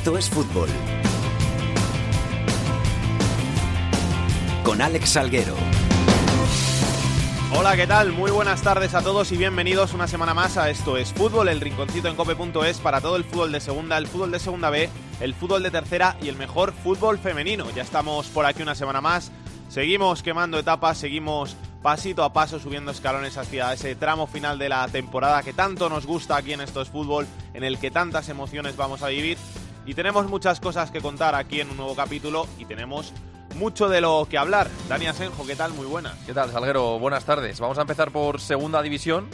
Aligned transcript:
Esto 0.00 0.16
es 0.16 0.30
fútbol. 0.30 0.68
Con 4.64 4.80
Alex 4.80 5.10
Salguero. 5.10 5.54
Hola, 7.54 7.76
¿qué 7.76 7.86
tal? 7.86 8.10
Muy 8.12 8.30
buenas 8.30 8.62
tardes 8.62 8.94
a 8.94 9.02
todos 9.02 9.30
y 9.30 9.36
bienvenidos 9.36 9.92
una 9.92 10.08
semana 10.08 10.32
más 10.32 10.56
a 10.56 10.70
Esto 10.70 10.96
es 10.96 11.12
Fútbol, 11.12 11.50
el 11.50 11.60
rinconcito 11.60 12.08
en 12.08 12.16
cope.es 12.16 12.78
para 12.78 13.02
todo 13.02 13.16
el 13.16 13.24
fútbol 13.24 13.52
de 13.52 13.60
segunda, 13.60 13.98
el 13.98 14.06
fútbol 14.06 14.30
de 14.30 14.38
segunda 14.38 14.70
B, 14.70 14.88
el 15.20 15.34
fútbol 15.34 15.62
de 15.62 15.70
tercera 15.70 16.16
y 16.22 16.28
el 16.28 16.36
mejor 16.36 16.72
fútbol 16.72 17.18
femenino. 17.18 17.66
Ya 17.76 17.82
estamos 17.82 18.28
por 18.28 18.46
aquí 18.46 18.62
una 18.62 18.74
semana 18.74 19.02
más, 19.02 19.30
seguimos 19.68 20.22
quemando 20.22 20.58
etapas, 20.58 20.96
seguimos 20.96 21.58
pasito 21.82 22.24
a 22.24 22.32
paso 22.32 22.58
subiendo 22.58 22.90
escalones 22.90 23.36
hacia 23.36 23.74
ese 23.74 23.94
tramo 23.96 24.26
final 24.26 24.58
de 24.58 24.70
la 24.70 24.88
temporada 24.88 25.42
que 25.42 25.52
tanto 25.52 25.90
nos 25.90 26.06
gusta 26.06 26.36
aquí 26.36 26.54
en 26.54 26.62
Esto 26.62 26.80
es 26.80 26.88
Fútbol, 26.88 27.26
en 27.52 27.64
el 27.64 27.78
que 27.78 27.90
tantas 27.90 28.30
emociones 28.30 28.78
vamos 28.78 29.02
a 29.02 29.08
vivir 29.08 29.36
y 29.86 29.94
tenemos 29.94 30.28
muchas 30.28 30.60
cosas 30.60 30.90
que 30.90 31.00
contar 31.00 31.34
aquí 31.34 31.60
en 31.60 31.70
un 31.70 31.76
nuevo 31.76 31.94
capítulo 31.94 32.46
y 32.58 32.64
tenemos 32.64 33.12
mucho 33.56 33.88
de 33.88 34.00
lo 34.00 34.26
que 34.30 34.38
hablar. 34.38 34.68
Dani 34.88 35.06
Asenjo, 35.06 35.46
¿qué 35.46 35.56
tal? 35.56 35.72
Muy 35.72 35.86
buenas. 35.86 36.14
¿Qué 36.26 36.32
tal, 36.32 36.50
Salguero? 36.52 36.98
Buenas 36.98 37.24
tardes. 37.24 37.60
Vamos 37.60 37.78
a 37.78 37.82
empezar 37.82 38.10
por 38.10 38.40
segunda 38.40 38.82
división. 38.82 39.28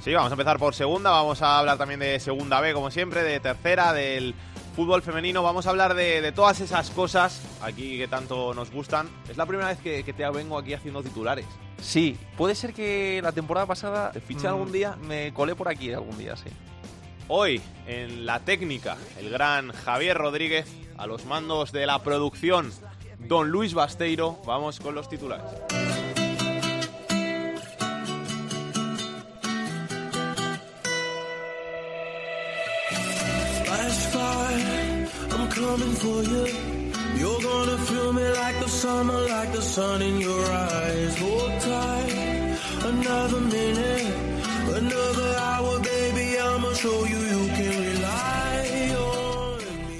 Sí, 0.00 0.14
vamos 0.14 0.30
a 0.30 0.34
empezar 0.34 0.58
por 0.58 0.74
segunda, 0.74 1.10
vamos 1.10 1.42
a 1.42 1.58
hablar 1.58 1.76
también 1.76 2.00
de 2.00 2.20
segunda 2.20 2.60
B, 2.60 2.72
como 2.72 2.90
siempre, 2.90 3.22
de 3.24 3.40
tercera, 3.40 3.92
del 3.92 4.34
fútbol 4.78 5.02
femenino, 5.02 5.42
vamos 5.42 5.66
a 5.66 5.70
hablar 5.70 5.94
de, 5.94 6.30
todas 6.30 6.60
esas 6.60 6.90
cosas 6.90 7.42
aquí 7.60 7.98
que 7.98 8.06
tanto 8.06 8.54
nos 8.54 8.70
gustan. 8.70 9.08
Es 9.28 9.36
la 9.36 9.44
primera 9.44 9.68
vez 9.70 9.78
que, 9.78 10.04
te 10.04 10.30
vengo 10.30 10.56
aquí 10.56 10.72
haciendo 10.72 11.02
titulares. 11.02 11.46
Sí, 11.82 12.16
puede 12.36 12.54
ser 12.54 12.72
que 12.72 13.20
la 13.20 13.32
temporada 13.32 13.66
pasada... 13.66 14.12
¿Te 14.12 14.20
fiché 14.20 14.46
algún 14.46 14.70
día? 14.70 14.96
Me 15.02 15.34
colé 15.34 15.56
por 15.56 15.68
aquí 15.68 15.92
algún 15.92 16.16
día, 16.16 16.36
sí. 16.36 16.48
Hoy, 17.30 17.60
en 17.86 18.24
la 18.24 18.40
técnica, 18.40 18.96
el 19.20 19.28
gran 19.28 19.70
Javier 19.72 20.16
Rodríguez, 20.16 20.66
a 20.96 21.06
los 21.06 21.26
mandos 21.26 21.72
de 21.72 21.84
la 21.84 22.02
producción, 22.02 22.72
don 23.18 23.50
Luis 23.50 23.74
Basteiro. 23.74 24.40
Vamos 24.46 24.80
con 24.80 24.94
los 24.94 25.10
titulares. 25.10 25.44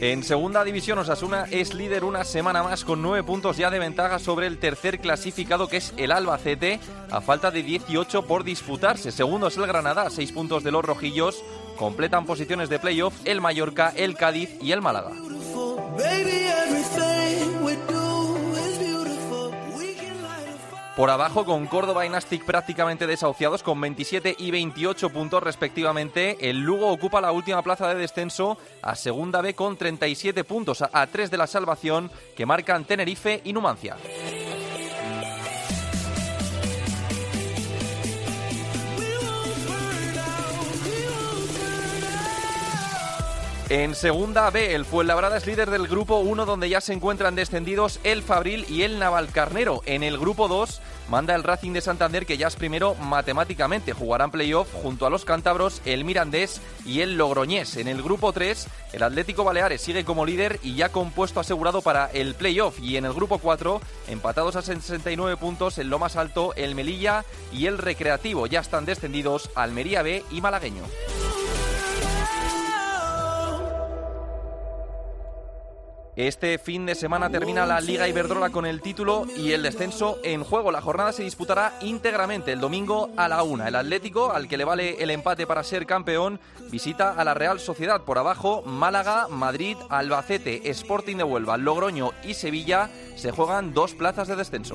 En 0.00 0.22
segunda 0.22 0.62
división, 0.62 0.98
Osasuna 0.98 1.46
es 1.50 1.74
líder 1.74 2.04
una 2.04 2.22
semana 2.22 2.62
más 2.62 2.84
con 2.84 3.02
nueve 3.02 3.24
puntos 3.24 3.56
ya 3.56 3.68
de 3.68 3.80
ventaja 3.80 4.20
sobre 4.20 4.46
el 4.46 4.58
tercer 4.58 5.00
clasificado 5.00 5.66
que 5.66 5.78
es 5.78 5.92
el 5.96 6.12
Albacete, 6.12 6.78
a 7.10 7.20
falta 7.20 7.50
de 7.50 7.64
18 7.64 8.22
por 8.26 8.44
disputarse. 8.44 9.10
Segundo 9.10 9.48
es 9.48 9.56
el 9.56 9.66
Granada, 9.66 10.08
seis 10.10 10.30
puntos 10.30 10.62
de 10.62 10.70
los 10.70 10.84
rojillos. 10.84 11.42
Completan 11.76 12.26
posiciones 12.26 12.68
de 12.68 12.78
playoff 12.78 13.14
el 13.24 13.40
Mallorca, 13.40 13.92
el 13.96 14.14
Cádiz 14.14 14.50
y 14.62 14.70
el 14.70 14.80
Málaga. 14.80 15.10
Por 20.98 21.10
abajo, 21.10 21.44
con 21.44 21.68
Córdoba 21.68 22.04
y 22.06 22.08
Nastic 22.08 22.44
prácticamente 22.44 23.06
desahuciados 23.06 23.62
con 23.62 23.80
27 23.80 24.34
y 24.36 24.50
28 24.50 25.10
puntos 25.10 25.40
respectivamente, 25.40 26.50
el 26.50 26.58
Lugo 26.58 26.90
ocupa 26.90 27.20
la 27.20 27.30
última 27.30 27.62
plaza 27.62 27.86
de 27.86 28.00
descenso 28.00 28.58
a 28.82 28.96
Segunda 28.96 29.40
B 29.40 29.54
con 29.54 29.76
37 29.76 30.42
puntos, 30.42 30.82
a, 30.82 31.06
tres 31.06 31.30
de 31.30 31.36
la 31.36 31.46
salvación 31.46 32.10
que 32.36 32.46
marcan 32.46 32.84
Tenerife 32.84 33.40
y 33.44 33.52
Numancia. 33.52 33.96
En 43.70 43.94
segunda 43.94 44.48
B, 44.48 44.74
el 44.74 44.86
Fuenlabrada 44.86 45.36
es 45.36 45.46
líder 45.46 45.68
del 45.70 45.88
grupo 45.88 46.20
1 46.20 46.46
donde 46.46 46.70
ya 46.70 46.80
se 46.80 46.94
encuentran 46.94 47.34
descendidos 47.34 48.00
el 48.02 48.22
Fabril 48.22 48.64
y 48.66 48.80
el 48.80 48.98
Navalcarnero. 48.98 49.82
En 49.84 50.02
el 50.02 50.16
grupo 50.16 50.48
2 50.48 50.80
manda 51.10 51.34
el 51.34 51.42
Racing 51.42 51.74
de 51.74 51.82
Santander 51.82 52.24
que 52.24 52.38
ya 52.38 52.46
es 52.46 52.56
primero 52.56 52.94
matemáticamente. 52.94 53.92
Jugarán 53.92 54.30
playoff 54.30 54.72
junto 54.72 55.04
a 55.04 55.10
los 55.10 55.26
cántabros, 55.26 55.82
el 55.84 56.06
Mirandés 56.06 56.62
y 56.86 57.00
el 57.02 57.18
Logroñés. 57.18 57.76
En 57.76 57.88
el 57.88 58.02
grupo 58.02 58.32
3, 58.32 58.68
el 58.94 59.02
Atlético 59.02 59.44
Baleares 59.44 59.82
sigue 59.82 60.02
como 60.02 60.24
líder 60.24 60.60
y 60.62 60.74
ya 60.74 60.88
con 60.88 61.10
puesto 61.10 61.38
asegurado 61.38 61.82
para 61.82 62.06
el 62.06 62.34
playoff. 62.36 62.80
Y 62.80 62.96
en 62.96 63.04
el 63.04 63.12
grupo 63.12 63.36
4, 63.36 63.82
empatados 64.08 64.56
a 64.56 64.62
69 64.62 65.36
puntos, 65.36 65.76
en 65.76 65.90
lo 65.90 65.98
más 65.98 66.16
alto, 66.16 66.54
el 66.56 66.74
Melilla 66.74 67.22
y 67.52 67.66
el 67.66 67.76
Recreativo. 67.76 68.46
Ya 68.46 68.60
están 68.60 68.86
descendidos 68.86 69.50
Almería 69.54 70.00
B 70.00 70.24
y 70.30 70.40
Malagueño. 70.40 70.84
Este 76.18 76.58
fin 76.58 76.84
de 76.84 76.96
semana 76.96 77.30
termina 77.30 77.64
la 77.64 77.80
Liga 77.80 78.08
Iberdrola 78.08 78.50
con 78.50 78.66
el 78.66 78.80
título 78.80 79.24
y 79.36 79.52
el 79.52 79.62
descenso 79.62 80.18
en 80.24 80.42
juego. 80.42 80.72
La 80.72 80.80
jornada 80.80 81.12
se 81.12 81.22
disputará 81.22 81.74
íntegramente 81.80 82.50
el 82.50 82.58
domingo 82.58 83.10
a 83.16 83.28
la 83.28 83.44
una. 83.44 83.68
El 83.68 83.76
Atlético, 83.76 84.32
al 84.32 84.48
que 84.48 84.56
le 84.56 84.64
vale 84.64 85.00
el 85.00 85.12
empate 85.12 85.46
para 85.46 85.62
ser 85.62 85.86
campeón, 85.86 86.40
visita 86.72 87.12
a 87.12 87.22
la 87.22 87.34
Real 87.34 87.60
Sociedad 87.60 88.00
por 88.00 88.18
abajo. 88.18 88.64
Málaga, 88.66 89.28
Madrid, 89.28 89.76
Albacete, 89.90 90.68
Sporting 90.70 91.18
de 91.18 91.22
Huelva, 91.22 91.56
Logroño 91.56 92.10
y 92.24 92.34
Sevilla 92.34 92.90
se 93.14 93.30
juegan 93.30 93.72
dos 93.72 93.94
plazas 93.94 94.26
de 94.26 94.34
descenso. 94.34 94.74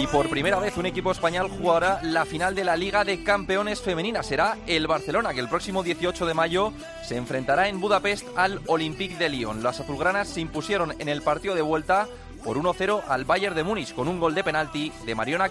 Y 0.00 0.06
por 0.06 0.30
primera 0.30 0.58
vez 0.58 0.78
un 0.78 0.86
equipo 0.86 1.12
español 1.12 1.50
jugará 1.50 2.00
la 2.02 2.24
final 2.24 2.54
de 2.54 2.64
la 2.64 2.74
Liga 2.74 3.04
de 3.04 3.22
Campeones 3.22 3.82
Femenina. 3.82 4.22
Será 4.22 4.56
el 4.66 4.86
Barcelona, 4.86 5.34
que 5.34 5.40
el 5.40 5.48
próximo 5.50 5.82
18 5.82 6.24
de 6.24 6.32
mayo 6.32 6.72
se 7.06 7.18
enfrentará 7.18 7.68
en 7.68 7.82
Budapest 7.82 8.26
al 8.34 8.62
Olympique 8.66 9.18
de 9.18 9.28
Lyon. 9.28 9.62
Las 9.62 9.78
azulgranas 9.78 10.28
se 10.28 10.40
impusieron 10.40 10.94
en 10.98 11.10
el 11.10 11.20
partido 11.20 11.54
de 11.54 11.60
vuelta 11.60 12.08
por 12.42 12.56
1-0 12.56 13.02
al 13.08 13.26
Bayern 13.26 13.54
de 13.54 13.62
Múnich 13.62 13.92
con 13.92 14.08
un 14.08 14.18
gol 14.18 14.34
de 14.34 14.42
penalti 14.42 14.90
de 15.04 15.14
Mariona 15.14 15.50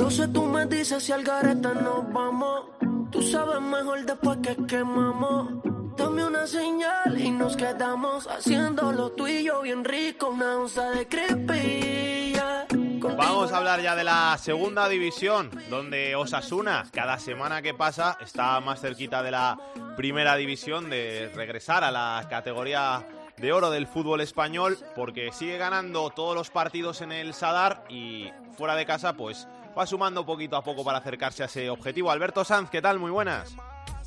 Caltentey. 0.00 0.32
tú 0.32 0.46
me 0.46 0.66
dices 0.66 1.02
si 1.02 1.12
al 1.12 1.22
gareta 1.22 1.74
nos 1.74 2.12
vamos. 2.12 2.64
Tú 3.10 3.22
sabes 3.22 3.60
mejor 3.60 4.04
después 4.04 4.38
que 4.42 4.56
quemamos. 4.66 5.48
Dame 5.96 6.24
una 6.24 6.46
señal 6.46 7.20
y 7.20 7.30
nos 7.30 7.56
quedamos 7.56 8.26
haciéndolo 8.26 9.12
tú 9.12 9.26
y 9.26 9.44
yo 9.44 9.62
bien 9.62 9.84
rico, 9.84 10.30
una 10.30 10.56
onza 10.56 10.90
de 10.90 11.06
creepy. 11.06 12.20
Vamos 13.16 13.52
a 13.52 13.58
hablar 13.58 13.82
ya 13.82 13.94
de 13.94 14.04
la 14.04 14.38
segunda 14.38 14.88
división, 14.88 15.50
donde 15.68 16.16
Osasuna, 16.16 16.86
cada 16.92 17.18
semana 17.18 17.60
que 17.60 17.74
pasa, 17.74 18.16
está 18.20 18.60
más 18.60 18.80
cerquita 18.80 19.22
de 19.22 19.30
la 19.30 19.58
primera 19.96 20.36
división, 20.36 20.88
de 20.88 21.30
regresar 21.34 21.84
a 21.84 21.90
la 21.90 22.26
categoría 22.30 23.06
de 23.36 23.52
oro 23.52 23.70
del 23.70 23.86
fútbol 23.86 24.20
español, 24.20 24.78
porque 24.94 25.32
sigue 25.32 25.58
ganando 25.58 26.10
todos 26.10 26.34
los 26.34 26.50
partidos 26.50 27.00
en 27.00 27.12
el 27.12 27.34
Sadar 27.34 27.84
y 27.88 28.30
fuera 28.56 28.74
de 28.74 28.86
casa, 28.86 29.14
pues 29.14 29.48
va 29.76 29.86
sumando 29.86 30.24
poquito 30.24 30.56
a 30.56 30.62
poco 30.62 30.84
para 30.84 30.98
acercarse 30.98 31.42
a 31.42 31.46
ese 31.46 31.70
objetivo. 31.70 32.10
Alberto 32.10 32.44
Sanz, 32.44 32.70
¿qué 32.70 32.82
tal? 32.82 32.98
Muy 32.98 33.10
buenas. 33.10 33.56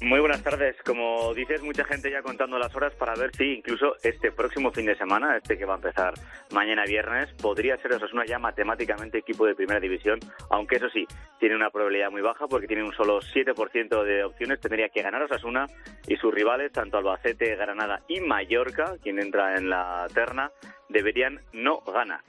Muy 0.04 0.20
buenas 0.20 0.44
tardes. 0.44 0.76
Como 0.86 1.34
dices, 1.34 1.62
mucha 1.62 1.86
gente 1.86 2.12
ya 2.12 2.22
contando 2.22 2.60
las 2.60 2.76
horas 2.76 2.94
para 2.96 3.14
ver 3.16 3.34
si 3.34 3.54
incluso 3.54 3.96
este 4.04 4.34
próximo 4.34 4.70
fin 4.72 4.86
de 4.86 4.98
semana, 4.98 5.38
este 5.38 5.58
que 5.58 5.64
va 5.64 5.76
a 5.76 5.78
empezar 5.78 6.14
mañana 6.52 6.84
viernes, 6.84 7.32
podría 7.42 7.78
ser 7.78 7.94
Osasuna 7.94 8.26
ya 8.26 8.38
matemáticamente 8.38 9.20
equipo 9.20 9.46
de 9.46 9.56
primera 9.56 9.80
división, 9.80 10.20
aunque 10.50 10.76
eso 10.76 10.90
sí, 10.90 11.08
tiene 11.40 11.56
una 11.56 11.70
probabilidad 11.70 12.12
muy 12.12 12.22
baja 12.22 12.48
porque 12.48 12.68
tiene 12.68 12.84
un 12.84 12.94
solo 12.94 13.22
7% 13.22 14.04
de 14.04 14.26
opciones. 14.26 14.60
Tendría 14.60 14.90
que 14.90 15.04
ganar 15.04 15.24
Osasuna 15.24 15.68
y 16.06 16.18
sus 16.18 16.34
rivales, 16.34 16.74
tanto 16.74 16.98
Albacete, 16.98 17.56
Granada 17.56 18.02
y 18.10 18.20
Mallorca, 18.20 18.98
quien 19.02 19.20
entra 19.22 19.56
en 19.56 19.70
la 19.70 20.08
terna, 20.14 20.52
deberían 20.90 21.40
no 21.54 21.80
ganar. 21.80 22.22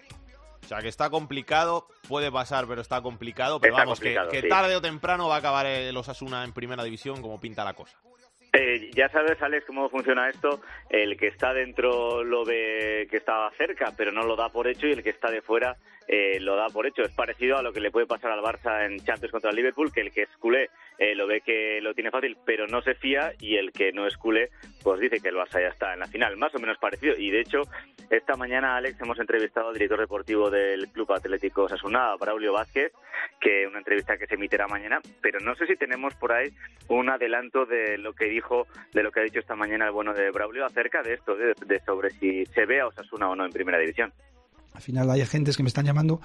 O 0.64 0.68
sea, 0.68 0.78
que 0.78 0.88
está 0.88 1.10
complicado, 1.10 1.86
puede 2.08 2.32
pasar, 2.32 2.66
pero 2.66 2.80
está 2.80 3.02
complicado. 3.02 3.60
Pero 3.60 3.74
vamos, 3.74 4.00
que, 4.00 4.14
tarde 4.48 4.76
o 4.76 4.80
temprano 4.80 5.28
va 5.28 5.36
a 5.36 5.38
acabar 5.38 5.66
el 5.66 5.96
Osasuna 5.96 6.42
en 6.44 6.52
primera 6.52 6.82
división, 6.82 7.20
como 7.20 7.38
pinta 7.38 7.64
la 7.64 7.74
cosa. 7.74 7.98
Eh, 8.52 8.90
ya 8.94 9.08
sabes, 9.08 9.42
Alex, 9.42 9.66
cómo 9.66 9.90
funciona 9.90 10.30
esto. 10.30 10.60
El 10.88 11.18
que 11.18 11.26
está 11.26 11.52
dentro 11.52 12.22
lo 12.22 12.44
ve 12.44 13.06
que 13.10 13.16
está 13.16 13.50
cerca, 13.58 13.92
pero 13.96 14.12
no 14.12 14.22
lo 14.22 14.36
da 14.36 14.48
por 14.48 14.68
hecho, 14.68 14.86
y 14.86 14.92
el 14.92 15.02
que 15.02 15.10
está 15.10 15.30
de 15.30 15.42
fuera 15.42 15.76
eh, 16.08 16.38
lo 16.40 16.56
da 16.56 16.66
por 16.68 16.86
hecho. 16.86 17.02
Es 17.02 17.12
parecido 17.12 17.56
a 17.56 17.62
lo 17.62 17.72
que 17.72 17.80
le 17.80 17.90
puede 17.90 18.06
pasar 18.06 18.30
al 18.30 18.40
Barça 18.40 18.84
en 18.84 18.98
Champions 18.98 19.32
contra 19.32 19.50
el 19.50 19.56
Liverpool, 19.56 19.92
que 19.92 20.00
el 20.00 20.12
que 20.12 20.22
es 20.22 20.36
culé 20.38 20.70
eh, 20.98 21.14
lo 21.14 21.26
ve 21.26 21.40
que 21.40 21.80
lo 21.80 21.94
tiene 21.94 22.10
fácil, 22.10 22.36
pero 22.44 22.66
no 22.66 22.80
se 22.82 22.94
fía, 22.94 23.32
y 23.40 23.56
el 23.56 23.72
que 23.72 23.92
no 23.92 24.06
es 24.06 24.16
culé, 24.16 24.50
pues 24.82 25.00
dice 25.00 25.20
que 25.20 25.28
el 25.28 25.36
Barça 25.36 25.60
ya 25.60 25.68
está 25.68 25.92
en 25.92 26.00
la 26.00 26.06
final, 26.06 26.36
más 26.36 26.54
o 26.54 26.58
menos 26.58 26.78
parecido. 26.78 27.14
Y 27.16 27.30
de 27.30 27.40
hecho, 27.40 27.62
esta 28.10 28.36
mañana, 28.36 28.76
Alex, 28.76 29.00
hemos 29.00 29.18
entrevistado 29.18 29.68
al 29.68 29.74
director 29.74 30.00
deportivo 30.00 30.50
del 30.50 30.88
Club 30.88 31.12
Atlético 31.12 31.68
Sasuna, 31.68 32.14
Braulio 32.16 32.52
Vázquez, 32.52 32.92
que 33.40 33.66
una 33.66 33.78
entrevista 33.78 34.16
que 34.16 34.26
se 34.26 34.34
emitirá 34.34 34.66
mañana, 34.68 35.00
pero 35.20 35.40
no 35.40 35.54
sé 35.56 35.66
si 35.66 35.76
tenemos 35.76 36.14
por 36.14 36.32
ahí 36.32 36.48
un 36.88 37.08
adelanto 37.08 37.66
de 37.66 37.98
lo 37.98 38.12
que 38.12 38.26
dijo, 38.26 38.66
de 38.92 39.02
lo 39.02 39.10
que 39.10 39.20
ha 39.20 39.24
dicho 39.24 39.40
esta 39.40 39.56
mañana 39.56 39.86
el 39.86 39.92
bueno 39.92 40.14
de 40.14 40.30
Braulio 40.30 40.64
acerca 40.64 41.02
de 41.02 41.14
esto, 41.14 41.34
de, 41.34 41.54
de 41.66 41.80
sobre 41.80 42.10
si 42.10 42.44
se 42.46 42.66
ve 42.66 42.80
a 42.80 42.86
Osasuna 42.86 43.30
o 43.30 43.36
no 43.36 43.44
en 43.44 43.52
primera 43.52 43.78
división. 43.78 44.12
Al 44.74 44.82
final 44.82 45.08
hay 45.10 45.20
agentes 45.20 45.56
que 45.56 45.62
me 45.62 45.68
están 45.68 45.86
llamando 45.86 46.20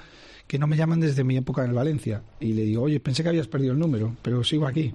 que 0.48 0.58
no 0.58 0.66
me 0.66 0.76
llaman 0.76 1.00
desde 1.00 1.24
mi 1.24 1.38
época 1.38 1.64
en 1.64 1.74
Valencia. 1.74 2.24
Y 2.40 2.54
le 2.54 2.64
digo, 2.64 2.82
oye, 2.82 3.00
pensé 3.00 3.22
que 3.22 3.30
habías 3.30 3.48
perdido 3.48 3.74
el 3.74 3.80
número, 3.80 4.16
pero 4.24 4.44
sigo 4.44 4.66
aquí. 4.66 4.92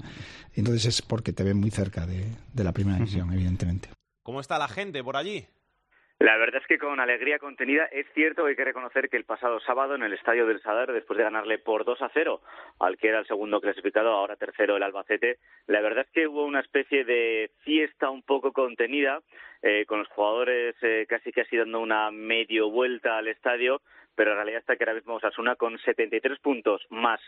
Entonces 0.55 0.87
es 0.87 1.03
porque 1.03 1.33
te 1.33 1.45
ven 1.45 1.59
muy 1.59 1.71
cerca 1.71 2.05
de, 2.05 2.27
de 2.53 2.65
la 2.65 2.73
primera 2.73 2.99
división, 2.99 3.33
evidentemente. 3.33 3.89
¿Cómo 4.25 4.41
está 4.41 4.59
la 4.59 4.67
gente 4.67 5.05
por 5.05 5.17
allí? 5.17 5.47
La 6.21 6.37
verdad 6.37 6.63
es 6.63 6.67
que 6.69 6.79
con 6.79 7.01
alegría 7.01 7.41
contenida 7.41 7.87
es 7.87 8.07
cierto 8.15 8.45
que 8.45 8.51
hay 8.51 8.57
que 8.57 8.65
reconocer 8.65 9.09
que 9.09 9.17
el 9.17 9.25
pasado 9.25 9.59
sábado 9.61 9.97
en 9.97 10.05
el 10.05 10.13
estadio 10.13 10.47
del 10.47 10.63
Sadar, 10.63 10.93
después 10.93 11.17
de 11.17 11.25
ganarle 11.25 11.59
por 11.59 11.85
2 11.85 12.01
a 12.03 12.11
0 12.15 12.41
al 12.79 12.97
que 12.97 13.09
era 13.09 13.19
el 13.19 13.27
segundo 13.27 13.61
clasificado, 13.61 14.11
ahora 14.11 14.37
tercero 14.37 14.77
el 14.77 14.85
Albacete, 14.85 15.39
la 15.67 15.81
verdad 15.81 16.05
es 16.07 16.13
que 16.13 16.29
hubo 16.29 16.45
una 16.45 16.61
especie 16.61 17.05
de 17.05 17.51
fiesta 17.65 18.11
un 18.11 18.23
poco 18.23 18.53
contenida, 18.53 19.21
eh, 19.63 19.85
con 19.87 19.99
los 19.99 20.09
jugadores 20.09 20.77
eh, 20.83 21.05
casi 21.09 21.33
casi 21.33 21.57
dando 21.57 21.81
una 21.81 22.11
medio 22.13 22.71
vuelta 22.71 23.19
al 23.19 23.27
estadio, 23.27 23.83
pero 24.15 24.31
en 24.31 24.37
realidad 24.37 24.61
está 24.61 24.77
que 24.77 24.85
ahora 24.85 24.95
mismo 24.95 25.15
Osasuna 25.15 25.57
con 25.57 25.79
73 25.79 26.39
puntos 26.39 26.87
más 26.91 27.21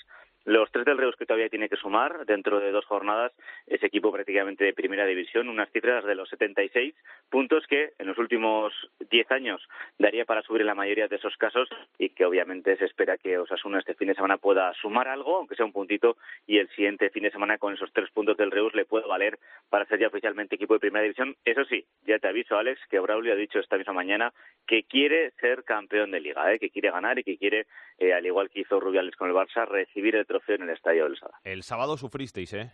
los 0.46 0.70
tres 0.70 0.84
del 0.84 0.96
Reus 0.96 1.16
que 1.16 1.26
todavía 1.26 1.48
tiene 1.48 1.68
que 1.68 1.76
sumar 1.76 2.24
dentro 2.24 2.60
de 2.60 2.70
dos 2.70 2.86
jornadas, 2.86 3.32
ese 3.66 3.86
equipo 3.86 4.12
prácticamente 4.12 4.64
de 4.64 4.72
primera 4.72 5.04
división, 5.04 5.48
unas 5.48 5.70
cifras 5.72 6.04
de 6.04 6.14
los 6.14 6.28
76 6.30 6.94
puntos 7.28 7.66
que 7.66 7.92
en 7.98 8.06
los 8.06 8.16
últimos 8.16 8.72
10 9.10 9.30
años 9.32 9.60
daría 9.98 10.24
para 10.24 10.42
subir 10.42 10.60
en 10.60 10.68
la 10.68 10.76
mayoría 10.76 11.08
de 11.08 11.16
esos 11.16 11.36
casos 11.36 11.68
y 11.98 12.10
que 12.10 12.24
obviamente 12.24 12.76
se 12.76 12.84
espera 12.84 13.18
que 13.18 13.38
Osasuna 13.38 13.80
este 13.80 13.94
fin 13.94 14.06
de 14.06 14.14
semana 14.14 14.38
pueda 14.38 14.72
sumar 14.74 15.08
algo, 15.08 15.36
aunque 15.36 15.56
sea 15.56 15.66
un 15.66 15.72
puntito, 15.72 16.16
y 16.46 16.58
el 16.58 16.68
siguiente 16.70 17.10
fin 17.10 17.24
de 17.24 17.32
semana 17.32 17.58
con 17.58 17.74
esos 17.74 17.92
tres 17.92 18.08
puntos 18.12 18.36
del 18.36 18.52
Reus 18.52 18.72
le 18.74 18.84
pueda 18.84 19.06
valer 19.08 19.40
para 19.68 19.84
ser 19.86 19.98
ya 19.98 20.06
oficialmente 20.06 20.54
equipo 20.54 20.74
de 20.74 20.80
primera 20.80 21.02
división. 21.02 21.34
Eso 21.44 21.64
sí, 21.64 21.84
ya 22.06 22.20
te 22.20 22.28
aviso, 22.28 22.56
Alex, 22.56 22.80
que 22.88 23.00
Braulio 23.00 23.32
ha 23.32 23.36
dicho 23.36 23.58
esta 23.58 23.76
misma 23.76 23.94
mañana 23.94 24.32
que 24.64 24.84
quiere 24.84 25.32
ser 25.40 25.64
campeón 25.64 26.12
de 26.12 26.20
liga, 26.20 26.52
¿eh? 26.52 26.60
que 26.60 26.70
quiere 26.70 26.92
ganar 26.92 27.18
y 27.18 27.24
que 27.24 27.36
quiere, 27.36 27.66
eh, 27.98 28.12
al 28.12 28.24
igual 28.24 28.48
que 28.48 28.60
hizo 28.60 28.78
Rubiales 28.78 29.16
con 29.16 29.28
el 29.28 29.34
Barça, 29.34 29.66
recibir 29.66 30.14
el 30.14 30.26
en 30.48 30.62
el 30.62 30.70
estadio 30.70 31.04
del 31.04 31.16
Sada. 31.16 31.38
El 31.44 31.62
sábado 31.62 31.96
sufristeis, 31.96 32.52
¿eh? 32.54 32.72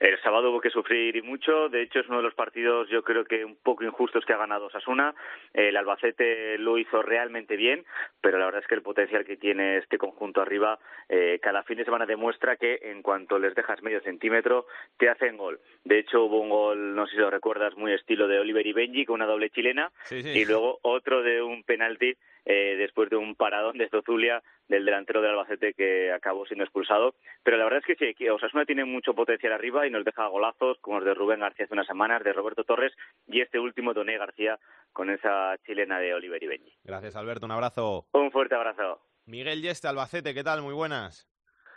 El 0.00 0.20
sábado 0.22 0.50
hubo 0.50 0.60
que 0.60 0.70
sufrir 0.70 1.16
y 1.16 1.22
mucho. 1.22 1.68
De 1.68 1.82
hecho, 1.82 1.98
es 1.98 2.06
uno 2.06 2.18
de 2.18 2.22
los 2.22 2.34
partidos, 2.34 2.88
yo 2.88 3.02
creo 3.02 3.24
que 3.24 3.44
un 3.44 3.56
poco 3.56 3.82
injustos 3.82 4.24
que 4.24 4.32
ha 4.32 4.36
ganado 4.36 4.70
Sasuna. 4.70 5.12
El 5.52 5.76
Albacete 5.76 6.56
lo 6.58 6.78
hizo 6.78 7.02
realmente 7.02 7.56
bien, 7.56 7.84
pero 8.20 8.38
la 8.38 8.44
verdad 8.44 8.62
es 8.62 8.68
que 8.68 8.76
el 8.76 8.82
potencial 8.82 9.24
que 9.24 9.36
tiene 9.36 9.78
este 9.78 9.98
conjunto 9.98 10.40
arriba, 10.40 10.78
eh, 11.08 11.40
cada 11.42 11.64
fin 11.64 11.78
de 11.78 11.84
semana 11.84 12.06
demuestra 12.06 12.56
que 12.56 12.78
en 12.82 13.02
cuanto 13.02 13.40
les 13.40 13.56
dejas 13.56 13.82
medio 13.82 14.00
centímetro, 14.00 14.66
te 14.98 15.08
hacen 15.08 15.36
gol. 15.36 15.60
De 15.84 15.98
hecho, 15.98 16.22
hubo 16.24 16.40
un 16.40 16.50
gol, 16.50 16.94
no 16.94 17.06
sé 17.06 17.16
si 17.16 17.20
lo 17.20 17.30
recuerdas, 17.30 17.76
muy 17.76 17.92
estilo 17.92 18.28
de 18.28 18.38
Oliver 18.38 18.66
y 18.66 18.72
Benji, 18.72 19.04
con 19.04 19.14
una 19.14 19.26
doble 19.26 19.50
chilena, 19.50 19.90
y 20.10 20.44
luego 20.44 20.78
otro 20.82 21.22
de 21.22 21.42
un 21.42 21.64
penalti 21.64 22.16
eh, 22.50 22.76
después 22.78 23.10
de 23.10 23.16
un 23.16 23.36
paradón 23.36 23.76
de 23.76 23.90
Zozulia 23.90 24.42
del 24.68 24.86
delantero 24.86 25.20
del 25.20 25.32
Albacete 25.32 25.74
que 25.74 26.10
acabó 26.10 26.46
siendo 26.46 26.64
expulsado. 26.64 27.14
Pero 27.42 27.58
la 27.58 27.64
verdad 27.64 27.82
es 27.86 27.98
que 27.98 28.14
sí, 28.14 28.28
Osasuna 28.28 28.64
tiene 28.64 28.86
mucho 28.86 29.12
potencial 29.12 29.52
arriba 29.52 29.86
y 29.86 29.90
nos 29.90 30.02
deja 30.02 30.26
golazos 30.28 30.78
como 30.80 30.96
los 30.96 31.04
de 31.04 31.12
Rubén 31.12 31.40
García 31.40 31.66
hace 31.66 31.74
unas 31.74 31.86
semanas, 31.86 32.24
de 32.24 32.32
Roberto 32.32 32.64
Torres 32.64 32.94
y 33.26 33.42
este 33.42 33.58
último 33.58 33.92
Doné 33.92 34.16
García 34.16 34.58
con 34.94 35.10
esa 35.10 35.58
chilena 35.66 35.98
de 35.98 36.14
Oliver 36.14 36.42
Ibeñi. 36.42 36.72
Gracias 36.84 37.16
Alberto, 37.16 37.44
un 37.44 37.52
abrazo. 37.52 38.06
Un 38.12 38.32
fuerte 38.32 38.54
abrazo. 38.54 38.98
Miguel 39.26 39.60
Yeste, 39.60 39.88
Albacete, 39.88 40.32
¿qué 40.32 40.42
tal? 40.42 40.62
Muy 40.62 40.72
buenas. 40.72 41.28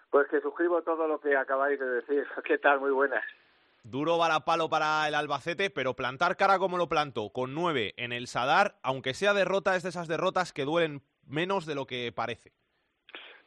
Pues 0.09 0.29
que 0.29 0.39
suscribo 0.39 0.81
todo 0.83 1.05
lo 1.05 1.19
que 1.19 1.35
acabáis 1.35 1.79
de 1.79 1.85
decir. 1.85 2.25
¿Qué 2.45 2.57
tal? 2.57 2.79
Muy 2.79 2.91
buenas. 2.91 3.23
Duro 3.83 4.17
varapalo 4.17 4.69
para 4.69 5.07
el 5.07 5.15
Albacete, 5.15 5.69
pero 5.69 5.95
plantar 5.95 6.37
cara 6.37 6.59
como 6.59 6.77
lo 6.77 6.87
plantó, 6.87 7.31
con 7.31 7.55
nueve 7.55 7.93
en 7.97 8.11
el 8.11 8.27
Sadar, 8.27 8.75
aunque 8.83 9.13
sea 9.13 9.33
derrota, 9.33 9.75
es 9.75 9.83
de 9.83 9.89
esas 9.89 10.07
derrotas 10.07 10.53
que 10.53 10.65
duelen 10.65 11.01
menos 11.25 11.65
de 11.65 11.75
lo 11.75 11.87
que 11.87 12.11
parece. 12.15 12.51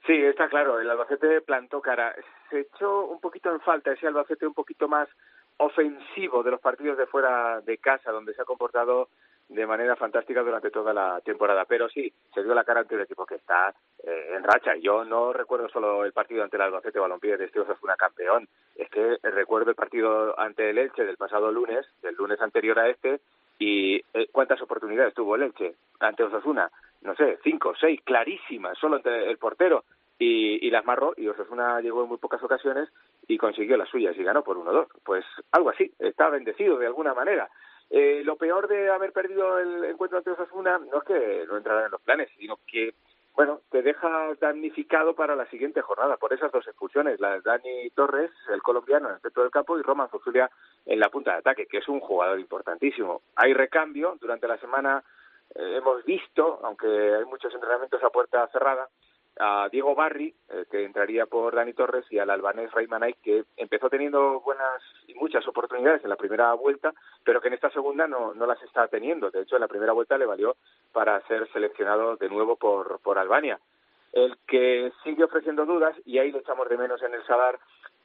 Sí, 0.06 0.12
está 0.12 0.48
claro, 0.48 0.80
el 0.80 0.90
Albacete 0.90 1.40
plantó 1.40 1.80
cara. 1.80 2.14
Se 2.50 2.60
echó 2.60 3.06
un 3.06 3.20
poquito 3.20 3.50
en 3.50 3.60
falta 3.60 3.92
ese 3.92 4.06
Albacete 4.06 4.46
un 4.46 4.54
poquito 4.54 4.88
más 4.88 5.08
ofensivo 5.56 6.42
de 6.42 6.50
los 6.50 6.60
partidos 6.60 6.98
de 6.98 7.06
fuera 7.06 7.60
de 7.60 7.78
casa, 7.78 8.10
donde 8.10 8.34
se 8.34 8.42
ha 8.42 8.44
comportado 8.44 9.08
de 9.48 9.66
manera 9.66 9.96
fantástica 9.96 10.42
durante 10.42 10.70
toda 10.70 10.92
la 10.92 11.20
temporada. 11.20 11.64
Pero 11.66 11.88
sí, 11.88 12.12
se 12.32 12.42
dio 12.42 12.54
la 12.54 12.64
cara 12.64 12.80
ante 12.80 12.94
el 12.94 13.02
equipo 13.02 13.26
que 13.26 13.36
está 13.36 13.74
eh, 14.02 14.32
en 14.36 14.42
racha. 14.42 14.76
Yo 14.76 15.04
no 15.04 15.32
recuerdo 15.32 15.68
solo 15.68 16.04
el 16.04 16.12
partido 16.12 16.42
ante 16.42 16.56
el 16.56 16.62
Albacete 16.62 16.98
Balompié 16.98 17.36
de 17.36 17.46
este 17.46 17.60
una 17.82 17.96
campeón. 17.96 18.48
Es 18.76 18.88
que 18.90 19.18
recuerdo 19.22 19.70
el 19.70 19.76
partido 19.76 20.38
ante 20.38 20.70
el 20.70 20.78
Elche 20.78 21.04
del 21.04 21.16
pasado 21.16 21.52
lunes, 21.52 21.86
del 22.02 22.14
lunes 22.14 22.40
anterior 22.40 22.78
a 22.78 22.88
este, 22.88 23.20
y 23.58 23.96
eh, 24.14 24.28
cuántas 24.32 24.60
oportunidades 24.62 25.14
tuvo 25.14 25.36
el 25.36 25.42
Elche 25.42 25.74
ante 26.00 26.24
Osasuna. 26.24 26.70
No 27.02 27.14
sé, 27.14 27.38
cinco, 27.42 27.74
seis, 27.78 28.00
clarísimas, 28.02 28.78
solo 28.78 28.96
ante 28.96 29.30
el 29.30 29.38
portero. 29.38 29.84
Y, 30.16 30.64
y 30.64 30.70
las 30.70 30.84
marró 30.84 31.12
y 31.16 31.26
Osasuna 31.26 31.80
llegó 31.80 32.04
en 32.04 32.08
muy 32.08 32.18
pocas 32.18 32.40
ocasiones 32.42 32.88
y 33.26 33.36
consiguió 33.36 33.76
las 33.76 33.88
suyas 33.88 34.16
y 34.16 34.22
ganó 34.22 34.42
por 34.42 34.56
1-2. 34.56 34.86
Pues 35.04 35.24
algo 35.50 35.70
así, 35.70 35.90
está 35.98 36.28
bendecido 36.30 36.78
de 36.78 36.86
alguna 36.86 37.14
manera. 37.14 37.48
Eh, 37.90 38.22
lo 38.24 38.36
peor 38.36 38.66
de 38.68 38.90
haber 38.90 39.12
perdido 39.12 39.58
el 39.58 39.84
encuentro 39.84 40.18
ante 40.18 40.30
Osasuna 40.30 40.78
no 40.78 40.98
es 40.98 41.04
que 41.04 41.44
no 41.46 41.56
entrara 41.56 41.84
en 41.84 41.90
los 41.90 42.00
planes, 42.00 42.28
sino 42.36 42.58
que, 42.66 42.94
bueno, 43.34 43.60
te 43.70 43.82
deja 43.82 44.34
damnificado 44.40 45.14
para 45.14 45.36
la 45.36 45.46
siguiente 45.46 45.80
jornada 45.80 46.16
por 46.16 46.32
esas 46.32 46.50
dos 46.50 46.66
expulsiones, 46.66 47.20
la 47.20 47.34
de 47.34 47.40
Dani 47.42 47.90
Torres, 47.90 48.30
el 48.52 48.62
colombiano 48.62 49.08
en 49.08 49.14
el 49.16 49.20
centro 49.20 49.42
del 49.42 49.52
campo, 49.52 49.78
y 49.78 49.82
Roman 49.82 50.08
Zozulia 50.08 50.50
en 50.86 50.98
la 50.98 51.10
punta 51.10 51.32
de 51.32 51.38
ataque, 51.38 51.66
que 51.66 51.78
es 51.78 51.88
un 51.88 52.00
jugador 52.00 52.40
importantísimo. 52.40 53.22
Hay 53.36 53.52
recambio, 53.52 54.16
durante 54.20 54.48
la 54.48 54.58
semana 54.58 55.04
eh, 55.54 55.76
hemos 55.76 56.04
visto, 56.04 56.60
aunque 56.64 56.86
hay 56.86 57.24
muchos 57.26 57.54
entrenamientos 57.54 58.02
a 58.02 58.10
puerta 58.10 58.48
cerrada, 58.48 58.88
a 59.38 59.68
Diego 59.70 59.94
Barri, 59.94 60.34
eh, 60.48 60.64
que 60.70 60.84
entraría 60.84 61.26
por 61.26 61.54
Dani 61.54 61.72
Torres, 61.72 62.04
y 62.10 62.18
al 62.18 62.30
albanés 62.30 62.70
Raymanay, 62.72 63.14
que 63.22 63.44
empezó 63.56 63.90
teniendo 63.90 64.40
buenas 64.40 64.82
y 65.06 65.14
muchas 65.14 65.46
oportunidades 65.48 66.02
en 66.04 66.10
la 66.10 66.16
primera 66.16 66.52
vuelta, 66.54 66.94
pero 67.24 67.40
que 67.40 67.48
en 67.48 67.54
esta 67.54 67.70
segunda 67.70 68.06
no, 68.06 68.34
no 68.34 68.46
las 68.46 68.62
está 68.62 68.86
teniendo. 68.88 69.30
De 69.30 69.42
hecho, 69.42 69.56
en 69.56 69.62
la 69.62 69.68
primera 69.68 69.92
vuelta 69.92 70.18
le 70.18 70.26
valió 70.26 70.56
para 70.92 71.20
ser 71.26 71.50
seleccionado 71.52 72.16
de 72.16 72.28
nuevo 72.28 72.56
por, 72.56 73.00
por 73.00 73.18
Albania. 73.18 73.58
El 74.12 74.36
que 74.46 74.92
sigue 75.02 75.24
ofreciendo 75.24 75.66
dudas, 75.66 75.96
y 76.04 76.18
ahí 76.18 76.30
le 76.30 76.38
echamos 76.38 76.68
de 76.68 76.78
menos 76.78 77.02
en 77.02 77.14
el 77.14 77.26
Sadar, 77.26 77.58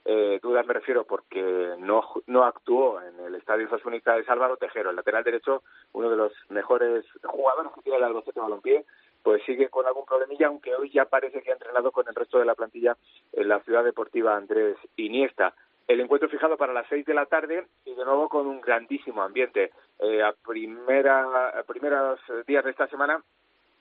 eh, 0.05 0.39
dudas 0.41 0.65
me 0.65 0.73
refiero 0.73 1.03
porque 1.03 1.75
no, 1.77 2.03
no 2.25 2.43
actuó 2.43 3.01
en 3.01 3.19
el 3.19 3.35
Estadio 3.35 3.69
Sasúnica 3.69 4.15
de 4.15 4.23
Álvaro 4.27 4.57
Tejero, 4.57 4.89
el 4.89 4.95
lateral 4.95 5.23
derecho, 5.23 5.61
uno 5.93 6.09
de 6.09 6.15
los 6.15 6.31
mejores 6.49 7.05
jugadores 7.23 7.71
que 7.73 7.81
tiene 7.81 7.97
el 7.97 8.05
Albacete 8.05 8.39
Balompié, 8.39 8.85
pues 9.23 9.43
sigue 9.45 9.69
con 9.69 9.85
algún 9.85 10.05
problemilla, 10.05 10.47
aunque 10.47 10.75
hoy 10.75 10.89
ya 10.91 11.05
parece 11.05 11.41
que 11.41 11.51
ha 11.51 11.53
entrenado 11.53 11.91
con 11.91 12.07
el 12.07 12.15
resto 12.15 12.39
de 12.39 12.45
la 12.45 12.55
plantilla 12.55 12.97
en 13.33 13.47
la 13.47 13.59
ciudad 13.61 13.83
deportiva 13.83 14.35
Andrés 14.35 14.77
Iniesta. 14.95 15.53
El 15.87 15.99
encuentro 15.99 16.29
fijado 16.29 16.55
para 16.55 16.73
las 16.73 16.87
seis 16.87 17.05
de 17.05 17.13
la 17.13 17.25
tarde 17.25 17.65
y 17.85 17.95
de 17.95 18.05
nuevo 18.05 18.29
con 18.29 18.45
un 18.47 18.61
grandísimo 18.61 19.23
ambiente. 19.23 19.71
Eh, 19.99 20.21
a, 20.21 20.33
primera, 20.33 21.63
primeros 21.67 22.19
días 22.45 22.63
de 22.63 22.71
esta 22.71 22.87
semana 22.87 23.23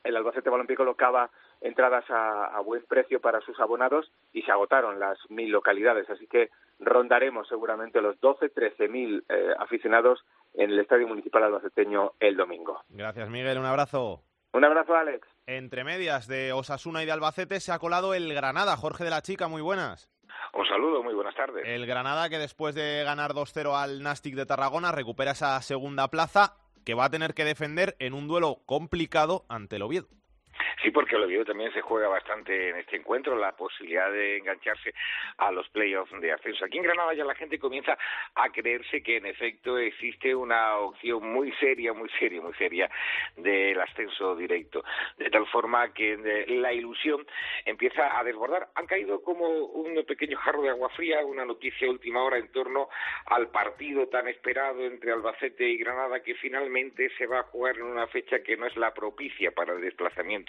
el 0.04 0.16
Albacete 0.16 0.50
Balompié 0.50 0.76
colocaba 0.76 1.30
entradas 1.60 2.04
a, 2.08 2.60
buen 2.64 2.84
precio 2.86 3.20
para 3.20 3.40
sus 3.40 3.58
abonados 3.60 4.10
y 4.32 4.42
se 4.42 4.52
agotaron 4.52 4.98
las 4.98 5.18
mil 5.30 5.50
localidades, 5.50 6.08
así 6.10 6.26
que 6.26 6.50
rondaremos 6.78 7.48
seguramente 7.48 8.00
los 8.00 8.18
12, 8.20 8.50
13 8.50 8.88
mil 8.88 9.24
eh, 9.28 9.52
aficionados 9.58 10.24
en 10.54 10.70
el 10.70 10.78
Estadio 10.78 11.08
Municipal 11.08 11.44
Albaceteño 11.44 12.12
el 12.20 12.36
domingo. 12.36 12.82
Gracias, 12.88 13.28
Miguel. 13.28 13.58
Un 13.58 13.66
abrazo. 13.66 14.22
Un 14.52 14.64
abrazo, 14.64 14.94
Alex. 14.94 15.28
Entre 15.46 15.84
medias 15.84 16.26
de 16.26 16.52
Osasuna 16.52 17.02
y 17.02 17.06
de 17.06 17.12
Albacete 17.12 17.60
se 17.60 17.72
ha 17.72 17.78
colado 17.78 18.14
el 18.14 18.32
Granada. 18.32 18.76
Jorge 18.76 19.04
de 19.04 19.10
la 19.10 19.22
Chica, 19.22 19.48
muy 19.48 19.62
buenas. 19.62 20.10
Un 20.54 20.66
saludo, 20.66 21.02
muy 21.02 21.14
buenas 21.14 21.34
tardes. 21.34 21.64
El 21.66 21.86
Granada 21.86 22.28
que 22.28 22.38
después 22.38 22.74
de 22.74 23.02
ganar 23.04 23.32
2-0 23.32 23.74
al 23.74 24.02
Nastic 24.02 24.34
de 24.34 24.46
Tarragona 24.46 24.92
recupera 24.92 25.32
esa 25.32 25.60
segunda 25.62 26.08
plaza 26.08 26.56
que 26.84 26.94
va 26.94 27.06
a 27.06 27.10
tener 27.10 27.34
que 27.34 27.44
defender 27.44 27.96
en 27.98 28.14
un 28.14 28.28
duelo 28.28 28.62
complicado 28.64 29.44
ante 29.48 29.76
el 29.76 29.82
Oviedo. 29.82 30.08
Sí, 30.82 30.90
porque 30.90 31.16
el 31.16 31.24
Oviedo 31.24 31.44
también 31.44 31.72
se 31.72 31.80
juega 31.80 32.08
bastante 32.08 32.70
en 32.70 32.76
este 32.76 32.96
encuentro, 32.96 33.36
la 33.36 33.56
posibilidad 33.56 34.10
de 34.12 34.38
engancharse 34.38 34.94
a 35.36 35.50
los 35.50 35.68
playoffs 35.70 36.12
de 36.20 36.32
ascenso. 36.32 36.64
Aquí 36.64 36.78
en 36.78 36.84
Granada 36.84 37.14
ya 37.14 37.24
la 37.24 37.34
gente 37.34 37.58
comienza 37.58 37.98
a 38.34 38.50
creerse 38.50 39.02
que 39.02 39.16
en 39.16 39.26
efecto 39.26 39.78
existe 39.78 40.34
una 40.34 40.76
opción 40.76 41.22
muy 41.32 41.52
seria, 41.52 41.92
muy 41.92 42.08
seria, 42.18 42.40
muy 42.40 42.54
seria 42.54 42.90
del 43.36 43.80
ascenso 43.80 44.36
directo. 44.36 44.84
De 45.16 45.30
tal 45.30 45.46
forma 45.48 45.92
que 45.92 46.46
la 46.48 46.72
ilusión 46.72 47.26
empieza 47.64 48.18
a 48.18 48.24
desbordar. 48.24 48.68
Han 48.74 48.86
caído 48.86 49.22
como 49.22 49.48
un 49.48 50.04
pequeño 50.04 50.38
jarro 50.38 50.62
de 50.62 50.70
agua 50.70 50.88
fría, 50.90 51.24
una 51.24 51.44
noticia 51.44 51.90
última 51.90 52.22
hora 52.22 52.38
en 52.38 52.50
torno 52.52 52.88
al 53.26 53.48
partido 53.50 54.08
tan 54.08 54.28
esperado 54.28 54.84
entre 54.84 55.12
Albacete 55.12 55.68
y 55.68 55.78
Granada 55.78 56.22
que 56.22 56.34
finalmente 56.36 57.10
se 57.18 57.26
va 57.26 57.40
a 57.40 57.44
jugar 57.44 57.76
en 57.76 57.82
una 57.82 58.06
fecha 58.06 58.42
que 58.42 58.56
no 58.56 58.66
es 58.66 58.76
la 58.76 58.94
propicia 58.94 59.50
para 59.50 59.74
el 59.74 59.80
desplazamiento 59.80 60.47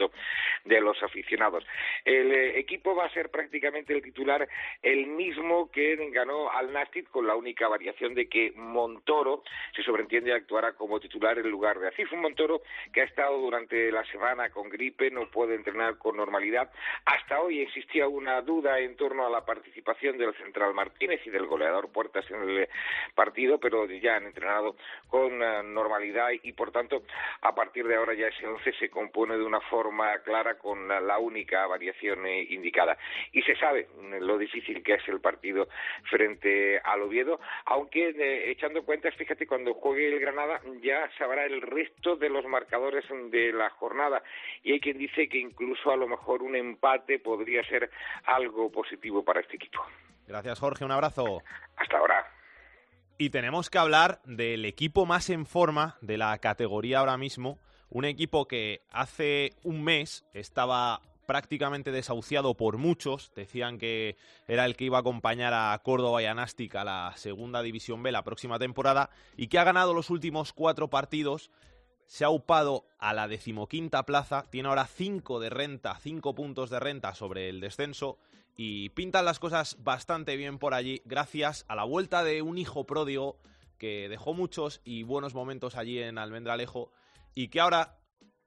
de 0.64 0.82
los 0.82 1.02
aficionados. 1.04 1.66
El 2.06 2.32
eh, 2.32 2.60
equipo 2.60 2.96
va 2.96 3.06
a 3.06 3.14
ser 3.14 3.30
prácticamente 3.30 3.94
el 3.94 4.02
titular 4.02 4.48
el 4.82 5.08
mismo 5.08 5.70
que 5.72 5.96
ganó 6.12 6.52
al 6.52 6.72
Nastic 6.72 7.10
con 7.10 7.28
la 7.28 7.36
única 7.36 7.68
variación 7.68 8.14
de 8.14 8.28
que 8.28 8.52
Montoro 8.56 9.44
se 9.76 9.84
sobreentiende 9.84 10.34
actuará 10.34 10.74
como 10.74 11.00
titular 11.00 11.38
en 11.38 11.50
lugar 11.50 11.80
de 11.80 11.88
Asif. 11.88 12.12
Un 12.14 12.22
Montoro 12.22 12.62
que 12.94 13.02
ha 13.02 13.06
estado 13.06 13.38
durante 13.38 13.92
la 13.92 14.04
semana 14.06 14.50
con 14.50 14.70
gripe, 14.70 15.12
no 15.12 15.30
puede 15.30 15.56
entrenar 15.56 15.98
con 15.98 16.18
normalidad. 16.18 16.72
Hasta 17.06 17.40
hoy 17.42 17.62
existía 17.62 18.08
una 18.08 18.42
duda 18.42 18.80
en 18.80 18.96
torno 18.96 19.26
a 19.26 19.30
la 19.30 19.46
participación 19.46 20.18
del 20.18 20.34
central 20.36 20.74
Martínez 20.74 21.22
y 21.26 21.30
del 21.30 21.48
goleador 21.48 21.92
Puertas 21.92 22.30
en 22.30 22.42
el 22.50 22.70
partido, 23.16 23.60
pero 23.60 23.86
ya 23.86 24.16
han 24.16 24.26
entrenado 24.26 24.76
con 25.08 25.42
eh, 25.42 25.64
normalidad 25.64 26.30
y 26.44 26.54
por 26.54 26.72
tanto 26.72 27.04
a 27.42 27.54
partir 27.56 27.88
de 27.88 27.96
ahora 27.96 28.14
ya 28.14 28.28
ese 28.28 28.48
once 28.48 28.72
se 28.74 28.90
compone 28.90 29.38
de 29.38 29.44
una 29.44 29.62
forma 29.62 29.89
clara 30.24 30.58
con 30.58 30.88
la 30.88 31.18
única 31.20 31.66
variación 31.68 32.26
eh, 32.26 32.48
indicada. 32.50 32.98
Y 33.32 33.42
se 33.44 33.56
sabe 33.56 33.88
lo 34.20 34.38
difícil 34.38 34.84
que 34.84 34.96
es 34.96 35.08
el 35.08 35.20
partido 35.20 35.68
frente 36.10 36.80
al 36.80 37.02
Oviedo, 37.02 37.40
aunque 37.66 38.10
eh, 38.10 38.52
echando 38.52 38.84
cuentas, 38.84 39.16
fíjate, 39.16 39.48
cuando 39.48 39.74
juegue 39.74 40.08
el 40.08 40.20
Granada 40.20 40.62
ya 40.82 41.10
sabrá 41.18 41.46
el 41.46 41.62
resto 41.62 42.16
de 42.16 42.30
los 42.30 42.46
marcadores 42.46 43.06
de 43.32 43.52
la 43.54 43.70
jornada 43.72 44.24
y 44.64 44.74
hay 44.74 44.80
quien 44.80 44.98
dice 44.98 45.28
que 45.28 45.38
incluso 45.38 45.92
a 45.92 45.96
lo 45.96 46.08
mejor 46.08 46.42
un 46.42 46.56
empate 46.56 47.20
podría 47.20 47.64
ser 47.66 47.90
algo 48.26 48.72
positivo 48.72 49.24
para 49.24 49.42
este 49.42 49.56
equipo. 49.56 49.84
Gracias 50.28 50.60
Jorge, 50.60 50.86
un 50.86 50.92
abrazo. 50.92 51.42
Hasta 51.76 51.98
ahora. 51.98 52.26
Y 53.18 53.32
tenemos 53.32 53.70
que 53.70 53.78
hablar 53.78 54.22
del 54.24 54.64
equipo 54.64 55.06
más 55.06 55.30
en 55.30 55.46
forma 55.46 55.98
de 56.02 56.18
la 56.18 56.38
categoría 56.38 57.00
ahora 57.00 57.18
mismo, 57.18 57.60
un 57.90 58.06
equipo 58.06 58.48
que 58.48 58.82
hace 58.92 59.54
un 59.64 59.84
mes 59.84 60.26
estaba 60.34 61.02
prácticamente 61.30 61.92
desahuciado 61.92 62.56
por 62.56 62.78
muchos, 62.78 63.32
decían 63.36 63.78
que 63.78 64.18
era 64.48 64.66
el 64.66 64.76
que 64.76 64.86
iba 64.86 64.98
a 64.98 65.02
acompañar 65.02 65.54
a 65.54 65.80
Córdoba 65.84 66.24
y 66.24 66.26
a 66.26 66.34
Nastic 66.34 66.74
a 66.76 66.84
la 66.84 67.14
segunda 67.18 67.62
división 67.62 68.02
B 68.02 68.12
la 68.12 68.24
próxima 68.24 68.58
temporada 68.58 69.12
y 69.38 69.46
que 69.46 69.60
ha 69.60 69.64
ganado 69.64 69.94
los 69.94 70.10
últimos 70.10 70.54
cuatro 70.54 70.90
partidos, 70.90 71.52
se 72.08 72.26
ha 72.26 72.32
upado 72.32 72.86
a 72.98 73.14
la 73.14 73.28
decimoquinta 73.28 74.08
plaza, 74.08 74.46
tiene 74.50 74.70
ahora 74.70 74.88
cinco 74.88 75.40
de 75.40 75.52
renta, 75.52 75.96
cinco 76.02 76.34
puntos 76.34 76.72
de 76.72 76.80
renta 76.80 77.14
sobre 77.14 77.50
el 77.50 77.60
descenso 77.60 78.18
y 78.58 78.90
pintan 78.90 79.26
las 79.26 79.38
cosas 79.38 79.78
bastante 79.84 80.36
bien 80.36 80.58
por 80.58 80.74
allí 80.74 81.04
gracias 81.06 81.64
a 81.68 81.76
la 81.76 81.84
vuelta 81.84 82.24
de 82.24 82.42
un 82.42 82.58
hijo 82.58 82.86
pródigo 82.86 83.38
que 83.78 84.10
dejó 84.10 84.34
muchos 84.34 84.82
y 84.84 85.04
buenos 85.04 85.36
momentos 85.36 85.76
allí 85.76 86.00
en 86.00 86.18
Almendralejo 86.18 86.92
y 87.36 87.50
que 87.50 87.60
ahora 87.60 87.96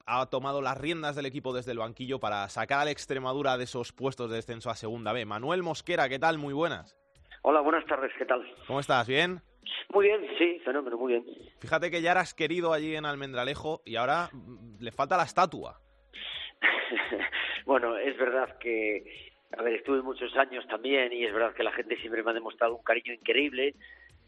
ha 0.06 0.26
tomado 0.30 0.60
las 0.60 0.78
riendas 0.78 1.16
del 1.16 1.26
equipo 1.26 1.52
desde 1.52 1.72
el 1.72 1.78
banquillo 1.78 2.18
para 2.18 2.48
sacar 2.48 2.80
a 2.80 2.84
la 2.84 2.90
Extremadura 2.90 3.56
de 3.56 3.64
esos 3.64 3.92
puestos 3.92 4.30
de 4.30 4.36
descenso 4.36 4.70
a 4.70 4.74
Segunda 4.74 5.12
B. 5.12 5.24
Manuel 5.24 5.62
Mosquera, 5.62 6.08
¿qué 6.08 6.18
tal? 6.18 6.38
Muy 6.38 6.54
buenas. 6.54 6.96
Hola, 7.42 7.60
buenas 7.60 7.84
tardes, 7.86 8.12
¿qué 8.18 8.24
tal? 8.24 8.42
¿Cómo 8.66 8.80
estás? 8.80 9.06
¿Bien? 9.06 9.40
Muy 9.90 10.06
bien, 10.06 10.20
sí, 10.38 10.60
fenómeno, 10.64 10.96
muy 10.96 11.12
bien. 11.12 11.24
Fíjate 11.60 11.90
que 11.90 12.02
ya 12.02 12.12
eras 12.12 12.34
querido 12.34 12.72
allí 12.72 12.96
en 12.96 13.06
Almendralejo 13.06 13.82
y 13.84 13.96
ahora 13.96 14.28
mm, 14.32 14.82
le 14.82 14.92
falta 14.92 15.16
la 15.16 15.24
estatua. 15.24 15.80
bueno, 17.66 17.96
es 17.98 18.16
verdad 18.16 18.58
que 18.58 19.32
a 19.56 19.62
ver, 19.62 19.74
estuve 19.74 20.02
muchos 20.02 20.34
años 20.36 20.66
también 20.66 21.12
y 21.12 21.24
es 21.24 21.32
verdad 21.32 21.54
que 21.54 21.62
la 21.62 21.72
gente 21.72 21.96
siempre 21.96 22.22
me 22.22 22.30
ha 22.30 22.34
demostrado 22.34 22.76
un 22.76 22.82
cariño 22.82 23.12
increíble. 23.12 23.74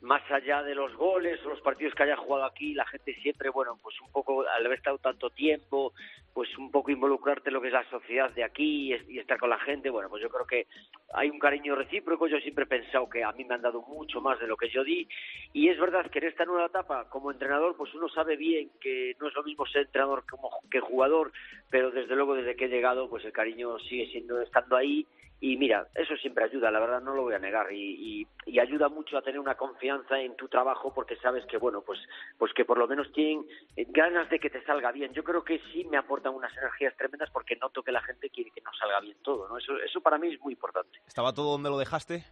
Más 0.05 0.23
allá 0.31 0.63
de 0.63 0.75
los 0.75 0.95
goles 0.97 1.41
o 1.47 1.49
los 1.49 1.63
partidos 1.63 1.95
que 1.95 2.03
haya 2.03 2.17
jugado 2.17 2.45
aquí, 2.45 2.75
la 2.75 2.85
gente 2.85 3.15
siempre, 3.23 3.49
bueno, 3.49 3.79
pues 3.83 3.99
un 4.03 4.13
poco, 4.13 4.47
al 4.47 4.67
haber 4.67 4.77
estado 4.77 4.99
tanto 4.99 5.31
tiempo, 5.31 5.95
pues 6.35 6.59
un 6.59 6.71
poco 6.71 6.91
involucrarte 6.91 7.49
en 7.49 7.55
lo 7.55 7.63
que 7.63 7.69
es 7.69 7.73
la 7.73 7.89
sociedad 7.89 8.31
de 8.33 8.45
aquí 8.45 8.93
y, 8.93 9.19
estar 9.19 9.39
con 9.39 9.49
la 9.49 9.59
gente, 9.61 9.89
bueno, 9.89 10.11
pues 10.11 10.23
yo 10.23 10.29
creo 10.29 10.47
que 10.47 10.67
hay 11.15 11.31
un 11.31 11.39
cariño 11.39 11.75
recíproco. 11.75 12.27
Yo 12.27 12.39
siempre 12.41 12.65
he 12.65 12.67
pensado 12.67 13.09
que 13.09 13.25
a 13.25 13.33
mí 13.33 13.47
me 13.47 13.55
han 13.55 13.63
dado 13.63 13.81
mucho 13.81 14.21
más 14.21 14.39
de 14.41 14.47
lo 14.47 14.59
que 14.59 14.69
yo 14.69 14.85
di 14.85 15.09
y 15.55 15.71
es 15.71 15.81
verdad 15.81 16.11
que 16.11 16.19
en 16.19 16.27
esta 16.27 16.45
nueva 16.45 16.67
etapa 16.67 17.09
como 17.09 17.31
entrenador, 17.31 17.75
pues 17.75 17.95
uno 17.95 18.11
sabe 18.11 18.37
bien 18.37 18.73
que 18.83 19.17
no 19.19 19.29
es 19.29 19.35
lo 19.35 19.43
mismo 19.43 19.65
ser 19.65 19.87
entrenador 19.87 20.27
como 20.29 20.51
que 20.71 20.81
jugador, 20.81 21.33
pero 21.71 21.91
desde 21.91 22.15
luego 22.15 22.35
desde 22.35 22.57
que 22.57 22.67
he 22.67 22.69
llegado, 22.69 23.09
pues 23.09 23.25
el 23.25 23.33
cariño 23.33 23.79
sigue 23.79 24.09
siendo 24.09 24.43
estando 24.43 24.77
ahí 24.77 25.07
y 25.47 25.59
mira, 25.59 25.87
eso 25.95 26.17
siempre 26.17 26.45
ayuda, 26.45 26.71
la 26.71 26.81
verdad 26.81 27.03
no 27.03 27.15
lo 27.15 27.25
voy 27.25 27.35
a 27.35 27.39
negar 27.39 27.71
y, 27.71 28.27
ayuda 28.59 28.89
mucho 28.89 29.19
a 29.19 29.23
tener 29.23 29.39
una 29.39 29.57
confianza 29.57 30.19
en 30.19 30.37
tu 30.37 30.49
trabajo 30.49 30.95
porque 30.95 31.17
sabes 31.17 31.45
que 31.45 31.59
bueno, 31.59 31.83
pues 31.83 31.99
pues 32.39 32.55
que 32.55 32.65
por 32.65 32.79
lo 32.79 32.89
menos 32.89 33.13
tienen 33.13 33.45
ganas 33.91 34.31
de 34.31 34.39
que 34.39 34.49
te 34.49 34.65
salga 34.65 34.91
bien. 34.91 35.13
Yo 35.13 35.23
creo 35.23 35.45
que 35.45 35.61
sí 35.71 35.85
me 35.85 35.99
aportan 35.99 36.35
unas 36.35 36.57
energías 36.57 36.97
tremendas 36.97 37.29
porque 37.31 37.57
noto 37.57 37.83
que 37.83 37.93
la 37.93 38.01
gente 38.01 38.31
quiere 38.31 38.53
que 38.53 38.63
nos 38.63 38.79
salga 38.79 39.01
bien 39.01 39.19
todo, 39.23 39.47
¿no? 39.47 39.59
Eso 39.59 39.77
eso 39.77 40.01
para 40.01 40.17
mí 40.17 40.33
es 40.33 40.41
muy 40.41 40.55
importante. 40.55 40.99
¿Estaba 41.07 41.35
todo 41.35 41.53
donde 41.53 41.69
lo 41.69 41.77
dejaste? 41.77 42.25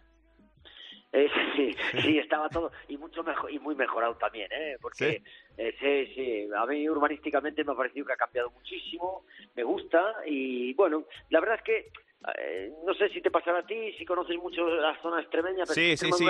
Eh, 1.13 1.29
sí, 1.55 1.75
sí, 2.01 2.17
estaba 2.17 2.49
todo 2.49 2.71
y 2.87 2.97
mucho 2.97 3.23
mejor 3.23 3.51
y 3.51 3.59
muy 3.59 3.75
mejorado 3.75 4.15
también, 4.15 4.51
¿eh? 4.51 4.77
Porque 4.81 5.21
¿Sí? 5.23 5.23
Eh, 5.57 5.75
sí, 5.79 6.13
sí, 6.15 6.49
a 6.55 6.65
mí 6.65 6.89
urbanísticamente 6.89 7.63
me 7.63 7.71
ha 7.71 7.75
parecido 7.75 8.07
que 8.07 8.13
ha 8.13 8.17
cambiado 8.17 8.49
muchísimo, 8.49 9.23
me 9.55 9.63
gusta 9.63 10.15
y 10.25 10.73
bueno, 10.73 11.05
la 11.29 11.39
verdad 11.39 11.57
es 11.57 11.63
que 11.63 11.91
eh, 12.37 12.71
no 12.85 12.93
sé 12.93 13.09
si 13.09 13.21
te 13.21 13.29
pasará 13.29 13.59
a 13.59 13.65
ti, 13.65 13.91
si 13.97 14.05
conoces 14.05 14.37
mucho 14.37 14.65
la 14.65 14.99
zona 15.01 15.21
extremeña. 15.21 15.65
Pero 15.65 15.73
sí, 15.73 15.97
sí, 15.97 16.09
sí. 16.13 16.25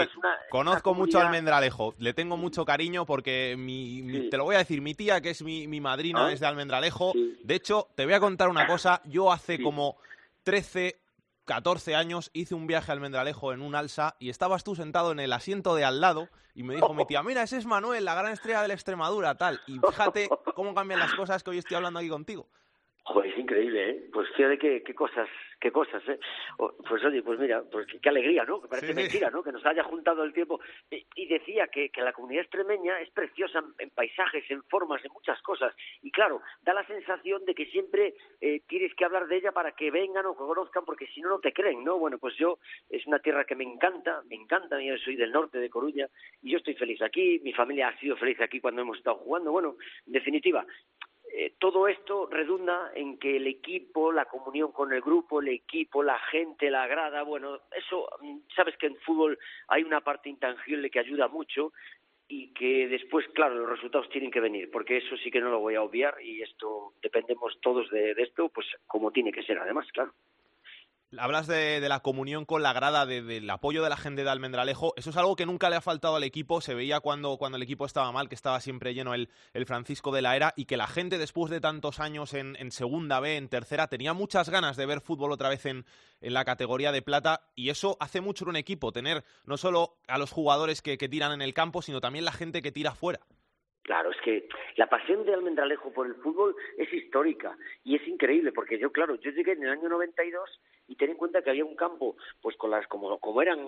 Conozco 0.50 0.94
mucho 0.94 1.20
Almendralejo. 1.20 1.94
Le 2.00 2.14
tengo 2.14 2.36
mucho 2.36 2.66
cariño 2.66 3.06
porque 3.06 3.56
mi, 3.58 4.30
te 4.30 4.38
lo 4.38 4.46
voy 4.46 4.56
a 4.56 4.60
decir, 4.60 4.82
mi 4.82 4.96
tía, 4.96 5.22
que 5.22 5.30
es 5.30 5.44
mi, 5.44 5.68
mi 5.68 5.80
madrina, 5.82 6.28
¿Ah? 6.28 6.32
es 6.32 6.40
de 6.40 6.48
Almendralejo. 6.48 7.14
De 7.44 7.56
hecho, 7.56 7.90
te 7.96 8.06
voy 8.06 8.16
a 8.16 8.20
contar 8.20 8.50
una 8.50 8.66
cosa. 8.66 9.02
Yo 9.06 9.32
hace 9.32 9.62
como 9.62 9.98
13, 10.44 11.03
14 11.46 11.96
años 11.96 12.32
hice 12.34 12.56
un 12.56 12.68
viaje 12.68 12.92
a 12.92 12.94
Almendralejo 12.94 13.54
en 13.54 13.62
un 13.62 13.76
alza 13.76 14.16
y 14.20 14.30
estabas 14.30 14.64
tú 14.64 14.76
sentado 14.76 15.12
en 15.12 15.20
el 15.20 15.34
asiento 15.34 15.76
de 15.76 15.84
al 15.84 16.00
lado 16.00 16.30
y 16.56 16.64
me 16.64 16.76
dijo 16.76 16.94
mi 16.94 17.06
tía, 17.06 17.24
mira, 17.24 17.44
ese 17.44 17.58
es 17.58 17.66
Manuel, 17.66 18.06
la 18.06 18.16
gran 18.16 18.32
estrella 18.32 18.62
de 18.62 18.70
la 18.70 18.74
Extremadura, 18.74 19.36
tal. 19.36 19.60
Y 19.68 19.80
fíjate 19.80 20.30
cómo 20.56 20.74
cambian 20.74 21.00
las 21.00 21.14
cosas 21.16 21.44
que 21.44 21.50
hoy 21.50 21.58
estoy 21.58 21.76
hablando 21.76 22.00
aquí 22.00 22.10
contigo. 22.10 22.48
Joder, 23.06 23.32
es 23.32 23.38
increíble, 23.38 23.90
¿eh? 23.90 24.10
Pues 24.14 24.30
fíjate 24.36 24.58
qué, 24.58 24.84
qué 24.86 24.96
cosas, 24.96 25.28
qué 25.64 25.72
cosas, 25.72 26.04
¿eh? 26.10 26.20
Pues 26.58 27.06
oye, 27.06 27.24
pues 27.24 27.40
mira, 27.40 27.64
pues 27.72 27.88
qué, 28.02 28.10
alegría, 28.10 28.44
¿no? 28.44 28.62
Que 28.62 28.68
parece 28.68 28.94
mentira, 28.94 29.30
¿no? 29.30 29.42
Que 29.42 29.54
nos 29.54 29.66
haya 29.66 29.82
juntado 29.86 30.26
el 30.26 30.34
tiempo. 30.34 30.60
Y, 30.92 31.26
decía 31.26 31.68
que, 31.68 31.90
que, 31.90 32.02
la 32.02 32.12
comunidad 32.12 32.42
extremeña 32.42 33.00
es 33.00 33.10
preciosa 33.12 33.64
en, 33.80 33.90
paisajes, 33.92 34.44
en 34.52 34.62
formas, 34.64 35.04
en 35.06 35.14
muchas 35.14 35.42
cosas. 35.42 35.74
Y 36.02 36.12
claro, 36.12 36.42
da 36.64 36.74
la 36.74 36.86
sensación 36.86 37.46
de 37.46 37.56
que 37.56 37.66
siempre 37.68 38.14
eh, 38.42 38.62
tienes 38.68 38.94
que 38.94 39.06
hablar 39.06 39.28
de 39.28 39.38
ella 39.38 39.54
para 39.54 39.72
que 39.72 39.90
vengan 39.90 40.26
o 40.26 40.34
que 40.34 40.44
conozcan, 40.44 40.84
porque 40.84 41.08
si 41.08 41.22
no, 41.22 41.30
no 41.30 41.40
te 41.40 41.54
creen, 41.54 41.82
¿no? 41.82 41.98
Bueno, 41.98 42.18
pues 42.18 42.36
yo, 42.36 42.60
es 42.90 43.08
una 43.08 43.20
tierra 43.20 43.46
que 43.46 43.56
me 43.56 43.64
encanta, 43.64 44.22
me 44.30 44.36
encanta, 44.36 44.82
yo 44.82 44.98
soy 44.98 45.16
del 45.16 45.32
norte 45.32 45.60
de 45.60 45.70
Coruña, 45.70 46.10
y 46.42 46.52
yo 46.52 46.58
estoy 46.58 46.74
feliz 46.74 47.02
aquí, 47.02 47.40
mi 47.42 47.54
familia 47.54 47.88
ha 47.88 48.00
sido 48.00 48.18
feliz 48.18 48.42
aquí 48.42 48.60
cuando 48.60 48.82
hemos 48.82 48.98
estado 48.98 49.16
jugando. 49.16 49.54
Bueno, 49.54 49.78
en 50.06 50.12
definitiva, 50.12 50.66
eh, 51.36 51.56
todo 51.58 51.88
esto 51.88 52.28
redunda 52.30 52.92
en 52.94 53.18
que 53.18 53.38
el 53.38 53.48
equipo, 53.48 54.12
la 54.12 54.26
comunión 54.26 54.72
con 54.72 54.94
el 54.94 55.02
grupo, 55.02 55.42
el 55.42 55.48
equipo, 55.48 56.04
la 56.04 56.20
gente, 56.20 56.70
la 56.70 56.86
grada, 56.86 57.24
bueno, 57.24 57.62
eso, 57.76 58.08
mm, 58.22 58.42
sabes 58.56 58.78
que 58.78 58.86
en 58.86 58.98
fútbol 58.98 59.40
hay 59.68 59.82
una 59.82 60.02
parte 60.02 60.30
intangible 60.30 60.92
que 60.92 61.00
ayuda 61.00 61.28
mucho 61.28 61.74
y 62.28 62.54
que 62.54 62.88
después, 62.88 63.28
claro, 63.34 63.56
los 63.56 63.70
resultados 63.70 64.10
tienen 64.10 64.30
que 64.30 64.42
venir, 64.42 64.70
porque 64.70 64.98
eso 64.98 65.18
sí 65.18 65.32
que 65.32 65.42
no 65.42 65.50
lo 65.50 65.60
voy 65.60 65.74
a 65.74 65.82
obviar 65.82 66.22
y 66.22 66.44
esto 66.44 66.94
dependemos 67.02 67.60
todos 67.62 67.90
de, 67.90 68.14
de 68.14 68.22
esto, 68.22 68.50
pues 68.50 68.68
como 68.86 69.10
tiene 69.10 69.32
que 69.32 69.42
ser 69.42 69.58
además, 69.58 69.88
claro. 69.92 70.14
Hablas 71.18 71.48
de, 71.48 71.80
la 71.88 72.00
comunión 72.00 72.46
con 72.46 72.64
la 72.64 72.74
grada, 72.74 73.06
del 73.06 73.50
apoyo 73.50 73.84
de 73.84 73.90
la 73.90 73.98
gente 73.98 74.24
de 74.24 74.30
Almendralejo. 74.30 74.94
Eso 74.96 75.10
es 75.10 75.18
algo 75.18 75.36
que 75.36 75.46
nunca 75.46 75.70
le 75.70 75.76
ha 75.76 75.82
faltado 75.82 76.16
al 76.16 76.24
equipo. 76.24 76.62
Se 76.62 76.74
veía 76.74 77.00
cuando, 77.00 77.38
cuando 77.38 77.58
el 77.58 77.64
equipo 77.64 77.86
estaba 77.86 78.12
mal, 78.12 78.30
que 78.30 78.36
estaba 78.36 78.60
siempre 78.60 78.94
lleno 78.94 79.14
el, 79.14 79.30
Francisco 79.66 80.12
de 80.12 80.22
la 80.22 80.36
Era 80.36 80.54
y 80.56 80.66
que 80.66 80.78
la 80.78 80.88
gente 80.88 81.18
después 81.18 81.52
de 81.52 81.62
tantos 81.62 82.00
años 82.00 82.34
en, 82.34 82.72
segunda 82.72 83.20
B, 83.20 83.38
en 83.38 83.50
tercera, 83.50 83.88
tenía 83.88 84.14
muchas 84.14 84.50
ganas 84.50 84.76
de 84.78 84.86
ver 84.86 85.02
fútbol 85.02 85.32
otra 85.32 85.50
vez 85.50 85.66
en, 85.66 85.86
en, 86.22 86.34
la 86.34 86.46
categoría 86.46 86.92
de 86.92 87.02
plata. 87.02 87.42
Y 87.56 87.70
eso 87.70 87.98
hace 88.00 88.22
mucho 88.22 88.46
en 88.46 88.50
un 88.50 88.56
equipo, 88.56 88.92
tener 88.92 89.24
no 89.46 89.58
solo 89.58 89.98
a 90.08 90.18
los 90.18 90.32
jugadores 90.32 90.82
que, 90.82 90.98
que 90.98 91.10
tiran 91.10 91.32
en 91.32 91.42
el 91.42 91.54
campo, 91.54 91.82
sino 91.82 92.02
también 92.02 92.26
la 92.26 92.32
gente 92.32 92.62
que 92.62 92.72
tira 92.72 92.96
fuera. 92.96 93.20
Claro, 93.84 94.12
es 94.12 94.18
que 94.24 94.48
la 94.78 94.88
pasión 94.88 95.26
de 95.26 95.34
Almendralejo 95.34 95.92
por 95.92 96.08
el 96.08 96.16
fútbol 96.16 96.56
es 96.78 96.92
histórica 96.94 97.58
y 97.84 97.96
es 97.96 98.08
increíble 98.08 98.54
porque 98.54 98.80
yo, 98.80 98.92
claro, 98.94 99.16
yo 99.16 99.32
llegué 99.32 99.52
en 99.52 99.64
el 99.64 99.72
año 99.72 99.90
92 99.90 100.50
y 100.88 100.96
ten 100.96 101.12
en 101.12 101.18
cuenta 101.18 101.42
que 101.42 101.50
había 101.50 101.66
un 101.66 101.76
campo, 101.76 102.16
pues 102.42 102.56
con 102.58 102.72
las, 102.72 102.88
como, 102.88 103.18
como 103.20 103.42
eran 103.42 103.60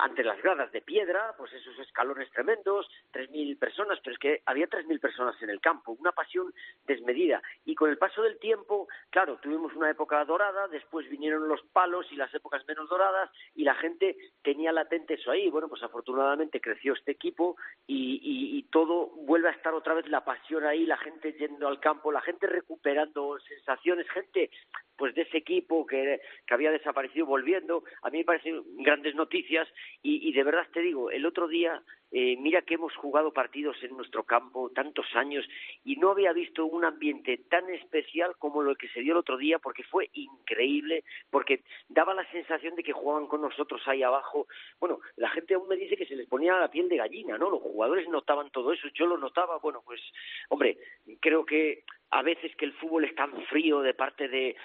antes 0.00 0.26
las 0.26 0.42
gradas 0.42 0.72
de 0.72 0.82
piedra, 0.82 1.34
pues 1.38 1.52
esos 1.52 1.78
escalones 1.78 2.30
tremendos, 2.30 2.88
3.000 3.12 3.58
personas, 3.58 3.98
pero 4.02 4.14
es 4.14 4.18
que 4.18 4.42
había 4.46 4.68
3.000 4.68 5.00
personas 5.00 5.40
en 5.42 5.50
el 5.50 5.60
campo, 5.60 5.92
una 5.92 6.12
pasión 6.12 6.52
desmedida. 6.86 7.42
Y 7.64 7.74
con 7.74 7.90
el 7.90 7.98
paso 7.98 8.22
del 8.22 8.38
tiempo, 8.38 8.88
claro, 9.10 9.38
tuvimos 9.38 9.74
una 9.74 9.90
época 9.90 10.24
dorada, 10.24 10.68
después 10.68 11.08
vinieron 11.08 11.48
los 11.48 11.62
palos 11.72 12.06
y 12.10 12.16
las 12.16 12.32
épocas 12.34 12.66
menos 12.66 12.88
doradas 12.88 13.30
y 13.54 13.64
la 13.64 13.74
gente 13.74 14.16
tenía 14.42 14.72
latente 14.72 15.14
eso 15.14 15.30
ahí. 15.30 15.48
Bueno, 15.50 15.68
pues 15.68 15.82
afortunadamente 15.82 16.60
creció 16.60 16.94
este 16.94 17.12
equipo 17.12 17.56
y, 17.86 18.20
y, 18.22 18.58
y 18.58 18.62
todo 18.64 19.08
vuelve 19.08 19.48
a 19.48 19.52
estar 19.52 19.74
otra 19.74 19.94
vez 19.94 20.08
la 20.08 20.24
pasión 20.24 20.64
ahí, 20.64 20.86
la 20.86 20.96
gente 20.96 21.32
yendo 21.34 21.68
al 21.68 21.80
campo, 21.80 22.12
la 22.12 22.20
gente 22.20 22.46
recuperando 22.46 23.38
sensaciones, 23.40 24.08
gente 24.10 24.50
pues 24.96 25.14
de 25.14 25.22
ese 25.22 25.38
equipo 25.38 25.86
que, 25.86 26.20
que 26.46 26.54
había 26.56 26.72
desaparecido 26.72 27.26
volviendo. 27.26 27.84
A 28.02 28.10
mí 28.10 28.18
me 28.18 28.24
parecen 28.24 28.62
grandes 28.78 29.14
noticias 29.14 29.68
y, 30.02 30.28
y 30.28 30.32
de 30.32 30.42
verdad 30.42 30.66
te 30.72 30.80
digo, 30.80 31.10
el 31.10 31.24
otro 31.24 31.48
día 31.48 31.82
eh, 32.12 32.36
mira 32.38 32.62
que 32.62 32.74
hemos 32.74 32.94
jugado 32.96 33.32
partidos 33.32 33.76
en 33.82 33.96
nuestro 33.96 34.24
campo 34.24 34.70
tantos 34.70 35.06
años 35.14 35.44
y 35.84 35.96
no 35.96 36.10
había 36.10 36.32
visto 36.32 36.64
un 36.64 36.84
ambiente 36.84 37.38
tan 37.48 37.68
especial 37.70 38.36
como 38.38 38.62
lo 38.62 38.76
que 38.76 38.88
se 38.88 39.00
dio 39.00 39.12
el 39.12 39.18
otro 39.18 39.36
día 39.36 39.58
porque 39.58 39.82
fue 39.82 40.10
increíble, 40.12 41.04
porque 41.30 41.62
daba 41.88 42.14
la 42.14 42.30
sensación 42.30 42.76
de 42.76 42.82
que 42.82 42.92
jugaban 42.92 43.26
con 43.26 43.40
nosotros 43.40 43.82
ahí 43.86 44.02
abajo. 44.02 44.46
Bueno, 44.78 45.00
la 45.16 45.30
gente 45.30 45.54
aún 45.54 45.68
me 45.68 45.76
dice 45.76 45.96
que 45.96 46.06
se 46.06 46.16
les 46.16 46.28
ponía 46.28 46.58
la 46.58 46.70
piel 46.70 46.88
de 46.88 46.96
gallina, 46.96 47.38
¿no? 47.38 47.50
Los 47.50 47.62
jugadores 47.62 48.08
notaban 48.08 48.50
todo 48.50 48.72
eso, 48.72 48.88
yo 48.94 49.06
lo 49.06 49.18
notaba, 49.18 49.58
bueno, 49.58 49.82
pues, 49.84 50.00
hombre, 50.48 50.78
creo 51.20 51.44
que 51.44 51.84
a 52.10 52.22
veces 52.22 52.54
que 52.56 52.64
el 52.64 52.72
fútbol 52.74 53.04
es 53.04 53.14
tan 53.14 53.32
frío 53.46 53.80
de 53.80 53.94
parte 53.94 54.28
de, 54.28 54.56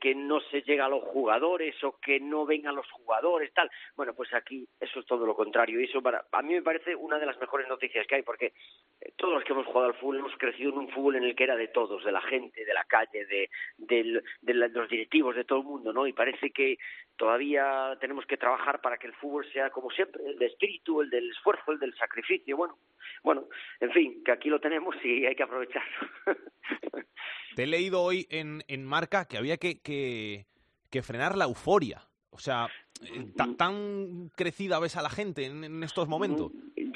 que 0.00 0.14
no 0.14 0.40
se 0.40 0.62
llega 0.62 0.86
a 0.86 0.88
los 0.88 1.02
jugadores 1.04 1.74
o 1.82 1.98
que 2.00 2.20
no 2.20 2.46
vengan 2.46 2.76
los 2.76 2.90
jugadores, 2.90 3.52
tal. 3.54 3.70
Bueno, 3.96 4.14
pues 4.14 4.32
aquí 4.34 4.66
eso 4.80 5.00
es 5.00 5.06
todo 5.06 5.26
lo 5.26 5.34
contrario. 5.34 5.80
Y 5.80 5.84
eso 5.84 6.02
para, 6.02 6.24
mí 6.44 6.54
me 6.54 6.62
parece 6.62 6.94
una 6.94 7.18
de 7.18 7.26
las 7.26 7.38
mejores 7.38 7.68
noticias 7.68 8.06
que 8.06 8.16
hay, 8.16 8.22
porque 8.22 8.52
eh, 9.00 9.12
todos 9.16 9.34
los 9.34 9.44
que 9.44 9.52
hemos 9.52 9.66
jugado 9.66 9.86
al 9.86 9.94
fútbol 9.94 10.18
hemos 10.18 10.36
crecido 10.38 10.70
en 10.70 10.78
un 10.78 10.88
fútbol 10.90 11.16
en 11.16 11.24
el 11.24 11.34
que 11.34 11.44
era 11.44 11.56
de 11.56 11.68
todos, 11.68 12.04
de 12.04 12.12
la 12.12 12.22
gente, 12.22 12.64
de 12.64 12.74
la 12.74 12.84
calle, 12.84 13.26
de, 13.26 13.50
de, 13.78 14.22
de 14.42 14.54
los 14.54 14.88
directivos, 14.88 15.34
de 15.34 15.44
todo 15.44 15.60
el 15.60 15.64
mundo, 15.64 15.92
¿no? 15.92 16.06
Y 16.06 16.12
parece 16.12 16.50
que 16.50 16.78
todavía 17.16 17.96
tenemos 18.00 18.26
que 18.26 18.36
trabajar 18.36 18.80
para 18.80 18.98
que 18.98 19.06
el 19.06 19.14
fútbol 19.14 19.50
sea 19.52 19.70
como 19.70 19.90
siempre, 19.90 20.22
el 20.26 20.38
de 20.38 20.46
espíritu, 20.46 21.00
el 21.00 21.10
del 21.10 21.30
esfuerzo, 21.30 21.72
el 21.72 21.78
del 21.78 21.94
sacrificio. 21.96 22.56
Bueno, 22.56 22.78
bueno, 23.22 23.48
en 23.80 23.90
fin, 23.92 24.22
que 24.24 24.32
aquí 24.32 24.48
lo 24.48 24.60
tenemos 24.60 24.96
y 25.04 25.26
hay 25.26 25.34
que 25.34 25.42
aprovecharlo. 25.42 26.08
Te 27.56 27.64
he 27.64 27.66
leído 27.66 28.02
hoy 28.02 28.26
en, 28.30 28.62
en 28.68 28.84
Marca 28.84 29.26
que 29.26 29.38
había 29.38 29.56
que, 29.56 29.80
que 29.80 31.02
frenar 31.02 31.36
la 31.36 31.44
euforia. 31.44 32.00
O 32.30 32.38
sea, 32.38 32.68
¿tan 33.36 34.30
crecida 34.36 34.80
ves 34.80 34.96
a 34.96 35.02
la 35.02 35.10
gente 35.10 35.46
en, 35.46 35.64
en, 35.64 35.82
estos 35.82 36.08
momentos? 36.08 36.52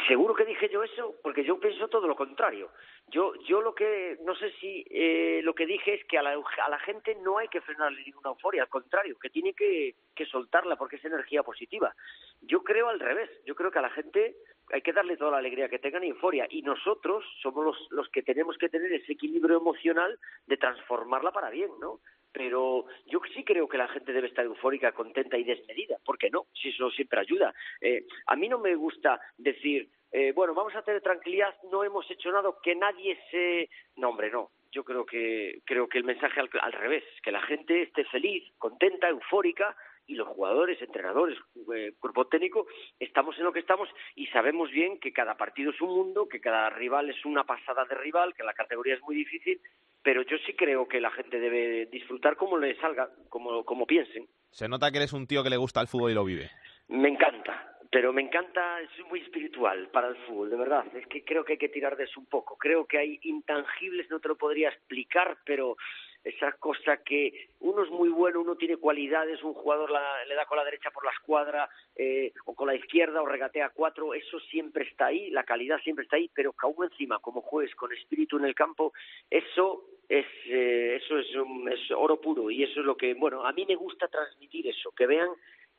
Seguro 0.06 0.34
que 0.34 0.44
dije 0.44 0.68
yo 0.70 0.82
eso, 0.82 1.16
porque 1.22 1.44
yo 1.44 1.58
pienso 1.60 1.88
todo 1.88 2.06
lo 2.06 2.16
contrario. 2.16 2.70
Yo, 3.08 3.34
yo 3.46 3.62
lo 3.62 3.74
que, 3.74 4.18
no 4.24 4.34
sé 4.34 4.52
si 4.60 4.84
eh, 4.90 5.40
lo 5.42 5.54
que 5.54 5.66
dije 5.66 5.94
es 5.94 6.04
que 6.04 6.18
a 6.18 6.22
la, 6.22 6.32
a 6.32 6.70
la 6.70 6.78
gente 6.80 7.16
no 7.22 7.38
hay 7.38 7.48
que 7.48 7.60
frenarle 7.60 8.02
ninguna 8.04 8.30
euforia, 8.30 8.62
al 8.62 8.68
contrario, 8.68 9.18
que 9.18 9.30
tiene 9.30 9.54
que, 9.54 9.94
que 10.14 10.26
soltarla 10.26 10.76
porque 10.76 10.96
es 10.96 11.04
energía 11.04 11.42
positiva. 11.42 11.94
Yo 12.42 12.62
creo 12.62 12.88
al 12.88 13.00
revés, 13.00 13.30
yo 13.46 13.54
creo 13.54 13.70
que 13.70 13.78
a 13.78 13.82
la 13.82 13.90
gente 13.90 14.36
hay 14.72 14.82
que 14.82 14.92
darle 14.92 15.16
toda 15.16 15.32
la 15.32 15.38
alegría 15.38 15.68
que 15.68 15.78
tengan 15.78 16.04
y 16.04 16.08
euforia. 16.08 16.46
Y 16.50 16.62
nosotros 16.62 17.24
somos 17.42 17.64
los, 17.64 17.76
los 17.90 18.08
que 18.10 18.22
tenemos 18.22 18.58
que 18.58 18.68
tener 18.68 18.92
ese 18.92 19.12
equilibrio 19.12 19.56
emocional 19.56 20.18
de 20.46 20.56
transformarla 20.56 21.32
para 21.32 21.50
bien, 21.50 21.70
¿no? 21.80 22.00
Pero 22.32 22.84
yo 23.06 23.20
sí 23.34 23.44
creo 23.44 23.68
que 23.68 23.78
la 23.78 23.88
gente 23.88 24.12
debe 24.12 24.28
estar 24.28 24.44
eufórica, 24.44 24.92
contenta 24.92 25.36
y 25.36 25.44
desmedida. 25.44 25.96
¿Por 26.04 26.18
qué 26.18 26.30
no? 26.30 26.46
Si 26.52 26.68
eso 26.68 26.90
siempre 26.90 27.20
ayuda. 27.20 27.54
Eh, 27.80 28.04
a 28.26 28.36
mí 28.36 28.48
no 28.48 28.58
me 28.58 28.74
gusta 28.74 29.20
decir, 29.36 29.88
eh, 30.12 30.32
bueno, 30.32 30.54
vamos 30.54 30.74
a 30.74 30.82
tener 30.82 31.02
tranquilidad, 31.02 31.54
no 31.70 31.84
hemos 31.84 32.10
hecho 32.10 32.30
nada, 32.30 32.50
que 32.62 32.74
nadie 32.74 33.18
se... 33.30 33.68
No, 33.96 34.10
hombre, 34.10 34.30
no. 34.30 34.50
Yo 34.70 34.84
creo 34.84 35.06
que, 35.06 35.60
creo 35.64 35.88
que 35.88 35.98
el 35.98 36.04
mensaje 36.04 36.40
al, 36.40 36.50
al 36.60 36.72
revés, 36.72 37.04
que 37.22 37.32
la 37.32 37.40
gente 37.42 37.82
esté 37.82 38.04
feliz, 38.04 38.44
contenta, 38.58 39.08
eufórica, 39.08 39.74
y 40.08 40.14
los 40.14 40.26
jugadores, 40.26 40.80
entrenadores, 40.82 41.38
eh, 41.74 41.92
cuerpo 42.00 42.26
técnico, 42.26 42.66
estamos 42.98 43.38
en 43.38 43.44
lo 43.44 43.52
que 43.52 43.60
estamos 43.60 43.88
y 44.16 44.26
sabemos 44.28 44.70
bien 44.70 44.98
que 44.98 45.12
cada 45.12 45.36
partido 45.36 45.70
es 45.70 45.80
un 45.80 45.94
mundo, 45.94 46.26
que 46.28 46.40
cada 46.40 46.70
rival 46.70 47.10
es 47.10 47.24
una 47.24 47.44
pasada 47.44 47.84
de 47.84 47.94
rival, 47.94 48.34
que 48.34 48.42
la 48.42 48.54
categoría 48.54 48.94
es 48.94 49.02
muy 49.02 49.14
difícil, 49.14 49.60
pero 50.02 50.22
yo 50.22 50.38
sí 50.46 50.54
creo 50.54 50.88
que 50.88 51.00
la 51.00 51.10
gente 51.10 51.38
debe 51.38 51.86
disfrutar 51.86 52.36
como 52.36 52.56
le 52.56 52.74
salga, 52.80 53.10
como, 53.28 53.64
como 53.64 53.86
piensen. 53.86 54.26
Se 54.50 54.66
nota 54.66 54.90
que 54.90 54.96
eres 54.96 55.12
un 55.12 55.26
tío 55.26 55.44
que 55.44 55.50
le 55.50 55.58
gusta 55.58 55.82
el 55.82 55.88
fútbol 55.88 56.10
y 56.10 56.14
lo 56.14 56.24
vive. 56.24 56.50
Me 56.88 57.10
encanta, 57.10 57.77
pero 57.90 58.12
me 58.12 58.22
encanta, 58.22 58.80
es 58.80 59.06
muy 59.08 59.20
espiritual 59.20 59.88
para 59.88 60.08
el 60.08 60.16
fútbol, 60.26 60.50
de 60.50 60.56
verdad. 60.56 60.84
Es 60.94 61.06
que 61.06 61.24
creo 61.24 61.44
que 61.44 61.52
hay 61.52 61.58
que 61.58 61.68
tirar 61.68 61.96
de 61.96 62.04
eso 62.04 62.20
un 62.20 62.26
poco. 62.26 62.56
Creo 62.56 62.86
que 62.86 62.98
hay 62.98 63.18
intangibles, 63.22 64.10
no 64.10 64.20
te 64.20 64.28
lo 64.28 64.36
podría 64.36 64.68
explicar, 64.68 65.38
pero 65.44 65.76
esa 66.24 66.52
cosa 66.52 66.98
que 66.98 67.48
uno 67.60 67.84
es 67.84 67.90
muy 67.90 68.08
bueno, 68.08 68.40
uno 68.40 68.56
tiene 68.56 68.76
cualidades, 68.76 69.42
un 69.42 69.54
jugador 69.54 69.90
la, 69.90 70.24
le 70.26 70.34
da 70.34 70.44
con 70.46 70.58
la 70.58 70.64
derecha 70.64 70.90
por 70.90 71.04
la 71.04 71.12
escuadra 71.12 71.68
eh, 71.96 72.32
o 72.44 72.54
con 72.54 72.66
la 72.66 72.74
izquierda 72.74 73.22
o 73.22 73.26
regatea 73.26 73.70
cuatro, 73.70 74.12
eso 74.14 74.38
siempre 74.40 74.84
está 74.84 75.06
ahí, 75.06 75.30
la 75.30 75.44
calidad 75.44 75.80
siempre 75.80 76.04
está 76.04 76.16
ahí, 76.16 76.30
pero 76.34 76.52
que 76.52 76.84
encima, 76.84 77.18
como 77.20 77.40
juegues 77.40 77.74
con 77.74 77.92
espíritu 77.92 78.36
en 78.36 78.44
el 78.44 78.54
campo, 78.54 78.92
eso 79.30 79.84
es 80.08 80.26
eh, 80.46 80.96
eso 81.02 81.18
es, 81.18 81.34
un, 81.36 81.70
es 81.70 81.90
oro 81.92 82.20
puro 82.20 82.50
y 82.50 82.62
eso 82.64 82.80
es 82.80 82.86
lo 82.86 82.96
que, 82.96 83.14
bueno, 83.14 83.46
a 83.46 83.52
mí 83.52 83.64
me 83.66 83.76
gusta 83.76 84.08
transmitir 84.08 84.66
eso, 84.66 84.90
que 84.92 85.06
vean 85.06 85.28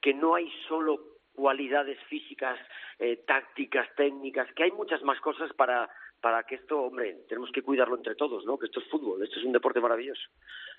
que 0.02 0.14
no 0.14 0.36
hay 0.36 0.50
solo 0.68 1.19
cualidades 1.40 1.98
físicas, 2.10 2.60
eh, 3.00 3.24
tácticas, 3.26 3.88
técnicas, 3.96 4.48
que 4.54 4.64
hay 4.64 4.72
muchas 4.72 5.02
más 5.04 5.20
cosas 5.22 5.52
para 5.54 5.90
para 6.22 6.44
que 6.44 6.56
esto, 6.56 6.82
hombre, 6.82 7.24
tenemos 7.30 7.50
que 7.54 7.62
cuidarlo 7.62 7.96
entre 7.96 8.14
todos, 8.14 8.44
¿no? 8.44 8.60
Que 8.60 8.66
esto 8.66 8.82
es 8.82 8.90
fútbol, 8.90 9.24
esto 9.24 9.40
es 9.40 9.46
un 9.46 9.54
deporte 9.54 9.80
maravilloso. 9.80 10.22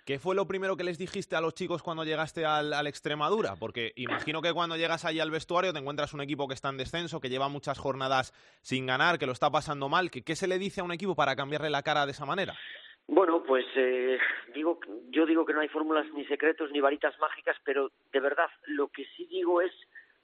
¿Qué 0.05 0.19
fue 0.19 0.35
lo 0.35 0.47
primero 0.47 0.77
que 0.77 0.85
les 0.85 0.99
dijiste 0.99 1.35
a 1.35 1.41
los 1.41 1.55
chicos 1.55 1.83
cuando 1.83 2.05
llegaste 2.05 2.45
al, 2.45 2.75
al, 2.75 2.87
Extremadura? 2.87 3.55
Porque 3.59 3.93
imagino 3.97 4.43
que 4.43 4.53
cuando 4.53 4.77
llegas 4.77 5.07
allí 5.07 5.19
al 5.19 5.31
vestuario 5.31 5.73
te 5.73 5.79
encuentras 5.79 6.13
un 6.13 6.21
equipo 6.21 6.47
que 6.47 6.53
está 6.53 6.69
en 6.69 6.77
descenso, 6.77 7.23
que 7.23 7.31
lleva 7.31 7.49
muchas 7.49 7.79
jornadas 7.79 8.35
sin 8.61 8.85
ganar, 8.85 9.19
que 9.19 9.25
lo 9.25 9.33
está 9.33 9.49
pasando 9.51 9.89
mal. 9.89 10.11
¿Qué, 10.11 10.23
qué 10.23 10.37
se 10.37 10.47
le 10.47 10.59
dice 10.59 10.83
a 10.83 10.85
un 10.85 10.93
equipo 10.93 11.15
para 11.15 11.35
cambiarle 11.37 11.71
la 11.71 11.83
cara 11.83 12.05
de 12.05 12.13
esa 12.13 12.27
manera? 12.27 12.53
Bueno, 13.13 13.43
pues 13.43 13.65
eh, 13.75 14.19
digo, 14.55 14.79
yo 15.09 15.27
digo 15.27 15.45
que 15.45 15.53
no 15.53 15.61
hay 15.61 15.69
fórmulas 15.69 16.07
ni 16.15 16.25
secretos 16.27 16.71
ni 16.71 16.81
varitas 16.81 17.19
mágicas, 17.19 17.57
pero 17.65 17.91
de 18.13 18.21
verdad 18.21 18.49
lo 18.67 18.87
que 18.87 19.05
sí 19.17 19.27
digo 19.27 19.61
es 19.61 19.73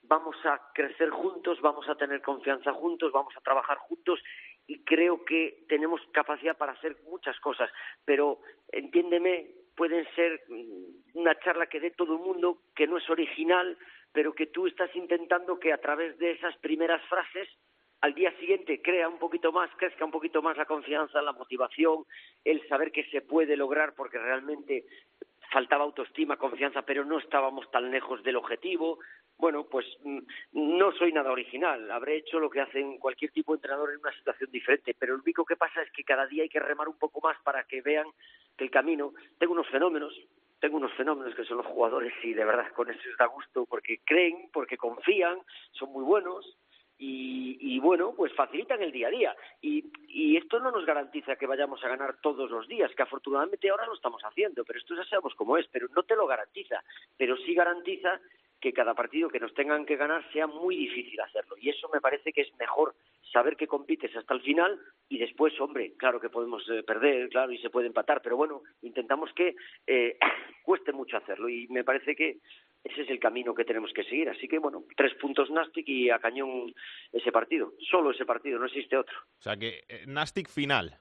vamos 0.08 0.36
a 0.44 0.60
crecer 0.72 1.10
juntos, 1.10 1.60
vamos 1.60 1.88
a 1.88 1.94
tener 1.94 2.22
confianza 2.22 2.72
juntos, 2.72 3.12
vamos 3.12 3.36
a 3.36 3.40
trabajar 3.40 3.78
juntos 3.78 4.20
y 4.66 4.84
creo 4.84 5.24
que 5.24 5.64
tenemos 5.68 6.00
capacidad 6.12 6.56
para 6.56 6.72
hacer 6.72 6.96
muchas 7.08 7.38
cosas, 7.40 7.70
pero 8.04 8.40
entiéndeme, 8.72 9.46
pueden 9.76 10.06
ser 10.14 10.42
una 11.14 11.38
charla 11.40 11.66
que 11.66 11.80
dé 11.80 11.90
todo 11.90 12.14
el 12.14 12.20
mundo, 12.20 12.62
que 12.74 12.86
no 12.86 12.96
es 12.96 13.08
original, 13.10 13.76
pero 14.12 14.32
que 14.34 14.46
tú 14.46 14.66
estás 14.66 14.94
intentando 14.96 15.58
que 15.58 15.72
a 15.72 15.80
través 15.80 16.18
de 16.18 16.32
esas 16.32 16.56
primeras 16.58 17.02
frases 17.08 17.48
al 18.00 18.14
día 18.14 18.30
siguiente 18.38 18.80
crea 18.82 19.08
un 19.08 19.18
poquito 19.18 19.52
más, 19.52 19.70
crezca 19.76 20.04
un 20.04 20.10
poquito 20.10 20.42
más 20.42 20.56
la 20.56 20.66
confianza, 20.66 21.22
la 21.22 21.32
motivación, 21.32 22.04
el 22.44 22.66
saber 22.68 22.92
que 22.92 23.04
se 23.10 23.22
puede 23.22 23.56
lograr 23.56 23.94
porque 23.94 24.18
realmente 24.18 24.84
faltaba 25.50 25.84
autoestima, 25.84 26.36
confianza, 26.36 26.82
pero 26.82 27.04
no 27.04 27.18
estábamos 27.18 27.70
tan 27.70 27.90
lejos 27.90 28.22
del 28.22 28.36
objetivo. 28.36 28.98
Bueno, 29.38 29.64
pues 29.64 29.84
no 30.52 30.92
soy 30.92 31.12
nada 31.12 31.30
original, 31.30 31.90
habré 31.90 32.16
hecho 32.16 32.40
lo 32.40 32.48
que 32.48 32.62
hacen 32.62 32.96
cualquier 32.98 33.32
tipo 33.32 33.52
de 33.52 33.58
entrenador 33.58 33.92
en 33.92 34.00
una 34.00 34.12
situación 34.12 34.50
diferente, 34.50 34.96
pero 34.98 35.14
lo 35.14 35.22
único 35.22 35.44
que 35.44 35.56
pasa 35.56 35.82
es 35.82 35.90
que 35.92 36.04
cada 36.04 36.26
día 36.26 36.42
hay 36.42 36.48
que 36.48 36.58
remar 36.58 36.88
un 36.88 36.98
poco 36.98 37.20
más 37.20 37.36
para 37.42 37.64
que 37.64 37.82
vean 37.82 38.06
que 38.56 38.64
el 38.64 38.70
camino, 38.70 39.12
tengo 39.38 39.52
unos 39.52 39.68
fenómenos, 39.68 40.18
tengo 40.58 40.78
unos 40.78 40.92
fenómenos 40.94 41.34
que 41.34 41.44
son 41.44 41.58
los 41.58 41.66
jugadores 41.66 42.14
y 42.22 42.32
de 42.32 42.44
verdad 42.46 42.72
con 42.72 42.88
eso 42.88 43.00
da 43.18 43.26
gusto 43.26 43.66
porque 43.66 44.00
creen, 44.04 44.48
porque 44.54 44.78
confían, 44.78 45.38
son 45.72 45.92
muy 45.92 46.04
buenos, 46.04 46.56
y, 46.98 47.58
y, 47.60 47.78
bueno, 47.78 48.14
pues 48.16 48.32
facilitan 48.32 48.82
el 48.82 48.90
día 48.90 49.08
a 49.08 49.10
día. 49.10 49.36
Y, 49.60 49.84
y, 50.08 50.38
esto 50.38 50.58
no 50.60 50.70
nos 50.70 50.86
garantiza 50.86 51.36
que 51.36 51.46
vayamos 51.46 51.84
a 51.84 51.88
ganar 51.88 52.16
todos 52.22 52.50
los 52.50 52.66
días, 52.68 52.90
que 52.96 53.02
afortunadamente 53.02 53.68
ahora 53.68 53.86
lo 53.86 53.92
estamos 53.92 54.22
haciendo, 54.22 54.64
pero 54.64 54.78
esto 54.78 54.94
ya 54.96 55.04
sabemos 55.04 55.34
cómo 55.34 55.58
es, 55.58 55.66
pero 55.70 55.88
no 55.94 56.04
te 56.04 56.16
lo 56.16 56.26
garantiza, 56.26 56.82
pero 57.18 57.36
sí 57.36 57.54
garantiza 57.54 58.18
que 58.60 58.72
cada 58.72 58.94
partido 58.94 59.28
que 59.28 59.40
nos 59.40 59.54
tengan 59.54 59.84
que 59.84 59.96
ganar 59.96 60.24
sea 60.32 60.46
muy 60.46 60.76
difícil 60.76 61.20
hacerlo. 61.20 61.56
Y 61.60 61.70
eso 61.70 61.88
me 61.92 62.00
parece 62.00 62.32
que 62.32 62.42
es 62.42 62.54
mejor 62.58 62.94
saber 63.32 63.56
que 63.56 63.66
compites 63.66 64.14
hasta 64.16 64.34
el 64.34 64.40
final 64.40 64.78
y 65.08 65.18
después, 65.18 65.58
hombre, 65.60 65.92
claro 65.96 66.20
que 66.20 66.30
podemos 66.30 66.68
eh, 66.70 66.82
perder, 66.82 67.28
claro, 67.28 67.52
y 67.52 67.58
se 67.58 67.70
puede 67.70 67.88
empatar, 67.88 68.22
pero 68.22 68.36
bueno, 68.36 68.62
intentamos 68.82 69.32
que 69.34 69.56
eh, 69.86 70.16
cueste 70.62 70.92
mucho 70.92 71.16
hacerlo 71.16 71.48
y 71.48 71.66
me 71.68 71.84
parece 71.84 72.16
que 72.16 72.38
ese 72.84 73.02
es 73.02 73.10
el 73.10 73.18
camino 73.18 73.54
que 73.54 73.64
tenemos 73.64 73.92
que 73.92 74.04
seguir. 74.04 74.28
Así 74.28 74.46
que, 74.46 74.58
bueno, 74.58 74.84
tres 74.96 75.14
puntos 75.14 75.50
Nastic 75.50 75.88
y 75.88 76.08
a 76.08 76.18
cañón 76.18 76.72
ese 77.12 77.32
partido. 77.32 77.74
Solo 77.90 78.12
ese 78.12 78.24
partido, 78.24 78.58
no 78.58 78.66
existe 78.66 78.96
otro. 78.96 79.16
O 79.38 79.42
sea 79.42 79.56
que 79.56 79.84
eh, 79.88 80.04
Nastic 80.06 80.48
final. 80.48 80.96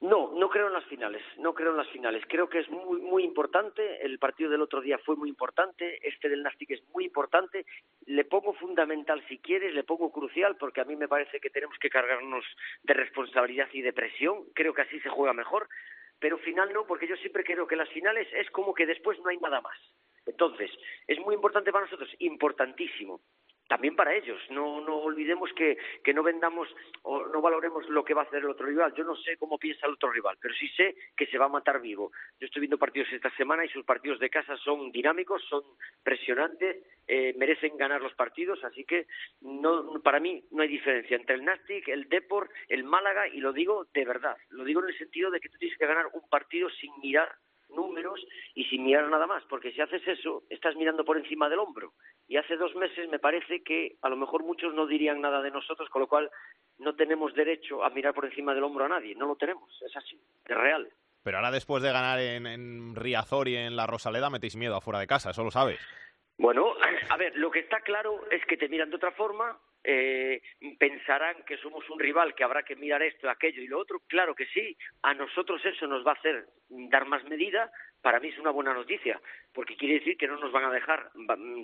No, 0.00 0.32
no 0.32 0.48
creo 0.48 0.68
en 0.68 0.72
las 0.72 0.86
finales, 0.86 1.22
no 1.36 1.52
creo 1.52 1.72
en 1.72 1.76
las 1.76 1.88
finales. 1.90 2.24
Creo 2.26 2.48
que 2.48 2.60
es 2.60 2.70
muy 2.70 3.02
muy 3.02 3.22
importante. 3.22 4.02
El 4.02 4.18
partido 4.18 4.50
del 4.50 4.62
otro 4.62 4.80
día 4.80 4.96
fue 4.98 5.14
muy 5.14 5.28
importante. 5.28 5.98
Este 6.06 6.30
del 6.30 6.42
Nastic 6.42 6.70
es 6.70 6.88
muy 6.88 7.04
importante. 7.04 7.66
Le 8.06 8.24
pongo 8.24 8.54
fundamental 8.54 9.22
si 9.28 9.38
quieres, 9.38 9.74
le 9.74 9.84
pongo 9.84 10.10
crucial 10.10 10.56
porque 10.56 10.80
a 10.80 10.86
mí 10.86 10.96
me 10.96 11.06
parece 11.06 11.38
que 11.38 11.50
tenemos 11.50 11.76
que 11.78 11.90
cargarnos 11.90 12.44
de 12.82 12.94
responsabilidad 12.94 13.68
y 13.74 13.82
de 13.82 13.92
presión. 13.92 14.44
Creo 14.54 14.72
que 14.72 14.82
así 14.82 14.98
se 15.00 15.10
juega 15.10 15.34
mejor. 15.34 15.68
Pero 16.18 16.38
final 16.38 16.72
no, 16.72 16.86
porque 16.86 17.06
yo 17.06 17.16
siempre 17.16 17.44
creo 17.44 17.66
que 17.66 17.76
las 17.76 17.88
finales 17.90 18.26
es 18.32 18.50
como 18.50 18.72
que 18.72 18.86
después 18.86 19.18
no 19.20 19.28
hay 19.28 19.36
nada 19.36 19.60
más. 19.60 19.76
Entonces, 20.24 20.70
es 21.08 21.18
muy 21.20 21.34
importante 21.34 21.72
para 21.72 21.84
nosotros, 21.84 22.08
importantísimo 22.20 23.20
también 23.70 23.94
para 23.94 24.12
ellos. 24.16 24.36
No, 24.50 24.80
no 24.80 24.96
olvidemos 24.96 25.48
que, 25.52 25.78
que 26.02 26.12
no 26.12 26.24
vendamos 26.24 26.68
o 27.02 27.26
no 27.26 27.40
valoremos 27.40 27.88
lo 27.88 28.04
que 28.04 28.14
va 28.14 28.22
a 28.22 28.24
hacer 28.24 28.40
el 28.40 28.50
otro 28.50 28.66
rival. 28.66 28.92
Yo 28.96 29.04
no 29.04 29.14
sé 29.14 29.36
cómo 29.36 29.58
piensa 29.58 29.86
el 29.86 29.92
otro 29.92 30.10
rival, 30.10 30.36
pero 30.42 30.52
sí 30.54 30.66
sé 30.70 30.96
que 31.16 31.26
se 31.26 31.38
va 31.38 31.44
a 31.44 31.56
matar 31.56 31.80
vivo. 31.80 32.10
Yo 32.40 32.46
estoy 32.46 32.62
viendo 32.62 32.78
partidos 32.78 33.12
esta 33.12 33.30
semana 33.36 33.64
y 33.64 33.68
sus 33.68 33.84
partidos 33.84 34.18
de 34.18 34.28
casa 34.28 34.56
son 34.56 34.90
dinámicos, 34.90 35.44
son 35.48 35.62
presionantes, 36.02 36.84
eh, 37.06 37.32
merecen 37.38 37.76
ganar 37.76 38.02
los 38.02 38.12
partidos, 38.14 38.58
así 38.64 38.82
que 38.82 39.06
no, 39.40 40.02
para 40.02 40.18
mí 40.18 40.42
no 40.50 40.62
hay 40.62 40.68
diferencia 40.68 41.16
entre 41.16 41.36
el 41.36 41.44
Nastic, 41.44 41.86
el 41.86 42.08
Depor, 42.08 42.50
el 42.68 42.82
Málaga 42.82 43.28
y 43.28 43.38
lo 43.38 43.52
digo 43.52 43.86
de 43.94 44.04
verdad. 44.04 44.36
Lo 44.48 44.64
digo 44.64 44.82
en 44.82 44.88
el 44.88 44.98
sentido 44.98 45.30
de 45.30 45.38
que 45.38 45.48
tú 45.48 45.58
tienes 45.58 45.78
que 45.78 45.86
ganar 45.86 46.06
un 46.12 46.28
partido 46.28 46.68
sin 46.70 46.90
mirar 47.00 47.30
números 47.72 48.20
y 48.54 48.64
sin 48.64 48.84
mirar 48.84 49.08
nada 49.08 49.26
más, 49.26 49.42
porque 49.48 49.72
si 49.72 49.80
haces 49.80 50.06
eso, 50.06 50.42
estás 50.50 50.76
mirando 50.76 51.04
por 51.04 51.16
encima 51.16 51.48
del 51.48 51.58
hombro. 51.58 51.92
Y 52.28 52.36
hace 52.36 52.56
dos 52.56 52.74
meses 52.74 53.08
me 53.08 53.18
parece 53.18 53.62
que 53.62 53.96
a 54.02 54.08
lo 54.08 54.16
mejor 54.16 54.44
muchos 54.44 54.74
no 54.74 54.86
dirían 54.86 55.20
nada 55.20 55.42
de 55.42 55.50
nosotros, 55.50 55.88
con 55.90 56.00
lo 56.02 56.08
cual 56.08 56.30
no 56.78 56.94
tenemos 56.94 57.34
derecho 57.34 57.84
a 57.84 57.90
mirar 57.90 58.14
por 58.14 58.24
encima 58.24 58.54
del 58.54 58.64
hombro 58.64 58.84
a 58.84 58.88
nadie, 58.88 59.14
no 59.14 59.26
lo 59.26 59.36
tenemos, 59.36 59.70
es 59.82 59.96
así, 59.96 60.20
es 60.44 60.56
real. 60.56 60.88
Pero 61.22 61.36
ahora 61.36 61.50
después 61.50 61.82
de 61.82 61.92
ganar 61.92 62.18
en, 62.18 62.46
en 62.46 62.96
Riazor 62.96 63.48
y 63.48 63.56
en 63.56 63.76
la 63.76 63.86
Rosaleda 63.86 64.30
metéis 64.30 64.56
miedo 64.56 64.76
afuera 64.76 65.00
de 65.00 65.06
casa, 65.06 65.30
eso 65.30 65.44
lo 65.44 65.50
sabes. 65.50 65.78
Bueno, 66.38 66.72
a 67.10 67.16
ver, 67.16 67.36
lo 67.36 67.50
que 67.50 67.60
está 67.60 67.80
claro 67.80 68.22
es 68.30 68.44
que 68.46 68.56
te 68.56 68.68
miran 68.68 68.90
de 68.90 68.96
otra 68.96 69.12
forma, 69.12 69.58
eh, 69.82 70.42
pensarán 70.78 71.42
que 71.44 71.56
somos 71.58 71.88
un 71.90 71.98
rival, 71.98 72.34
que 72.34 72.44
habrá 72.44 72.62
que 72.62 72.76
mirar 72.76 73.02
esto, 73.02 73.28
aquello 73.28 73.62
y 73.62 73.68
lo 73.68 73.78
otro. 73.78 74.00
Claro 74.06 74.34
que 74.34 74.46
sí, 74.46 74.76
a 75.02 75.14
nosotros 75.14 75.64
eso 75.64 75.86
nos 75.86 76.06
va 76.06 76.12
a 76.12 76.14
hacer 76.14 76.46
dar 76.68 77.06
más 77.06 77.24
medida. 77.24 77.70
Para 78.02 78.20
mí 78.20 78.28
es 78.28 78.38
una 78.38 78.50
buena 78.50 78.74
noticia, 78.74 79.20
porque 79.52 79.76
quiere 79.76 79.94
decir 79.94 80.16
que 80.16 80.26
no 80.26 80.38
nos 80.38 80.52
van 80.52 80.64
a 80.64 80.70
dejar 80.70 81.10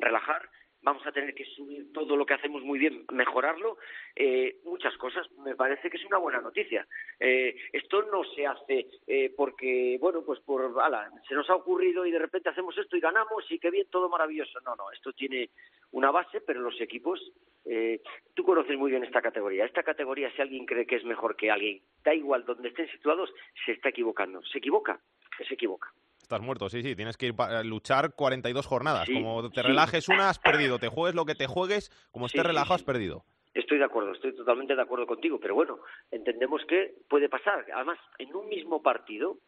relajar 0.01 0.49
vamos 0.87 1.05
a 1.05 1.11
tener 1.11 1.35
que 1.35 1.45
subir 1.45 1.93
todo 1.93 2.17
lo 2.17 2.25
que 2.25 2.35
hacemos 2.35 2.63
muy 2.63 2.79
bien, 2.79 3.05
mejorarlo, 3.11 3.77
eh, 4.15 4.61
muchas 4.63 4.97
cosas. 4.97 5.29
Me 5.45 5.57
parece 5.57 5.91
que 5.91 5.97
es 5.97 6.05
una 6.05 6.19
buena 6.19 6.41
noticia. 6.41 6.87
Eh, 7.19 7.57
esto 7.73 8.05
no 8.05 8.23
se 8.23 8.47
hace 8.47 8.87
eh, 9.09 9.35
porque, 9.37 9.99
bueno, 10.01 10.23
pues 10.25 10.39
por, 10.41 10.81
ala, 10.81 11.11
se 11.29 11.35
nos 11.35 11.51
ha 11.51 11.57
ocurrido 11.57 12.07
y 12.07 12.13
de 12.13 12.21
repente 12.21 12.51
hacemos 12.51 12.79
esto 12.79 12.97
y 12.97 13.01
ganamos 13.01 13.51
y 13.51 13.59
qué 13.59 13.69
bien, 13.69 13.89
todo 13.91 14.09
maravilloso. 14.09 14.61
No, 14.61 14.77
no, 14.77 14.93
esto 14.93 15.13
tiene 15.13 15.51
una 15.91 16.13
base, 16.13 16.41
pero 16.41 16.61
los 16.61 16.81
equipos, 16.81 17.21
eh, 17.65 18.01
tú 18.35 18.45
conoces 18.45 18.79
muy 18.79 18.93
bien 18.93 19.03
esta 19.03 19.21
categoría. 19.21 19.65
Esta 19.65 19.83
categoría, 19.83 20.31
si 20.37 20.43
alguien 20.43 20.67
cree 20.67 20.87
que 20.87 20.97
es 20.97 21.05
mejor 21.05 21.35
que 21.35 21.51
alguien, 21.51 21.83
da 22.05 22.15
igual 22.15 22.45
donde 22.45 22.69
estén 22.69 22.89
situados, 22.93 23.35
se 23.65 23.73
está 23.73 23.89
equivocando. 23.89 24.41
Se 24.45 24.59
equivoca, 24.59 25.01
se 25.49 25.53
equivoca. 25.53 25.93
Estás 26.27 26.41
muerto, 26.41 26.69
sí, 26.69 26.83
sí. 26.83 26.97
Tienes 26.97 27.17
que 27.17 27.27
ir 27.27 27.35
a 27.39 27.63
luchar 27.63 28.17
42 28.17 28.67
jornadas. 28.67 29.09
como 29.09 29.49
te 29.49 29.63
relajes 29.63 30.09
una, 30.09 30.29
has 30.29 30.41
perdido. 30.41 30.81
Te 30.81 30.89
juegues 30.89 31.15
lo 31.15 31.25
que 31.25 31.37
te 31.37 31.47
juegues, 31.47 31.93
como 32.11 32.27
estés 32.27 32.45
relajado, 32.45 32.75
has 32.75 32.83
perdido. 32.83 33.25
Estoy 33.55 33.79
de 33.79 33.85
acuerdo, 33.85 34.11
estoy 34.11 34.35
totalmente 34.35 34.75
de 34.75 34.83
acuerdo 34.83 35.07
contigo. 35.07 35.39
Pero 35.39 35.55
bueno, 35.55 35.79
entendemos 36.11 36.63
que 36.69 36.97
puede 37.09 37.29
pasar. 37.29 37.65
Además, 37.73 38.01
en 38.19 38.35
un 38.35 38.49
mismo 38.49 38.83
partido, 38.83 39.39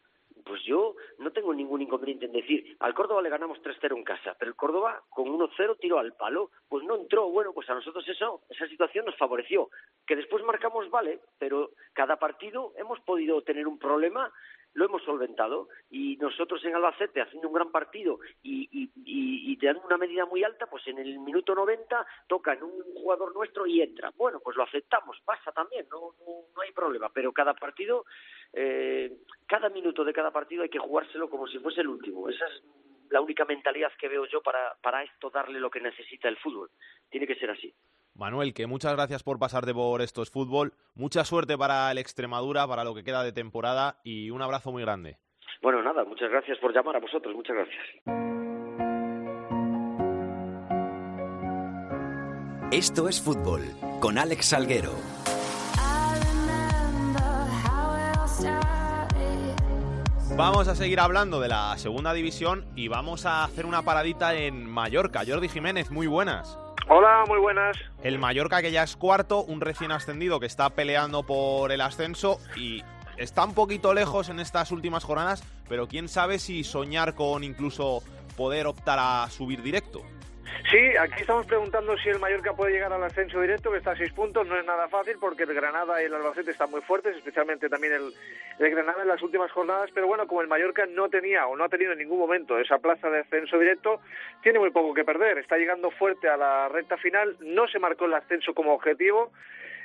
pues 0.45 0.61
yo 0.63 0.95
no 1.17 1.31
tengo 1.31 1.53
ningún 1.53 1.81
inconveniente 1.81 2.25
en 2.25 2.31
decir, 2.31 2.75
al 2.79 2.93
Córdoba 2.93 3.21
le 3.21 3.29
ganamos 3.29 3.61
3-0 3.61 3.97
en 3.97 4.03
casa, 4.03 4.35
pero 4.37 4.49
el 4.49 4.55
Córdoba 4.55 5.03
con 5.09 5.27
1-0 5.27 5.77
tiró 5.79 5.99
al 5.99 6.13
palo, 6.13 6.51
pues 6.67 6.83
no 6.85 6.95
entró. 6.95 7.29
Bueno, 7.29 7.53
pues 7.53 7.69
a 7.69 7.75
nosotros 7.75 8.07
eso, 8.07 8.41
esa 8.49 8.67
situación 8.67 9.05
nos 9.05 9.17
favoreció. 9.17 9.69
Que 10.05 10.15
después 10.15 10.43
marcamos, 10.43 10.89
vale, 10.89 11.19
pero 11.37 11.71
cada 11.93 12.17
partido 12.17 12.73
hemos 12.77 12.99
podido 13.01 13.41
tener 13.41 13.67
un 13.67 13.79
problema 13.79 14.31
lo 14.73 14.85
hemos 14.85 15.03
solventado 15.03 15.69
y 15.89 16.15
nosotros 16.17 16.63
en 16.63 16.75
Albacete 16.75 17.21
haciendo 17.21 17.47
un 17.47 17.53
gran 17.53 17.71
partido 17.71 18.19
y, 18.43 18.69
y, 18.71 18.91
y, 18.95 19.57
te 19.57 19.65
dan 19.65 19.81
una 19.83 19.97
medida 19.97 20.25
muy 20.25 20.43
alta, 20.43 20.67
pues 20.67 20.87
en 20.87 20.99
el 20.99 21.19
minuto 21.19 21.53
90 21.53 22.05
tocan 22.27 22.63
un 22.63 22.81
jugador 22.93 23.33
nuestro 23.33 23.67
y 23.67 23.81
entra. 23.81 24.11
Bueno, 24.15 24.39
pues 24.39 24.55
lo 24.55 24.63
aceptamos, 24.63 25.19
pasa 25.25 25.51
también, 25.51 25.85
no, 25.91 26.15
no, 26.25 26.61
hay 26.61 26.71
problema, 26.71 27.09
pero 27.09 27.33
cada 27.33 27.53
partido, 27.53 28.05
eh, 28.53 29.11
cada 29.47 29.69
minuto 29.69 30.03
de 30.03 30.13
cada 30.13 30.31
partido 30.31 30.63
hay 30.63 30.69
que 30.69 30.79
jugárselo 30.79 31.29
como 31.29 31.47
si 31.47 31.59
fuese 31.59 31.81
el 31.81 31.87
último. 31.87 32.29
Esa 32.29 32.45
es 32.45 32.63
la 33.09 33.21
única 33.21 33.45
mentalidad 33.45 33.91
que 33.99 34.07
veo 34.07 34.25
yo 34.25 34.41
para, 34.41 34.75
para 34.81 35.03
esto 35.03 35.29
darle 35.29 35.59
lo 35.59 35.69
que 35.69 35.81
necesita 35.81 36.27
el 36.27 36.37
fútbol. 36.37 36.69
Tiene 37.09 37.27
que 37.27 37.35
ser 37.35 37.49
así. 37.49 37.73
Manuel, 38.15 38.53
que 38.53 38.67
muchas 38.67 38.93
gracias 38.93 39.23
por 39.23 39.39
pasarte 39.39 39.73
por 39.73 40.01
estos 40.01 40.29
fútbol. 40.29 40.73
Mucha 40.93 41.23
suerte 41.23 41.57
para 41.57 41.89
el 41.91 41.97
Extremadura, 41.97 42.67
para 42.67 42.83
lo 42.83 42.93
que 42.93 43.03
queda 43.03 43.23
de 43.23 43.31
temporada 43.31 43.99
y 44.03 44.29
un 44.29 44.41
abrazo 44.41 44.71
muy 44.71 44.83
grande. 44.83 45.17
Bueno, 45.61 45.81
nada, 45.81 46.03
muchas 46.03 46.29
gracias 46.29 46.57
por 46.59 46.73
llamar 46.73 46.97
a 46.97 46.99
vosotros, 46.99 47.33
muchas 47.35 47.55
gracias. 47.55 47.85
Esto 52.71 53.09
es 53.09 53.19
fútbol 53.21 53.61
con 53.99 54.17
Alex 54.17 54.49
Salguero. 54.49 54.91
Vamos 60.35 60.67
a 60.67 60.75
seguir 60.75 60.99
hablando 60.99 61.39
de 61.39 61.49
la 61.49 61.77
segunda 61.77 62.13
división 62.13 62.65
y 62.75 62.87
vamos 62.87 63.25
a 63.25 63.43
hacer 63.43 63.65
una 63.65 63.81
paradita 63.81 64.35
en 64.35 64.69
Mallorca. 64.69 65.23
Jordi 65.27 65.49
Jiménez, 65.49 65.91
muy 65.91 66.07
buenas. 66.07 66.57
Hola, 66.87 67.25
muy 67.27 67.39
buenas. 67.39 67.77
El 68.03 68.19
Mallorca 68.19 68.61
que 68.61 68.71
ya 68.71 68.83
es 68.83 68.95
cuarto, 68.95 69.43
un 69.43 69.59
recién 69.59 69.91
ascendido 69.91 70.39
que 70.39 70.45
está 70.45 70.69
peleando 70.69 71.23
por 71.23 71.71
el 71.71 71.81
ascenso 71.81 72.39
y 72.55 72.83
está 73.17 73.43
un 73.43 73.53
poquito 73.53 73.93
lejos 73.93 74.29
en 74.29 74.39
estas 74.39 74.71
últimas 74.71 75.03
jornadas, 75.03 75.43
pero 75.67 75.87
quién 75.87 76.07
sabe 76.07 76.39
si 76.39 76.63
soñar 76.63 77.15
con 77.15 77.43
incluso 77.43 78.01
poder 78.37 78.67
optar 78.67 78.97
a 78.99 79.29
subir 79.29 79.61
directo. 79.61 80.01
Sí, 80.69 80.95
aquí 80.99 81.21
estamos 81.21 81.47
preguntando 81.47 81.97
si 81.97 82.09
el 82.09 82.19
Mallorca 82.19 82.53
puede 82.53 82.73
llegar 82.73 82.93
al 82.93 83.03
ascenso 83.03 83.41
directo, 83.41 83.71
que 83.71 83.77
está 83.77 83.91
a 83.91 83.95
seis 83.95 84.11
puntos. 84.13 84.45
No 84.45 84.57
es 84.57 84.65
nada 84.65 84.87
fácil 84.87 85.17
porque 85.19 85.43
el 85.43 85.53
Granada 85.53 86.01
y 86.01 86.05
el 86.05 86.13
Albacete 86.13 86.51
están 86.51 86.69
muy 86.69 86.81
fuertes, 86.81 87.15
especialmente 87.15 87.69
también 87.69 87.93
el, 87.93 88.13
el, 88.59 88.69
Granada 88.69 89.01
en 89.01 89.07
las 89.07 89.21
últimas 89.23 89.51
jornadas. 89.51 89.89
Pero 89.93 90.05
bueno, 90.05 90.27
como 90.27 90.41
el 90.41 90.47
Mallorca 90.47 90.85
no 90.85 91.09
tenía 91.09 91.47
o 91.47 91.55
no 91.55 91.63
ha 91.63 91.69
tenido 91.69 91.93
en 91.93 91.97
ningún 91.97 92.19
momento 92.19 92.59
esa 92.59 92.77
plaza 92.77 93.09
de 93.09 93.21
ascenso 93.21 93.57
directo, 93.57 93.99
tiene 94.43 94.59
muy 94.59 94.69
poco 94.69 94.93
que 94.93 95.03
perder. 95.03 95.39
Está 95.39 95.57
llegando 95.57 95.89
fuerte 95.89 96.29
a 96.29 96.37
la 96.37 96.69
recta 96.69 96.97
final. 96.97 97.35
No 97.39 97.67
se 97.67 97.79
marcó 97.79 98.05
el 98.05 98.13
ascenso 98.13 98.53
como 98.53 98.73
objetivo. 98.73 99.31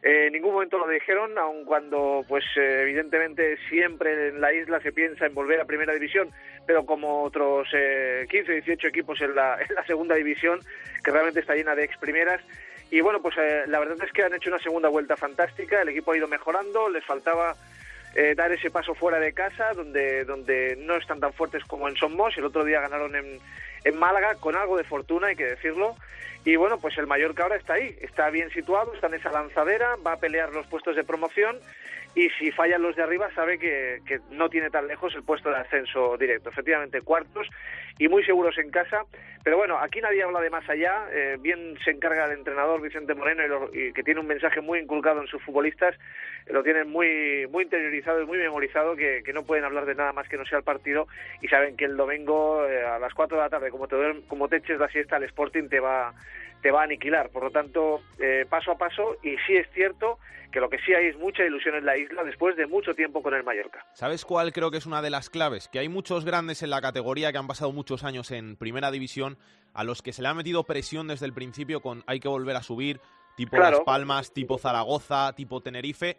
Eh, 0.04 0.26
en 0.26 0.34
ningún 0.34 0.52
momento 0.52 0.76
lo 0.76 0.86
dijeron, 0.86 1.38
aun 1.38 1.64
cuando, 1.64 2.26
pues, 2.28 2.44
eh, 2.56 2.82
evidentemente 2.82 3.56
siempre 3.70 4.28
en 4.28 4.40
la 4.42 4.52
isla 4.52 4.78
se 4.80 4.92
piensa 4.92 5.24
en 5.24 5.32
volver 5.32 5.58
a 5.58 5.64
Primera 5.64 5.94
División, 5.94 6.28
pero 6.66 6.84
como 6.84 7.22
otros 7.22 7.66
eh, 7.72 8.26
15, 8.28 8.52
18 8.52 8.88
equipos 8.88 9.18
en 9.22 9.34
la, 9.34 9.58
en 9.66 9.74
la 9.74 9.86
Segunda 9.86 10.14
División, 10.14 10.60
que 11.02 11.10
realmente 11.10 11.40
está 11.40 11.54
llena 11.54 11.74
de 11.74 11.84
ex 11.84 11.96
primeras. 11.96 12.42
Y 12.90 13.00
bueno, 13.00 13.22
pues 13.22 13.34
eh, 13.38 13.62
la 13.66 13.78
verdad 13.78 13.96
es 14.04 14.12
que 14.12 14.24
han 14.24 14.34
hecho 14.34 14.50
una 14.50 14.58
segunda 14.58 14.90
vuelta 14.90 15.16
fantástica, 15.16 15.80
el 15.80 15.88
equipo 15.88 16.12
ha 16.12 16.18
ido 16.18 16.28
mejorando, 16.28 16.90
les 16.90 17.04
faltaba 17.06 17.56
dar 18.36 18.52
ese 18.52 18.70
paso 18.70 18.94
fuera 18.94 19.18
de 19.18 19.32
casa, 19.32 19.72
donde, 19.74 20.24
donde 20.24 20.76
no 20.78 20.96
están 20.96 21.20
tan 21.20 21.32
fuertes 21.32 21.64
como 21.64 21.88
en 21.88 21.96
Somos. 21.96 22.36
El 22.36 22.44
otro 22.44 22.64
día 22.64 22.80
ganaron 22.80 23.16
en, 23.16 23.40
en 23.84 23.98
Málaga 23.98 24.36
con 24.36 24.56
algo 24.56 24.76
de 24.76 24.84
fortuna, 24.84 25.28
hay 25.28 25.36
que 25.36 25.46
decirlo. 25.46 25.96
Y 26.44 26.56
bueno, 26.56 26.78
pues 26.78 26.96
el 26.98 27.06
Mallorca 27.06 27.42
ahora 27.42 27.56
está 27.56 27.74
ahí, 27.74 27.96
está 28.00 28.28
bien 28.30 28.50
situado, 28.50 28.92
está 28.94 29.06
en 29.06 29.14
esa 29.14 29.32
lanzadera, 29.32 29.96
va 30.06 30.12
a 30.12 30.18
pelear 30.18 30.52
los 30.52 30.66
puestos 30.66 30.94
de 30.94 31.02
promoción 31.02 31.58
y 32.14 32.28
si 32.38 32.52
fallan 32.52 32.82
los 32.82 32.94
de 32.94 33.02
arriba 33.02 33.28
sabe 33.34 33.58
que, 33.58 34.00
no 34.30 34.48
tiene 34.48 34.70
tan 34.70 34.86
lejos 34.86 35.14
el 35.14 35.24
puesto 35.24 35.50
de 35.50 35.56
ascenso 35.56 36.16
directo. 36.16 36.50
Efectivamente, 36.50 37.00
cuartos 37.00 37.48
y 37.98 38.08
muy 38.08 38.24
seguros 38.24 38.56
en 38.58 38.70
casa. 38.70 39.04
Pero 39.42 39.56
bueno, 39.56 39.78
aquí 39.78 40.00
nadie 40.00 40.22
habla 40.22 40.40
de 40.40 40.50
más 40.50 40.68
allá. 40.68 41.06
Eh, 41.12 41.36
bien 41.40 41.76
se 41.84 41.90
encarga 41.90 42.26
el 42.26 42.32
entrenador 42.32 42.80
Vicente 42.80 43.14
Moreno 43.14 43.68
y, 43.72 43.92
que 43.92 44.02
tiene 44.02 44.20
un 44.20 44.26
mensaje 44.26 44.60
muy 44.60 44.78
inculcado 44.78 45.20
en 45.20 45.26
sus 45.26 45.42
futbolistas. 45.42 45.96
lo 46.46 46.62
tienen 46.62 46.88
muy, 46.88 47.46
muy 47.48 47.64
interiorizado 47.64 48.22
y 48.22 48.26
muy 48.26 48.38
memorizado 48.38 48.94
que, 48.94 49.22
que, 49.24 49.32
no 49.32 49.44
pueden 49.44 49.64
hablar 49.64 49.84
de 49.84 49.94
nada 49.94 50.12
más 50.12 50.28
que 50.28 50.36
no 50.36 50.46
sea 50.46 50.58
el 50.58 50.64
partido 50.64 51.08
y 51.42 51.48
saben 51.48 51.76
que 51.76 51.84
el 51.84 51.96
domingo 51.96 52.66
eh, 52.66 52.84
a 52.84 52.98
las 52.98 53.12
4 53.12 53.36
de 53.36 53.42
la 53.42 53.50
tarde, 53.50 53.70
como 53.70 53.88
te, 53.88 53.96
como 54.28 54.48
te 54.48 54.56
eches 54.56 54.78
la 54.78 54.88
siesta, 54.88 55.16
el 55.16 55.24
Sporting 55.24 55.68
te 55.68 55.80
va 55.80 56.14
te 56.64 56.70
va 56.70 56.80
a 56.80 56.84
aniquilar. 56.84 57.28
Por 57.28 57.44
lo 57.44 57.50
tanto, 57.50 58.00
eh, 58.18 58.46
paso 58.48 58.72
a 58.72 58.78
paso, 58.78 59.18
y 59.22 59.36
sí 59.46 59.54
es 59.54 59.68
cierto 59.74 60.18
que 60.50 60.60
lo 60.60 60.70
que 60.70 60.78
sí 60.78 60.94
hay 60.94 61.08
es 61.08 61.18
mucha 61.18 61.44
ilusión 61.44 61.74
en 61.74 61.84
la 61.84 61.94
isla 61.94 62.24
después 62.24 62.56
de 62.56 62.66
mucho 62.66 62.94
tiempo 62.94 63.22
con 63.22 63.34
el 63.34 63.44
Mallorca. 63.44 63.84
¿Sabes 63.92 64.24
cuál 64.24 64.50
creo 64.54 64.70
que 64.70 64.78
es 64.78 64.86
una 64.86 65.02
de 65.02 65.10
las 65.10 65.28
claves? 65.28 65.68
Que 65.68 65.80
hay 65.80 65.90
muchos 65.90 66.24
grandes 66.24 66.62
en 66.62 66.70
la 66.70 66.80
categoría 66.80 67.32
que 67.32 67.38
han 67.38 67.48
pasado 67.48 67.70
muchos 67.70 68.02
años 68.02 68.30
en 68.30 68.56
primera 68.56 68.90
división, 68.90 69.36
a 69.74 69.84
los 69.84 70.00
que 70.00 70.14
se 70.14 70.22
le 70.22 70.28
ha 70.28 70.34
metido 70.34 70.64
presión 70.64 71.06
desde 71.06 71.26
el 71.26 71.34
principio 71.34 71.82
con 71.82 72.02
hay 72.06 72.18
que 72.18 72.28
volver 72.28 72.56
a 72.56 72.62
subir, 72.62 72.98
tipo 73.36 73.58
Las 73.58 73.80
Palmas, 73.80 74.32
tipo 74.32 74.56
Zaragoza, 74.56 75.34
tipo 75.34 75.60
Tenerife. 75.60 76.16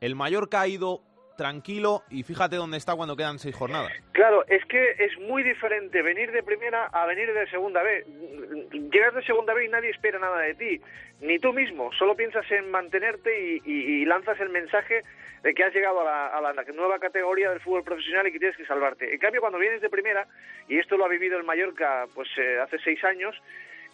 El 0.00 0.16
Mallorca 0.16 0.62
ha 0.62 0.66
ido 0.66 1.02
tranquilo 1.36 2.02
y 2.10 2.22
fíjate 2.22 2.56
dónde 2.56 2.76
está 2.76 2.94
cuando 2.94 3.16
quedan 3.16 3.38
seis 3.38 3.54
jornadas. 3.54 3.92
Claro, 4.12 4.44
es 4.46 4.64
que 4.66 4.96
es 4.98 5.18
muy 5.20 5.42
diferente 5.42 6.02
venir 6.02 6.32
de 6.32 6.42
primera 6.42 6.86
a 6.86 7.06
venir 7.06 7.32
de 7.32 7.48
segunda 7.50 7.82
B. 7.82 8.04
Llegas 8.92 9.14
de 9.14 9.22
segunda 9.24 9.54
B 9.54 9.64
y 9.64 9.68
nadie 9.68 9.90
espera 9.90 10.18
nada 10.18 10.38
de 10.38 10.54
ti, 10.54 10.80
ni 11.20 11.38
tú 11.38 11.52
mismo, 11.52 11.90
solo 11.92 12.14
piensas 12.14 12.50
en 12.50 12.70
mantenerte 12.70 13.60
y, 13.64 14.04
lanzas 14.04 14.38
el 14.40 14.50
mensaje 14.50 15.02
de 15.42 15.54
que 15.54 15.64
has 15.64 15.74
llegado 15.74 16.00
a 16.00 16.40
la, 16.40 16.64
nueva 16.74 16.98
categoría 16.98 17.50
del 17.50 17.60
fútbol 17.60 17.84
profesional 17.84 18.26
y 18.26 18.32
que 18.32 18.38
tienes 18.38 18.56
que 18.56 18.66
salvarte. 18.66 19.12
En 19.12 19.18
cambio, 19.18 19.40
cuando 19.40 19.58
vienes 19.58 19.80
de 19.80 19.90
primera, 19.90 20.26
y 20.68 20.78
esto 20.78 20.96
lo 20.96 21.04
ha 21.04 21.08
vivido 21.08 21.36
el 21.36 21.44
Mallorca 21.44 22.06
pues 22.14 22.28
eh, 22.38 22.58
hace 22.60 22.78
seis 22.78 23.02
años, 23.04 23.34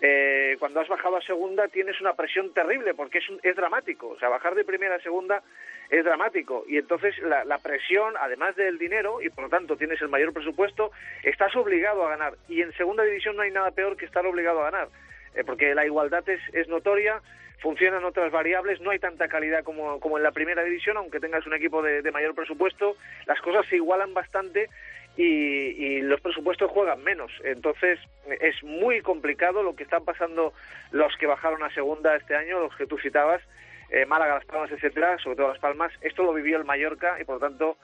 eh, 0.01 0.57
cuando 0.59 0.81
has 0.81 0.89
bajado 0.89 1.17
a 1.17 1.23
segunda 1.23 1.69
tienes 1.69 2.01
una 2.01 2.15
presión 2.15 2.53
terrible 2.55 2.95
porque 2.95 3.19
es, 3.19 3.25
es 3.43 3.57
dramático. 3.57 4.09
O 4.09 4.19
sea, 4.19 4.29
bajar 4.29 4.55
de 4.55 4.65
primera 4.65 4.97
a 4.97 5.01
segunda 5.01 5.43
es 5.91 6.05
dramático. 6.05 6.65
Y 6.67 6.79
entonces 6.79 7.19
la, 7.19 7.45
la, 7.45 7.59
presión, 7.59 8.15
además 8.19 8.57
del 8.57 8.79
dinero, 8.79 9.21
y 9.21 9.29
por 9.29 9.45
lo 9.45 9.51
tanto 9.51 9.77
tienes 9.77 10.01
el 10.01 10.09
mayor 10.09 10.33
presupuesto, 10.33 10.91
estás 11.23 11.55
obligado 11.57 12.07
a 12.07 12.11
ganar. 12.11 12.35
Y 12.49 12.63
en 12.63 12.73
segunda 12.73 13.03
división 13.03 13.37
no 13.37 13.43
hay 13.43 13.51
nada 13.51 13.71
peor 13.73 13.97
que 13.97 14.07
estar 14.07 14.25
obligado 14.27 14.61
a 14.61 14.71
ganar. 14.71 14.89
Eh, 15.35 15.45
porque 15.45 15.75
la 15.75 15.85
igualdad 15.85 16.27
es, 16.29 16.41
es 16.55 16.69
notoria, 16.69 17.21
funcionan 17.61 18.05
otras 18.05 18.33
variables, 18.33 18.81
no 18.81 18.91
hay 18.91 18.99
tanta 18.99 19.29
calidad 19.29 19.63
como, 19.65 20.01
como 20.01 20.17
en 20.17 20.25
la 20.25 20.33
primera 20.33 20.65
división, 20.65 20.97
aunque 20.97 21.21
tengas 21.21 21.47
un 21.47 21.55
equipo 21.55 21.83
de, 21.83 22.03
de 22.03 22.11
mayor 22.11 22.35
presupuesto, 22.35 22.97
las 23.27 23.41
cosas 23.41 23.67
se 23.69 23.77
igualan 23.77 24.15
bastante 24.15 24.69
y, 25.17 26.01
los 26.03 26.21
presupuestos 26.21 26.71
juegan 26.71 27.03
menos. 27.03 27.31
Entonces 27.45 27.99
es 28.41 28.63
muy 28.63 29.01
complicado 29.01 29.63
lo 29.63 29.75
que 29.75 29.85
están 29.85 30.05
pasando 30.05 30.53
los 30.91 31.17
que 31.17 31.27
bajaron 31.27 31.63
a 31.63 31.73
segunda 31.75 32.17
este 32.17 32.37
año, 32.37 32.61
los 32.61 32.75
que 32.77 32.87
tú 32.87 32.99
citabas, 32.99 33.43
eh, 33.91 34.07
Málaga, 34.07 34.37
Las 34.37 34.45
Palmas, 34.45 34.71
etcétera, 34.71 35.19
sobre 35.19 35.37
todo 35.37 35.49
Las 35.49 35.59
Palmas. 35.59 35.93
Esto 36.01 36.23
lo 36.23 36.33
vivió 36.33 36.57
el 36.57 36.65
Mallorca 36.65 37.19
y 37.21 37.25
por 37.25 37.37
lo 37.37 37.41
tanto 37.41 37.77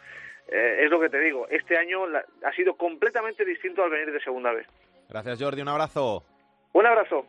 eh, 0.49 0.81
es 0.85 0.91
lo 0.91 1.01
que 1.01 1.09
te 1.09 1.21
digo. 1.21 1.47
Este 1.49 1.77
año 1.77 2.05
ha 2.43 2.53
sido 2.53 2.75
completamente 2.75 3.45
distinto 3.45 3.83
al 3.83 3.91
venir 3.91 4.13
de 4.13 4.21
segunda 4.21 4.53
vez. 4.53 4.67
Gracias 5.09 5.41
Jordi, 5.41 5.63
un 5.63 5.69
abrazo. 5.69 6.25
Un 6.73 6.87
abrazo. 6.87 7.27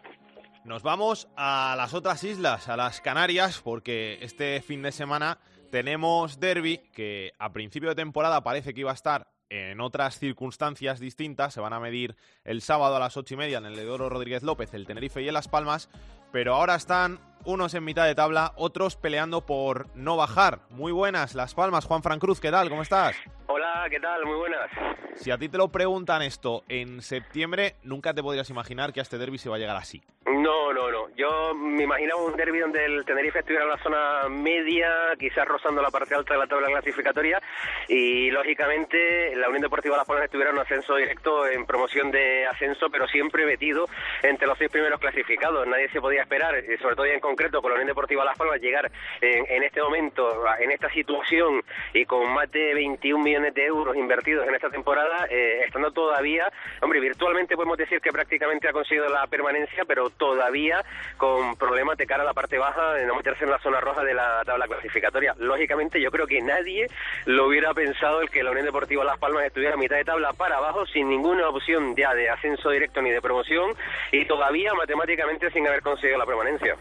Nos 0.68 0.84
vamos 0.84 1.30
a 1.38 1.76
las 1.78 1.94
otras 1.94 2.26
islas, 2.26 2.68
a 2.68 2.76
las 2.76 3.00
Canarias, 3.00 3.62
porque 3.64 4.20
este 4.22 4.62
fin 4.62 4.82
de 4.82 4.92
semana 4.92 5.38
tenemos 5.72 6.42
derby 6.42 6.80
que 6.92 7.32
a 7.40 7.54
principio 7.54 7.88
de 7.88 7.96
temporada 7.96 8.44
parece 8.44 8.74
que 8.74 8.82
iba 8.82 8.92
a 8.92 8.96
estar 8.96 9.32
en 9.50 9.80
otras 9.80 10.20
circunstancias 10.20 11.00
distintas. 11.00 11.54
Se 11.54 11.62
van 11.62 11.72
a 11.72 11.80
medir 11.80 12.18
el 12.44 12.62
sábado 12.62 12.98
a 12.98 13.00
las 13.00 13.16
ocho 13.16 13.36
y 13.36 13.38
media 13.38 13.60
en 13.60 13.66
el 13.66 13.78
Leodoro 13.78 14.10
Rodríguez 14.10 14.44
López, 14.44 14.74
el 14.74 14.86
Tenerife 14.86 15.22
y 15.22 15.30
en 15.30 15.36
Las 15.36 15.48
Palmas. 15.48 15.90
Pero 16.34 16.56
ahora 16.56 16.76
están 16.76 17.22
unos 17.48 17.74
en 17.74 17.86
mitad 17.86 18.06
de 18.06 18.14
tabla, 18.14 18.52
otros 18.58 18.98
peleando 18.98 19.46
por 19.46 19.88
no 19.96 20.18
bajar. 20.18 20.60
Muy 20.70 20.92
buenas, 20.92 21.34
Las 21.34 21.56
Palmas. 21.56 21.86
Juan 21.86 22.04
Fran 22.04 22.20
Cruz, 22.20 22.42
¿qué 22.42 22.52
tal? 22.52 22.70
¿Cómo 22.70 22.82
estás? 22.82 23.16
Hola, 23.48 23.88
¿qué 23.90 24.02
tal? 24.02 24.26
Muy 24.26 24.36
buenas. 24.36 24.70
Si 25.16 25.32
a 25.32 25.38
ti 25.38 25.48
te 25.48 25.58
lo 25.58 25.70
preguntan 25.70 26.22
esto 26.22 26.64
en 26.68 27.02
septiembre, 27.02 27.76
nunca 27.84 28.14
te 28.14 28.22
podrías 28.22 28.50
imaginar 28.50 28.92
que 28.92 29.00
a 29.00 29.04
este 29.04 29.18
derby 29.18 29.38
se 29.38 29.50
va 29.50 29.56
a 29.56 29.60
llegar 29.60 29.78
así. 29.78 30.04
No, 30.26 30.74
no, 30.74 30.92
no. 30.92 31.08
Yo 31.16 31.56
me 31.56 31.84
imaginaba 31.84 32.22
un 32.22 32.36
derby 32.36 32.60
donde 32.60 32.84
el 32.84 33.06
Tenerife 33.06 33.40
estuviera 33.40 33.64
en 33.64 33.72
la 33.72 33.78
zona 33.82 34.30
media, 34.30 35.16
quizás 35.18 35.48
rozando 35.48 35.82
la 35.82 35.90
parte 35.90 36.14
alta 36.14 36.34
de 36.34 36.40
la 36.42 36.48
tabla 36.48 36.68
clasificatoria, 36.68 37.42
y 37.88 38.30
lógicamente 38.30 39.34
la 39.38 39.48
Unión 39.48 39.62
Deportiva 39.62 39.96
Las 39.96 40.06
Palmas 40.06 40.26
estuviera 40.26 40.52
en 40.52 40.58
un 40.58 40.64
ascenso 40.64 40.98
directo, 40.98 41.48
en 41.48 41.66
promoción 41.66 42.12
de 42.12 42.46
ascenso, 42.46 42.90
pero 42.92 43.08
siempre 43.08 43.46
metido 43.46 43.86
entre 44.22 44.46
los 44.46 44.58
seis 44.58 44.70
primeros 44.70 45.00
clasificados. 45.00 45.66
Nadie 45.66 45.90
se 45.90 46.02
podía 46.02 46.24
esperar, 46.24 46.54
sobre 46.82 46.96
todo 46.96 47.06
en 47.06 47.22
concreto 47.22 47.37
con 47.38 47.70
la 47.70 47.76
Unión 47.76 47.88
Deportiva 47.88 48.26
Las 48.26 48.38
Palmas, 48.38 48.60
llegar 48.60 48.92
en, 49.22 49.64
este 49.64 49.82
momento, 49.82 50.44
en 50.60 50.72
esta 50.72 50.90
situación, 50.90 51.62
y 51.94 52.04
con 52.06 52.34
más 52.34 52.52
de 52.52 52.74
21 52.74 53.24
millones 53.24 53.54
de 53.54 53.66
euros 53.66 53.96
invertidos 53.96 54.48
en 54.48 54.56
esta 54.56 54.70
temporada, 54.70 55.28
eh, 55.30 55.62
estando 55.66 55.92
todavía, 55.92 56.52
hombre, 56.82 57.00
virtualmente 57.00 57.56
podemos 57.56 57.78
decir 57.78 58.02
que 58.02 58.12
prácticamente 58.12 58.68
ha 58.68 58.74
conseguido 58.74 59.08
la 59.08 59.28
permanencia, 59.28 59.86
pero 59.86 60.10
todavía 60.10 60.84
con 61.18 61.56
problemas 61.58 61.98
de 61.98 62.08
cara 62.08 62.24
a 62.24 62.26
la 62.26 62.34
parte 62.34 62.58
baja 62.58 62.94
de 62.94 63.06
no 63.06 63.16
meterse 63.16 63.44
en 63.44 63.52
la 63.52 63.60
zona 63.60 63.80
roja 63.80 64.04
de 64.04 64.16
la 64.16 64.44
tabla 64.44 64.66
clasificatoria. 64.66 65.36
Lógicamente, 65.38 66.02
yo 66.02 66.10
creo 66.10 66.26
que 66.26 66.42
nadie 66.42 66.88
lo 67.26 67.48
hubiera 67.48 67.74
pensado 67.76 68.22
el 68.22 68.32
que 68.32 68.44
la 68.44 68.50
Unión 68.50 68.66
Deportiva 68.66 69.04
Las 69.04 69.20
Palmas 69.20 69.46
estuviera 69.46 69.76
a 69.76 69.78
mitad 69.78 69.96
de 69.96 70.06
tabla 70.06 70.34
para 70.34 70.58
abajo 70.58 70.88
sin 70.88 71.08
ninguna 71.08 71.48
opción 71.50 71.96
ya 71.96 72.14
de 72.16 72.30
ascenso 72.30 72.72
directo 72.72 73.02
ni 73.02 73.12
de 73.12 73.22
promoción 73.22 73.76
y 74.12 74.26
todavía 74.26 74.74
matemáticamente 74.74 75.52
sin 75.52 75.68
haber 75.68 75.82
conseguido 75.82 76.18
la 76.18 76.26
permanencia. 76.26 76.76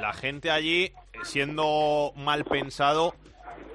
La 0.00 0.12
gente 0.12 0.50
allí, 0.50 0.92
siendo 1.24 2.12
mal 2.14 2.44
pensado, 2.44 3.14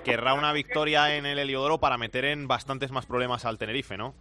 querrá 0.05 0.33
una 0.33 0.53
victoria 0.53 1.15
en 1.15 1.25
el 1.25 1.37
Heliodoro 1.37 1.79
para 1.79 1.97
meter 1.97 2.25
en 2.25 2.47
bastantes 2.47 2.91
más 2.91 3.05
problemas 3.05 3.45
al 3.45 3.57
Tenerife, 3.57 3.97
¿no? 3.97 4.15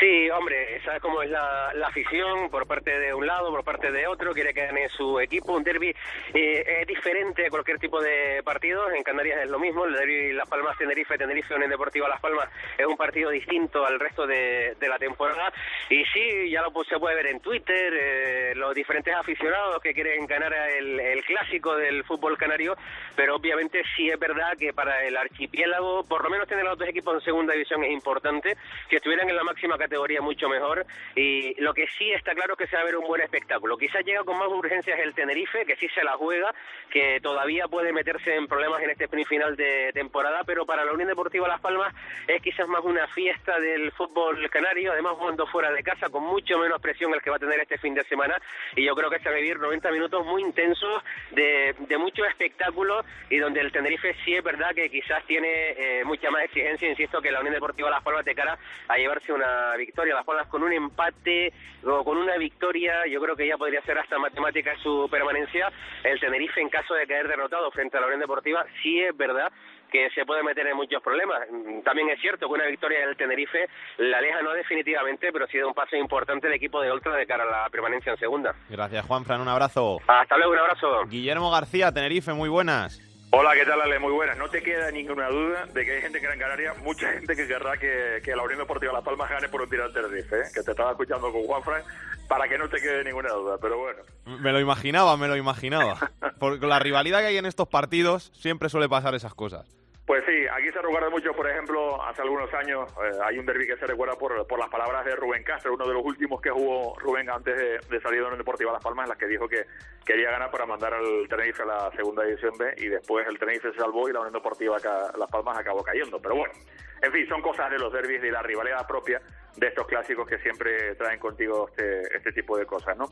Sí, 0.00 0.30
hombre, 0.30 0.80
sabes 0.82 1.02
cómo 1.02 1.20
es 1.22 1.28
la, 1.28 1.74
afición 1.84 2.48
por 2.48 2.66
parte 2.66 2.98
de 2.98 3.12
un 3.12 3.26
lado, 3.26 3.50
por 3.50 3.62
parte 3.62 3.92
de 3.92 4.06
otro, 4.06 4.32
quiere 4.32 4.54
que 4.54 4.64
gane 4.64 4.88
su 4.88 5.20
equipo. 5.20 5.52
Un 5.52 5.62
derby 5.62 5.94
eh, 6.32 6.78
es 6.80 6.86
diferente 6.86 7.46
a 7.46 7.50
cualquier 7.50 7.78
tipo 7.78 8.00
de 8.00 8.42
partido. 8.42 8.90
En 8.92 9.02
Canarias 9.02 9.40
es 9.42 9.50
lo 9.50 9.58
mismo. 9.58 9.84
El 9.84 9.92
derby 9.92 10.32
Las 10.32 10.48
Palmas 10.48 10.78
Tenerife, 10.78 11.16
Unión 11.54 11.68
Deportiva 11.68 12.08
Las 12.08 12.20
Palmas 12.20 12.48
es 12.78 12.86
un 12.86 12.96
partido 12.96 13.28
distinto 13.28 13.84
al 13.84 14.00
resto 14.00 14.26
de, 14.26 14.74
la 14.80 14.96
temporada. 14.96 15.52
Y 15.90 16.02
sí, 16.06 16.48
ya 16.50 16.62
lo 16.62 16.72
se 16.84 16.98
puede 16.98 17.16
ver 17.16 17.26
en 17.26 17.40
Twitter, 17.40 17.92
eh, 17.92 18.54
los 18.54 18.74
diferentes 18.74 19.14
aficionados 19.14 19.82
que 19.82 19.92
quieren 19.92 20.26
ganar 20.26 20.54
el, 20.54 20.98
el 20.98 21.22
clásico 21.24 21.76
del 21.76 22.04
fútbol 22.04 22.38
canario. 22.38 22.74
Pero 23.14 23.36
obviamente 23.36 23.82
sí 23.94 24.08
es 24.08 24.18
verdad 24.18 24.56
que 24.58 24.72
para 24.72 25.04
el 25.04 25.14
archipiélago, 25.14 26.04
por 26.04 26.24
lo 26.24 26.30
menos 26.30 26.48
tener 26.48 26.64
los 26.64 26.78
dos 26.78 26.88
equipos 26.88 27.14
en 27.16 27.20
segunda 27.20 27.52
división 27.52 27.84
es 27.84 27.90
importante. 27.90 28.56
Que 28.88 28.96
estuvieran 28.96 29.28
en 29.28 29.36
la 29.36 29.44
máxima 29.44 29.76
categoría 29.76 29.89
categoría 29.90 30.22
mucho 30.22 30.48
mejor 30.48 30.86
y 31.16 31.60
lo 31.60 31.74
que 31.74 31.86
sí 31.98 32.12
está 32.12 32.32
claro 32.32 32.54
es 32.54 32.58
que 32.58 32.66
se 32.68 32.76
va 32.76 32.82
a 32.82 32.84
ver 32.84 32.96
un 32.96 33.08
buen 33.08 33.20
espectáculo. 33.22 33.76
Quizás 33.76 34.04
llega 34.04 34.22
con 34.22 34.38
más 34.38 34.46
urgencias 34.46 35.00
el 35.00 35.14
Tenerife, 35.14 35.66
que 35.66 35.74
sí 35.74 35.88
se 35.88 36.04
la 36.04 36.12
juega, 36.12 36.54
que 36.90 37.18
todavía 37.20 37.66
puede 37.66 37.92
meterse 37.92 38.36
en 38.36 38.46
problemas 38.46 38.80
en 38.82 38.90
este 38.90 39.08
final 39.24 39.56
de 39.56 39.90
temporada, 39.92 40.42
pero 40.46 40.64
para 40.64 40.84
la 40.84 40.92
Unión 40.92 41.08
Deportiva 41.08 41.48
Las 41.48 41.60
Palmas 41.60 41.92
es 42.28 42.40
quizás 42.40 42.68
más 42.68 42.84
una 42.84 43.08
fiesta 43.08 43.58
del 43.58 43.90
fútbol 43.92 44.48
canario, 44.48 44.92
además 44.92 45.14
jugando 45.18 45.46
fuera 45.48 45.72
de 45.72 45.82
casa 45.82 46.08
con 46.08 46.22
mucho 46.22 46.56
menos 46.58 46.80
presión 46.80 47.12
el 47.12 47.20
que 47.20 47.30
va 47.30 47.36
a 47.36 47.40
tener 47.40 47.58
este 47.58 47.78
fin 47.78 47.94
de 47.94 48.04
semana 48.04 48.40
y 48.76 48.84
yo 48.84 48.94
creo 48.94 49.10
que 49.10 49.18
se 49.18 49.28
va 49.28 49.34
a 49.34 49.38
vivir 49.38 49.58
90 49.58 49.90
minutos 49.90 50.24
muy 50.24 50.42
intensos 50.42 51.02
de, 51.32 51.74
de 51.78 51.98
mucho 51.98 52.24
espectáculo 52.24 53.04
y 53.28 53.38
donde 53.38 53.60
el 53.60 53.72
Tenerife 53.72 54.14
sí 54.24 54.34
es 54.34 54.44
verdad 54.44 54.70
que 54.72 54.88
quizás 54.88 55.24
tiene 55.26 55.48
eh, 55.76 56.04
mucha 56.04 56.30
más 56.30 56.44
exigencia, 56.44 56.88
insisto, 56.88 57.20
que 57.20 57.32
la 57.32 57.40
Unión 57.40 57.54
Deportiva 57.54 57.90
Las 57.90 58.02
Palmas 58.04 58.24
de 58.24 58.34
cara 58.34 58.58
a 58.88 58.96
llevarse 58.96 59.32
una 59.32 59.76
victoria, 59.80 60.14
Las 60.14 60.24
Palmas 60.24 60.46
con 60.48 60.62
un 60.62 60.72
empate 60.72 61.52
o 61.84 62.04
con 62.04 62.16
una 62.16 62.36
victoria, 62.36 63.06
yo 63.10 63.20
creo 63.20 63.36
que 63.36 63.48
ya 63.48 63.56
podría 63.56 63.82
ser 63.82 63.98
hasta 63.98 64.18
matemática 64.18 64.76
su 64.82 65.08
permanencia. 65.10 65.70
El 66.04 66.20
Tenerife, 66.20 66.60
en 66.60 66.68
caso 66.68 66.94
de 66.94 67.06
caer 67.06 67.28
derrotado 67.28 67.70
frente 67.70 67.96
a 67.96 68.00
la 68.00 68.06
Unión 68.06 68.20
Deportiva, 68.20 68.64
sí 68.82 69.00
es 69.00 69.16
verdad 69.16 69.50
que 69.90 70.08
se 70.10 70.24
puede 70.24 70.42
meter 70.42 70.66
en 70.66 70.76
muchos 70.76 71.02
problemas. 71.02 71.40
También 71.84 72.08
es 72.10 72.20
cierto 72.20 72.46
que 72.46 72.54
una 72.54 72.66
victoria 72.66 73.00
del 73.06 73.16
Tenerife 73.16 73.66
la 73.98 74.18
aleja 74.18 74.40
no 74.42 74.52
definitivamente, 74.52 75.32
pero 75.32 75.46
sí 75.48 75.58
da 75.58 75.66
un 75.66 75.74
paso 75.74 75.96
importante 75.96 76.46
el 76.46 76.52
equipo 76.52 76.80
de 76.80 76.92
Ultra 76.92 77.16
de 77.16 77.26
cara 77.26 77.42
a 77.42 77.62
la 77.64 77.70
permanencia 77.70 78.12
en 78.12 78.18
segunda. 78.18 78.54
Gracias, 78.68 79.04
Juan 79.04 79.24
Fran, 79.24 79.40
un 79.40 79.48
abrazo. 79.48 79.98
Hasta 80.06 80.36
luego, 80.36 80.52
un 80.52 80.58
abrazo. 80.58 81.06
Guillermo 81.06 81.50
García, 81.50 81.92
Tenerife, 81.92 82.32
muy 82.32 82.48
buenas. 82.48 83.09
Hola, 83.32 83.52
¿qué 83.54 83.64
tal, 83.64 83.80
Ale? 83.80 84.00
Muy 84.00 84.10
buenas. 84.10 84.36
No 84.36 84.48
te 84.50 84.60
queda 84.60 84.90
ninguna 84.90 85.28
duda 85.28 85.66
de 85.66 85.84
que 85.84 85.92
hay 85.92 86.02
gente 86.02 86.18
en 86.18 86.24
Gran 86.24 86.38
Canaria, 86.38 86.74
mucha 86.82 87.12
gente 87.12 87.36
que 87.36 87.46
querrá 87.46 87.78
que, 87.78 88.20
la 88.26 88.42
Unión 88.42 88.58
Deportiva 88.58 88.92
Las 88.92 89.04
Palmas 89.04 89.30
gane 89.30 89.48
por 89.48 89.62
un 89.62 89.70
tiro 89.70 89.88
de 89.88 90.18
¿eh? 90.18 90.24
que 90.52 90.62
te 90.64 90.70
estaba 90.72 90.90
escuchando 90.90 91.30
con 91.30 91.44
Juan 91.44 91.62
Frank, 91.62 91.84
para 92.26 92.48
que 92.48 92.58
no 92.58 92.68
te 92.68 92.80
quede 92.80 93.04
ninguna 93.04 93.28
duda, 93.32 93.56
pero 93.62 93.78
bueno. 93.78 94.02
Me 94.40 94.50
lo 94.50 94.58
imaginaba, 94.58 95.16
me 95.16 95.28
lo 95.28 95.36
imaginaba. 95.36 96.10
Por 96.40 96.60
la 96.64 96.80
rivalidad 96.80 97.20
que 97.20 97.26
hay 97.26 97.36
en 97.36 97.46
estos 97.46 97.68
partidos, 97.68 98.32
siempre 98.34 98.68
suele 98.68 98.88
pasar 98.88 99.14
esas 99.14 99.34
cosas. 99.34 99.79
Pues 100.10 100.24
sí, 100.26 100.44
aquí 100.52 100.72
se 100.72 100.82
recuerda 100.82 101.08
mucho, 101.08 101.32
por 101.32 101.48
ejemplo, 101.48 102.02
hace 102.02 102.22
algunos 102.22 102.52
años 102.52 102.92
eh, 103.00 103.16
hay 103.22 103.38
un 103.38 103.46
derby 103.46 103.64
que 103.64 103.76
se 103.76 103.86
recuerda 103.86 104.16
por, 104.16 104.58
las 104.58 104.68
palabras 104.68 105.04
de 105.04 105.14
Rubén 105.14 105.44
Castro, 105.44 105.72
uno 105.72 105.86
de 105.86 105.94
los 105.94 106.04
últimos 106.04 106.40
que 106.40 106.50
jugó 106.50 106.98
Rubén 106.98 107.30
antes 107.30 107.56
de, 107.88 108.00
salir 108.00 108.24
de 108.24 108.30
la 108.30 108.36
Deportiva 108.36 108.72
Las 108.72 108.82
Palmas, 108.82 109.04
en 109.04 109.10
las 109.10 109.18
que 109.18 109.28
dijo 109.28 109.46
que 109.46 109.66
quería 110.04 110.32
ganar 110.32 110.50
para 110.50 110.66
mandar 110.66 110.94
al 110.94 111.28
Tenerife 111.28 111.62
a 111.62 111.66
la 111.66 111.92
segunda 111.92 112.24
división 112.24 112.52
B 112.58 112.74
y 112.78 112.88
después 112.88 113.24
el 113.28 113.38
Tenerife 113.38 113.70
se 113.70 113.78
salvó 113.78 114.08
y 114.08 114.12
la 114.12 114.18
Unión 114.18 114.32
Deportiva 114.32 114.78
Las 115.16 115.30
Palmas 115.30 115.56
acabó 115.56 115.84
cayendo. 115.84 116.20
Pero 116.20 116.34
bueno, 116.34 116.54
en 117.02 117.12
fin, 117.12 117.28
son 117.28 117.40
cosas 117.40 117.70
de 117.70 117.78
los 117.78 117.92
derbis, 117.92 118.20
de 118.20 118.32
la 118.32 118.42
rivalidad 118.42 118.84
propia 118.88 119.22
de 119.56 119.66
estos 119.66 119.86
clásicos 119.86 120.26
que 120.28 120.38
siempre 120.38 120.94
traen 120.94 121.18
contigo 121.18 121.68
este, 121.68 122.16
este 122.16 122.32
tipo 122.32 122.56
de 122.56 122.66
cosas, 122.66 122.96
¿no? 122.96 123.06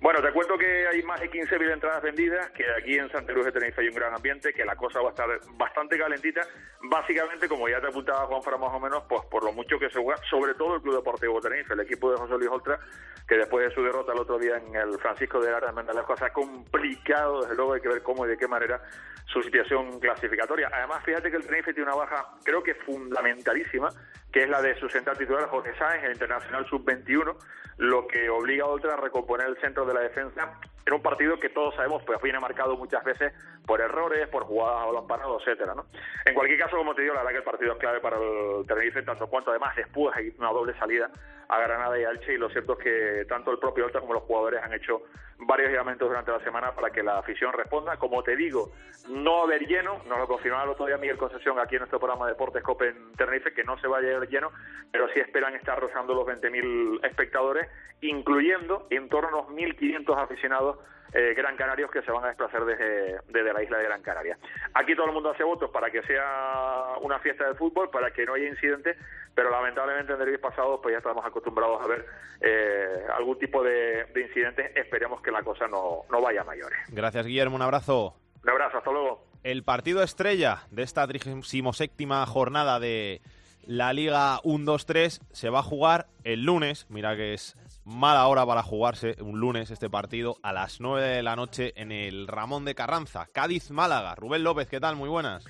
Bueno, 0.00 0.22
te 0.22 0.32
cuento 0.32 0.56
que 0.56 0.86
hay 0.86 1.02
más 1.02 1.20
de 1.20 1.30
15.000 1.30 1.72
entradas 1.72 2.02
vendidas, 2.02 2.50
que 2.50 2.64
aquí 2.70 2.98
en 2.98 3.10
Santa 3.10 3.32
Cruz 3.32 3.46
de 3.46 3.52
Tenerife 3.52 3.80
hay 3.80 3.88
un 3.88 3.94
gran 3.94 4.14
ambiente, 4.14 4.52
que 4.52 4.64
la 4.64 4.76
cosa 4.76 5.00
va 5.00 5.08
a 5.08 5.10
estar 5.10 5.28
bastante 5.56 5.98
calentita. 5.98 6.42
Básicamente, 6.82 7.48
como 7.48 7.68
ya 7.68 7.80
te 7.80 7.88
apuntaba 7.88 8.26
Juan 8.26 8.42
Fran 8.42 8.60
más 8.60 8.72
o 8.72 8.80
menos, 8.80 9.02
pues 9.08 9.22
por 9.30 9.44
lo 9.44 9.52
mucho 9.52 9.78
que 9.78 9.90
se 9.90 10.00
juega, 10.00 10.20
sobre 10.30 10.54
todo 10.54 10.76
el 10.76 10.82
Club 10.82 10.96
Deportivo 10.96 11.40
Tenerife, 11.40 11.74
el 11.74 11.80
equipo 11.80 12.10
de 12.10 12.18
José 12.18 12.34
Luis 12.34 12.50
Oltra, 12.50 12.78
que 13.26 13.36
después 13.36 13.68
de 13.68 13.74
su 13.74 13.82
derrota 13.82 14.12
el 14.12 14.20
otro 14.20 14.38
día 14.38 14.56
en 14.56 14.74
el 14.74 14.98
Francisco 14.98 15.40
de 15.40 15.50
Lara 15.50 15.70
en 15.70 16.02
cosa 16.04 16.26
ha 16.26 16.32
complicado, 16.32 17.42
desde 17.42 17.54
luego 17.56 17.74
hay 17.74 17.80
que 17.80 17.88
ver 17.88 18.02
cómo 18.02 18.24
y 18.24 18.28
de 18.30 18.38
qué 18.38 18.48
manera 18.48 18.80
su 19.26 19.42
situación 19.42 20.00
clasificatoria. 20.00 20.70
Además, 20.72 21.04
fíjate 21.04 21.30
que 21.30 21.36
el 21.36 21.44
Tenerife 21.44 21.74
tiene 21.74 21.90
una 21.90 21.98
baja, 21.98 22.26
creo 22.42 22.62
que 22.62 22.74
fundamentalísima, 22.74 23.90
que 24.32 24.42
es 24.42 24.48
la 24.48 24.60
de 24.60 24.78
su 24.78 24.88
central 24.88 25.16
titular 25.16 25.48
Jorge 25.48 25.74
Sáenz, 25.78 26.04
el 26.04 26.12
internacional 26.12 26.66
sub-21, 26.66 27.36
lo 27.78 28.06
que 28.06 28.28
obliga 28.28 28.64
a 28.64 28.68
Oltra 28.68 28.94
a 28.94 28.96
recomponer 28.96 29.46
el 29.46 29.60
centro 29.60 29.86
de 29.86 29.94
la 29.94 30.00
defensa 30.00 30.58
en 30.88 30.94
un 30.94 31.02
partido 31.02 31.38
que 31.38 31.50
todos 31.50 31.74
sabemos 31.74 32.02
pues 32.04 32.20
viene 32.22 32.40
marcado 32.40 32.74
muchas 32.76 33.04
veces 33.04 33.34
por 33.66 33.80
errores, 33.80 34.26
por 34.28 34.44
jugadas 34.44 34.82
a 34.82 34.86
balón 34.86 35.06
parado, 35.06 35.38
etcétera, 35.38 35.74
¿no? 35.74 35.84
En 36.24 36.32
cualquier 36.32 36.58
caso, 36.58 36.78
como 36.78 36.94
te 36.94 37.02
digo, 37.02 37.12
la 37.12 37.20
verdad 37.20 37.32
que 37.32 37.38
el 37.38 37.44
partido 37.44 37.72
es 37.72 37.78
clave 37.78 38.00
para 38.00 38.16
el 38.16 38.66
Tenerife, 38.66 39.02
tanto 39.02 39.26
cuanto 39.26 39.50
además 39.50 39.76
después 39.76 40.16
hay 40.16 40.32
una 40.38 40.48
doble 40.48 40.72
salida 40.78 41.10
a 41.48 41.58
Granada 41.60 41.98
y 41.98 42.04
Alche 42.04 42.34
y 42.34 42.38
lo 42.38 42.48
cierto 42.48 42.72
es 42.72 42.78
que 42.78 43.24
tanto 43.26 43.50
el 43.50 43.58
propio 43.58 43.84
Oltra 43.84 44.00
como 44.00 44.14
los 44.14 44.22
jugadores 44.22 44.62
han 44.62 44.72
hecho 44.72 45.02
varios 45.38 45.70
llamamientos 45.70 46.08
durante 46.08 46.30
la 46.30 46.40
semana 46.40 46.72
para 46.72 46.90
que 46.90 47.02
la 47.02 47.18
afición 47.18 47.52
responda. 47.52 47.96
Como 47.96 48.22
te 48.22 48.36
digo, 48.36 48.72
no 49.08 49.42
haber 49.42 49.66
lleno, 49.66 50.02
nos 50.06 50.18
lo 50.18 50.26
confirmaba 50.26 50.64
el 50.64 50.70
otro 50.70 50.86
día 50.86 50.96
Miguel 50.96 51.16
Concesión 51.16 51.58
aquí 51.58 51.76
en 51.76 51.80
nuestro 51.80 51.98
programa 51.98 52.26
de 52.26 52.32
Deportes 52.32 52.62
Cope 52.62 52.88
en 52.88 53.12
Tenerife, 53.12 53.52
que 53.52 53.64
no 53.64 53.78
se 53.78 53.88
va 53.88 53.98
a 53.98 54.00
llenar 54.00 54.28
lleno, 54.28 54.50
pero 54.90 55.08
sí 55.14 55.20
esperan 55.20 55.54
estar 55.54 55.78
rozando 55.78 56.14
los 56.14 56.26
20.000 56.26 57.04
espectadores, 57.06 57.68
incluyendo 58.00 58.86
en 58.90 59.08
torno 59.08 59.38
a 59.38 59.42
unos 59.42 59.52
1.500 59.52 60.22
aficionados 60.22 60.77
eh, 61.12 61.32
gran 61.34 61.56
canarios 61.56 61.90
que 61.90 62.02
se 62.02 62.12
van 62.12 62.24
a 62.24 62.28
desplazar 62.28 62.64
desde, 62.64 63.20
desde, 63.28 63.52
la 63.52 63.62
isla 63.62 63.78
de 63.78 63.84
Gran 63.84 64.02
Canaria. 64.02 64.38
Aquí 64.74 64.94
todo 64.94 65.06
el 65.06 65.12
mundo 65.12 65.30
hace 65.30 65.42
votos 65.42 65.70
para 65.70 65.90
que 65.90 66.02
sea 66.02 66.96
una 67.00 67.18
fiesta 67.20 67.48
de 67.48 67.54
fútbol, 67.54 67.90
para 67.90 68.10
que 68.10 68.26
no 68.26 68.34
haya 68.34 68.46
incidentes, 68.46 68.96
pero 69.34 69.50
lamentablemente 69.50 70.12
en 70.12 70.20
el 70.20 70.38
pasado 70.38 70.80
pues 70.82 70.92
ya 70.92 70.98
estamos 70.98 71.24
acostumbrados 71.24 71.80
a 71.82 71.86
ver 71.86 72.06
eh, 72.40 73.06
algún 73.16 73.38
tipo 73.38 73.62
de, 73.62 74.06
incidentes. 74.14 74.76
Esperemos 74.76 75.22
que 75.22 75.30
la 75.30 75.42
cosa 75.42 75.66
no, 75.66 76.02
no 76.10 76.20
vaya 76.20 76.42
a 76.42 76.44
mayores. 76.44 76.78
Gracias, 76.88 77.24
Guillermo. 77.24 77.56
Un 77.56 77.62
abrazo. 77.62 78.14
Un 78.42 78.50
abrazo, 78.50 78.78
hasta 78.78 78.90
luego. 78.90 79.24
El 79.44 79.64
partido 79.64 80.02
estrella 80.02 80.64
de 80.70 80.82
esta 80.82 81.06
37 81.06 81.94
jornada 82.26 82.80
de 82.80 83.22
la 83.64 83.92
Liga 83.92 84.40
1-2-3 84.42 85.20
se 85.32 85.50
va 85.50 85.60
a 85.60 85.62
jugar 85.62 86.06
el 86.24 86.44
lunes. 86.44 86.86
Mira 86.90 87.16
que 87.16 87.34
es 87.34 87.56
mala 87.88 88.26
hora 88.28 88.44
para 88.44 88.62
jugarse 88.62 89.16
un 89.20 89.40
lunes 89.40 89.70
este 89.70 89.88
partido 89.88 90.36
a 90.42 90.52
las 90.52 90.80
9 90.80 91.06
de 91.06 91.22
la 91.22 91.36
noche 91.36 91.72
en 91.76 91.90
el 91.90 92.28
Ramón 92.28 92.64
de 92.64 92.74
Carranza. 92.74 93.26
Cádiz-Málaga. 93.32 94.14
Rubén 94.14 94.44
López, 94.44 94.68
¿qué 94.68 94.78
tal? 94.78 94.94
Muy 94.94 95.08
buenas. 95.08 95.46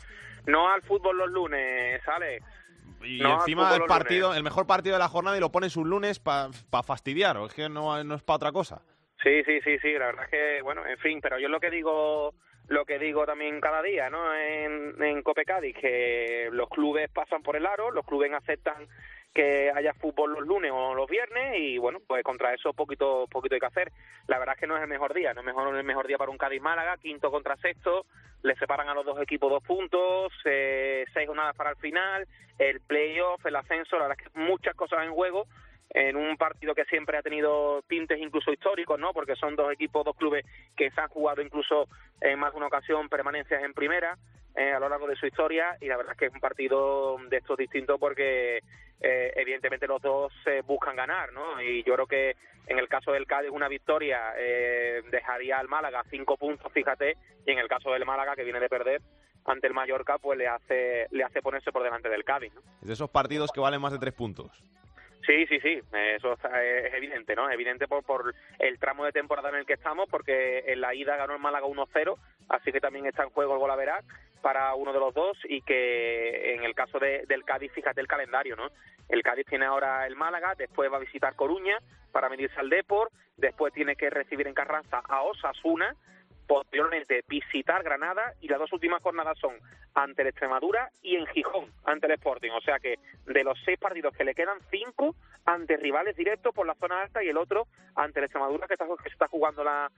No 0.46 0.70
al 0.70 0.82
fútbol 0.82 1.18
los 1.18 1.30
lunes, 1.30 2.00
sale. 2.04 2.40
Y 3.02 3.22
encima 3.22 3.74
el 3.74 3.84
partido, 3.84 4.34
el 4.34 4.42
mejor 4.42 4.66
partido 4.66 4.94
de 4.94 5.00
la 5.00 5.08
jornada 5.08 5.36
y 5.36 5.40
lo 5.40 5.50
pones 5.50 5.76
un 5.76 5.90
lunes 5.90 6.20
para 6.20 6.50
fastidiar, 6.84 7.36
o 7.36 7.46
es 7.46 7.54
que 7.54 7.68
no, 7.68 8.02
no 8.04 8.14
es 8.14 8.22
para 8.22 8.36
otra 8.36 8.52
cosa. 8.52 8.82
Sí, 9.22 9.42
sí, 9.44 9.60
sí, 9.62 9.78
sí, 9.80 9.92
la 9.94 10.06
verdad 10.06 10.24
es 10.24 10.30
que, 10.30 10.62
bueno, 10.62 10.86
en 10.86 10.98
fin, 10.98 11.20
pero 11.20 11.38
yo 11.38 11.48
lo 11.48 11.58
que 11.58 11.70
digo 11.70 12.34
lo 12.68 12.84
que 12.84 12.98
digo 12.98 13.24
también 13.24 13.60
cada 13.60 13.82
día, 13.82 14.10
¿no? 14.10 14.34
En, 14.34 15.02
en 15.02 15.22
Cope 15.22 15.44
Cádiz, 15.44 15.74
que 15.74 16.48
los 16.52 16.68
clubes 16.68 17.10
pasan 17.10 17.42
por 17.42 17.56
el 17.56 17.66
aro, 17.66 17.90
los 17.90 18.04
clubes 18.04 18.30
aceptan 18.32 18.86
que 19.34 19.70
haya 19.74 19.94
fútbol 19.94 20.32
los 20.32 20.46
lunes 20.46 20.72
o 20.74 20.94
los 20.94 21.08
viernes 21.08 21.58
y 21.58 21.78
bueno, 21.78 22.00
pues 22.06 22.22
contra 22.24 22.54
eso 22.54 22.72
poquito 22.72 23.26
poquito 23.30 23.54
hay 23.54 23.60
que 23.60 23.66
hacer. 23.66 23.92
La 24.26 24.38
verdad 24.38 24.54
es 24.56 24.60
que 24.60 24.66
no 24.66 24.76
es 24.76 24.82
el 24.82 24.88
mejor 24.88 25.14
día, 25.14 25.34
no 25.34 25.40
es 25.40 25.46
el 25.46 25.84
mejor 25.84 26.06
día 26.06 26.18
para 26.18 26.30
un 26.30 26.38
Cádiz 26.38 26.60
Málaga, 26.60 26.96
quinto 26.96 27.30
contra 27.30 27.56
sexto, 27.56 28.06
le 28.42 28.54
separan 28.56 28.88
a 28.88 28.94
los 28.94 29.04
dos 29.04 29.20
equipos 29.20 29.50
dos 29.50 29.62
puntos, 29.62 30.32
eh, 30.44 31.04
seis 31.12 31.26
jornadas 31.26 31.56
para 31.56 31.70
el 31.70 31.76
final, 31.76 32.26
el 32.58 32.80
playoff, 32.80 33.44
el 33.46 33.56
ascenso, 33.56 33.96
la 33.96 34.08
verdad 34.08 34.18
es 34.20 34.32
que 34.32 34.38
muchas 34.38 34.74
cosas 34.74 35.04
en 35.04 35.12
juego 35.12 35.46
en 35.90 36.16
un 36.16 36.36
partido 36.36 36.74
que 36.74 36.84
siempre 36.84 37.16
ha 37.16 37.22
tenido 37.22 37.82
tintes 37.88 38.18
incluso 38.18 38.52
históricos, 38.52 38.98
¿no? 38.98 39.12
Porque 39.12 39.36
son 39.36 39.56
dos 39.56 39.72
equipos, 39.72 40.04
dos 40.04 40.16
clubes 40.16 40.44
que 40.76 40.90
se 40.90 41.00
han 41.00 41.08
jugado 41.08 41.40
incluso 41.40 41.88
en 42.20 42.38
más 42.38 42.52
de 42.52 42.58
una 42.58 42.66
ocasión 42.66 43.08
permanencias 43.08 43.62
en 43.62 43.72
primera 43.72 44.18
eh, 44.58 44.72
a 44.72 44.80
lo 44.80 44.88
largo 44.88 45.06
de 45.06 45.14
su 45.14 45.26
historia 45.26 45.76
y 45.80 45.86
la 45.86 45.96
verdad 45.96 46.12
es 46.12 46.18
que 46.18 46.26
es 46.26 46.34
un 46.34 46.40
partido 46.40 47.16
de 47.28 47.36
estos 47.36 47.56
distintos 47.56 47.98
porque 48.00 48.58
eh, 49.00 49.32
evidentemente 49.36 49.86
los 49.86 50.02
dos 50.02 50.32
eh, 50.46 50.62
buscan 50.66 50.96
ganar, 50.96 51.32
¿no? 51.32 51.62
Y 51.62 51.84
yo 51.84 51.94
creo 51.94 52.06
que 52.06 52.34
en 52.66 52.78
el 52.78 52.88
caso 52.88 53.12
del 53.12 53.26
Cádiz 53.26 53.50
una 53.52 53.68
victoria 53.68 54.32
eh, 54.36 55.02
dejaría 55.10 55.58
al 55.58 55.68
Málaga 55.68 56.02
cinco 56.10 56.36
puntos, 56.36 56.72
fíjate, 56.72 57.16
y 57.46 57.52
en 57.52 57.58
el 57.58 57.68
caso 57.68 57.92
del 57.92 58.04
Málaga 58.04 58.34
que 58.34 58.42
viene 58.42 58.58
de 58.58 58.68
perder 58.68 59.00
ante 59.44 59.68
el 59.68 59.74
Mallorca, 59.74 60.18
pues 60.18 60.36
le 60.36 60.48
hace 60.48 61.06
le 61.10 61.22
hace 61.22 61.40
ponerse 61.40 61.70
por 61.70 61.84
delante 61.84 62.08
del 62.08 62.24
Cádiz, 62.24 62.52
¿no? 62.52 62.60
Es 62.82 62.88
de 62.88 62.94
esos 62.94 63.10
partidos 63.10 63.52
que 63.52 63.60
valen 63.60 63.80
más 63.80 63.92
de 63.92 63.98
tres 64.00 64.12
puntos. 64.12 64.50
Sí, 65.26 65.46
sí, 65.46 65.60
sí, 65.60 65.80
eso 65.92 66.32
es 66.32 66.94
evidente, 66.94 67.34
¿no? 67.34 67.48
Es 67.48 67.54
evidente 67.54 67.86
por, 67.86 68.02
por 68.04 68.34
el 68.58 68.78
tramo 68.78 69.04
de 69.04 69.12
temporada 69.12 69.50
en 69.50 69.56
el 69.56 69.66
que 69.66 69.74
estamos, 69.74 70.08
porque 70.08 70.64
en 70.66 70.80
la 70.80 70.94
ida 70.94 71.16
ganó 71.16 71.34
el 71.34 71.40
Málaga 71.40 71.66
1-0, 71.66 72.16
así 72.48 72.72
que 72.72 72.80
también 72.80 73.06
está 73.06 73.24
en 73.24 73.30
juego 73.30 73.54
el 73.54 73.58
Golaverat 73.58 74.04
para 74.40 74.74
uno 74.74 74.92
de 74.92 75.00
los 75.00 75.12
dos 75.12 75.36
y 75.44 75.62
que 75.62 76.54
en 76.54 76.64
el 76.64 76.74
caso 76.74 76.98
de, 76.98 77.24
del 77.26 77.44
Cádiz, 77.44 77.72
fíjate 77.72 78.00
el 78.00 78.06
calendario, 78.06 78.56
¿no? 78.56 78.68
El 79.08 79.22
Cádiz 79.22 79.46
tiene 79.46 79.64
ahora 79.64 80.06
el 80.06 80.16
Málaga, 80.16 80.54
después 80.56 80.90
va 80.92 80.96
a 80.96 81.00
visitar 81.00 81.34
Coruña 81.34 81.78
para 82.12 82.28
medirse 82.28 82.58
al 82.60 82.70
Deport, 82.70 83.12
después 83.36 83.72
tiene 83.72 83.96
que 83.96 84.10
recibir 84.10 84.46
en 84.46 84.54
Carranza 84.54 85.02
a 85.08 85.22
Osasuna, 85.22 85.94
posteriormente 86.48 87.22
visitar 87.28 87.84
Granada 87.84 88.32
y 88.40 88.48
las 88.48 88.58
dos 88.58 88.72
últimas 88.72 89.02
jornadas 89.02 89.38
son 89.38 89.54
ante 89.94 90.22
el 90.22 90.28
Extremadura 90.28 90.90
y 91.02 91.16
en 91.16 91.26
Gijón 91.26 91.66
ante 91.84 92.06
el 92.06 92.12
Sporting. 92.12 92.50
O 92.50 92.60
sea 92.62 92.78
que 92.78 92.98
de 93.26 93.44
los 93.44 93.58
seis 93.64 93.78
partidos 93.78 94.16
que 94.16 94.24
le 94.24 94.34
quedan, 94.34 94.58
cinco 94.70 95.14
ante 95.44 95.76
rivales 95.76 96.16
directos 96.16 96.54
por 96.54 96.66
la 96.66 96.74
zona 96.74 97.02
alta 97.02 97.22
y 97.22 97.28
el 97.28 97.36
otro 97.36 97.66
ante 97.94 98.20
el 98.20 98.24
Extremadura 98.24 98.66
que, 98.66 98.74
está, 98.74 98.86
que 98.86 99.08
está 99.08 99.28
jugando 99.28 99.62
la, 99.62 99.90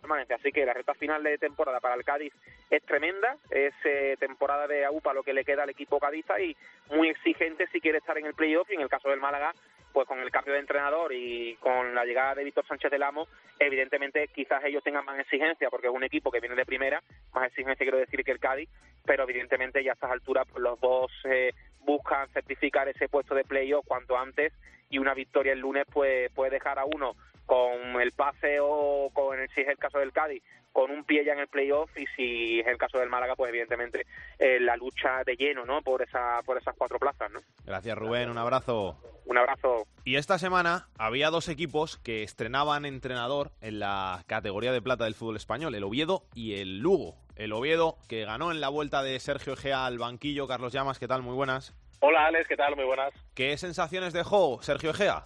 permanencia. 0.00 0.36
Así 0.36 0.52
que 0.52 0.64
la 0.64 0.74
recta 0.74 0.94
final 0.94 1.22
de 1.24 1.38
temporada 1.38 1.80
para 1.80 1.96
el 1.96 2.04
Cádiz 2.04 2.32
es 2.70 2.82
tremenda, 2.84 3.36
es 3.50 3.74
eh, 3.84 4.16
temporada 4.20 4.68
de 4.68 4.84
AUPA 4.84 5.12
lo 5.12 5.24
que 5.24 5.34
le 5.34 5.44
queda 5.44 5.64
al 5.64 5.70
equipo 5.70 5.98
cadiza 5.98 6.38
y 6.40 6.56
muy 6.90 7.08
exigente 7.08 7.66
si 7.72 7.80
quiere 7.80 7.98
estar 7.98 8.16
en 8.18 8.26
el 8.26 8.34
playoff 8.34 8.70
y 8.70 8.74
en 8.74 8.82
el 8.82 8.88
caso 8.88 9.08
del 9.08 9.20
Málaga 9.20 9.52
pues 9.96 10.06
con 10.06 10.20
el 10.20 10.30
cambio 10.30 10.52
de 10.52 10.60
entrenador 10.60 11.10
y 11.14 11.56
con 11.56 11.94
la 11.94 12.04
llegada 12.04 12.34
de 12.34 12.44
Víctor 12.44 12.66
Sánchez 12.66 12.90
del 12.90 13.02
Amo, 13.02 13.28
evidentemente 13.58 14.28
quizás 14.28 14.62
ellos 14.62 14.84
tengan 14.84 15.06
más 15.06 15.18
exigencia, 15.18 15.70
porque 15.70 15.86
es 15.86 15.92
un 15.94 16.04
equipo 16.04 16.30
que 16.30 16.38
viene 16.38 16.54
de 16.54 16.66
primera, 16.66 17.02
más 17.32 17.46
exigencia 17.46 17.82
quiero 17.82 17.96
decir 17.96 18.22
que 18.22 18.30
el 18.30 18.38
Cádiz, 18.38 18.68
pero 19.06 19.22
evidentemente 19.22 19.82
ya 19.82 19.92
a 19.92 19.94
estas 19.94 20.10
alturas 20.10 20.46
pues 20.52 20.62
los 20.62 20.78
dos 20.80 21.10
eh, 21.24 21.54
buscan 21.80 22.28
certificar 22.28 22.86
ese 22.90 23.08
puesto 23.08 23.34
de 23.34 23.44
playoff 23.44 23.86
cuanto 23.86 24.18
antes 24.18 24.52
y 24.90 24.98
una 24.98 25.14
victoria 25.14 25.54
el 25.54 25.60
lunes 25.60 25.86
pues 25.90 26.30
puede 26.32 26.50
dejar 26.50 26.78
a 26.78 26.84
uno 26.84 27.16
con 27.46 27.98
el 27.98 28.12
pase 28.12 28.58
o 28.60 29.08
con 29.14 29.38
si 29.54 29.62
es 29.62 29.68
el 29.68 29.78
caso 29.78 29.98
del 29.98 30.12
Cádiz 30.12 30.42
con 30.76 30.90
un 30.90 31.04
pie 31.04 31.24
ya 31.24 31.32
en 31.32 31.38
el 31.38 31.48
playoff 31.48 31.90
y 31.96 32.06
si 32.08 32.60
es 32.60 32.66
el 32.66 32.76
caso 32.76 32.98
del 32.98 33.08
Málaga 33.08 33.34
pues 33.34 33.48
evidentemente 33.48 34.04
eh, 34.38 34.60
la 34.60 34.76
lucha 34.76 35.24
de 35.24 35.34
lleno 35.34 35.64
no 35.64 35.80
por 35.80 36.02
esa 36.02 36.42
por 36.44 36.58
esas 36.58 36.74
cuatro 36.76 36.98
plazas 36.98 37.32
no 37.32 37.40
gracias 37.64 37.96
Rubén 37.96 38.28
un 38.28 38.36
abrazo. 38.36 39.00
Un 39.24 39.38
abrazo. 39.38 39.86
Y 40.04 40.16
esta 40.16 40.38
semana 40.38 40.88
había 40.98 41.30
dos 41.30 41.48
equipos 41.48 41.96
que 41.96 42.22
estrenaban 42.22 42.84
entrenador 42.84 43.52
en 43.62 43.80
la 43.80 44.22
categoría 44.26 44.70
de 44.70 44.82
plata 44.82 45.04
del 45.04 45.14
fútbol 45.14 45.36
español 45.36 45.74
el 45.74 45.82
Oviedo 45.82 46.24
y 46.34 46.60
el 46.60 46.78
Lugo. 46.78 47.16
El 47.36 47.54
Oviedo 47.54 47.96
que 48.06 48.26
ganó 48.26 48.52
en 48.52 48.60
la 48.60 48.68
vuelta 48.68 49.02
de 49.02 49.18
Sergio 49.18 49.54
Egea 49.54 49.86
al 49.86 49.98
banquillo. 49.98 50.46
Carlos 50.46 50.74
Llamas 50.74 50.98
qué 50.98 51.08
tal 51.08 51.22
muy 51.22 51.34
buenas. 51.34 51.74
Hola 52.00 52.26
Alex, 52.26 52.46
¿qué 52.48 52.56
tal? 52.56 52.76
Muy 52.76 52.84
buenas. 52.84 53.14
¿Qué 53.34 53.56
sensaciones 53.56 54.12
dejó 54.12 54.62
Sergio 54.62 54.90
Egea? 54.90 55.24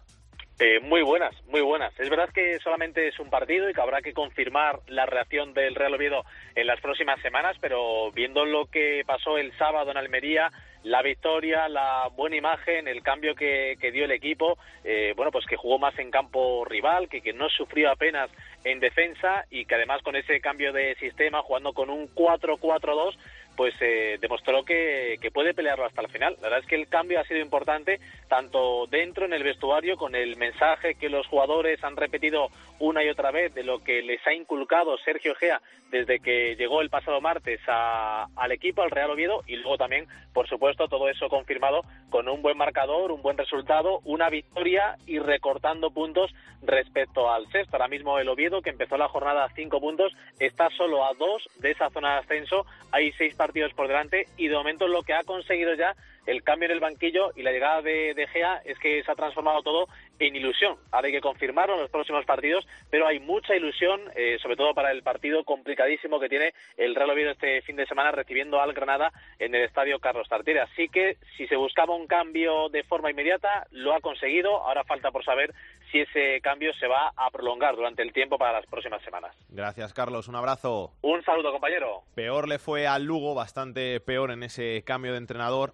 Eh, 0.62 0.78
muy 0.78 1.00
buenas, 1.00 1.34
muy 1.46 1.62
buenas. 1.62 1.98
Es 1.98 2.10
verdad 2.10 2.28
que 2.34 2.58
solamente 2.58 3.08
es 3.08 3.18
un 3.18 3.30
partido 3.30 3.70
y 3.70 3.72
que 3.72 3.80
habrá 3.80 4.02
que 4.02 4.12
confirmar 4.12 4.80
la 4.88 5.06
reacción 5.06 5.54
del 5.54 5.74
Real 5.74 5.94
Oviedo 5.94 6.22
en 6.54 6.66
las 6.66 6.78
próximas 6.82 7.18
semanas, 7.22 7.56
pero 7.62 8.12
viendo 8.12 8.44
lo 8.44 8.66
que 8.66 9.02
pasó 9.06 9.38
el 9.38 9.56
sábado 9.56 9.90
en 9.90 9.96
Almería, 9.96 10.50
la 10.82 11.00
victoria, 11.00 11.66
la 11.70 12.08
buena 12.14 12.36
imagen, 12.36 12.88
el 12.88 13.02
cambio 13.02 13.34
que, 13.34 13.74
dio 13.90 14.04
el 14.04 14.10
equipo, 14.10 14.58
eh, 14.84 15.14
bueno, 15.16 15.32
pues 15.32 15.46
que 15.46 15.56
jugó 15.56 15.78
más 15.78 15.98
en 15.98 16.10
campo 16.10 16.66
rival, 16.66 17.08
que, 17.08 17.22
que 17.22 17.32
no 17.32 17.48
sufrió 17.48 17.90
apenas 17.90 18.30
en 18.62 18.80
defensa 18.80 19.46
y 19.50 19.64
que 19.64 19.76
además 19.76 20.02
con 20.02 20.14
ese 20.14 20.42
cambio 20.42 20.74
de 20.74 20.94
sistema, 20.96 21.40
jugando 21.40 21.72
con 21.72 21.88
un 21.88 22.06
4-4-2, 22.14 23.16
pues 23.56 23.74
eh, 23.80 24.18
demostró 24.20 24.64
que, 24.64 25.18
que, 25.20 25.30
puede 25.30 25.54
pelearlo 25.54 25.84
hasta 25.84 26.02
el 26.02 26.08
final. 26.08 26.34
La 26.36 26.48
verdad 26.48 26.60
es 26.60 26.66
que 26.66 26.76
el 26.76 26.88
cambio 26.88 27.20
ha 27.20 27.24
sido 27.24 27.40
importante 27.40 28.01
tanto 28.28 28.86
dentro 28.86 29.26
en 29.26 29.32
el 29.32 29.42
vestuario 29.42 29.96
con 29.96 30.14
el 30.14 30.36
mensaje 30.36 30.94
que 30.94 31.09
los 31.09 31.26
jugadores 31.26 31.82
han 31.84 31.96
repetido 31.96 32.48
una 32.78 33.05
y 33.05 33.09
otra 33.09 33.30
vez 33.30 33.55
de 33.55 33.64
lo 33.64 33.82
que 33.84 34.03
les 34.03 34.26
ha 34.26 34.32
inculcado 34.32 34.96
Sergio 34.98 35.34
Gea 35.34 35.61
desde 35.90 36.20
que 36.20 36.55
llegó 36.57 36.80
el 36.80 36.90
pasado 36.90 37.20
martes 37.20 37.61
al 37.66 38.53
equipo, 38.53 38.82
al 38.82 38.90
Real 38.90 39.11
Oviedo 39.11 39.42
y 39.46 39.57
luego 39.57 39.76
también, 39.76 40.07
por 40.32 40.48
supuesto, 40.48 40.88
todo 40.88 41.09
eso 41.09 41.28
confirmado 41.28 41.82
con 42.11 42.28
un 42.28 42.42
buen 42.42 42.57
marcador, 42.57 43.12
un 43.12 43.22
buen 43.22 43.36
resultado, 43.36 44.01
una 44.05 44.30
victoria 44.30 44.96
y 45.07 45.18
recortando 45.18 45.90
puntos 45.90 46.32
respecto 46.62 47.30
al 47.30 47.51
sexto. 47.51 47.76
Ahora 47.76 47.88
mismo 47.88 48.18
el 48.18 48.28
Oviedo, 48.28 48.62
que 48.62 48.70
empezó 48.70 48.96
la 48.96 49.09
jornada 49.09 49.44
a 49.44 49.55
cinco 49.55 49.80
puntos, 49.80 50.12
está 50.38 50.70
solo 50.70 51.05
a 51.05 51.14
dos 51.14 51.48
de 51.59 51.72
esa 51.72 51.90
zona 51.90 52.14
de 52.14 52.18
ascenso. 52.20 52.66
Hay 52.92 53.12
seis 53.12 53.34
partidos 53.41 53.72
por 53.72 53.88
delante 53.88 54.26
y 54.36 54.49
de 54.49 54.55
momento 54.55 54.86
lo 54.86 55.03
que 55.03 55.14
ha 55.14 55.24
conseguido 55.24 55.72
ya 55.72 55.97
el 56.26 56.42
cambio 56.42 56.66
en 56.66 56.72
el 56.72 56.80
banquillo 56.80 57.32
y 57.36 57.42
la 57.42 57.52
llegada 57.52 57.82
de, 57.82 58.14
de 58.14 58.26
Gea 58.28 58.62
es 58.64 58.78
que 58.78 59.02
se 59.02 59.10
ha 59.10 59.14
transformado 59.14 59.62
todo 59.62 59.88
en 60.18 60.36
ilusión. 60.36 60.76
Ahora 60.90 61.06
hay 61.06 61.12
que 61.12 61.20
confirmarlo 61.20 61.74
en 61.74 61.80
los 61.80 61.90
próximos 61.90 62.24
partidos, 62.24 62.66
pero 62.90 63.06
hay 63.06 63.20
mucha 63.20 63.54
ilusión, 63.56 64.00
eh, 64.14 64.38
sobre 64.42 64.56
todo 64.56 64.74
para 64.74 64.92
el 64.92 65.02
partido 65.02 65.44
complicadísimo 65.44 66.20
que 66.20 66.28
tiene 66.28 66.52
el 66.76 66.94
Real 66.94 67.10
Oviedo 67.10 67.30
este 67.30 67.62
fin 67.62 67.76
de 67.76 67.86
semana 67.86 68.12
recibiendo 68.12 68.60
al 68.60 68.72
Granada 68.72 69.12
en 69.38 69.54
el 69.54 69.64
estadio 69.64 69.98
Carlos 69.98 70.28
Tartiere. 70.28 70.60
Así 70.60 70.88
que 70.88 71.16
si 71.36 71.46
se 71.46 71.56
buscaba 71.56 71.94
un 71.94 72.06
cambio 72.06 72.68
de 72.68 72.84
forma 72.84 73.10
inmediata, 73.10 73.66
lo 73.70 73.94
ha 73.94 74.00
conseguido. 74.00 74.56
Ahora 74.62 74.84
falta 74.84 75.10
por 75.10 75.24
saber 75.24 75.54
si 75.90 76.00
ese 76.00 76.40
cambio 76.42 76.72
se 76.74 76.86
va 76.86 77.12
a 77.16 77.30
prolongar 77.30 77.76
durante 77.76 78.02
el 78.02 78.12
tiempo 78.12 78.38
para 78.38 78.52
las 78.52 78.66
próximas 78.66 79.02
semanas. 79.02 79.34
Gracias, 79.48 79.92
Carlos. 79.92 80.28
Un 80.28 80.36
abrazo. 80.36 80.92
Un 81.02 81.22
saludo, 81.24 81.52
compañero. 81.52 82.02
Peor 82.14 82.48
le 82.48 82.58
fue 82.58 82.86
al 82.86 83.04
Lugo, 83.04 83.34
bastante 83.34 84.00
peor 84.00 84.30
en 84.30 84.42
ese 84.42 84.82
cambio 84.84 85.12
de 85.12 85.18
entrenador. 85.18 85.72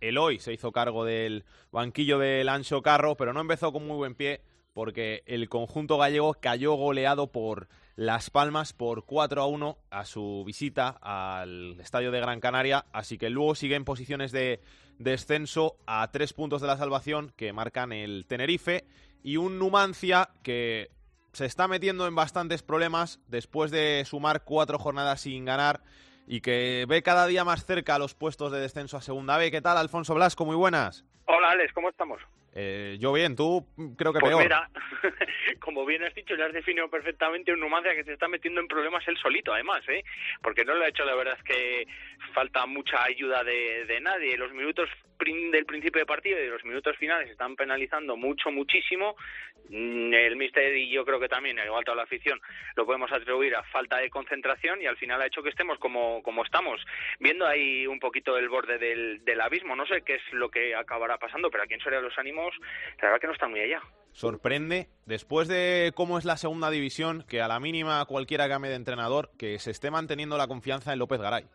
Eloy 0.00 0.38
se 0.38 0.52
hizo 0.52 0.72
cargo 0.72 1.04
del 1.04 1.44
banquillo 1.70 2.18
del 2.18 2.48
Ancho 2.48 2.82
Carro, 2.82 3.16
pero 3.16 3.32
no 3.32 3.40
empezó 3.40 3.72
con 3.72 3.86
muy 3.86 3.96
buen 3.96 4.14
pie 4.14 4.42
porque 4.78 5.24
el 5.26 5.48
conjunto 5.48 5.98
gallego 5.98 6.34
cayó 6.34 6.74
goleado 6.74 7.32
por 7.32 7.68
Las 7.96 8.30
Palmas 8.30 8.72
por 8.72 9.04
4 9.06 9.42
a 9.42 9.46
1 9.46 9.78
a 9.90 10.04
su 10.04 10.44
visita 10.46 10.96
al 11.02 11.80
estadio 11.80 12.12
de 12.12 12.20
Gran 12.20 12.38
Canaria, 12.38 12.86
así 12.92 13.18
que 13.18 13.28
luego 13.28 13.56
sigue 13.56 13.74
en 13.74 13.84
posiciones 13.84 14.30
de 14.30 14.60
descenso 14.98 15.76
a 15.86 16.08
tres 16.12 16.32
puntos 16.32 16.60
de 16.60 16.68
la 16.68 16.76
salvación 16.76 17.32
que 17.36 17.52
marcan 17.52 17.92
el 17.92 18.24
Tenerife 18.28 18.84
y 19.22 19.36
un 19.36 19.58
Numancia 19.58 20.30
que 20.44 20.90
se 21.32 21.46
está 21.46 21.68
metiendo 21.68 22.06
en 22.06 22.14
bastantes 22.14 22.62
problemas 22.62 23.20
después 23.26 23.70
de 23.70 24.04
sumar 24.06 24.44
cuatro 24.44 24.78
jornadas 24.78 25.22
sin 25.22 25.44
ganar 25.44 25.82
y 26.28 26.42
que 26.42 26.84
ve 26.86 27.02
cada 27.02 27.26
día 27.26 27.42
más 27.42 27.64
cerca 27.64 27.98
los 27.98 28.14
puestos 28.14 28.52
de 28.52 28.60
descenso 28.60 28.98
a 28.98 29.00
Segunda 29.00 29.38
B. 29.38 29.50
¿Qué 29.50 29.62
tal, 29.62 29.78
Alfonso 29.78 30.14
Blasco? 30.14 30.44
Muy 30.44 30.56
buenas. 30.56 31.04
Hola, 31.24 31.50
Alex, 31.50 31.72
¿cómo 31.72 31.88
estamos? 31.88 32.20
Eh, 32.52 32.98
yo 33.00 33.12
bien, 33.14 33.34
tú 33.34 33.66
creo 33.96 34.12
que 34.12 34.20
pues 34.20 34.30
peor. 34.30 34.42
Mira, 34.42 34.68
como 35.68 35.84
bien 35.84 36.02
has 36.02 36.14
dicho, 36.14 36.34
le 36.34 36.44
has 36.44 36.52
definido 36.54 36.88
perfectamente 36.88 37.52
un 37.52 37.60
Numancia 37.60 37.94
que 37.94 38.02
se 38.02 38.14
está 38.14 38.26
metiendo 38.26 38.58
en 38.58 38.68
problemas 38.68 39.06
él 39.06 39.18
solito, 39.18 39.52
además, 39.52 39.86
¿eh? 39.90 40.02
Porque 40.42 40.64
no 40.64 40.74
lo 40.74 40.82
ha 40.82 40.88
hecho, 40.88 41.04
la 41.04 41.14
verdad 41.14 41.36
es 41.36 41.44
que 41.44 41.86
falta 42.32 42.64
mucha 42.64 43.04
ayuda 43.04 43.44
de, 43.44 43.84
de 43.84 44.00
nadie. 44.00 44.38
Los 44.38 44.50
minutos 44.54 44.88
del 45.18 45.66
principio 45.66 46.00
de 46.00 46.06
partido 46.06 46.42
y 46.42 46.48
los 46.48 46.64
minutos 46.64 46.96
finales 46.96 47.28
están 47.28 47.54
penalizando 47.54 48.16
mucho, 48.16 48.50
muchísimo. 48.50 49.14
Mm, 49.68 50.14
El 50.14 50.36
míster 50.36 50.74
y 50.74 50.88
yo 50.88 51.04
creo 51.04 51.20
que 51.20 51.28
también, 51.28 51.58
igual 51.58 51.84
toda 51.84 51.98
la 51.98 52.04
afición, 52.04 52.40
lo 52.74 52.86
podemos 52.86 53.12
atribuir 53.12 53.54
a 53.54 53.62
falta 53.64 53.98
de 53.98 54.08
concentración 54.08 54.80
y 54.80 54.86
al 54.86 54.96
final 54.96 55.20
ha 55.20 55.26
hecho 55.26 55.42
que 55.42 55.50
estemos 55.50 55.78
como, 55.78 56.22
como 56.22 56.44
estamos, 56.44 56.82
viendo 57.20 57.46
ahí 57.46 57.86
un 57.86 58.00
poquito 58.00 58.38
el 58.38 58.48
borde 58.48 58.78
del, 58.78 59.22
del 59.22 59.40
abismo. 59.42 59.76
No 59.76 59.84
sé 59.86 60.00
qué 60.00 60.14
es 60.14 60.32
lo 60.32 60.48
que 60.48 60.74
acabará 60.74 61.18
pasando, 61.18 61.50
pero 61.50 61.64
aquí 61.64 61.74
en 61.74 61.80
Soria 61.80 62.00
los 62.00 62.16
ánimos, 62.16 62.54
la 63.02 63.08
verdad 63.08 63.20
que 63.20 63.26
no 63.26 63.34
están 63.34 63.50
muy 63.50 63.60
allá. 63.60 63.82
Sorprende, 64.18 64.88
después 65.06 65.46
de 65.46 65.92
cómo 65.94 66.18
es 66.18 66.24
la 66.24 66.36
segunda 66.36 66.70
división, 66.70 67.24
que 67.28 67.40
a 67.40 67.46
la 67.46 67.60
mínima 67.60 68.04
cualquiera 68.06 68.48
cambie 68.48 68.68
de 68.68 68.74
entrenador, 68.74 69.30
que 69.38 69.60
se 69.60 69.70
esté 69.70 69.92
manteniendo 69.92 70.36
la 70.36 70.48
confianza 70.48 70.92
en 70.92 70.98
López 70.98 71.20
Garay. 71.20 71.46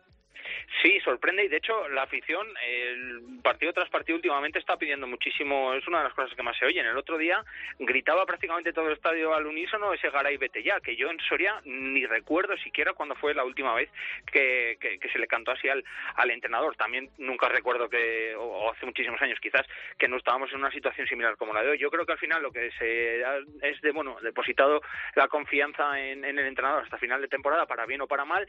Sí, 0.82 1.00
sorprende 1.00 1.44
y 1.44 1.48
de 1.48 1.56
hecho 1.56 1.88
la 1.88 2.02
afición, 2.02 2.46
el 2.66 3.40
partido 3.42 3.72
tras 3.72 3.88
partido 3.90 4.16
últimamente 4.16 4.58
está 4.58 4.76
pidiendo 4.76 5.06
muchísimo, 5.06 5.74
es 5.74 5.86
una 5.86 5.98
de 5.98 6.04
las 6.04 6.14
cosas 6.14 6.34
que 6.34 6.42
más 6.42 6.56
se 6.56 6.66
oyen. 6.66 6.86
El 6.86 6.96
otro 6.96 7.18
día 7.18 7.42
gritaba 7.78 8.26
prácticamente 8.26 8.72
todo 8.72 8.86
el 8.88 8.94
estadio 8.94 9.34
al 9.34 9.46
unísono 9.46 9.92
ese 9.92 10.10
Garay 10.10 10.36
vete 10.36 10.62
ya, 10.62 10.80
que 10.80 10.96
yo 10.96 11.10
en 11.10 11.18
Soria 11.20 11.60
ni 11.64 12.06
recuerdo 12.06 12.56
siquiera 12.58 12.92
cuando 12.92 13.14
fue 13.14 13.34
la 13.34 13.44
última 13.44 13.74
vez 13.74 13.90
que, 14.30 14.78
se 15.12 15.18
le 15.18 15.26
cantó 15.26 15.52
así 15.52 15.68
al, 15.68 15.84
al 16.16 16.30
entrenador. 16.30 16.76
También 16.76 17.10
nunca 17.18 17.48
recuerdo 17.48 17.88
que, 17.88 18.34
o, 18.36 18.70
hace 18.70 18.86
muchísimos 18.86 19.20
años 19.22 19.38
quizás, 19.40 19.66
que 19.98 20.08
no 20.08 20.16
estábamos 20.16 20.50
en 20.52 20.58
una 20.58 20.70
situación 20.70 21.06
similar 21.06 21.36
como 21.36 21.52
la 21.52 21.62
de 21.62 21.70
hoy. 21.70 21.78
Yo 21.78 21.90
creo 21.90 22.06
que 22.06 22.12
al 22.12 22.18
final 22.18 22.42
lo 22.42 22.52
que 22.52 22.70
se 22.72 23.20
es 23.62 23.80
de, 23.80 23.92
bueno, 23.92 24.16
depositado 24.22 24.80
la 25.14 25.28
confianza 25.28 26.00
en, 26.00 26.24
en 26.24 26.38
el 26.38 26.46
entrenador 26.46 26.82
hasta 26.82 26.98
final 26.98 27.20
de 27.20 27.28
temporada, 27.28 27.66
para 27.66 27.86
bien 27.86 28.00
o 28.00 28.06
para 28.06 28.24
mal, 28.24 28.46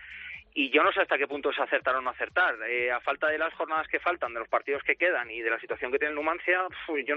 y 0.58 0.70
yo 0.70 0.84
no 0.84 0.92
sé 0.94 1.02
hasta 1.02 1.18
qué 1.18 1.28
punto 1.28 1.50
es 1.50 1.60
acertar 1.60 1.98
o 1.98 2.02
acertar. 2.12 2.56
Eh, 2.68 2.92
a 2.92 3.00
falta 3.00 3.28
de 3.28 3.38
las 3.38 3.54
jornadas 3.54 3.88
que 3.88 4.00
faltan, 4.00 4.34
de 4.34 4.40
los 4.40 4.50
partidos 4.50 4.84
que 4.84 4.96
quedan 4.96 5.30
y 5.32 5.42
de 5.42 5.50
la 5.50 5.60
situación 5.60 5.92
que 5.92 6.00
tiene 6.00 6.14
Numancia, 6.14 6.68
pf, 6.68 7.04
yo 7.06 7.16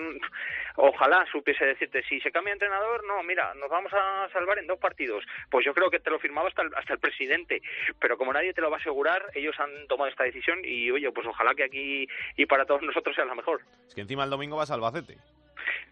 ojalá 0.76 1.26
supiese 1.30 1.64
decirte, 1.64 2.02
si 2.04 2.20
se 2.20 2.30
cambia 2.30 2.52
de 2.52 2.54
entrenador, 2.54 3.04
no, 3.06 3.22
mira, 3.22 3.54
nos 3.54 3.70
vamos 3.70 3.92
a 3.92 4.28
salvar 4.32 4.58
en 4.58 4.66
dos 4.66 4.78
partidos. 4.78 5.24
Pues 5.50 5.64
yo 5.64 5.74
creo 5.74 5.90
que 5.90 6.00
te 6.00 6.10
lo 6.10 6.18
firmaba 6.18 6.48
hasta 6.48 6.62
el, 6.62 6.74
hasta 6.74 6.94
el 6.94 6.98
presidente, 6.98 7.62
pero 7.98 8.16
como 8.16 8.32
nadie 8.32 8.54
te 8.54 8.60
lo 8.60 8.70
va 8.70 8.76
a 8.76 8.80
asegurar, 8.80 9.22
ellos 9.34 9.58
han 9.58 9.86
tomado 9.86 10.10
esta 10.10 10.24
decisión 10.24 10.60
y 10.64 10.90
oye, 10.90 11.10
pues 11.12 11.26
ojalá 11.26 11.54
que 11.54 11.64
aquí 11.64 12.08
y 12.36 12.46
para 12.46 12.64
todos 12.64 12.82
nosotros 12.82 13.14
sea 13.14 13.24
la 13.24 13.34
mejor. 13.34 13.62
Es 13.86 13.94
que 13.94 14.00
encima 14.00 14.24
el 14.24 14.30
domingo 14.30 14.56
vas 14.56 14.70
a 14.70 14.74
Albacete. 14.74 15.18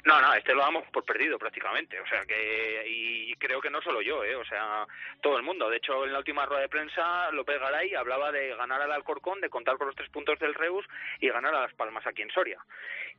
No, 0.04 0.20
no, 0.20 0.34
este 0.34 0.54
lo 0.54 0.60
damos 0.60 0.86
por 0.88 1.04
perdido 1.04 1.38
prácticamente, 1.38 2.00
o 2.00 2.06
sea 2.06 2.24
que 2.24 2.84
y 2.86 3.34
creo 3.36 3.60
que 3.60 3.70
no 3.70 3.82
solo 3.82 4.00
yo, 4.00 4.24
eh, 4.24 4.36
o 4.36 4.44
sea, 4.44 4.86
todo 5.20 5.36
el 5.36 5.42
mundo. 5.42 5.68
De 5.68 5.78
hecho, 5.78 6.04
en 6.04 6.12
la 6.12 6.18
última 6.18 6.46
rueda 6.46 6.62
de 6.62 6.68
prensa 6.68 7.30
López 7.32 7.58
Garay 7.58 7.94
hablaba 7.94 8.32
de 8.32 8.54
ganar 8.54 8.80
al 8.80 8.92
Alcorcón, 8.92 9.40
de 9.40 9.50
contar 9.50 9.76
con 9.76 9.88
los 9.88 9.96
tres 9.96 10.08
puntos 10.10 10.38
del 10.38 10.54
Reus 10.54 10.86
y 11.20 11.28
ganar 11.28 11.54
a 11.54 11.62
Las 11.62 11.74
Palmas 11.74 12.06
aquí 12.06 12.22
en 12.22 12.30
Soria, 12.30 12.64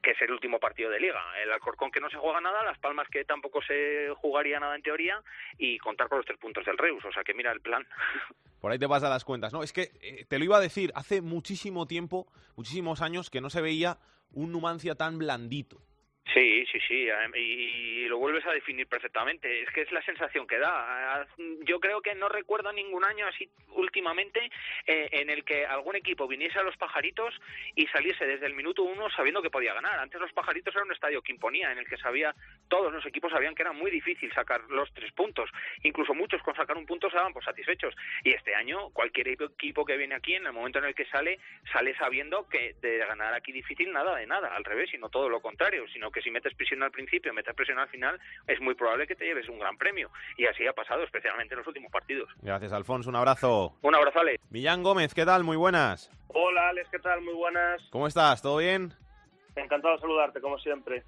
que 0.02 0.12
es 0.12 0.22
el 0.22 0.32
último 0.32 0.60
partido 0.60 0.90
de 0.90 1.00
liga. 1.00 1.22
El 1.42 1.52
Alcorcón 1.52 1.92
que 1.92 2.00
no 2.00 2.10
se 2.10 2.18
juega 2.18 2.42
nada, 2.42 2.64
Las 2.64 2.80
Palmas 2.80 3.08
que 3.10 3.26
tampoco 3.26 3.62
se 3.62 4.10
jugaría 4.16 4.60
nada 4.60 4.76
en 4.76 4.82
teoría 4.82 5.22
y 5.58 5.78
contar 5.80 6.08
con 6.08 6.20
los 6.20 6.26
tres 6.26 6.40
puntos 6.40 6.66
del 6.66 6.78
Reus, 6.78 7.04
o 7.06 7.12
sea 7.12 7.24
que 7.24 7.34
mira 7.34 7.52
el 7.52 7.62
plan. 7.62 7.86
Por 8.62 8.72
ahí 8.72 8.80
te 8.80 8.88
pasan 8.88 9.10
las 9.10 9.24
cuentas. 9.24 9.54
No, 9.54 9.64
es 9.64 9.72
que 9.72 9.92
eh, 10.02 10.26
te 10.28 10.40
lo 10.40 10.46
iba 10.46 10.58
a 10.58 10.62
decir, 10.62 10.92
hace 10.96 11.22
muchísimo 11.22 11.86
tiempo, 11.86 12.28
muchísimos 12.56 13.02
años, 13.02 13.30
que 13.30 13.42
no 13.42 13.50
se 13.50 13.62
veía 13.62 13.98
un 14.32 14.52
Numancia 14.52 14.96
tan 14.96 15.18
blandito. 15.18 15.82
Sí, 16.34 16.66
sí, 16.72 16.80
sí, 16.88 17.08
y, 17.36 17.40
y 17.40 18.08
lo 18.08 18.18
vuelves 18.18 18.46
a 18.46 18.52
definir 18.52 18.88
perfectamente. 18.88 19.62
Es 19.62 19.70
que 19.72 19.82
es 19.82 19.92
la 19.92 20.02
sensación 20.04 20.46
que 20.46 20.58
da. 20.58 21.26
Yo 21.64 21.80
creo 21.80 22.02
que 22.02 22.16
no 22.16 22.28
recuerdo 22.28 22.72
ningún 22.74 23.06
año 23.06 23.26
así 23.28 23.50
últimamente 23.78 24.50
eh, 24.86 25.08
en 25.12 25.30
el 25.30 25.46
que 25.46 25.66
algún 25.66 25.96
equipo 25.96 26.28
viniese 26.28 26.60
a 26.60 26.64
los 26.64 26.76
pajaritos 26.78 27.34
y 27.76 27.88
saliese 27.88 28.26
desde 28.26 28.46
el 28.48 28.56
minuto 28.56 28.84
uno 28.84 29.10
sabiendo 29.10 29.42
que 29.42 29.50
podía 29.50 29.74
ganar. 29.74 30.00
Antes 30.00 30.20
los 30.20 30.34
pajaritos 30.34 30.76
era 30.76 30.84
un 30.84 30.92
estadio 30.92 31.22
que 31.22 31.32
imponía, 31.32 31.72
en 31.72 31.78
el 31.78 31.88
que 31.88 31.98
sabía, 31.98 32.36
todos 32.68 32.92
los 32.92 33.06
equipos 33.06 33.32
sabían 33.32 33.56
que 33.56 33.62
era 33.62 33.72
muy 33.72 33.92
difícil 33.92 34.32
sacar 34.34 34.62
los 34.70 34.92
tres 34.94 35.12
puntos. 35.14 35.50
Incluso 35.84 36.14
muchos 36.14 36.42
con 36.42 36.56
sacar 36.56 36.76
un 36.78 36.86
punto 36.86 37.10
se 37.10 37.18
daban 37.18 37.34
por 37.34 37.44
satisfechos. 37.44 37.96
Y 38.24 38.32
este 38.32 38.54
año 38.56 38.90
cualquier 38.90 39.30
equipo 39.30 39.86
que 39.86 39.98
viene 39.98 40.16
aquí, 40.16 40.36
en 40.36 40.46
el 40.46 40.54
momento 40.54 40.80
en 40.80 40.86
el 40.86 40.96
que 40.96 41.06
sale, 41.06 41.40
sale 41.72 41.96
sabiendo 41.98 42.50
que 42.50 42.76
de 42.82 42.98
ganar 42.98 43.34
aquí 43.34 43.52
difícil 43.52 43.92
nada 43.92 44.16
de 44.16 44.28
nada, 44.28 44.56
al 44.56 44.64
revés, 44.64 44.90
sino 44.90 45.10
todo 45.10 45.30
lo 45.30 45.40
contrario, 45.40 45.88
sino 45.94 46.12
que 46.12 46.17
si 46.22 46.32
metes 46.32 46.54
presión 46.56 46.84
al 46.84 46.92
principio, 46.92 47.34
metes 47.34 47.56
presión 47.56 47.80
al 47.80 47.90
final, 47.90 48.20
es 48.48 48.60
muy 48.62 48.76
probable 48.76 49.08
que 49.08 49.16
te 49.16 49.26
lleves 49.26 49.48
un 49.50 49.60
gran 49.60 49.78
premio. 49.78 50.10
Y 50.38 50.46
así 50.46 50.66
ha 50.68 50.74
pasado, 50.74 51.04
especialmente 51.04 51.54
en 51.54 51.60
los 51.60 51.68
últimos 51.68 51.92
partidos. 51.92 52.30
Gracias, 52.42 52.74
Alfonso. 52.74 53.10
Un 53.10 53.16
abrazo. 53.16 53.76
Un 53.82 53.96
abrazo, 53.96 54.20
Ale. 54.20 54.40
Millán 54.50 54.84
Gómez, 54.84 55.14
¿qué 55.14 55.26
tal? 55.26 55.44
Muy 55.44 55.58
buenas. 55.58 56.12
Hola 56.28 56.70
Alex, 56.70 56.90
¿qué 56.90 57.00
tal? 57.00 57.22
Muy 57.22 57.34
buenas. 57.34 57.82
¿Cómo 57.90 58.08
estás? 58.08 58.42
¿Todo 58.42 58.58
bien? 58.58 58.94
Encantado 59.56 59.96
de 59.96 60.02
saludarte, 60.02 60.42
como 60.42 60.60
siempre. 60.60 61.04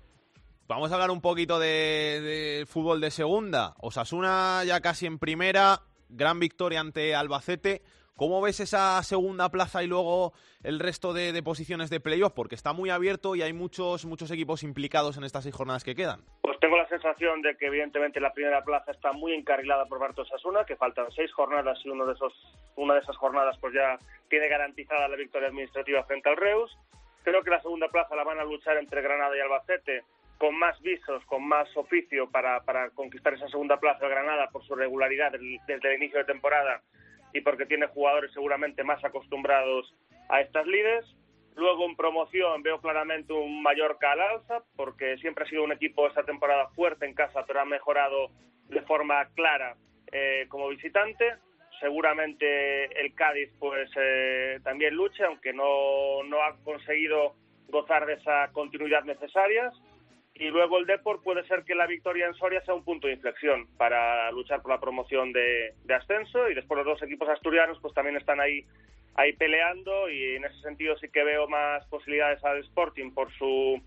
Vamos 0.68 0.92
a 0.92 0.96
hablar 0.96 1.12
un 1.12 1.22
poquito 1.22 1.60
de, 1.60 2.22
de 2.22 2.66
fútbol 2.68 3.02
de 3.02 3.12
segunda. 3.12 3.74
Osasuna 3.80 4.64
ya 4.66 4.82
casi 4.82 5.06
en 5.06 5.20
primera, 5.20 5.82
gran 6.10 6.40
victoria 6.40 6.80
ante 6.80 7.16
Albacete. 7.16 7.82
¿Cómo 8.20 8.42
ves 8.42 8.60
esa 8.60 9.02
segunda 9.02 9.48
plaza 9.48 9.82
y 9.82 9.88
luego 9.88 10.34
el 10.62 10.82
resto 10.82 11.14
de, 11.14 11.32
de 11.32 11.42
posiciones 11.42 11.90
de 11.90 12.02
playoff? 12.02 12.34
Porque 12.34 12.54
está 12.54 12.74
muy 12.74 12.90
abierto 12.90 13.34
y 13.34 13.44
hay 13.44 13.54
muchos, 13.54 14.04
muchos 14.04 14.30
equipos 14.30 14.62
implicados 14.62 15.16
en 15.16 15.24
estas 15.24 15.44
seis 15.44 15.56
jornadas 15.56 15.86
que 15.86 15.96
quedan. 15.96 16.20
Pues 16.42 16.60
tengo 16.60 16.76
la 16.76 16.86
sensación 16.90 17.42
de 17.42 17.56
que 17.56 17.68
evidentemente 17.68 18.20
la 18.20 18.34
primera 18.34 18.62
plaza 18.62 18.92
está 18.92 19.14
muy 19.14 19.34
encarrilada 19.34 19.86
por 19.86 20.00
Bartos 20.00 20.30
Asuna, 20.34 20.66
que 20.66 20.76
faltan 20.76 21.10
seis 21.16 21.32
jornadas 21.32 21.80
y 21.86 21.90
uno 21.92 22.06
de 22.06 22.12
esos, 22.12 22.34
una 22.76 22.96
de 22.96 23.00
esas 23.00 23.16
jornadas 23.16 23.58
pues 23.62 23.74
ya 23.74 23.98
tiene 24.28 24.50
garantizada 24.50 25.08
la 25.08 25.16
victoria 25.16 25.48
administrativa 25.48 26.04
frente 26.04 26.28
al 26.28 26.36
Reus. 26.36 26.78
Creo 27.24 27.42
que 27.42 27.52
la 27.52 27.62
segunda 27.62 27.88
plaza 27.88 28.18
la 28.18 28.26
van 28.26 28.40
a 28.40 28.44
luchar 28.44 28.76
entre 28.76 29.02
Granada 29.02 29.38
y 29.38 29.40
Albacete 29.40 30.04
con 30.38 30.60
más 30.60 30.78
visos, 30.82 31.24
con 31.24 31.48
más 31.48 31.70
oficio 31.78 32.30
para, 32.30 32.66
para 32.66 32.90
conquistar 32.90 33.36
esa 33.36 33.48
segunda 33.48 33.80
plaza 33.80 34.04
de 34.04 34.12
Granada 34.12 34.50
por 34.50 34.66
su 34.66 34.76
regularidad 34.76 35.32
desde 35.32 35.88
el 35.88 35.96
inicio 35.96 36.20
de 36.20 36.26
temporada 36.26 36.82
y 37.34 37.42
porque 37.42 37.66
tiene 37.66 37.88
jugadores 37.88 38.32
seguramente 38.34 38.84
más 38.84 39.04
acostumbrados 39.04 39.94
a 40.30 40.42
estas 40.42 40.66
lides. 40.68 41.06
Luego 41.56 41.86
en 41.86 41.96
promoción 41.96 42.64
veo 42.64 42.80
claramente 42.80 43.34
un 43.34 43.62
Mallorca 43.62 44.14
al 44.14 44.22
alza, 44.22 44.64
porque 44.76 45.18
siempre 45.18 45.44
ha 45.44 45.50
sido 45.50 45.64
un 45.64 45.72
equipo 45.72 46.08
esta 46.08 46.24
temporada 46.24 46.70
fuerte 46.70 47.06
en 47.06 47.14
casa, 47.14 47.44
pero 47.46 47.60
ha 47.60 47.66
mejorado 47.66 48.30
de 48.70 48.82
forma 48.84 49.26
clara 49.36 49.76
eh, 50.12 50.46
como 50.48 50.70
visitante. 50.70 51.36
seguramente 51.80 52.86
el 53.00 53.14
Cádiz 53.14 53.52
pues 53.60 53.90
eh, 53.96 54.60
también 54.64 54.96
luche, 54.96 55.24
aunque 55.24 55.54
no, 55.54 56.24
no 56.24 56.42
ha 56.44 56.56
conseguido 56.64 57.36
gozar 57.68 58.06
de 58.06 58.14
esa 58.14 58.50
continuidad 58.52 59.04
necesaria. 59.04 59.72
Y 60.40 60.48
luego 60.48 60.78
el 60.78 60.86
Deport 60.86 61.22
puede 61.22 61.46
ser 61.48 61.66
que 61.66 61.76
la 61.76 61.86
victoria 61.86 62.26
en 62.26 62.34
Soria 62.34 62.62
sea 62.62 62.74
un 62.74 62.86
punto 62.86 63.08
de 63.08 63.14
inflexión 63.14 63.68
para 63.76 64.32
luchar 64.32 64.62
por 64.62 64.72
la 64.72 64.80
promoción 64.80 65.34
de, 65.34 65.74
ascenso. 65.94 66.50
Y 66.50 66.56
después 66.56 66.78
los 66.78 66.86
dos 66.86 67.04
equipos 67.04 67.28
asturianos 67.28 67.78
pues 67.82 67.94
también 67.94 68.16
están 68.16 68.40
ahí 68.40 68.66
ahí 69.16 69.34
peleando 69.34 70.10
y 70.10 70.38
en 70.38 70.46
ese 70.46 70.62
sentido 70.62 70.98
sí 70.98 71.10
que 71.10 71.26
veo 71.26 71.50
más 71.50 71.86
posibilidades 71.88 72.42
al 72.46 72.60
Sporting 72.60 73.12
por 73.12 73.30
su 73.34 73.82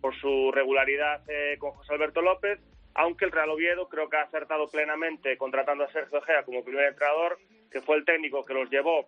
por 0.00 0.16
su 0.16 0.50
regularidad 0.52 1.22
eh, 1.28 1.56
con 1.58 1.70
José 1.70 1.92
Alberto 1.92 2.22
López, 2.22 2.58
aunque 2.94 3.24
el 3.24 3.30
Real 3.30 3.50
Oviedo 3.50 3.88
creo 3.88 4.08
que 4.08 4.16
ha 4.16 4.22
acertado 4.22 4.68
plenamente 4.68 5.38
contratando 5.38 5.84
a 5.84 5.92
Sergio 5.92 6.20
Gea 6.22 6.42
como 6.42 6.64
primer 6.64 6.86
entrenador, 6.86 7.38
que 7.70 7.82
fue 7.82 7.96
el 7.96 8.04
técnico 8.04 8.44
que 8.44 8.54
los 8.54 8.68
llevó 8.68 9.06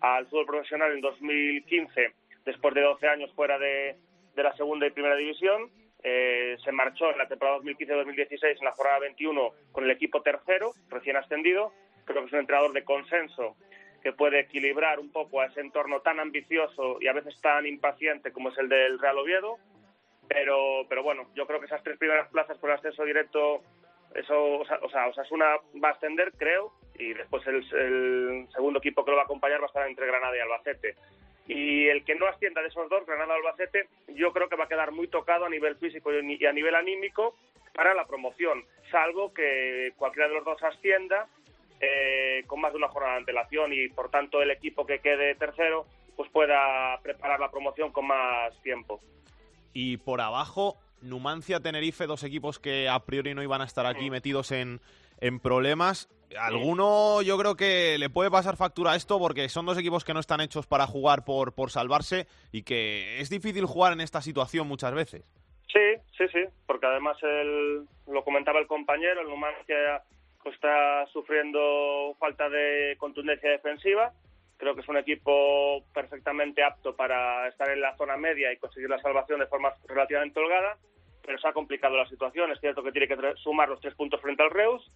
al 0.00 0.26
fútbol 0.26 0.46
profesional 0.46 0.92
en 0.92 1.00
2015, 1.00 2.12
después 2.44 2.74
de 2.74 2.82
12 2.82 3.08
años 3.08 3.32
fuera 3.34 3.58
de, 3.58 3.96
de 4.36 4.42
la 4.42 4.56
segunda 4.56 4.86
y 4.86 4.90
primera 4.90 5.16
división. 5.16 5.68
Eh, 6.10 6.56
se 6.64 6.72
marchó 6.72 7.10
en 7.10 7.18
la 7.18 7.28
temporada 7.28 7.58
2015-2016 7.58 8.58
en 8.58 8.64
la 8.64 8.72
jornada 8.72 9.00
21 9.00 9.50
con 9.72 9.84
el 9.84 9.90
equipo 9.90 10.22
tercero, 10.22 10.72
recién 10.88 11.16
ascendido. 11.16 11.70
Creo 12.06 12.22
que 12.22 12.28
es 12.28 12.32
un 12.32 12.38
entrenador 12.38 12.72
de 12.72 12.82
consenso 12.82 13.56
que 14.02 14.14
puede 14.14 14.40
equilibrar 14.40 15.00
un 15.00 15.12
poco 15.12 15.42
a 15.42 15.46
ese 15.46 15.60
entorno 15.60 16.00
tan 16.00 16.18
ambicioso 16.18 16.96
y 17.00 17.08
a 17.08 17.12
veces 17.12 17.38
tan 17.42 17.66
impaciente 17.66 18.32
como 18.32 18.48
es 18.48 18.56
el 18.56 18.70
del 18.70 18.98
Real 18.98 19.18
Oviedo. 19.18 19.58
Pero, 20.28 20.86
pero 20.88 21.02
bueno, 21.02 21.28
yo 21.34 21.46
creo 21.46 21.60
que 21.60 21.66
esas 21.66 21.82
tres 21.82 21.98
primeras 21.98 22.28
plazas 22.28 22.56
por 22.56 22.70
ascenso 22.70 23.04
directo, 23.04 23.62
eso, 24.14 24.60
o 24.60 24.64
sea, 24.64 24.78
o 24.82 24.88
sea, 24.88 25.08
Osasuna 25.08 25.56
va 25.82 25.90
a 25.90 25.92
ascender, 25.92 26.32
creo, 26.38 26.72
y 26.98 27.12
después 27.12 27.46
el, 27.46 27.56
el, 27.56 28.48
segundo 28.54 28.78
equipo 28.78 29.04
que 29.04 29.10
lo 29.10 29.16
va 29.18 29.22
a 29.22 29.26
acompañar 29.26 29.60
va 29.60 29.64
a 29.64 29.66
estar 29.66 29.88
entre 29.88 30.06
Granada 30.06 30.36
y 30.36 30.40
Albacete. 30.40 30.96
Y 31.48 31.88
el 31.88 32.04
que 32.04 32.14
no 32.14 32.26
ascienda 32.26 32.60
de 32.60 32.68
esos 32.68 32.88
dos, 32.90 33.06
Granada 33.06 33.34
Albacete, 33.34 33.88
yo 34.08 34.32
creo 34.32 34.48
que 34.48 34.56
va 34.56 34.64
a 34.64 34.68
quedar 34.68 34.92
muy 34.92 35.08
tocado 35.08 35.46
a 35.46 35.50
nivel 35.50 35.76
físico 35.76 36.12
y 36.12 36.46
a 36.46 36.52
nivel 36.52 36.74
anímico 36.74 37.34
para 37.74 37.94
la 37.94 38.06
promoción, 38.06 38.64
salvo 38.90 39.32
que 39.32 39.92
cualquiera 39.96 40.28
de 40.28 40.34
los 40.34 40.44
dos 40.44 40.62
ascienda 40.62 41.28
eh, 41.80 42.42
con 42.48 42.60
más 42.60 42.72
de 42.72 42.78
una 42.78 42.88
jornada 42.88 43.14
de 43.14 43.20
antelación 43.20 43.72
y 43.72 43.88
por 43.88 44.10
tanto 44.10 44.42
el 44.42 44.50
equipo 44.50 44.84
que 44.84 44.98
quede 44.98 45.36
tercero 45.36 45.86
pues 46.16 46.28
pueda 46.30 46.98
preparar 47.02 47.38
la 47.38 47.50
promoción 47.50 47.92
con 47.92 48.08
más 48.08 48.52
tiempo. 48.62 49.00
Y 49.72 49.98
por 49.98 50.20
abajo, 50.20 50.76
Numancia, 51.00 51.60
Tenerife, 51.60 52.06
dos 52.06 52.24
equipos 52.24 52.58
que 52.58 52.88
a 52.88 52.98
priori 53.04 53.34
no 53.34 53.44
iban 53.44 53.60
a 53.60 53.64
estar 53.64 53.86
aquí 53.86 54.10
metidos 54.10 54.50
en, 54.50 54.80
en 55.20 55.38
problemas. 55.38 56.08
Alguno 56.38 57.22
yo 57.22 57.38
creo 57.38 57.56
que 57.56 57.96
le 57.98 58.10
puede 58.10 58.30
pasar 58.30 58.56
factura 58.56 58.92
a 58.92 58.96
esto 58.96 59.18
porque 59.18 59.48
son 59.48 59.66
dos 59.66 59.78
equipos 59.78 60.04
que 60.04 60.12
no 60.14 60.20
están 60.20 60.40
hechos 60.40 60.66
para 60.66 60.86
jugar 60.86 61.24
por, 61.24 61.54
por 61.54 61.70
salvarse 61.70 62.26
y 62.52 62.62
que 62.62 63.20
es 63.20 63.30
difícil 63.30 63.64
jugar 63.64 63.92
en 63.92 64.00
esta 64.00 64.20
situación 64.20 64.68
muchas 64.68 64.92
veces. 64.92 65.24
Sí, 65.72 65.96
sí, 66.16 66.24
sí, 66.32 66.44
porque 66.66 66.86
además 66.86 67.16
el, 67.22 67.86
lo 68.06 68.24
comentaba 68.24 68.58
el 68.58 68.66
compañero, 68.66 69.20
el 69.20 69.28
Numancia 69.28 70.02
está 70.50 71.06
sufriendo 71.12 72.14
falta 72.18 72.48
de 72.48 72.96
contundencia 72.98 73.50
defensiva. 73.50 74.12
Creo 74.56 74.74
que 74.74 74.80
es 74.80 74.88
un 74.88 74.96
equipo 74.96 75.84
perfectamente 75.94 76.64
apto 76.64 76.96
para 76.96 77.46
estar 77.48 77.70
en 77.70 77.80
la 77.80 77.96
zona 77.96 78.16
media 78.16 78.52
y 78.52 78.56
conseguir 78.56 78.90
la 78.90 79.00
salvación 79.00 79.40
de 79.40 79.46
forma 79.46 79.72
relativamente 79.86 80.40
holgada, 80.40 80.76
pero 81.24 81.38
se 81.38 81.46
ha 81.46 81.52
complicado 81.52 81.96
la 81.96 82.08
situación. 82.08 82.50
Es 82.50 82.60
cierto 82.60 82.82
que 82.82 82.92
tiene 82.92 83.06
que 83.06 83.16
sumar 83.36 83.68
los 83.68 83.80
tres 83.80 83.94
puntos 83.94 84.20
frente 84.20 84.42
al 84.42 84.50
Reus, 84.50 84.90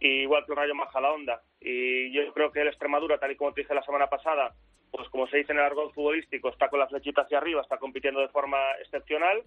y 0.00 0.22
igual 0.22 0.44
que 0.44 0.52
el 0.52 0.56
Rayo 0.56 0.74
Majadahonda. 0.74 1.42
Y 1.60 2.10
yo 2.12 2.32
creo 2.32 2.50
que 2.50 2.62
el 2.62 2.68
Extremadura, 2.68 3.18
tal 3.18 3.32
y 3.32 3.36
como 3.36 3.52
te 3.52 3.60
dije 3.60 3.74
la 3.74 3.82
semana 3.82 4.08
pasada, 4.08 4.54
pues 4.90 5.08
como 5.10 5.28
se 5.28 5.36
dice 5.36 5.52
en 5.52 5.58
el 5.58 5.64
argot 5.64 5.94
futbolístico, 5.94 6.48
está 6.48 6.68
con 6.68 6.80
la 6.80 6.88
flechita 6.88 7.22
hacia 7.22 7.38
arriba, 7.38 7.62
está 7.62 7.76
compitiendo 7.76 8.20
de 8.20 8.28
forma 8.28 8.58
excepcional. 8.80 9.42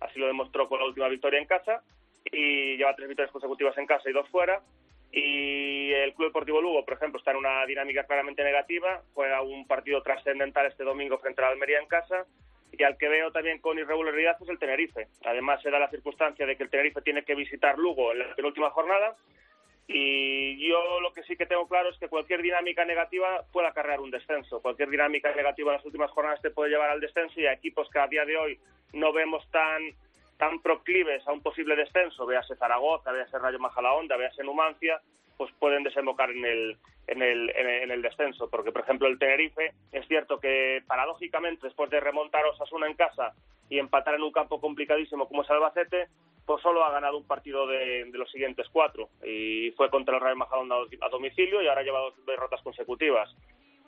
Así 0.00 0.18
lo 0.18 0.26
demostró 0.26 0.68
con 0.68 0.78
la 0.78 0.86
última 0.86 1.08
victoria 1.08 1.40
en 1.40 1.46
casa 1.46 1.82
y 2.24 2.76
lleva 2.76 2.94
tres 2.94 3.08
victorias 3.08 3.32
consecutivas 3.32 3.76
en 3.78 3.86
casa 3.86 4.08
y 4.08 4.12
dos 4.12 4.28
fuera. 4.28 4.60
Y 5.10 5.92
el 5.92 6.12
Club 6.12 6.28
Deportivo 6.28 6.60
Lugo, 6.60 6.84
por 6.84 6.94
ejemplo, 6.94 7.18
está 7.18 7.30
en 7.30 7.38
una 7.38 7.64
dinámica 7.64 8.04
claramente 8.04 8.44
negativa. 8.44 9.02
Juega 9.14 9.40
un 9.40 9.66
partido 9.66 10.02
trascendental 10.02 10.66
este 10.66 10.84
domingo 10.84 11.18
frente 11.18 11.40
a 11.40 11.46
la 11.46 11.52
Almería 11.52 11.78
en 11.78 11.86
casa. 11.86 12.26
Y 12.72 12.82
al 12.82 12.98
que 12.98 13.08
veo 13.08 13.32
también 13.32 13.60
con 13.60 13.78
irregularidad 13.78 14.36
es 14.38 14.48
el 14.48 14.58
Tenerife. 14.58 15.08
Además, 15.24 15.62
se 15.62 15.70
da 15.70 15.78
la 15.78 15.88
circunstancia 15.88 16.44
de 16.44 16.56
que 16.56 16.64
el 16.64 16.70
Tenerife 16.70 17.00
tiene 17.00 17.24
que 17.24 17.34
visitar 17.34 17.78
Lugo 17.78 18.12
en 18.12 18.18
la 18.18 18.34
penúltima 18.34 18.68
jornada. 18.70 19.16
Y 19.88 20.68
yo 20.68 21.00
lo 21.00 21.12
que 21.12 21.22
sí 21.22 21.36
que 21.36 21.46
tengo 21.46 21.68
claro 21.68 21.90
es 21.90 21.98
que 21.98 22.08
cualquier 22.08 22.42
dinámica 22.42 22.84
negativa 22.84 23.44
puede 23.52 23.68
acarrear 23.68 24.00
un 24.00 24.10
descenso. 24.10 24.60
Cualquier 24.60 24.90
dinámica 24.90 25.32
negativa 25.34 25.70
en 25.70 25.76
las 25.76 25.86
últimas 25.86 26.10
jornadas 26.10 26.42
te 26.42 26.50
puede 26.50 26.70
llevar 26.70 26.90
al 26.90 27.00
descenso 27.00 27.40
y 27.40 27.46
a 27.46 27.52
equipos 27.52 27.88
que 27.90 27.98
a 28.00 28.08
día 28.08 28.24
de 28.24 28.36
hoy 28.36 28.60
no 28.92 29.12
vemos 29.12 29.48
tan 29.50 29.94
tan 30.38 30.60
proclives 30.60 31.26
a 31.26 31.32
un 31.32 31.40
posible 31.40 31.76
descenso, 31.76 32.26
véase 32.26 32.56
Zaragoza, 32.56 33.10
véase 33.10 33.38
Rayo 33.38 33.58
Majadahonda, 33.58 34.18
véase 34.18 34.44
Numancia, 34.44 35.00
pues 35.36 35.52
pueden 35.58 35.82
desembocar 35.82 36.30
en 36.30 36.44
el, 36.44 36.76
en 37.06 37.22
el, 37.22 37.50
en 37.50 37.90
el, 37.90 38.02
descenso. 38.02 38.48
Porque, 38.50 38.72
por 38.72 38.82
ejemplo, 38.82 39.08
el 39.08 39.18
Tenerife, 39.18 39.72
es 39.92 40.06
cierto 40.08 40.38
que 40.38 40.82
paradójicamente, 40.86 41.66
después 41.66 41.90
de 41.90 42.00
remontar 42.00 42.44
a 42.44 42.50
Osasuna 42.50 42.86
en 42.86 42.94
casa 42.94 43.34
y 43.68 43.78
empatar 43.78 44.14
en 44.14 44.22
un 44.22 44.32
campo 44.32 44.60
complicadísimo 44.60 45.28
como 45.28 45.42
es 45.42 45.50
Albacete, 45.50 46.08
pues 46.46 46.62
solo 46.62 46.84
ha 46.84 46.92
ganado 46.92 47.18
un 47.18 47.26
partido 47.26 47.66
de, 47.66 48.08
los 48.12 48.30
siguientes 48.30 48.66
cuatro. 48.72 49.08
Y 49.24 49.72
fue 49.72 49.90
contra 49.90 50.14
el 50.14 50.20
Rayo 50.20 50.36
Majadahonda 50.36 50.76
a 51.00 51.08
domicilio 51.08 51.60
y 51.60 51.68
ahora 51.68 51.82
lleva 51.82 52.00
dos 52.00 52.14
derrotas 52.24 52.62
consecutivas. 52.62 53.28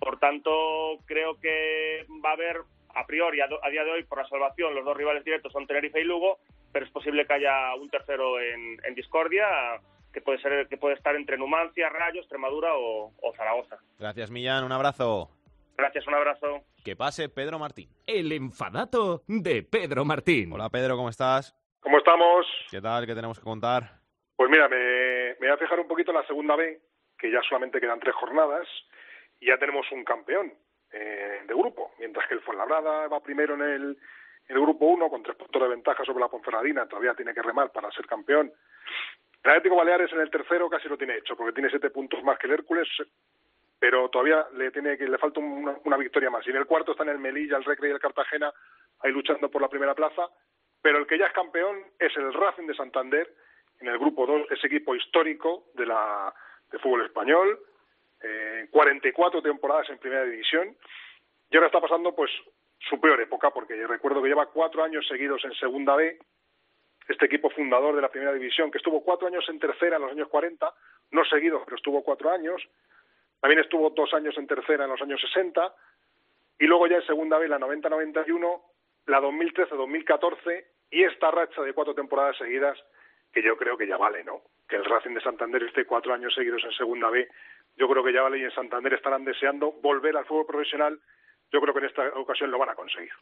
Por 0.00 0.18
tanto, 0.18 0.98
creo 1.06 1.40
que 1.40 2.04
va 2.24 2.30
a 2.30 2.34
haber 2.34 2.58
a 2.94 3.06
priori, 3.06 3.40
a, 3.40 3.46
día 3.70 3.84
de 3.84 3.90
hoy, 3.90 4.02
por 4.04 4.18
la 4.18 4.28
salvación, 4.28 4.74
los 4.74 4.84
dos 4.84 4.96
rivales 4.96 5.24
directos 5.24 5.52
son 5.52 5.66
Tenerife 5.66 6.00
y 6.00 6.04
Lugo, 6.04 6.38
pero 6.72 6.84
es 6.84 6.90
posible 6.90 7.26
que 7.26 7.34
haya 7.34 7.74
un 7.76 7.88
tercero 7.90 8.40
en, 8.40 8.94
discordia, 8.94 9.46
que 10.18 10.24
puede 10.24 10.38
ser 10.38 10.66
que 10.68 10.76
puede 10.76 10.94
estar 10.94 11.14
entre 11.14 11.36
Numancia, 11.36 11.88
Rayo, 11.88 12.20
Extremadura 12.20 12.70
o, 12.74 13.12
Zaragoza. 13.36 13.78
Gracias, 13.98 14.30
Millán. 14.30 14.64
Un 14.64 14.72
abrazo. 14.72 15.30
Gracias, 15.76 16.06
un 16.08 16.14
abrazo. 16.14 16.64
Que 16.84 16.96
pase 16.96 17.28
Pedro 17.28 17.58
Martín. 17.58 17.88
El 18.04 18.32
enfadato 18.32 19.22
de 19.28 19.62
Pedro 19.62 20.04
Martín. 20.04 20.52
Hola, 20.52 20.68
Pedro, 20.70 20.96
¿cómo 20.96 21.08
estás? 21.08 21.54
¿Cómo 21.80 21.98
estamos? 21.98 22.46
¿Qué 22.70 22.80
tal? 22.80 23.06
¿Qué 23.06 23.14
tenemos 23.14 23.38
que 23.38 23.44
contar? 23.44 24.00
Pues 24.34 24.50
mira, 24.50 24.68
me, 24.68 25.36
me 25.40 25.46
voy 25.46 25.50
a 25.50 25.56
fijar 25.56 25.78
un 25.78 25.86
poquito 25.86 26.10
en 26.10 26.16
la 26.16 26.26
segunda 26.26 26.56
B, 26.56 26.80
que 27.16 27.30
ya 27.30 27.40
solamente 27.48 27.80
quedan 27.80 28.00
tres 28.00 28.14
jornadas, 28.16 28.66
y 29.38 29.46
ya 29.46 29.58
tenemos 29.58 29.86
un 29.92 30.04
campeón 30.04 30.52
eh, 30.92 31.42
de 31.46 31.54
grupo, 31.54 31.92
mientras 32.00 32.26
que 32.26 32.34
el 32.34 32.40
Fuenlabrada 32.40 33.06
va 33.06 33.20
primero 33.20 33.54
en 33.54 33.62
el, 33.62 33.98
el 34.48 34.60
grupo 34.60 34.86
1 34.86 35.08
con 35.10 35.22
tres 35.22 35.36
puntos 35.36 35.62
de 35.62 35.68
ventaja 35.68 36.04
sobre 36.04 36.20
la 36.20 36.28
Ponferradina, 36.28 36.86
todavía 36.86 37.14
tiene 37.14 37.34
que 37.34 37.42
remar 37.42 37.70
para 37.70 37.90
ser 37.92 38.06
campeón. 38.06 38.52
El 39.42 39.50
Atlético 39.50 39.76
Baleares 39.76 40.12
en 40.12 40.20
el 40.20 40.30
tercero 40.30 40.68
casi 40.68 40.88
lo 40.88 40.98
tiene 40.98 41.16
hecho, 41.16 41.36
porque 41.36 41.52
tiene 41.52 41.70
siete 41.70 41.90
puntos 41.90 42.22
más 42.22 42.38
que 42.38 42.46
el 42.46 42.54
Hércules, 42.54 42.88
pero 43.78 44.08
todavía 44.08 44.46
le 44.54 44.70
tiene 44.70 44.98
que 44.98 45.06
le 45.06 45.18
falta 45.18 45.40
una, 45.40 45.96
victoria 45.96 46.30
más. 46.30 46.46
Y 46.46 46.50
en 46.50 46.56
el 46.56 46.66
cuarto 46.66 46.92
están 46.92 47.08
el 47.08 47.18
Melilla, 47.18 47.56
el 47.56 47.64
Recre 47.64 47.88
y 47.88 47.92
el 47.92 48.00
Cartagena, 48.00 48.52
ahí 49.00 49.12
luchando 49.12 49.50
por 49.50 49.62
la 49.62 49.68
primera 49.68 49.94
plaza, 49.94 50.28
pero 50.82 50.98
el 50.98 51.06
que 51.06 51.18
ya 51.18 51.26
es 51.26 51.32
campeón 51.32 51.84
es 51.98 52.16
el 52.16 52.32
Racing 52.32 52.66
de 52.66 52.74
Santander 52.74 53.32
en 53.80 53.88
el 53.88 53.98
grupo 53.98 54.26
2, 54.26 54.50
ese 54.50 54.66
equipo 54.66 54.94
histórico 54.94 55.66
de 55.74 55.86
la 55.86 56.34
de 56.70 56.78
fútbol 56.78 57.04
español, 57.04 57.58
eh, 58.20 58.66
44 58.70 59.40
temporadas 59.40 59.88
en 59.90 59.98
primera 59.98 60.24
división 60.24 60.76
y 61.50 61.56
ahora 61.56 61.68
está 61.68 61.80
pasando 61.80 62.14
pues 62.14 62.30
su 62.80 63.00
peor 63.00 63.20
época 63.20 63.50
porque 63.50 63.86
recuerdo 63.86 64.22
que 64.22 64.28
lleva 64.28 64.46
cuatro 64.46 64.82
años 64.82 65.06
seguidos 65.06 65.44
en 65.44 65.52
segunda 65.54 65.94
B 65.96 66.18
este 67.08 67.26
equipo 67.26 67.50
fundador 67.50 67.96
de 67.96 68.02
la 68.02 68.10
primera 68.10 68.32
división 68.32 68.70
que 68.70 68.78
estuvo 68.78 69.02
cuatro 69.02 69.26
años 69.26 69.44
en 69.48 69.58
tercera 69.58 69.96
en 69.96 70.02
los 70.02 70.12
años 70.12 70.28
40 70.28 70.72
no 71.12 71.24
seguidos 71.24 71.62
pero 71.64 71.76
estuvo 71.76 72.02
cuatro 72.02 72.30
años 72.30 72.62
también 73.40 73.60
estuvo 73.60 73.90
dos 73.90 74.12
años 74.14 74.36
en 74.36 74.46
tercera 74.46 74.84
en 74.84 74.90
los 74.90 75.00
años 75.02 75.20
60 75.20 75.74
y 76.60 76.66
luego 76.66 76.86
ya 76.86 76.96
en 76.96 77.06
segunda 77.06 77.38
B 77.38 77.48
la 77.48 77.58
90-91 77.58 78.62
la 79.06 79.20
2013-2014 79.20 80.64
y 80.90 81.04
esta 81.04 81.30
racha 81.30 81.62
de 81.62 81.72
cuatro 81.72 81.94
temporadas 81.94 82.36
seguidas 82.36 82.78
que 83.32 83.42
yo 83.42 83.56
creo 83.56 83.76
que 83.76 83.86
ya 83.86 83.96
vale, 83.98 84.24
¿no? 84.24 84.40
Que 84.68 84.76
el 84.76 84.84
Racing 84.84 85.14
de 85.14 85.20
Santander 85.20 85.62
esté 85.62 85.84
cuatro 85.84 86.14
años 86.14 86.34
seguidos 86.34 86.62
en 86.64 86.72
segunda 86.72 87.10
B 87.10 87.28
yo 87.78 87.88
creo 87.88 88.02
que 88.02 88.12
ya 88.12 88.22
Vale 88.22 88.38
y 88.38 88.44
en 88.44 88.50
Santander 88.50 88.92
estarán 88.92 89.24
deseando 89.24 89.72
volver 89.80 90.16
al 90.16 90.26
fútbol 90.26 90.46
profesional. 90.46 90.98
Yo 91.52 91.60
creo 91.60 91.72
que 91.72 91.80
en 91.80 91.86
esta 91.86 92.02
ocasión 92.16 92.50
lo 92.50 92.58
van 92.58 92.70
a 92.70 92.74
conseguir. 92.74 93.12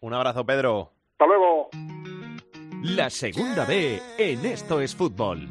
Un 0.00 0.12
abrazo, 0.12 0.44
Pedro. 0.44 0.90
Hasta 1.12 1.26
luego. 1.26 1.70
La 2.82 3.10
segunda 3.10 3.66
B 3.66 4.00
en 4.16 4.46
Esto 4.46 4.80
es 4.80 4.96
Fútbol. 4.96 5.46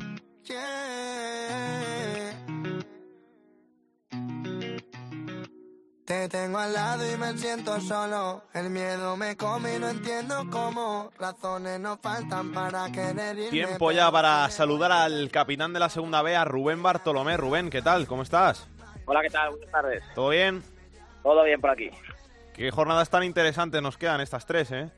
Te 6.06 6.28
tengo 6.28 6.58
al 6.58 6.74
lado 6.74 7.14
y 7.14 7.16
me 7.18 7.38
siento 7.38 7.80
solo. 7.82 8.46
El 8.52 8.72
miedo 8.72 9.16
me 9.16 9.38
come 9.38 9.76
y 9.76 9.80
no 9.80 9.90
entiendo 9.90 10.44
cómo. 10.52 11.12
Razones 11.20 11.80
no 11.80 11.98
faltan 11.98 12.52
para 12.52 12.92
querer 12.92 13.38
irme. 13.38 13.52
Tiempo 13.52 13.92
ya 13.92 14.12
para 14.12 14.50
saludar 14.50 14.92
al 14.92 15.30
capitán 15.30 15.72
de 15.72 15.80
la 15.80 15.90
segunda 15.90 16.24
B, 16.24 16.36
a 16.36 16.46
Rubén 16.46 16.82
Bartolomé. 16.82 17.38
Rubén, 17.38 17.70
¿qué 17.70 17.84
tal? 17.84 18.08
¿Cómo 18.08 18.24
estás? 18.24 18.68
Hola, 19.06 19.22
¿qué 19.22 19.30
tal? 19.30 19.52
Buenas 19.52 19.70
tardes. 19.70 20.04
¿Todo 20.16 20.30
bien? 20.30 20.64
Todo 21.22 21.44
bien 21.44 21.62
por 21.62 21.70
aquí. 21.70 21.92
Qué 22.56 22.72
jornadas 22.72 23.12
tan 23.12 23.24
interesantes 23.24 23.84
nos 23.84 23.98
quedan 23.98 24.20
estas 24.20 24.48
tres, 24.48 24.72
¿eh? 24.72 24.90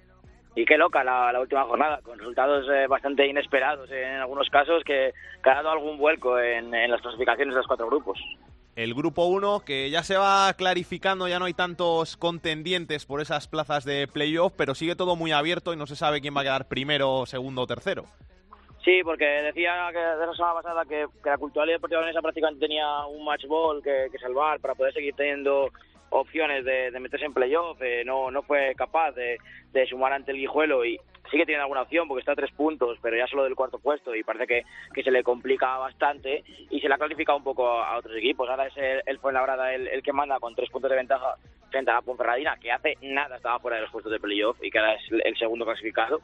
Y 0.56 0.66
qué 0.66 0.78
loca 0.78 1.04
la, 1.04 1.40
última 1.40 1.64
jornada, 1.64 2.02
con 2.02 2.20
resultados 2.20 2.68
eh, 2.70 2.88
bastante 2.88 3.26
inesperados 3.26 3.90
en 3.92 4.16
algunos 4.16 4.50
casos 4.50 4.84
que, 4.84 5.14
que 5.42 5.50
ha 5.50 5.56
dado 5.56 5.72
algún 5.72 5.98
vuelco 5.98 6.38
en, 6.38 6.74
en 6.74 6.92
las 6.92 7.02
clasificaciones 7.02 7.54
de 7.54 7.60
los 7.60 7.68
cuatro 7.68 7.88
grupos. 7.88 8.20
El 8.76 8.94
grupo 8.94 9.26
1, 9.26 9.64
que 9.66 9.90
ya 9.90 10.02
se 10.02 10.18
va 10.18 10.54
clarificando, 10.54 11.28
ya 11.28 11.40
no 11.40 11.46
hay 11.46 11.54
tantos 11.54 12.16
contendientes 12.16 13.06
por 13.06 13.20
esas 13.22 13.48
plazas 13.48 13.84
de 13.84 14.08
playoff, 14.08 14.54
pero 14.56 14.76
sigue 14.76 14.96
todo 14.96 15.18
muy 15.18 15.34
abierto 15.34 15.74
y 15.74 15.78
no 15.78 15.88
se 15.88 15.98
sabe 15.98 16.22
quién 16.22 16.36
va 16.36 16.42
a 16.42 16.46
quedar 16.46 16.68
primero, 16.70 17.26
segundo 17.26 17.64
o 17.64 17.68
tercero. 17.68 18.06
Sí, 18.84 19.02
porque 19.04 19.26
decía 19.26 19.90
que 19.92 20.00
de 20.00 20.26
la 20.26 20.34
semana 20.34 20.56
pasada 20.56 20.86
que, 20.86 21.06
la 21.24 21.38
Cultural 21.38 21.68
Deportiva 21.68 22.02
Leonesa 22.02 22.22
prácticamente 22.22 22.62
tenía 22.62 23.06
un 23.06 23.24
match 23.24 23.46
ball 23.46 23.84
que, 23.84 24.10
salvar 24.20 24.60
para 24.60 24.74
poder 24.74 24.94
seguir 24.94 25.14
teniendo 25.16 25.70
opciones 26.12 26.64
de, 26.64 26.92
meterse 27.00 27.26
en 27.26 27.34
playoff. 27.34 27.82
Eh, 27.82 28.04
no, 28.06 28.30
no 28.32 28.44
fue 28.44 28.74
capaz 28.76 29.14
de, 29.14 29.38
sumar 29.90 30.14
ante 30.14 30.32
el 30.32 30.38
Guijuelo 30.38 30.86
y 30.86 31.00
sigue 31.30 31.46
teniendo 31.46 31.64
alguna 31.64 31.82
opción 31.82 32.08
porque 32.08 32.20
está 32.20 32.34
a 32.34 32.36
tres 32.36 32.52
puntos, 32.52 32.98
pero 33.02 33.18
ya 33.18 33.28
solo 33.28 33.44
del 33.44 33.56
cuarto 33.56 33.80
puesto 33.80 34.16
y 34.16 34.24
parece 34.24 34.48
que, 34.48 34.64
que 34.94 35.04
se 35.04 35.12
le 35.12 35.24
complica 35.24 35.78
bastante 35.78 36.44
y 36.70 36.80
se 36.80 36.88
le 36.88 36.94
ha 36.94 36.98
clasificado 36.98 37.38
un 37.38 37.44
poco 37.44 37.68
a, 37.68 37.98
otros 37.98 38.16
equipos. 38.16 38.50
Ahora 38.50 38.68
es 38.68 38.78
el, 38.78 39.02
el 39.06 39.20
Fuenlabrada 39.20 39.74
el, 39.74 39.88
el 39.88 40.04
que 40.04 40.14
manda 40.14 40.40
con 40.40 40.56
tres 40.56 40.70
puntos 40.70 40.92
de 40.92 40.98
ventaja 40.98 41.36
frente 41.70 41.92
a 41.92 41.96
la 41.96 42.02
Ponferradina, 42.02 42.58
que 42.58 42.72
hace 42.72 42.98
nada 43.02 43.38
estaba 43.38 43.60
fuera 43.60 43.78
de 43.78 43.84
los 43.84 43.92
puestos 43.92 44.12
de 44.12 44.20
playoff 44.20 44.58
y 44.62 44.70
que 44.70 44.80
ahora 44.80 44.94
es 44.96 45.04
el 45.12 45.38
segundo 45.38 45.66
clasificado 45.66 46.22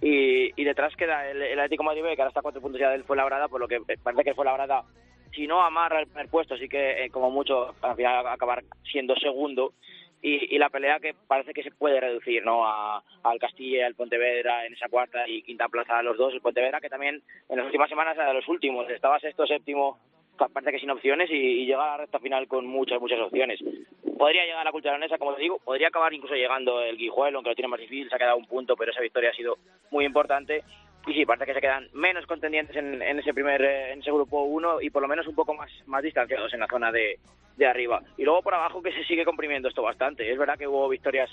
y, 0.00 0.64
detrás 0.64 0.94
queda 0.96 1.28
el, 1.28 1.42
el 1.42 1.58
Atlético 1.58 1.82
Madrid, 1.82 2.02
que 2.02 2.22
ahora 2.22 2.28
está 2.28 2.40
a 2.40 2.42
cuatro 2.42 2.60
puntos 2.60 2.80
ya 2.80 2.90
del 2.90 3.04
Fuenlabrada, 3.04 3.48
por 3.48 3.60
lo 3.60 3.66
que 3.66 3.80
parece 4.02 4.22
que 4.22 4.30
el 4.30 4.36
Fuenlabrada, 4.36 4.84
si 5.34 5.46
no 5.46 5.62
amarra 5.62 6.00
el 6.00 6.06
primer 6.06 6.28
puesto, 6.28 6.56
sí 6.56 6.68
que 6.68 7.04
eh, 7.04 7.10
como 7.10 7.30
mucho 7.30 7.74
al 7.82 7.96
final 7.96 8.26
acabar 8.26 8.64
siendo 8.90 9.14
segundo. 9.16 9.72
Y, 10.20 10.58
la 10.58 10.68
pelea 10.68 10.98
que 10.98 11.14
parece 11.28 11.54
que 11.54 11.62
se 11.62 11.70
puede 11.70 12.00
reducir 12.00 12.44
no 12.44 12.66
al 12.66 13.38
Castilla 13.38 13.78
y 13.78 13.82
al 13.82 13.94
Pontevedra 13.94 14.66
en 14.66 14.74
esa 14.74 14.88
cuarta 14.88 15.28
y 15.28 15.42
quinta 15.42 15.68
plaza 15.68 15.96
a 15.96 16.02
los 16.02 16.16
dos 16.16 16.34
el 16.34 16.40
Pontevedra 16.40 16.80
que 16.80 16.88
también 16.88 17.22
en 17.48 17.56
las 17.56 17.66
últimas 17.66 17.88
semanas 17.88 18.16
era 18.16 18.26
de 18.26 18.34
los 18.34 18.48
últimos 18.48 18.90
estaba 18.90 19.20
sexto 19.20 19.46
séptimo 19.46 19.96
parece 20.46 20.72
que 20.72 20.78
sin 20.78 20.90
opciones 20.90 21.28
y, 21.30 21.66
llega 21.66 21.82
a 21.82 21.96
la 21.96 21.96
recta 21.98 22.20
final 22.20 22.46
con 22.46 22.66
muchas, 22.66 23.00
muchas 23.00 23.18
opciones. 23.20 23.60
Podría 24.16 24.44
llegar 24.44 24.60
a 24.60 24.64
la 24.64 24.72
cultura 24.72 24.94
leonesa, 24.94 25.18
como 25.18 25.34
te 25.34 25.42
digo, 25.42 25.58
podría 25.58 25.88
acabar 25.88 26.12
incluso 26.14 26.34
llegando 26.34 26.80
el 26.80 26.96
Guijuelo, 26.96 27.38
aunque 27.38 27.50
lo 27.50 27.56
tiene 27.56 27.68
más 27.68 27.80
difícil, 27.80 28.08
se 28.08 28.14
ha 28.14 28.18
quedado 28.18 28.36
un 28.36 28.46
punto, 28.46 28.76
pero 28.76 28.92
esa 28.92 29.00
victoria 29.00 29.30
ha 29.30 29.34
sido 29.34 29.58
muy 29.90 30.04
importante. 30.04 30.62
Y 31.08 31.14
sí, 31.14 31.24
parece 31.24 31.46
que 31.46 31.54
se 31.54 31.60
quedan 31.60 31.88
menos 31.94 32.26
contendientes 32.26 32.76
en, 32.76 33.02
ese 33.18 33.32
primer 33.32 33.62
eh, 33.62 33.92
en 33.92 34.00
ese 34.00 34.12
grupo 34.12 34.42
1 34.42 34.82
y 34.82 34.90
por 34.90 35.00
lo 35.00 35.08
menos 35.08 35.26
un 35.26 35.34
poco 35.34 35.54
más, 35.54 35.70
más 35.86 36.02
distanciados 36.02 36.52
en 36.52 36.60
la 36.60 36.66
zona 36.66 36.92
de, 36.92 37.18
de 37.56 37.66
arriba. 37.66 38.02
Y 38.18 38.24
luego 38.24 38.42
por 38.42 38.54
abajo 38.54 38.82
que 38.82 38.92
se 38.92 39.04
sigue 39.04 39.24
comprimiendo 39.24 39.68
esto 39.68 39.82
bastante. 39.82 40.30
Es 40.30 40.38
verdad 40.38 40.58
que 40.58 40.68
hubo 40.68 40.88
victorias 40.88 41.30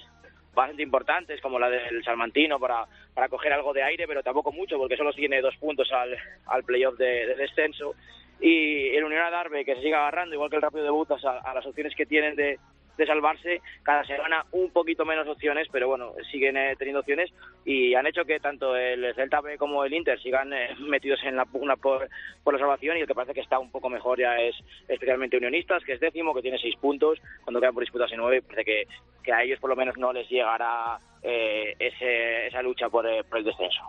bastante 0.54 0.82
importantes, 0.82 1.42
como 1.42 1.60
la 1.60 1.70
del 1.70 2.04
Salmantino, 2.04 2.60
para, 2.60 2.86
para 3.14 3.28
coger 3.28 3.52
algo 3.52 3.74
de 3.74 3.84
aire, 3.84 4.08
pero 4.08 4.24
tampoco 4.24 4.52
mucho, 4.52 4.78
porque 4.78 4.96
solo 4.96 5.12
tiene 5.12 5.42
dos 5.42 5.56
puntos 5.58 5.92
al, 5.92 6.18
al 6.48 6.64
playoff 6.64 6.98
de, 6.98 7.36
descenso. 7.36 7.96
Y 8.40 8.96
el 8.96 9.04
Unión 9.04 9.22
Adarve, 9.22 9.66
que 9.66 9.76
se 9.76 9.82
sigue 9.82 9.96
agarrando, 9.96 10.34
igual 10.36 10.50
que 10.50 10.56
el 10.56 10.62
Rápido 10.62 10.86
de 10.86 10.90
Butas, 10.90 11.24
a, 11.26 11.54
las 11.54 11.66
opciones 11.66 11.94
que 11.96 12.06
tienen 12.06 12.36
de, 12.36 12.60
de 12.98 13.06
salvarse, 13.06 13.62
cada 13.84 14.04
semana 14.04 14.46
un 14.52 14.72
poquito 14.72 15.06
menos 15.06 15.28
opciones, 15.28 15.68
pero 15.72 15.88
bueno, 15.88 16.14
siguen 16.32 16.58
eh, 16.58 16.76
teniendo 16.78 17.02
opciones 17.02 17.32
y 17.66 17.94
han 17.94 18.08
hecho 18.08 18.26
que 18.26 18.40
tanto 18.40 18.76
el 18.76 19.14
Celta 19.16 19.42
B 19.42 19.58
como 19.58 19.84
el 19.84 19.94
Inter 19.94 20.20
sigan 20.22 20.54
eh, 20.54 20.76
metidos 20.80 21.24
en 21.24 21.36
la 21.36 21.46
pugna 21.46 21.76
por, 21.76 22.08
por 22.44 22.54
la 22.54 22.60
salvación 22.60 22.98
y 22.98 23.02
el 23.02 23.08
que 23.08 23.16
parece 23.16 23.34
que 23.34 23.42
está 23.42 23.60
un 23.60 23.72
poco 23.72 23.90
mejor 23.90 24.20
ya 24.20 24.38
es 24.38 24.56
especialmente 24.88 25.38
Unionistas, 25.38 25.84
que 25.84 25.94
es 25.94 26.00
décimo, 26.00 26.34
que 26.34 26.42
tiene 26.42 26.58
seis 26.58 26.76
puntos, 26.78 27.20
cuando 27.44 27.60
quedan 27.60 27.74
por 27.74 27.84
disputarse 27.84 28.16
nueve, 28.16 28.42
parece 28.42 28.66
que, 28.66 28.88
que 29.24 29.34
a 29.34 29.44
ellos 29.44 29.60
por 29.60 29.70
lo 29.70 29.76
menos 29.76 29.98
no 29.98 30.14
les 30.14 30.30
llegará 30.30 30.98
eh, 31.22 31.76
ese, 31.80 32.48
esa 32.48 32.62
lucha 32.62 32.90
por, 32.90 33.06
por 33.26 33.40
el 33.40 33.44
descenso. 33.44 33.82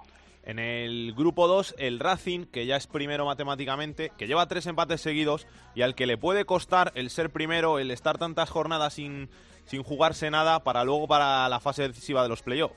En 0.46 0.60
el 0.60 1.12
grupo 1.16 1.48
2, 1.48 1.74
el 1.76 1.98
Racing, 1.98 2.46
que 2.46 2.66
ya 2.66 2.76
es 2.76 2.86
primero 2.86 3.26
matemáticamente, 3.26 4.12
que 4.16 4.28
lleva 4.28 4.46
tres 4.46 4.68
empates 4.68 5.00
seguidos 5.00 5.48
y 5.74 5.82
al 5.82 5.96
que 5.96 6.06
le 6.06 6.16
puede 6.16 6.44
costar 6.44 6.92
el 6.94 7.10
ser 7.10 7.30
primero, 7.30 7.80
el 7.80 7.90
estar 7.90 8.16
tantas 8.16 8.48
jornadas 8.48 8.94
sin, 8.94 9.28
sin 9.64 9.82
jugarse 9.82 10.30
nada 10.30 10.62
para 10.62 10.84
luego 10.84 11.08
para 11.08 11.48
la 11.48 11.58
fase 11.58 11.88
decisiva 11.88 12.22
de 12.22 12.28
los 12.28 12.44
playoffs. 12.44 12.76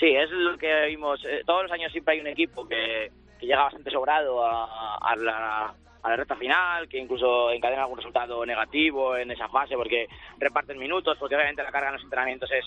Sí, 0.00 0.08
es 0.08 0.30
lo 0.30 0.58
que 0.58 0.86
vimos. 0.86 1.24
Eh, 1.24 1.42
todos 1.46 1.62
los 1.62 1.70
años 1.70 1.92
siempre 1.92 2.14
hay 2.14 2.20
un 2.20 2.26
equipo 2.26 2.66
que, 2.66 3.12
llega 3.40 3.62
bastante 3.62 3.90
sobrado 3.90 4.44
a, 4.44 5.14
la, 5.16 5.74
a 6.02 6.10
la 6.10 6.16
recta 6.16 6.34
final, 6.34 6.88
que 6.88 6.98
incluso 6.98 7.52
encadena 7.52 7.82
algún 7.82 7.98
resultado 7.98 8.44
negativo 8.44 9.16
en 9.16 9.30
esa 9.30 9.48
fase 9.48 9.76
porque 9.76 10.08
reparten 10.38 10.76
minutos, 10.76 11.16
porque 11.18 11.36
obviamente 11.36 11.62
la 11.62 11.70
carga 11.70 11.88
en 11.88 11.94
los 11.94 12.02
entrenamientos 12.02 12.50
es 12.50 12.64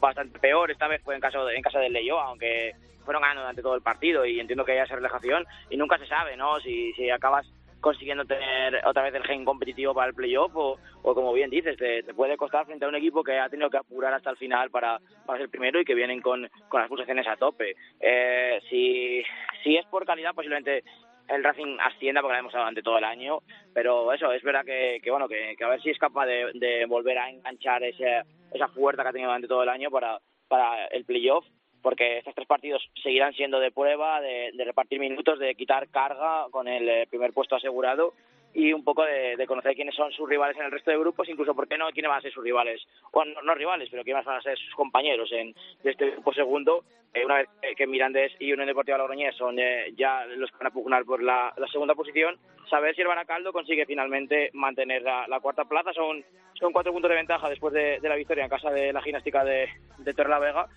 bastante 0.00 0.38
peor. 0.38 0.70
Esta 0.70 0.88
vez 0.88 1.02
fue 1.02 1.14
en 1.14 1.20
caso 1.20 1.48
en 1.50 1.62
casa 1.62 1.78
del 1.78 1.92
Leyo, 1.92 2.18
aunque 2.20 2.74
fueron 3.04 3.22
ganando 3.22 3.42
durante 3.42 3.62
todo 3.62 3.74
el 3.74 3.82
partido 3.82 4.24
y 4.24 4.40
entiendo 4.40 4.64
que 4.64 4.72
haya 4.72 4.84
esa 4.84 4.96
relajación 4.96 5.44
y 5.70 5.76
nunca 5.76 5.98
se 5.98 6.06
sabe, 6.06 6.36
¿no? 6.36 6.58
Si, 6.60 6.92
si 6.94 7.10
acabas 7.10 7.46
consiguiendo 7.84 8.24
tener 8.24 8.80
otra 8.86 9.02
vez 9.02 9.14
el 9.14 9.24
gen 9.24 9.44
competitivo 9.44 9.92
para 9.92 10.08
el 10.08 10.14
playoff 10.14 10.56
o, 10.56 10.78
o 11.02 11.14
como 11.14 11.34
bien 11.34 11.50
dices, 11.50 11.76
te, 11.76 12.02
puede 12.14 12.38
costar 12.38 12.64
frente 12.64 12.86
a 12.86 12.88
un 12.88 12.94
equipo 12.94 13.22
que 13.22 13.38
ha 13.38 13.50
tenido 13.50 13.68
que 13.68 13.76
apurar 13.76 14.14
hasta 14.14 14.30
el 14.30 14.38
final 14.38 14.70
para, 14.70 14.98
para 15.26 15.38
ser 15.38 15.50
primero 15.50 15.78
y 15.78 15.84
que 15.84 15.94
vienen 15.94 16.22
con, 16.22 16.48
con 16.70 16.80
las 16.80 16.88
pulsaciones 16.88 17.28
a 17.28 17.36
tope. 17.36 17.76
Eh, 18.00 18.58
si, 18.70 19.22
si 19.62 19.76
es 19.76 19.84
por 19.86 20.06
calidad, 20.06 20.34
posiblemente 20.34 20.82
el 21.28 21.44
Racing 21.44 21.78
ascienda 21.80 22.20
porque 22.20 22.34
lo 22.34 22.40
hemos 22.40 22.52
dado 22.52 22.64
durante 22.64 22.82
todo 22.82 22.98
el 22.98 23.04
año, 23.04 23.38
pero 23.72 24.12
eso, 24.12 24.32
es 24.32 24.42
verdad 24.42 24.64
que, 24.64 25.00
que 25.02 25.10
bueno, 25.10 25.28
que, 25.28 25.56
a 25.62 25.68
ver 25.68 25.80
si 25.82 25.90
es 25.90 25.98
capaz 25.98 26.26
de, 26.26 26.50
de 26.54 26.86
volver 26.86 27.18
a 27.18 27.30
enganchar 27.30 27.82
ese, 27.82 28.22
esa 28.52 28.68
fuerza 28.68 29.02
que 29.02 29.08
ha 29.08 29.12
tenido 29.12 29.30
durante 29.30 29.48
todo 29.48 29.62
el 29.62 29.68
año 29.68 29.90
para, 29.90 30.18
para 30.48 30.86
el 30.86 31.04
playoff 31.04 31.44
porque 31.84 32.16
estos 32.16 32.34
tres 32.34 32.48
partidos 32.48 32.82
seguirán 33.02 33.34
siendo 33.34 33.60
de 33.60 33.70
prueba, 33.70 34.18
de, 34.22 34.52
repartir 34.64 34.98
minutos, 34.98 35.38
de 35.38 35.54
quitar 35.54 35.88
carga 35.90 36.46
con 36.50 36.66
el 36.66 36.88
eh, 36.88 37.06
primer 37.10 37.34
puesto 37.34 37.56
asegurado 37.56 38.14
y 38.54 38.72
un 38.72 38.84
poco 38.84 39.04
de, 39.04 39.44
conocer 39.46 39.74
quiénes 39.74 39.94
son 39.94 40.12
sus 40.12 40.28
rivales 40.28 40.56
en 40.56 40.64
el 40.64 40.70
resto 40.70 40.90
de 40.90 40.98
grupos, 40.98 41.28
incluso 41.28 41.54
por 41.54 41.68
qué 41.68 41.76
no, 41.76 41.90
quiénes 41.90 42.08
van 42.08 42.18
a 42.18 42.22
ser 42.22 42.32
sus 42.32 42.44
rivales, 42.44 42.80
o 43.10 43.24
no, 43.24 43.54
rivales, 43.54 43.88
pero 43.90 44.04
quiénes 44.04 44.24
van 44.24 44.38
a 44.38 44.42
ser 44.42 44.56
sus 44.56 44.74
compañeros 44.74 45.30
en 45.32 45.54
de 45.82 45.90
este 45.90 46.12
grupo 46.12 46.32
segundo, 46.32 46.84
eh, 47.12 47.24
una 47.24 47.36
vez 47.36 47.48
que 47.76 47.86
Mirandés 47.86 48.32
y 48.38 48.52
Unión 48.52 48.68
Deportiva 48.68 48.98
Logroñés 48.98 49.34
son 49.36 49.58
eh, 49.58 49.92
ya 49.96 50.24
los 50.26 50.50
que 50.50 50.58
van 50.58 50.68
a 50.68 50.72
pugnar 50.72 51.04
por 51.04 51.22
la, 51.22 51.52
segunda 51.70 51.94
posición, 51.94 52.38
saber 52.70 52.94
si 52.94 53.02
el 53.02 53.08
Baracaldo 53.08 53.52
consigue 53.52 53.86
finalmente 53.86 54.50
mantener 54.52 55.02
la, 55.02 55.40
cuarta 55.40 55.64
plaza, 55.64 55.92
son, 55.92 56.24
son 56.54 56.72
cuatro 56.72 56.92
puntos 56.92 57.08
de 57.08 57.16
ventaja 57.16 57.48
después 57.48 57.74
de, 57.74 57.98
la 58.00 58.14
victoria 58.14 58.44
en 58.44 58.50
casa 58.50 58.70
de 58.70 58.92
la 58.92 59.02
gimnástica 59.02 59.44
de, 59.44 59.68
de 59.98 60.14
Torre 60.14 60.30
la 60.30 60.38
Vega, 60.38 60.68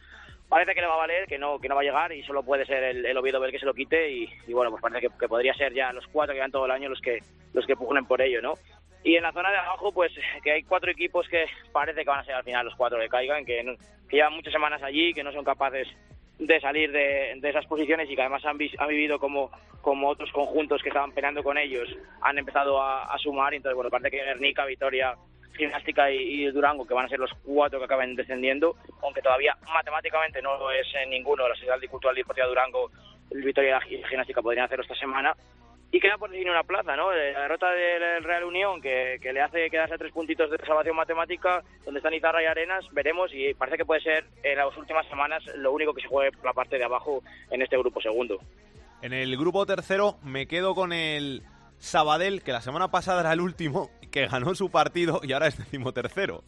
parece 0.50 0.74
que 0.74 0.82
le 0.82 0.88
va 0.88 0.93
a 0.95 0.98
valer, 0.98 1.28
que 1.28 1.38
no, 1.38 1.60
que 1.60 1.68
no 1.68 1.76
va 1.76 1.82
a 1.82 1.84
llegar 1.84 2.12
y 2.12 2.24
solo 2.24 2.43
puede 2.43 2.66
ser 2.66 2.84
el, 2.84 3.06
el 3.06 3.18
Oviedo 3.18 3.43
el 3.43 3.52
que 3.52 3.60
se 3.60 3.66
lo 3.66 3.74
quite 3.74 4.12
y, 4.12 4.30
bueno, 4.54 4.72
pues 4.72 4.82
parece 4.82 5.08
que, 5.08 5.28
podría 5.28 5.54
ser 5.54 5.74
ya 5.74 5.91
los 5.91 6.08
cuatro 6.08 6.34
que 6.34 6.39
van 6.39 6.52
todo 6.52 6.66
el 6.66 6.72
año 6.72 6.89
los 6.89 7.02
que 7.02 7.20
los 7.54 7.66
que 7.66 7.76
pugnen 7.76 8.06
por 8.06 8.22
ello, 8.22 8.41
¿no? 8.41 8.54
Y 9.04 9.16
en 9.16 9.24
la 9.24 9.32
zona 9.32 9.52
de 9.52 9.58
abajo, 9.58 9.91
pues 9.91 10.12
que 10.43 10.52
hay 10.52 10.64
cuatro 10.64 10.91
equipos 10.91 11.28
que 11.30 11.45
parece 11.72 12.02
que 12.02 12.10
van 12.10 12.20
a 12.20 12.26
ser 12.26 12.36
al 12.36 12.43
final 12.43 12.66
los 12.66 12.76
cuatro 12.76 13.00
que 13.00 13.08
caigan, 13.08 13.45
que, 13.45 13.78
que 14.10 14.18
llevan 14.18 14.34
muchas 14.34 14.54
semanas 14.54 14.84
allí, 14.84 15.14
que 15.14 15.24
no 15.24 15.32
son 15.32 15.45
capaces 15.45 15.88
de 16.39 16.60
salir 16.60 16.91
de, 16.91 17.39
esas 17.41 17.66
posiciones 17.66 18.10
y 18.10 18.16
que 18.16 18.22
además 18.22 18.45
han, 18.45 18.58
han 18.78 18.88
vivido 18.88 19.18
como, 19.20 19.52
como 19.82 20.10
otros 20.10 20.32
conjuntos 20.32 20.84
que 20.84 20.89
estaban 20.89 21.12
peleando 21.14 21.43
con 21.43 21.58
ellos 21.58 21.88
han 22.22 22.38
empezado 22.38 22.82
a, 22.82 23.06
a 23.06 23.18
sumar. 23.18 23.54
Entonces, 23.54 23.76
bueno, 23.76 23.89
parece 23.89 24.12
que 24.12 24.24
Guernica, 24.24 24.66
Vitoria, 24.66 25.16
Gimnástica 25.58 26.10
y, 26.12 26.45
Durango, 26.51 26.88
que 26.88 26.93
van 26.93 27.05
a 27.05 27.10
ser 27.10 27.20
los 27.20 27.32
cuatro 27.43 27.80
que 27.80 27.86
acaben 27.86 28.16
descendiendo, 28.16 28.76
aunque 29.01 29.22
todavía 29.22 29.58
matemáticamente 29.74 30.41
no 30.41 30.72
es 30.72 30.88
en 30.95 31.10
ninguno, 31.10 31.47
la 31.47 31.55
Ciudad 31.55 31.80
de 31.80 31.88
Cultural 31.88 32.18
y 32.18 32.22
Deportiva 32.22 32.47
Durango, 32.47 32.91
el 33.32 33.43
Vitoria 33.43 33.82
y 33.89 33.97
la 33.97 34.08
Gimnástica 34.08 34.41
podrían 34.41 34.66
hacerlo 34.66 34.84
esta 34.84 34.95
semana. 34.95 35.36
Y 35.89 36.01
queda 36.01 36.18
por 36.18 36.30
definir 36.30 36.51
una 36.51 36.64
plaza, 36.64 36.97
¿no? 36.97 37.12
La 37.12 37.41
derrota 37.41 37.72
del 37.72 38.24
Real 38.24 38.43
Unión, 38.43 38.82
que, 38.82 39.20
le 39.22 39.41
hace 39.41 39.70
quedarse 39.70 39.95
a 39.95 39.97
tres 39.97 40.12
puntitos 40.12 40.51
de 40.51 40.58
salvación 40.58 40.97
matemática, 40.97 41.64
donde 41.86 41.99
están 41.99 42.14
Izarra 42.14 42.43
y 42.43 42.45
Arenas, 42.45 42.86
veremos, 42.91 43.32
y 43.34 43.53
parece 43.53 43.78
que 43.78 43.86
puede 43.86 44.01
ser 44.01 44.26
en 44.43 44.58
las 44.58 44.76
últimas 44.76 45.08
semanas 45.08 45.43
lo 45.55 45.72
único 45.72 45.93
que 45.93 46.01
se 46.01 46.10
juegue 46.10 46.34
por 46.34 46.45
la 46.45 46.53
parte 46.53 46.78
de 46.78 46.84
abajo 46.84 47.24
en 47.51 47.62
este 47.62 47.78
grupo 47.78 48.01
segundo. 48.01 48.38
En 49.01 49.14
el 49.14 49.38
grupo 49.38 49.66
tercero 49.66 50.18
me 50.24 50.47
quedo 50.47 50.76
con 50.76 50.91
el 50.91 51.43
Sabadell, 51.78 52.43
que 52.43 52.51
la 52.51 52.62
semana 52.62 52.89
pasada 52.89 53.22
era 53.22 53.32
el 53.32 53.39
último, 53.39 53.89
que 54.18 54.28
ganó 54.28 54.55
su 54.55 54.72
partido 54.72 55.22
y 55.24 55.34
ahora 55.34 55.47
es 55.47 55.57
decimotercero. 55.57 56.43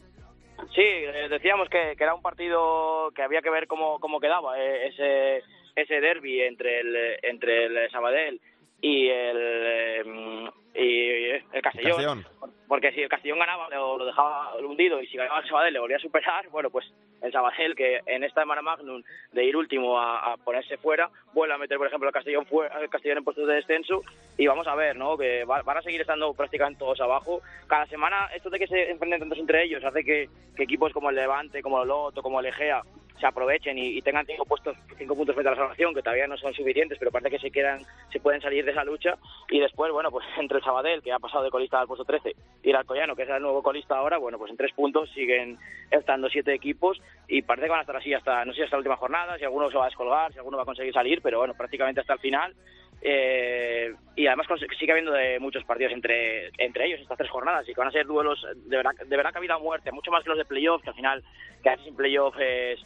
Sí, 0.74 0.82
eh, 0.82 1.28
decíamos 1.30 1.70
que, 1.70 1.92
era 1.92 2.16
un 2.16 2.22
partido 2.22 3.12
que 3.16 3.22
había 3.22 3.42
que 3.42 3.50
ver 3.50 3.68
cómo, 3.68 4.00
cómo 4.00 4.20
quedaba 4.20 4.60
eh, 4.60 4.88
ese, 4.88 5.44
ese 5.76 6.02
derby 6.02 6.42
entre 6.42 6.80
el, 6.82 6.96
entre 7.22 7.66
el 7.66 7.92
Sabadell 7.92 8.42
y 8.82 9.08
el, 9.10 9.38
eh, 9.38 10.52
y 10.76 11.56
el 11.56 11.62
Castellón. 11.62 12.26
porque 12.68 12.92
si 12.94 13.02
el 13.02 13.10
Castellón 13.10 13.40
ganaba 13.40 13.70
lo, 13.70 13.98
lo 13.98 14.06
dejaba 14.06 14.56
hundido 14.56 15.02
y 15.02 15.08
si 15.08 15.18
ganaba 15.18 15.40
el 15.40 15.48
Sabadell 15.48 15.74
le 15.74 15.80
volvía 15.80 15.98
a 15.98 16.02
superar, 16.02 16.48
bueno, 16.50 16.70
pues 16.70 16.86
el 17.22 17.32
Sabadell 17.32 17.76
que 17.76 18.00
en 18.06 18.24
esta 18.24 18.42
semana 18.42 18.62
Magnum 18.62 19.04
de 19.34 19.44
ir 19.44 19.58
último 19.58 20.00
a, 20.00 20.34
a, 20.34 20.38
ponerse 20.38 20.78
fuera, 20.78 21.10
vuelve 21.34 21.54
a 21.54 21.58
meter 21.58 21.78
por 21.78 21.88
ejemplo 21.88 22.08
el 22.08 22.14
Castellón 22.14 22.46
el 22.82 22.90
Castellón 22.90 23.18
en 23.18 23.24
puestos 23.24 23.48
de 23.48 23.56
descenso 23.56 24.02
y 24.38 24.48
vamos 24.48 24.68
a 24.68 24.76
ver, 24.76 24.96
¿no? 24.96 25.18
Que 25.18 25.44
va, 25.44 25.62
van 25.64 25.78
a 25.78 25.82
seguir 25.82 26.00
estando 26.00 26.34
prácticamente 26.34 26.80
todos 26.80 27.02
abajo. 27.02 27.42
Cada 27.68 27.86
semana 27.88 28.30
esto 28.34 28.50
de 28.50 28.60
que 28.60 28.68
se 28.68 28.92
enfrenten 28.92 29.20
tantos 29.20 29.40
entre 29.40 29.64
ellos 29.64 29.84
hace 29.84 30.04
que, 30.04 30.30
que 30.56 30.64
equipos 30.64 30.94
como 30.94 31.10
el 31.10 31.16
Levante, 31.16 31.62
como 31.62 31.82
el 31.82 31.88
Loto, 31.88 32.22
como 32.22 32.40
el 32.40 32.46
Egea 32.46 32.84
se 33.20 33.28
aprovechen 33.28 33.78
y, 33.78 34.02
tengan 34.02 34.26
cinco 34.26 34.46
puestos, 34.46 34.78
cinco 34.98 35.16
puntos 35.16 35.36
frente 35.36 35.50
a 35.50 35.52
la 35.52 35.58
salvación, 35.58 35.94
que 35.94 36.02
todavía 36.02 36.28
no 36.28 36.38
son 36.38 36.54
suficientes, 36.54 36.98
pero 36.98 37.12
parece 37.12 37.32
que 37.32 37.40
se 37.40 37.52
quedan, 37.52 37.82
se 38.12 38.20
pueden 38.20 38.42
salir 38.42 38.66
de 38.66 38.72
esa 38.72 38.84
lucha. 38.84 39.18
Y 39.50 39.60
después, 39.60 39.92
bueno, 39.92 40.10
pues 40.12 40.26
entre 40.40 40.58
el 40.58 40.64
Sabadell, 40.64 41.02
que 41.02 41.12
ha 41.12 41.20
pasado 41.20 41.44
de 41.44 41.52
colista 41.52 41.80
al 41.80 41.88
puesto 41.88 42.06
13, 42.06 42.36
y 42.64 42.70
el 42.70 42.76
Alcoyano, 42.76 43.16
que 43.16 43.24
es 43.24 43.30
el 43.30 43.42
nuevo 43.42 43.62
colista 43.64 43.98
ahora, 43.98 44.18
bueno, 44.18 44.38
pues 44.38 44.52
en 44.52 44.58
tres 44.58 44.74
puntos 44.74 45.10
siguen 45.12 45.58
estando 45.92 46.30
siete 46.30 46.54
equipos 46.54 47.02
y 47.28 47.42
parece 47.42 47.66
que 47.66 47.72
van 47.72 47.80
a 47.80 47.84
estar 47.84 47.96
así 47.96 48.14
hasta, 48.14 48.46
no 48.46 48.54
sé, 48.54 48.64
hasta 48.64 48.76
la 48.76 48.80
última 48.80 48.98
jornada, 48.98 49.38
si 49.38 49.44
alguno 49.44 49.70
se 49.70 49.78
va 49.78 49.84
a 49.84 49.90
descolgar, 49.90 50.32
si 50.32 50.38
alguno 50.38 50.58
va 50.58 50.64
a 50.64 50.68
conseguir 50.68 50.94
salir, 50.94 51.22
pero 51.22 51.40
bueno, 51.40 51.54
prácticamente 51.56 52.02
hasta 52.02 52.14
el 52.14 52.20
final. 52.20 52.56
Eh, 53.02 53.94
y 54.16 54.28
además 54.28 54.48
sigue 54.78 54.92
habiendo 54.92 55.14
de 55.14 55.40
muchos 55.40 55.64
partidos 55.64 55.94
entre, 55.94 56.50
entre 56.58 56.86
ellos 56.86 57.00
estas 57.00 57.18
tres 57.18 57.30
jornadas 57.30 57.68
y 57.68 57.74
que 57.74 57.80
van 57.80 57.88
a 57.88 57.92
ser 57.92 58.06
duelos 58.06 58.46
de 58.56 58.76
verdad, 58.76 58.92
de 59.06 59.16
verdad 59.16 59.32
que 59.32 59.38
ha 59.38 59.40
habido 59.40 59.60
muerte, 59.62 59.92
mucho 59.94 60.12
más 60.12 60.22
que 60.24 60.30
los 60.30 60.38
de 60.38 60.44
playoff, 60.44 60.84
que 60.84 60.90
al 60.90 60.96
final 60.96 61.24
quedarse 61.64 61.86
sin 61.86 61.96
playoff 61.96 62.36
es, 62.40 62.80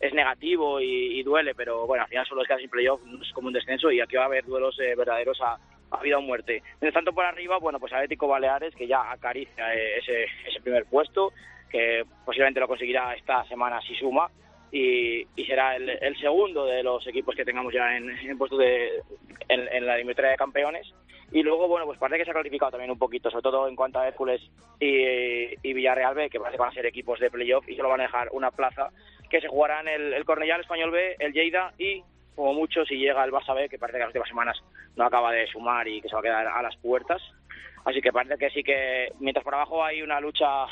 es 0.00 0.14
negativo 0.14 0.80
y, 0.80 1.18
y, 1.18 1.22
duele, 1.22 1.54
pero 1.54 1.86
bueno, 1.86 2.04
al 2.04 2.08
final 2.08 2.26
solo 2.26 2.40
es 2.40 2.48
quedarse 2.48 2.62
sin 2.62 2.70
playoff, 2.70 3.02
es 3.20 3.32
como 3.32 3.48
un 3.48 3.52
descenso 3.52 3.92
y 3.92 4.00
aquí 4.00 4.16
va 4.16 4.22
a 4.22 4.26
haber 4.26 4.44
duelos 4.46 4.78
eh, 4.80 4.94
verdaderos 4.96 5.38
a, 5.42 5.58
vida 6.02 6.18
o 6.18 6.22
muerte. 6.22 6.62
Mientras 6.80 6.94
tanto 6.94 7.12
por 7.12 7.24
arriba, 7.24 7.58
bueno, 7.58 7.78
pues 7.78 7.92
Atlético 7.92 8.28
Baleares 8.28 8.74
que 8.74 8.86
ya 8.86 9.10
acaricia 9.10 9.74
eh, 9.74 9.98
ese, 9.98 10.24
ese 10.48 10.60
primer 10.62 10.86
puesto, 10.86 11.32
que 11.68 12.04
posiblemente 12.24 12.60
lo 12.60 12.68
conseguirá 12.68 13.14
esta 13.14 13.44
semana 13.44 13.80
si 13.82 13.94
suma 13.96 14.30
y, 14.72 15.26
será 15.46 15.76
el, 15.76 15.88
el, 15.90 16.16
segundo 16.18 16.64
de 16.64 16.82
los 16.82 17.06
equipos 17.06 17.34
que 17.34 17.44
tengamos 17.44 17.74
ya 17.74 17.96
en, 17.96 18.08
en 18.10 18.38
puesto 18.38 18.56
de 18.56 19.02
en, 19.48 19.68
en 19.72 19.86
la 19.86 19.96
eliminatoria 19.96 20.30
de 20.30 20.36
campeones 20.36 20.94
y 21.32 21.42
luego 21.42 21.66
bueno 21.66 21.86
pues 21.86 21.98
parece 21.98 22.18
que 22.18 22.24
se 22.24 22.30
ha 22.30 22.34
clasificado 22.34 22.72
también 22.72 22.90
un 22.90 22.98
poquito 22.98 23.30
sobre 23.30 23.42
todo 23.42 23.66
en 23.66 23.74
cuanto 23.74 23.98
a 23.98 24.06
Hércules 24.06 24.40
y, 24.78 25.68
y 25.68 25.72
Villarreal 25.72 26.14
B 26.14 26.30
que 26.30 26.38
parece 26.38 26.56
que 26.56 26.60
van 26.62 26.70
a 26.70 26.74
ser 26.74 26.86
equipos 26.86 27.18
de 27.18 27.30
playoff 27.30 27.68
y 27.68 27.74
solo 27.74 27.88
van 27.88 28.00
a 28.00 28.04
dejar 28.04 28.28
una 28.32 28.52
plaza 28.52 28.90
que 29.30 29.40
se 29.40 29.48
jugarán 29.48 29.88
el, 29.88 30.12
el 30.12 30.24
Español 30.60 30.90
B, 30.90 31.16
el 31.18 31.32
Lleida 31.32 31.72
y 31.78 32.02
como 32.34 32.52
mucho 32.54 32.84
si 32.84 32.96
llega 32.96 33.24
el 33.24 33.32
Barça 33.32 33.54
B 33.54 33.68
que 33.68 33.78
parece 33.78 33.98
que 33.98 34.04
las 34.04 34.08
últimas 34.08 34.28
semanas 34.28 34.62
no 34.96 35.04
acaba 35.04 35.32
de 35.32 35.46
sumar 35.46 35.86
y 35.88 36.00
que 36.00 36.08
se 36.08 36.14
va 36.14 36.20
a 36.20 36.24
quedar 36.24 36.46
a 36.46 36.62
las 36.62 36.76
puertas 36.76 37.22
así 37.84 38.00
que 38.00 38.12
parece 38.12 38.36
que 38.36 38.50
sí 38.50 38.62
que 38.62 39.12
mientras 39.20 39.44
por 39.44 39.54
abajo 39.54 39.84
hay 39.84 40.02
una 40.02 40.20
lucha 40.20 40.66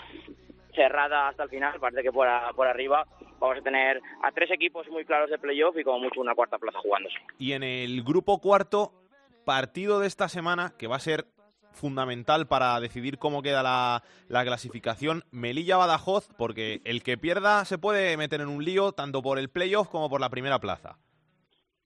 cerrada 0.74 1.28
hasta 1.28 1.42
el 1.42 1.50
final, 1.50 1.80
parece 1.80 2.02
que 2.02 2.12
por, 2.12 2.28
a, 2.28 2.52
por 2.52 2.66
arriba 2.66 3.04
vamos 3.40 3.58
a 3.58 3.62
tener 3.62 4.00
a 4.22 4.30
tres 4.32 4.50
equipos 4.50 4.88
muy 4.88 5.04
claros 5.04 5.30
de 5.30 5.38
playoff 5.38 5.76
y 5.76 5.84
como 5.84 6.00
mucho 6.00 6.20
una 6.20 6.34
cuarta 6.34 6.58
plaza 6.58 6.78
jugándose. 6.78 7.16
Y 7.38 7.52
en 7.52 7.62
el 7.62 8.02
grupo 8.02 8.40
cuarto, 8.40 8.92
partido 9.44 9.98
de 10.00 10.06
esta 10.06 10.28
semana 10.28 10.72
que 10.78 10.86
va 10.86 10.96
a 10.96 11.00
ser 11.00 11.24
fundamental 11.78 12.46
para 12.46 12.78
decidir 12.80 13.18
cómo 13.18 13.42
queda 13.42 13.62
la, 13.62 14.02
la 14.28 14.44
clasificación, 14.44 15.22
Melilla-Badajoz, 15.30 16.28
porque 16.36 16.80
el 16.84 17.02
que 17.02 17.16
pierda 17.16 17.64
se 17.64 17.78
puede 17.78 18.16
meter 18.16 18.40
en 18.40 18.48
un 18.48 18.64
lío 18.64 18.92
tanto 18.92 19.22
por 19.22 19.38
el 19.38 19.48
playoff 19.48 19.88
como 19.88 20.10
por 20.10 20.20
la 20.20 20.30
primera 20.30 20.58
plaza. 20.58 20.98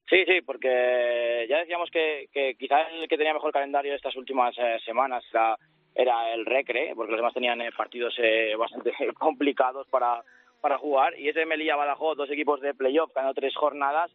Sí, 0.08 0.24
sí, 0.26 0.42
porque 0.44 1.46
ya 1.48 1.58
decíamos 1.58 1.90
que, 1.90 2.28
que 2.32 2.54
quizá 2.58 2.82
el 2.90 3.08
que 3.08 3.16
tenía 3.16 3.32
mejor 3.32 3.52
calendario 3.52 3.94
estas 3.94 4.16
últimas 4.16 4.54
eh, 4.58 4.78
semanas 4.84 5.24
era 5.30 5.56
era 5.94 6.32
el 6.32 6.46
Recre, 6.46 6.92
porque 6.94 7.12
los 7.12 7.18
demás 7.18 7.34
tenían 7.34 7.60
eh, 7.60 7.70
partidos 7.76 8.14
eh, 8.18 8.54
bastante 8.56 8.92
complicados 9.18 9.86
para, 9.88 10.22
para 10.60 10.78
jugar, 10.78 11.18
y 11.18 11.28
ese 11.28 11.46
Melilla 11.46 11.76
Badajoz, 11.76 12.16
dos 12.16 12.30
equipos 12.30 12.60
de 12.60 12.74
playoff, 12.74 13.12
ganó 13.14 13.34
tres 13.34 13.54
jornadas, 13.54 14.10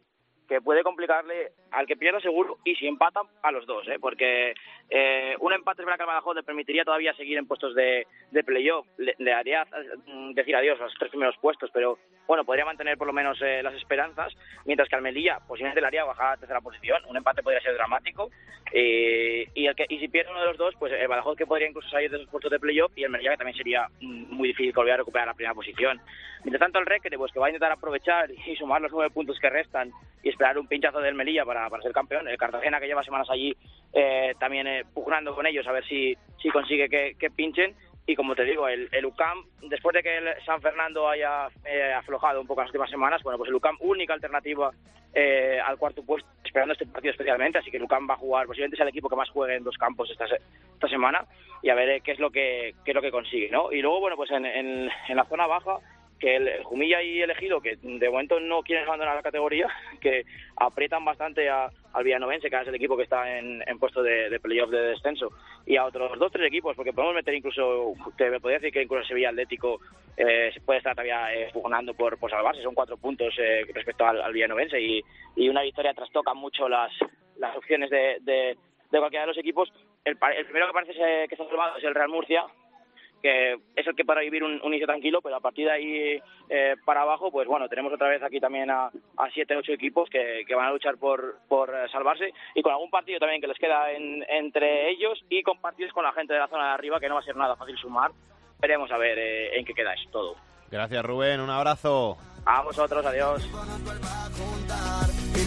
que 0.48 0.60
puede 0.62 0.82
complicarle 0.82 1.52
al 1.70 1.86
que 1.86 1.96
pierda 1.96 2.20
seguro 2.20 2.58
y 2.64 2.74
si 2.76 2.86
empatan 2.86 3.26
a 3.42 3.52
los 3.52 3.66
dos, 3.66 3.86
¿eh? 3.88 3.98
porque 4.00 4.54
eh, 4.88 5.36
un 5.40 5.52
empate 5.52 5.84
para 5.84 5.96
que 5.96 6.02
el 6.02 6.06
Badajoz 6.06 6.34
le 6.34 6.42
permitiría 6.42 6.84
todavía 6.84 7.12
seguir 7.14 7.36
en 7.36 7.46
puestos 7.46 7.74
de, 7.74 8.06
de 8.30 8.44
playoff, 8.44 8.86
le, 8.96 9.14
le, 9.18 9.32
haría 9.34 9.66
mm, 10.06 10.32
decir 10.32 10.56
adiós 10.56 10.80
a 10.80 10.84
los 10.84 10.94
tres 10.98 11.10
primeros 11.10 11.36
puestos, 11.36 11.70
pero 11.72 11.98
bueno, 12.26 12.44
podría 12.44 12.64
mantener 12.64 12.96
por 12.96 13.06
lo 13.06 13.12
menos 13.12 13.38
eh, 13.42 13.62
las 13.62 13.74
esperanzas, 13.74 14.34
mientras 14.64 14.88
que 14.88 14.96
al 14.96 15.02
Melilla 15.02 15.38
posiblemente 15.46 15.80
le 15.80 15.86
haría 15.86 16.04
bajar 16.04 16.32
a 16.32 16.36
tercera 16.38 16.60
posición, 16.62 17.02
un 17.06 17.16
empate 17.16 17.42
podría 17.42 17.60
ser 17.60 17.74
dramático, 17.74 18.30
y, 18.72 19.66
el 19.66 19.74
que, 19.74 19.86
y 19.88 19.98
si 19.98 20.08
pierde 20.08 20.30
uno 20.30 20.40
de 20.40 20.46
los 20.48 20.58
dos, 20.58 20.74
pues 20.78 20.92
el 20.92 21.08
Badajoz 21.08 21.36
que 21.36 21.46
podría 21.46 21.68
incluso 21.68 21.88
salir 21.88 22.10
de 22.10 22.18
esos 22.18 22.28
puestos 22.28 22.50
de 22.50 22.58
playoff 22.58 22.92
y 22.96 23.04
el 23.04 23.10
Melilla 23.10 23.32
que 23.32 23.38
también 23.38 23.56
sería 23.56 23.88
mm, 24.00 24.34
muy 24.34 24.48
difícil 24.48 24.72
volver 24.72 24.94
a 24.94 24.98
recuperar 24.98 25.26
la 25.26 25.34
primera 25.34 25.54
posición. 25.54 26.00
Mientras 26.44 26.60
tanto 26.60 26.78
el 26.78 26.86
Recre, 26.86 27.16
pues 27.18 27.32
que 27.32 27.40
va 27.40 27.46
a 27.46 27.50
intentar 27.50 27.72
aprovechar 27.72 28.30
y 28.30 28.56
sumar 28.56 28.80
los 28.80 28.92
nueve 28.92 29.10
puntos 29.10 29.38
que 29.40 29.50
restan 29.50 29.90
y 30.22 30.28
esperar 30.38 30.56
un 30.56 30.68
pinchazo 30.68 31.00
del 31.00 31.16
Melilla 31.16 31.44
para, 31.44 31.68
para 31.68 31.82
ser 31.82 31.90
campeón. 31.92 32.28
El 32.28 32.38
Cartagena, 32.38 32.78
que 32.78 32.86
lleva 32.86 33.02
semanas 33.02 33.28
allí 33.28 33.56
eh, 33.92 34.34
también 34.38 34.68
eh, 34.68 34.84
pugnando 34.94 35.34
con 35.34 35.44
ellos 35.46 35.66
a 35.66 35.72
ver 35.72 35.84
si, 35.84 36.16
si 36.40 36.48
consigue 36.50 36.88
que, 36.88 37.16
que 37.18 37.30
pinchen. 37.30 37.74
Y 38.06 38.14
como 38.14 38.36
te 38.36 38.44
digo, 38.44 38.68
el, 38.68 38.88
el 38.92 39.04
UCAM, 39.04 39.44
después 39.62 39.92
de 39.94 40.02
que 40.02 40.16
el 40.16 40.28
San 40.46 40.62
Fernando 40.62 41.08
haya 41.08 41.48
eh, 41.64 41.92
aflojado 41.92 42.40
un 42.40 42.46
poco 42.46 42.60
las 42.60 42.70
últimas 42.70 42.88
semanas, 42.88 43.20
bueno, 43.22 43.36
pues 43.36 43.48
el 43.48 43.54
UCAM, 43.56 43.76
única 43.80 44.14
alternativa 44.14 44.70
eh, 45.12 45.58
al 45.62 45.76
cuarto 45.76 46.02
puesto, 46.04 46.26
esperando 46.44 46.72
este 46.72 46.86
partido 46.86 47.10
especialmente, 47.10 47.58
así 47.58 47.70
que 47.70 47.76
el 47.76 47.82
UCAM 47.82 48.08
va 48.08 48.14
a 48.14 48.18
jugar, 48.18 48.46
posiblemente 48.46 48.76
sea 48.76 48.84
el 48.84 48.90
equipo 48.90 49.10
que 49.10 49.16
más 49.16 49.28
juegue 49.28 49.56
en 49.56 49.64
dos 49.64 49.76
campos 49.76 50.08
esta, 50.10 50.24
esta 50.24 50.88
semana, 50.88 51.26
y 51.62 51.68
a 51.68 51.74
ver 51.74 51.88
eh, 51.90 52.00
qué 52.02 52.12
es 52.12 52.18
lo 52.18 52.30
que 52.30 52.74
qué 52.84 52.92
es 52.92 52.94
lo 52.94 53.02
que 53.02 53.10
consigue, 53.10 53.50
¿no? 53.50 53.72
Y 53.72 53.82
luego, 53.82 54.00
bueno, 54.00 54.16
pues 54.16 54.30
en, 54.30 54.46
en, 54.46 54.88
en 55.08 55.16
la 55.16 55.24
zona 55.24 55.46
baja, 55.46 55.78
que 56.18 56.36
el, 56.36 56.62
Jumilla 56.64 57.02
y 57.02 57.20
el 57.22 57.30
Ejido, 57.30 57.60
que 57.60 57.76
de 57.76 58.10
momento 58.10 58.40
no 58.40 58.62
quieren 58.62 58.86
abandonar 58.86 59.16
la 59.16 59.22
categoría, 59.22 59.68
que 60.00 60.24
aprietan 60.56 61.04
bastante 61.04 61.48
a, 61.48 61.70
al 61.92 62.04
Villanovense, 62.04 62.50
que 62.50 62.56
es 62.56 62.68
el 62.68 62.74
equipo 62.74 62.96
que 62.96 63.04
está 63.04 63.38
en, 63.38 63.62
en 63.66 63.78
puesto 63.78 64.02
de, 64.02 64.38
playoff 64.40 64.70
de 64.70 64.80
descenso, 64.80 65.30
y 65.66 65.76
a 65.76 65.84
otros 65.84 66.18
dos, 66.18 66.32
tres 66.32 66.46
equipos, 66.46 66.74
porque 66.76 66.92
podemos 66.92 67.14
meter 67.14 67.34
incluso, 67.34 67.94
te 68.16 68.40
podría 68.40 68.58
decir 68.58 68.72
que 68.72 68.82
incluso 68.82 69.06
Sevilla 69.06 69.30
Atlético 69.30 69.80
eh, 70.16 70.52
puede 70.64 70.78
estar 70.78 70.94
todavía 70.94 71.34
eh, 71.34 71.50
por, 71.96 72.18
por 72.18 72.30
salvarse, 72.30 72.62
son 72.62 72.74
cuatro 72.74 72.96
puntos 72.96 73.34
eh, 73.38 73.64
respecto 73.72 74.06
al, 74.06 74.20
al 74.20 74.32
Villanovense, 74.32 74.80
y, 74.80 75.02
una 75.48 75.62
victoria 75.62 75.94
trastoca 75.94 76.34
mucho 76.34 76.68
las, 76.68 76.92
las 77.38 77.56
opciones 77.56 77.88
de, 77.90 78.18
de, 78.20 78.56
de 78.90 78.98
cualquiera 78.98 79.22
de 79.22 79.28
los 79.28 79.38
equipos. 79.38 79.72
El, 80.04 80.18
el 80.36 80.44
primero 80.44 80.66
que 80.66 80.72
parece 80.72 80.92
que 80.92 81.34
está 81.34 81.46
salvado 81.46 81.76
es 81.78 81.84
el 81.84 81.94
Real 81.94 82.08
Murcia, 82.08 82.44
que 83.22 83.54
es 83.74 83.86
el 83.86 83.94
que 83.94 84.04
para 84.04 84.20
vivir 84.20 84.44
un, 84.44 84.60
un 84.62 84.68
inicio 84.68 84.86
tranquilo, 84.86 85.20
pero 85.22 85.36
a 85.36 85.40
partir 85.40 85.66
de 85.66 85.72
ahí 85.72 86.22
eh, 86.48 86.76
para 86.84 87.02
abajo, 87.02 87.30
pues 87.30 87.46
bueno, 87.48 87.68
tenemos 87.68 87.92
otra 87.92 88.08
vez 88.08 88.22
aquí 88.22 88.40
también 88.40 88.70
a, 88.70 88.86
a 88.86 89.30
siete, 89.32 89.56
ocho 89.56 89.72
equipos 89.72 90.08
que, 90.10 90.44
que 90.46 90.54
van 90.54 90.66
a 90.66 90.72
luchar 90.72 90.96
por, 90.98 91.38
por 91.48 91.70
salvarse 91.90 92.32
y 92.54 92.62
con 92.62 92.72
algún 92.72 92.90
partido 92.90 93.18
también 93.18 93.40
que 93.40 93.48
les 93.48 93.58
queda 93.58 93.92
en, 93.92 94.24
entre 94.28 94.90
ellos 94.90 95.24
y 95.28 95.42
con 95.42 95.60
partidos 95.60 95.92
con 95.92 96.04
la 96.04 96.12
gente 96.12 96.32
de 96.32 96.40
la 96.40 96.48
zona 96.48 96.68
de 96.68 96.74
arriba, 96.74 97.00
que 97.00 97.08
no 97.08 97.14
va 97.14 97.20
a 97.20 97.24
ser 97.24 97.36
nada 97.36 97.56
fácil 97.56 97.76
sumar. 97.78 98.10
Veremos 98.60 98.90
a 98.90 98.98
ver 98.98 99.18
eh, 99.18 99.58
en 99.58 99.64
qué 99.64 99.74
queda 99.74 99.94
eso 99.94 100.08
todo. 100.10 100.36
Gracias 100.70 101.04
Rubén, 101.04 101.40
un 101.40 101.50
abrazo. 101.50 102.18
A 102.44 102.62
vosotros, 102.62 103.04
adiós. 103.04 103.46
Y 105.34 105.40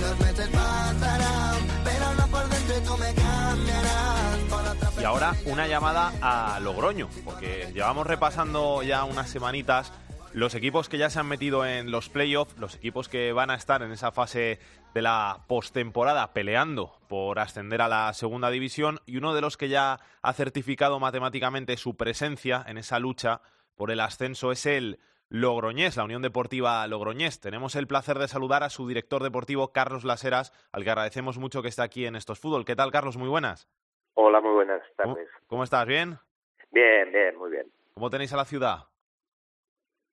ahora 5.12 5.34
una 5.46 5.68
llamada 5.68 6.14
a 6.22 6.60
Logroño, 6.62 7.10
porque 7.26 7.70
llevamos 7.74 8.08
repasando 8.08 8.82
ya 8.82 9.04
unas 9.04 9.30
semanitas 9.30 9.92
los 10.34 10.56
equipos 10.56 10.88
que 10.88 10.98
ya 10.98 11.10
se 11.10 11.20
han 11.20 11.28
metido 11.28 11.66
en 11.66 11.92
los 11.92 12.08
playoffs, 12.08 12.58
los 12.58 12.76
equipos 12.76 13.10
que 13.10 13.34
van 13.34 13.50
a 13.50 13.56
estar 13.56 13.82
en 13.82 13.92
esa 13.92 14.14
fase 14.14 14.60
de 14.94 15.02
la 15.02 15.44
postemporada 15.48 16.32
peleando 16.34 16.98
por 17.10 17.40
ascender 17.40 17.82
a 17.82 17.90
la 17.90 18.14
segunda 18.14 18.50
división 18.50 19.00
y 19.06 19.18
uno 19.18 19.34
de 19.34 19.42
los 19.42 19.58
que 19.58 19.68
ya 19.68 20.00
ha 20.22 20.34
certificado 20.34 21.00
matemáticamente 21.00 21.76
su 21.76 21.98
presencia 21.98 22.64
en 22.66 22.78
esa 22.78 23.00
lucha 23.00 23.42
por 23.76 23.92
el 23.92 24.00
ascenso 24.00 24.54
es 24.54 24.66
el 24.66 25.00
Logroñés, 25.28 25.98
la 25.98 26.04
Unión 26.04 26.22
Deportiva 26.22 26.86
Logroñés. 26.88 27.40
Tenemos 27.40 27.76
el 27.76 27.88
placer 27.88 28.20
de 28.20 28.28
saludar 28.28 28.64
a 28.64 28.70
su 28.70 28.88
director 28.88 29.24
deportivo, 29.24 29.72
Carlos 29.72 30.04
Laseras, 30.04 30.54
al 30.72 30.84
que 30.84 30.90
agradecemos 30.92 31.38
mucho 31.38 31.62
que 31.62 31.70
esté 31.70 31.82
aquí 31.82 32.06
en 32.06 32.16
Estos 32.16 32.40
Fútbol. 32.40 32.66
¿Qué 32.66 32.76
tal, 32.76 32.92
Carlos? 32.92 33.18
Muy 33.18 33.30
buenas. 33.30 33.68
Hola, 34.14 34.42
muy 34.42 34.54
buenas 34.54 34.82
tardes. 34.96 35.30
¿Cómo, 35.32 35.48
¿Cómo, 35.48 35.64
estás? 35.64 35.86
¿Bien? 35.86 36.18
Bien, 36.72 37.12
bien, 37.12 37.38
muy 37.38 37.52
bien. 37.52 37.66
¿Cómo 37.94 38.10
tenéis 38.10 38.34
a 38.34 38.38
la 38.38 38.46
ciudad? 38.46 38.80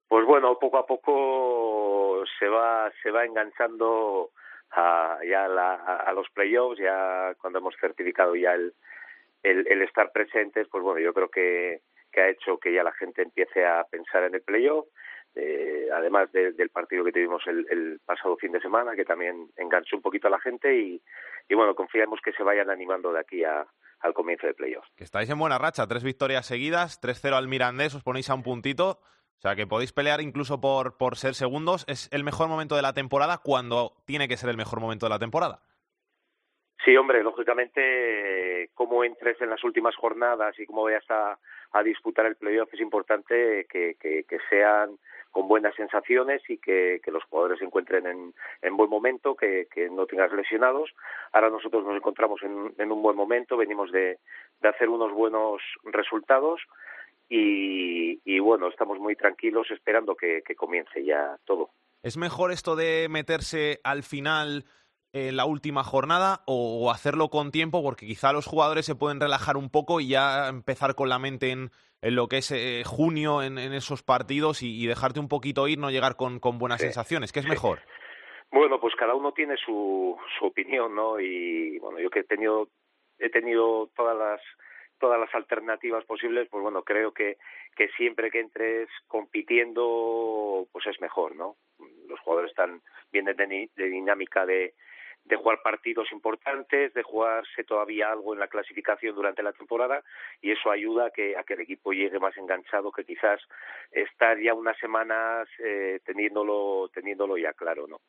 Pues 0.08 0.24
bueno, 0.26 0.58
poco 0.58 0.78
a 0.78 0.86
poco 0.86 2.24
se 2.38 2.48
va, 2.48 2.90
se 3.02 3.10
va 3.10 3.24
enganchando 3.24 4.30
a, 4.70 5.18
ya 5.28 5.44
a, 5.44 5.48
la, 5.48 5.74
a 5.74 6.12
los 6.12 6.28
playoffs, 6.30 6.78
ya 6.78 7.34
cuando 7.40 7.58
hemos 7.58 7.74
certificado 7.80 8.34
ya 8.34 8.54
el, 8.54 8.72
el, 9.42 9.66
el 9.68 9.82
estar 9.82 10.10
presentes, 10.12 10.66
pues 10.68 10.82
bueno, 10.82 11.00
yo 11.00 11.12
creo 11.12 11.28
que, 11.28 11.82
que 12.10 12.20
ha 12.20 12.28
hecho 12.28 12.58
que 12.58 12.72
ya 12.72 12.82
la 12.82 12.92
gente 12.92 13.22
empiece 13.22 13.66
a 13.66 13.84
pensar 13.84 14.24
en 14.24 14.34
el 14.34 14.42
playoff 14.42 14.86
eh, 15.34 15.88
además 15.94 16.32
de, 16.32 16.52
del 16.52 16.70
partido 16.70 17.04
que 17.04 17.12
tuvimos 17.12 17.46
el, 17.46 17.66
el, 17.70 18.00
pasado 18.04 18.36
fin 18.36 18.52
de 18.52 18.60
semana, 18.60 18.96
que 18.96 19.04
también 19.04 19.48
enganchó 19.56 19.96
un 19.96 20.02
poquito 20.02 20.26
a 20.26 20.30
la 20.30 20.40
gente 20.40 20.74
y, 20.76 21.00
y 21.48 21.54
bueno, 21.54 21.74
confiamos 21.74 22.20
que 22.24 22.32
se 22.32 22.42
vayan 22.42 22.70
animando 22.70 23.12
de 23.12 23.20
aquí 23.20 23.44
a, 23.44 23.64
al 24.00 24.14
comienzo 24.14 24.46
de 24.46 24.54
playoffs. 24.54 24.88
Que 24.96 25.04
estáis 25.04 25.28
en 25.30 25.38
buena 25.38 25.58
racha, 25.58 25.86
tres 25.86 26.04
victorias 26.04 26.46
seguidas, 26.46 27.00
3-0 27.02 27.34
al 27.34 27.48
Mirandés, 27.48 27.94
os 27.94 28.02
ponéis 28.02 28.30
a 28.30 28.34
un 28.34 28.42
puntito. 28.42 29.00
O 29.38 29.40
sea, 29.40 29.54
que 29.54 29.66
podéis 29.68 29.92
pelear 29.92 30.20
incluso 30.20 30.60
por, 30.60 30.96
por 30.96 31.16
ser 31.16 31.34
segundos. 31.34 31.84
¿Es 31.86 32.08
el 32.12 32.24
mejor 32.24 32.48
momento 32.48 32.74
de 32.74 32.82
la 32.82 32.92
temporada 32.92 33.38
cuando 33.38 33.92
tiene 34.04 34.26
que 34.26 34.36
ser 34.36 34.50
el 34.50 34.56
mejor 34.56 34.80
momento 34.80 35.06
de 35.06 35.10
la 35.10 35.20
temporada? 35.20 35.60
Sí, 36.84 36.96
hombre, 36.96 37.22
lógicamente, 37.22 38.70
como 38.74 39.04
entres 39.04 39.40
en 39.40 39.50
las 39.50 39.62
últimas 39.62 39.94
jornadas 39.94 40.58
y 40.58 40.66
cómo 40.66 40.84
vayas 40.84 41.08
a, 41.10 41.38
a 41.72 41.82
disputar 41.82 42.26
el 42.26 42.36
playoff, 42.36 42.72
es 42.72 42.80
importante 42.80 43.66
que, 43.70 43.96
que, 44.00 44.24
que 44.24 44.38
sean 44.48 44.98
con 45.30 45.48
buenas 45.48 45.74
sensaciones 45.74 46.42
y 46.48 46.58
que, 46.58 47.00
que 47.04 47.10
los 47.10 47.24
jugadores 47.24 47.58
se 47.58 47.64
encuentren 47.64 48.06
en, 48.06 48.34
en 48.62 48.76
buen 48.76 48.90
momento, 48.90 49.34
que, 49.34 49.66
que, 49.72 49.90
no 49.90 50.06
tengas 50.06 50.32
lesionados. 50.32 50.90
Ahora 51.32 51.50
nosotros 51.50 51.84
nos 51.84 51.96
encontramos 51.96 52.42
en, 52.42 52.74
en 52.78 52.92
un 52.92 53.02
buen 53.02 53.16
momento, 53.16 53.56
venimos 53.56 53.92
de, 53.92 54.18
de 54.60 54.68
hacer 54.68 54.88
unos 54.88 55.12
buenos 55.12 55.60
resultados 55.84 56.60
y, 57.28 58.20
y, 58.24 58.38
bueno, 58.38 58.68
estamos 58.68 58.98
muy 58.98 59.14
tranquilos 59.14 59.70
esperando 59.70 60.14
que, 60.14 60.42
que 60.46 60.54
comience 60.54 61.04
ya 61.04 61.36
todo. 61.44 61.70
¿Es 62.02 62.16
mejor 62.16 62.52
esto 62.52 62.74
de 62.74 63.08
meterse 63.10 63.80
al 63.84 64.02
final 64.02 64.64
en 65.12 65.36
la 65.36 65.44
última 65.44 65.84
jornada 65.84 66.42
o 66.46 66.90
hacerlo 66.90 67.28
con 67.28 67.50
tiempo? 67.50 67.82
Porque 67.82 68.06
quizá 68.06 68.32
los 68.32 68.46
jugadores 68.46 68.86
se 68.86 68.94
pueden 68.94 69.20
relajar 69.20 69.56
un 69.56 69.68
poco 69.68 70.00
y 70.00 70.08
ya 70.08 70.48
empezar 70.48 70.94
con 70.94 71.10
la 71.10 71.18
mente 71.18 71.50
en, 71.50 71.70
en 72.02 72.14
lo 72.14 72.28
que 72.28 72.38
es 72.38 72.50
eh, 72.50 72.82
junio 72.84 73.42
en, 73.42 73.58
en, 73.58 73.72
esos 73.72 74.02
partidos 74.02 74.62
y, 74.62 74.82
y, 74.82 74.86
dejarte 74.86 75.20
un 75.20 75.28
poquito 75.28 75.66
ir, 75.68 75.78
no 75.78 75.90
llegar 75.90 76.16
con, 76.16 76.38
con 76.40 76.58
buenas 76.58 76.80
sí. 76.80 76.86
sensaciones. 76.86 77.32
¿Qué 77.32 77.40
es 77.40 77.48
mejor? 77.48 77.80
Bueno, 78.50 78.80
pues 78.80 78.94
cada 78.94 79.14
uno 79.14 79.32
tiene 79.32 79.56
su, 79.56 80.16
su 80.38 80.46
opinión, 80.46 80.94
¿no? 80.94 81.20
Y 81.20 81.78
bueno, 81.78 81.98
yo 81.98 82.10
que 82.10 82.20
he 82.20 82.24
tenido, 82.24 82.68
he 83.18 83.28
tenido 83.30 83.90
todas 83.94 84.16
las 84.16 84.40
todas 84.98 85.20
las 85.20 85.32
alternativas 85.32 86.04
posibles, 86.06 86.48
pues 86.50 86.60
bueno, 86.60 86.82
creo 86.82 87.12
que, 87.12 87.36
que 87.76 87.88
siempre 87.90 88.32
que 88.32 88.40
entres 88.40 88.88
compitiendo, 89.06 90.66
pues 90.72 90.88
es 90.88 91.00
mejor, 91.00 91.36
¿no? 91.36 91.54
Los 92.08 92.18
jugadores 92.18 92.50
están 92.50 92.82
vienen 93.12 93.36
de, 93.36 93.70
de 93.76 93.88
dinámica 93.88 94.44
de, 94.44 94.74
de 95.28 95.36
jugar 95.36 95.60
partidos 95.62 96.10
importantes, 96.12 96.92
de 96.94 97.02
jugarse 97.02 97.64
todavía 97.64 98.10
algo 98.10 98.32
en 98.32 98.40
la 98.40 98.48
clasificación 98.48 99.14
durante 99.14 99.42
la 99.42 99.52
temporada 99.52 100.02
y 100.40 100.50
eso 100.50 100.70
ayuda 100.70 101.06
a 101.06 101.10
que, 101.10 101.36
a 101.36 101.44
que 101.44 101.54
el 101.54 101.60
equipo 101.60 101.92
llegue 101.92 102.18
más 102.18 102.36
enganchado 102.36 102.90
que 102.90 103.04
quizás 103.04 103.40
estar 103.92 104.38
ya 104.40 104.54
unas 104.54 104.78
semanas 104.78 105.48
eh, 105.58 106.00
teniéndolo, 106.04 106.90
teniéndolo 106.94 107.36
ya 107.36 107.52
claro, 107.52 107.86
¿no? 107.86 108.00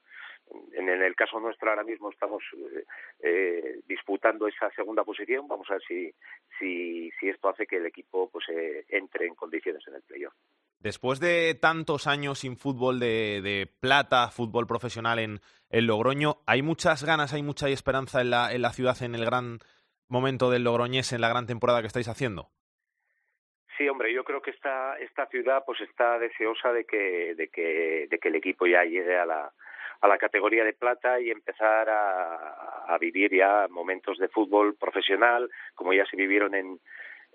En, 0.73 0.89
el 0.89 1.15
caso 1.15 1.39
nuestro 1.39 1.69
ahora 1.69 1.83
mismo 1.83 2.09
estamos 2.09 2.41
eh, 2.57 2.83
eh, 3.21 3.79
disputando 3.85 4.47
esa 4.47 4.71
segunda 4.71 5.03
posición, 5.03 5.47
vamos 5.47 5.69
a 5.69 5.73
ver 5.73 5.83
si, 5.87 6.11
si, 6.57 7.11
si 7.19 7.29
esto 7.29 7.49
hace 7.49 7.67
que 7.67 7.77
el 7.77 7.85
equipo 7.85 8.29
pues 8.31 8.45
eh, 8.49 8.85
entre 8.89 9.27
en 9.27 9.35
condiciones 9.35 9.87
en 9.87 9.95
el 9.95 10.01
playoff. 10.01 10.33
Después 10.79 11.19
de 11.19 11.55
tantos 11.55 12.07
años 12.07 12.39
sin 12.39 12.55
fútbol 12.55 12.99
de, 12.99 13.69
plata, 13.81 14.29
fútbol 14.31 14.65
profesional 14.65 15.19
en, 15.19 15.41
en, 15.69 15.87
Logroño, 15.87 16.37
¿hay 16.47 16.61
muchas 16.61 17.03
ganas, 17.03 17.33
hay 17.33 17.43
mucha 17.43 17.67
esperanza 17.67 18.21
en 18.21 18.29
la, 18.29 18.53
en 18.53 18.61
la 18.61 18.71
ciudad, 18.71 18.95
en 19.03 19.13
el 19.13 19.25
gran 19.25 19.59
momento 20.07 20.49
del 20.49 20.63
Logroñés, 20.63 21.11
en 21.11 21.19
la 21.19 21.27
gran 21.27 21.47
temporada 21.47 21.81
que 21.81 21.87
estáis 21.87 22.07
haciendo? 22.07 22.49
Sí, 23.77 23.89
hombre, 23.89 24.13
yo 24.13 24.23
creo 24.23 24.41
que 24.41 24.51
esta, 24.51 24.97
esta 24.99 25.25
ciudad 25.27 25.63
pues 25.65 25.81
está 25.81 26.17
deseosa 26.17 26.71
de 26.71 26.85
que, 26.85 27.35
de, 27.35 27.49
que, 27.49 28.07
de 28.09 28.17
que 28.17 28.29
el 28.29 28.35
equipo 28.35 28.65
ya 28.65 28.83
llegue 28.83 29.17
a 29.17 29.25
la, 29.25 29.51
categoría 30.17 30.63
de 30.63 30.73
plata 30.73 31.19
y 31.19 31.29
empezar 31.29 31.87
a 31.89 32.97
vivir 32.99 33.35
ya 33.35 33.67
momentos 33.69 34.17
de 34.17 34.27
fútbol 34.27 34.75
profesional 34.75 35.49
como 35.75 35.93
ya 35.93 36.05
se 36.05 36.17
vivieron 36.17 36.55
en, 36.55 36.79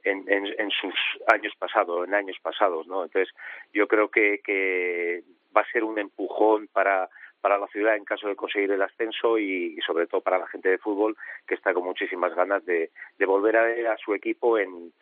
en, 0.05 0.25
en, 0.29 0.47
en, 0.59 0.71
sus 0.71 0.95
años 1.33 1.53
pasados, 1.59 2.07
en 2.07 2.15
años 2.15 2.37
pasados, 2.43 2.87
¿no? 2.87 3.05
Entonces, 3.05 3.35
yo 3.73 3.89
creo 3.89 4.11
que, 4.11 4.41
que 4.45 5.23
va 5.57 5.63
a 5.63 5.73
ser 5.73 5.85
un 5.85 5.99
empujón 5.99 6.69
para, 6.69 7.09
para 7.41 7.59
la 7.59 7.67
ciudad 7.69 7.97
en 7.97 8.05
caso 8.05 8.29
de 8.29 8.37
conseguir 8.37 8.71
el 8.73 8.83
ascenso 8.83 9.39
y, 9.39 9.75
y, 9.77 9.81
sobre 9.87 10.07
todo 10.07 10.21
para 10.21 10.39
la 10.39 10.47
gente 10.47 10.69
de 10.69 10.79
fútbol 10.79 11.17
que 11.47 11.55
está 11.55 11.73
con 11.73 11.85
muchísimas 11.85 12.35
ganas 12.35 12.65
de, 12.65 12.91
de 13.19 13.27
volver 13.27 13.57
a 13.57 13.63
ver 13.65 13.87
a 13.87 13.97
su 13.97 14.15
equipo 14.15 14.59
en, 14.59 14.93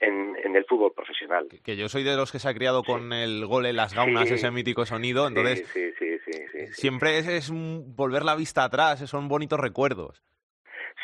en, 0.00 0.36
en, 0.44 0.56
el 0.56 0.64
fútbol 0.64 0.92
profesional. 0.94 1.48
Que, 1.48 1.60
que, 1.60 1.76
yo 1.76 1.88
soy 1.88 2.02
de 2.02 2.16
los 2.16 2.32
que 2.32 2.38
se 2.38 2.48
ha 2.48 2.54
criado 2.54 2.82
con 2.82 3.10
sí. 3.10 3.16
el 3.16 3.46
gol 3.46 3.66
en 3.66 3.76
las 3.76 3.94
gaunas, 3.94 4.28
sí. 4.28 4.34
ese 4.34 4.50
mítico 4.50 4.86
sonido, 4.86 5.26
entonces 5.26 5.66
sí, 5.68 5.92
sí, 5.98 6.18
sí, 6.24 6.32
sí, 6.52 6.66
siempre 6.72 7.18
es, 7.18 7.28
es 7.28 7.50
un 7.50 7.94
volver 7.96 8.24
la 8.24 8.36
vista 8.36 8.64
atrás, 8.64 8.98
son 9.08 9.28
bonitos 9.28 9.58
recuerdos. 9.58 10.22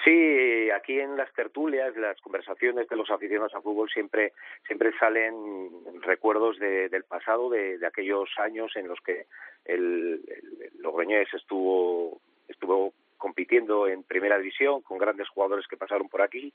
Sí, 0.09 0.71
aquí 0.71 0.99
en 0.99 1.19
las 1.19 1.31
tertulias, 1.35 1.95
las 1.95 2.19
conversaciones 2.23 2.89
de 2.89 2.97
los 2.97 3.11
aficionados 3.11 3.55
a 3.55 3.61
fútbol 3.61 3.91
siempre 3.91 4.33
siempre 4.67 4.91
salen 4.99 5.71
recuerdos 6.01 6.59
de, 6.59 6.89
del 6.89 7.05
pasado, 7.05 7.51
de, 7.51 7.79
aquellos 7.87 8.31
años 8.39 8.75
en 8.77 8.89
los 8.89 8.99
que 9.03 9.27
el, 9.67 10.23
el 10.27 10.81
Logroñés 10.81 11.29
estuvo 11.35 12.23
estuvo 12.49 12.95
compitiendo 13.19 13.87
en 13.87 14.03
primera 14.03 14.39
división 14.39 14.81
con 14.81 14.97
grandes 14.97 15.29
jugadores 15.29 15.67
que 15.67 15.77
pasaron 15.77 16.09
por 16.09 16.23
aquí 16.23 16.55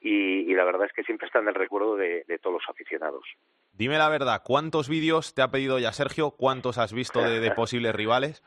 y, 0.00 0.54
la 0.54 0.62
verdad 0.62 0.86
es 0.86 0.92
que 0.92 1.02
siempre 1.02 1.26
está 1.26 1.40
en 1.40 1.48
el 1.48 1.54
recuerdo 1.54 1.96
de, 1.96 2.24
todos 2.40 2.62
los 2.62 2.68
aficionados. 2.68 3.24
Dime 3.72 3.98
la 3.98 4.08
verdad, 4.08 4.42
¿cuántos 4.44 4.88
vídeos 4.88 5.34
te 5.34 5.42
ha 5.42 5.50
pedido 5.50 5.80
ya 5.80 5.92
Sergio? 5.92 6.30
¿Cuántos 6.30 6.78
has 6.78 6.92
visto 6.92 7.20
de 7.22 7.50
posibles 7.50 7.92
rivales? 7.92 8.44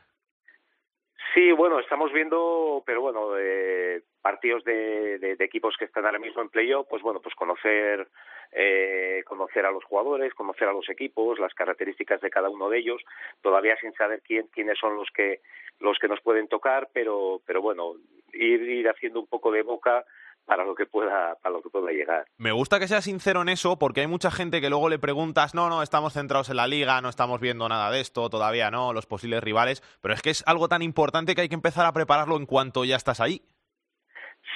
Sí, 1.37 1.51
bueno, 1.51 1.79
estamos 1.79 2.11
viendo, 2.11 2.81
pero 2.83 2.99
bueno, 2.99 3.37
eh, 3.37 4.01
partidos 4.23 4.63
de, 4.63 5.19
de, 5.19 5.35
equipos 5.45 5.75
que 5.77 5.85
están 5.85 6.03
ahora 6.03 6.17
mismo 6.17 6.41
en 6.41 6.49
playoff, 6.49 6.87
pues 6.89 7.03
bueno, 7.03 7.19
pues 7.21 7.35
conocer 7.35 8.07
eh, 8.51 9.21
conocer 9.23 9.63
a 9.63 9.71
los 9.71 9.83
jugadores, 9.83 10.33
conocer 10.33 10.67
a 10.67 10.73
los 10.73 10.89
equipos, 10.89 11.37
las 11.37 11.53
características 11.53 12.21
de 12.21 12.31
cada 12.31 12.49
uno 12.49 12.71
de 12.71 12.79
ellos, 12.79 13.03
todavía 13.43 13.77
sin 13.79 13.93
saber 13.93 14.23
quién, 14.25 14.47
quiénes 14.47 14.79
son 14.79 14.95
los 14.95 15.11
que 15.11 15.41
los 15.79 15.99
que 15.99 16.07
nos 16.07 16.21
pueden 16.21 16.47
tocar, 16.47 16.89
pero 16.91 17.39
pero 17.45 17.61
bueno, 17.61 17.93
ir, 18.33 18.63
ir 18.63 18.89
haciendo 18.89 19.19
un 19.19 19.27
poco 19.27 19.51
de 19.51 19.61
boca 19.61 20.05
para 20.47 20.63
lo 20.63 20.73
que 20.73 20.85
pueda 20.85 21.35
para 21.35 21.53
lo 21.53 21.61
que 21.61 21.69
pueda 21.69 21.91
llegar. 21.91 22.25
Me 22.37 22.53
gusta 22.53 22.79
que 22.79 22.87
seas 22.87 23.03
sincero 23.03 23.41
en 23.41 23.49
eso 23.49 23.77
porque 23.77 24.01
hay 24.01 24.07
mucha 24.07 24.31
gente 24.31 24.61
que 24.61 24.69
luego 24.69 24.89
le 24.89 24.97
preguntas, 24.97 25.53
"No, 25.53 25.69
no, 25.69 25.83
estamos 25.83 26.13
centrados 26.13 26.49
en 26.49 26.55
la 26.55 26.67
liga, 26.67 27.01
no 27.01 27.09
estamos 27.09 27.41
viendo 27.41 27.67
nada 27.67 27.91
de 27.91 27.99
esto, 27.99 28.29
todavía 28.29 28.71
no, 28.71 28.93
los 28.93 29.05
posibles 29.05 29.43
rivales", 29.43 29.83
pero 30.01 30.13
es 30.13 30.21
que 30.21 30.29
es 30.29 30.43
algo 30.47 30.69
tan 30.69 30.81
importante 30.81 31.35
que 31.35 31.41
hay 31.41 31.49
que 31.49 31.55
empezar 31.55 31.85
a 31.85 31.91
prepararlo 31.91 32.37
en 32.37 32.45
cuanto 32.45 32.85
ya 32.85 32.95
estás 32.95 33.19
ahí. 33.19 33.41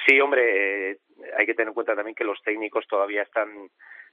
Sí, 0.06 0.18
hombre, 0.18 0.90
eh, 0.92 0.98
hay 1.36 1.46
que 1.46 1.54
tener 1.54 1.68
en 1.68 1.74
cuenta 1.74 1.94
también 1.94 2.14
que 2.14 2.24
los 2.24 2.40
técnicos 2.42 2.86
todavía 2.88 3.22
están 3.22 3.70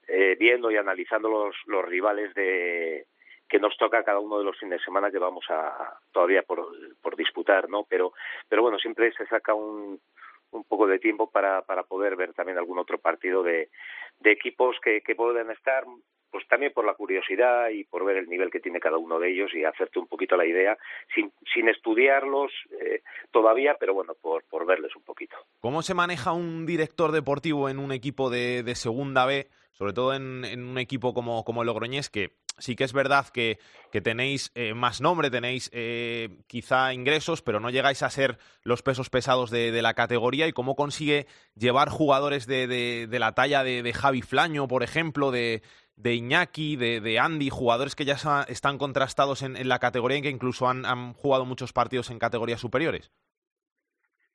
eh, 0.08 0.36
viendo 0.38 0.70
y 0.70 0.76
analizando 0.76 1.30
los, 1.30 1.56
los 1.66 1.86
rivales 1.86 2.34
de 2.36 3.08
que 3.48 3.60
nos 3.60 3.76
toca 3.78 4.04
cada 4.04 4.20
uno 4.20 4.38
de 4.38 4.44
los 4.44 4.60
fines 4.60 4.80
de 4.80 4.86
semana 4.86 5.10
que 5.10 5.18
vamos 5.18 5.46
a 5.50 5.98
todavía 6.12 6.44
por, 6.44 6.68
por 7.02 7.16
disputar, 7.16 7.68
¿no? 7.68 7.86
Pero 7.90 8.14
pero 8.48 8.62
bueno, 8.62 8.78
siempre 8.78 9.12
se 9.14 9.26
saca 9.26 9.54
un 9.54 10.00
un 10.52 10.64
poco 10.64 10.88
de 10.88 11.00
tiempo 11.00 11.30
para, 11.30 11.62
para 11.64 11.84
poder 11.84 12.16
ver 12.16 12.34
también 12.34 12.58
algún 12.58 12.80
otro 12.80 12.98
partido 12.98 13.44
de, 13.44 13.70
de 14.20 14.32
equipos 14.32 14.78
que, 14.84 15.02
que 15.02 15.16
pueden 15.16 15.52
estar 15.52 15.84
pues 16.32 16.48
también 16.48 16.72
por 16.74 16.86
la 16.86 16.94
curiosidad 16.94 17.70
y 17.70 17.84
por 17.86 18.06
ver 18.06 18.18
el 18.18 18.30
nivel 18.30 18.52
que 18.52 18.60
tiene 18.60 18.80
cada 18.80 18.98
uno 18.98 19.20
de 19.20 19.32
ellos 19.32 19.52
y 19.54 19.64
hacerte 19.64 20.00
un 20.00 20.08
poquito 20.08 20.38
la 20.38 20.46
idea, 20.46 20.78
sin, 21.14 21.32
sin 21.54 21.68
estudiarlos 21.70 22.52
eh, 22.80 23.02
todavía, 23.32 23.76
pero 23.80 23.94
bueno, 23.94 24.14
por, 24.22 24.44
por 24.44 24.66
verles 24.66 24.96
un 24.96 25.04
poquito. 25.04 25.36
¿Cómo 25.60 25.82
se 25.82 25.94
maneja 25.94 26.32
un 26.32 26.66
director 26.66 27.12
deportivo 27.12 27.70
en 27.70 27.80
un 27.80 27.92
equipo 27.92 28.30
de, 28.30 28.64
de 28.64 28.76
segunda 28.76 29.26
B, 29.26 29.48
sobre 29.72 29.94
todo 29.94 30.14
en, 30.14 30.46
en 30.46 30.64
un 30.64 30.78
equipo 30.78 31.14
como, 31.14 31.44
como 31.44 31.62
el 31.62 31.68
Logroñés, 31.68 32.10
que 32.10 32.30
sí 32.60 32.76
que 32.76 32.84
es 32.84 32.94
verdad 32.94 33.28
que, 33.30 33.58
que 33.92 34.02
tenéis 34.02 34.52
eh, 34.56 34.74
más 34.74 35.02
nombre, 35.02 35.30
tenéis 35.30 35.70
eh, 35.74 36.30
quizá 36.48 36.94
ingresos, 36.94 37.42
pero 37.42 37.60
no 37.60 37.70
llegáis 37.70 38.04
a 38.04 38.10
ser 38.10 38.38
los 38.64 38.82
pesos 38.82 39.10
pesados 39.10 39.50
de, 39.50 39.72
de 39.72 39.82
la 39.82 39.94
categoría 39.94 40.48
y 40.48 40.54
cómo 40.54 40.76
consigue 40.76 41.28
llevar 41.56 41.90
jugadores 41.90 42.46
de, 42.48 42.68
de, 42.68 43.08
de 43.08 43.20
la 43.20 43.34
talla 43.34 43.64
de, 43.64 43.94
Javi 43.94 44.22
Flaño, 44.22 44.68
por 44.68 44.84
ejemplo, 44.84 45.32
de, 45.32 45.62
Iñaki, 46.04 46.76
de, 46.76 47.02
de 47.02 47.20
Andy, 47.20 47.50
jugadores 47.50 47.96
que 47.96 48.06
ya 48.06 48.16
están 48.48 48.78
contrastados 48.78 49.42
en, 49.42 49.58
en 49.58 49.68
la 49.68 49.80
categoría 49.80 50.18
y 50.18 50.22
que 50.22 50.30
incluso 50.30 50.68
han, 50.68 50.86
han, 50.86 51.14
jugado 51.14 51.46
muchos 51.46 51.74
partidos 51.74 52.10
en 52.12 52.20
categorías 52.20 52.62
superiores? 52.62 53.12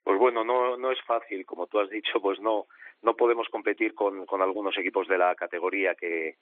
Pues 0.03 0.19
bueno, 0.19 0.43
no, 0.43 0.77
no 0.77 0.91
es 0.91 1.01
fácil, 1.07 1.45
como 1.45 1.65
tú 1.67 1.79
has 1.79 1.89
dicho, 1.89 2.21
pues 2.21 2.39
no, 2.39 2.67
no 3.01 3.15
podemos 3.15 3.47
competir 3.49 3.93
con, 3.95 4.25
con 4.25 4.41
algunos 4.41 4.77
equipos 4.77 5.07
de 5.07 5.17
la 5.17 5.33
categoría 5.35 5.95
que, 5.95 6.37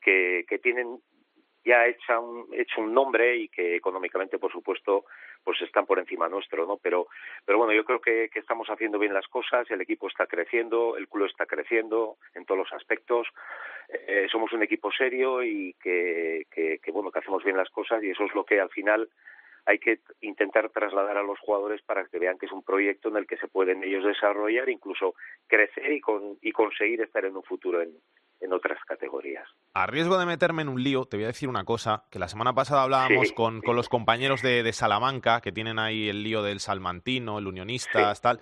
que, 0.00 0.44
que 0.48 0.58
tienen 0.58 1.00
ya 1.68 1.86
hecha 1.86 2.18
un, 2.18 2.48
hecho 2.52 2.80
un 2.80 2.94
nombre 2.94 3.36
y 3.36 3.48
que 3.48 3.76
económicamente, 3.76 4.38
por 4.38 4.50
supuesto, 4.50 5.04
pues 5.44 5.60
están 5.60 5.84
por 5.84 5.98
encima 5.98 6.28
nuestro, 6.28 6.66
¿no? 6.66 6.78
Pero, 6.78 7.08
pero 7.44 7.58
bueno, 7.58 7.74
yo 7.74 7.84
creo 7.84 8.00
que, 8.00 8.30
que 8.32 8.38
estamos 8.38 8.68
haciendo 8.68 8.98
bien 8.98 9.12
las 9.12 9.28
cosas, 9.28 9.70
el 9.70 9.82
equipo 9.82 10.08
está 10.08 10.26
creciendo, 10.26 10.96
el 10.96 11.08
club 11.08 11.26
está 11.26 11.44
creciendo 11.44 12.16
en 12.34 12.46
todos 12.46 12.58
los 12.58 12.72
aspectos, 12.72 13.28
eh, 13.88 14.26
somos 14.32 14.52
un 14.52 14.62
equipo 14.62 14.90
serio 14.90 15.42
y 15.42 15.74
que, 15.74 16.46
que, 16.50 16.78
que, 16.82 16.90
bueno, 16.90 17.10
que 17.10 17.18
hacemos 17.18 17.44
bien 17.44 17.56
las 17.56 17.70
cosas 17.70 18.02
y 18.02 18.10
eso 18.10 18.24
es 18.24 18.34
lo 18.34 18.44
que 18.44 18.60
al 18.60 18.70
final 18.70 19.08
hay 19.66 19.78
que 19.78 20.00
intentar 20.22 20.70
trasladar 20.70 21.18
a 21.18 21.22
los 21.22 21.38
jugadores 21.40 21.82
para 21.82 22.06
que 22.06 22.18
vean 22.18 22.38
que 22.38 22.46
es 22.46 22.52
un 22.52 22.62
proyecto 22.62 23.10
en 23.10 23.16
el 23.16 23.26
que 23.26 23.36
se 23.36 23.48
pueden 23.48 23.84
ellos 23.84 24.04
desarrollar, 24.04 24.70
incluso 24.70 25.14
crecer 25.46 25.92
y, 25.92 26.00
con, 26.00 26.38
y 26.40 26.52
conseguir 26.52 27.02
estar 27.02 27.26
en 27.26 27.36
un 27.36 27.42
futuro 27.42 27.82
en, 27.82 27.92
en 28.40 28.52
otras 28.52 28.78
categorías. 28.86 29.48
A 29.74 29.86
riesgo 29.86 30.18
de 30.18 30.26
meterme 30.26 30.62
en 30.62 30.68
un 30.68 30.82
lío, 30.82 31.04
te 31.04 31.16
voy 31.16 31.24
a 31.24 31.28
decir 31.28 31.48
una 31.48 31.64
cosa, 31.64 32.04
que 32.10 32.18
la 32.18 32.28
semana 32.28 32.54
pasada 32.54 32.82
hablábamos 32.82 33.32
con, 33.32 33.60
con, 33.60 33.76
los 33.76 33.88
compañeros 33.88 34.42
de, 34.42 34.62
de, 34.62 34.72
Salamanca, 34.72 35.40
que 35.40 35.52
tienen 35.52 35.78
ahí 35.78 36.08
el 36.08 36.22
lío 36.22 36.42
del 36.42 36.60
Salmantino, 36.60 37.38
el 37.38 37.46
Unionistas, 37.46 38.20
tal. 38.20 38.40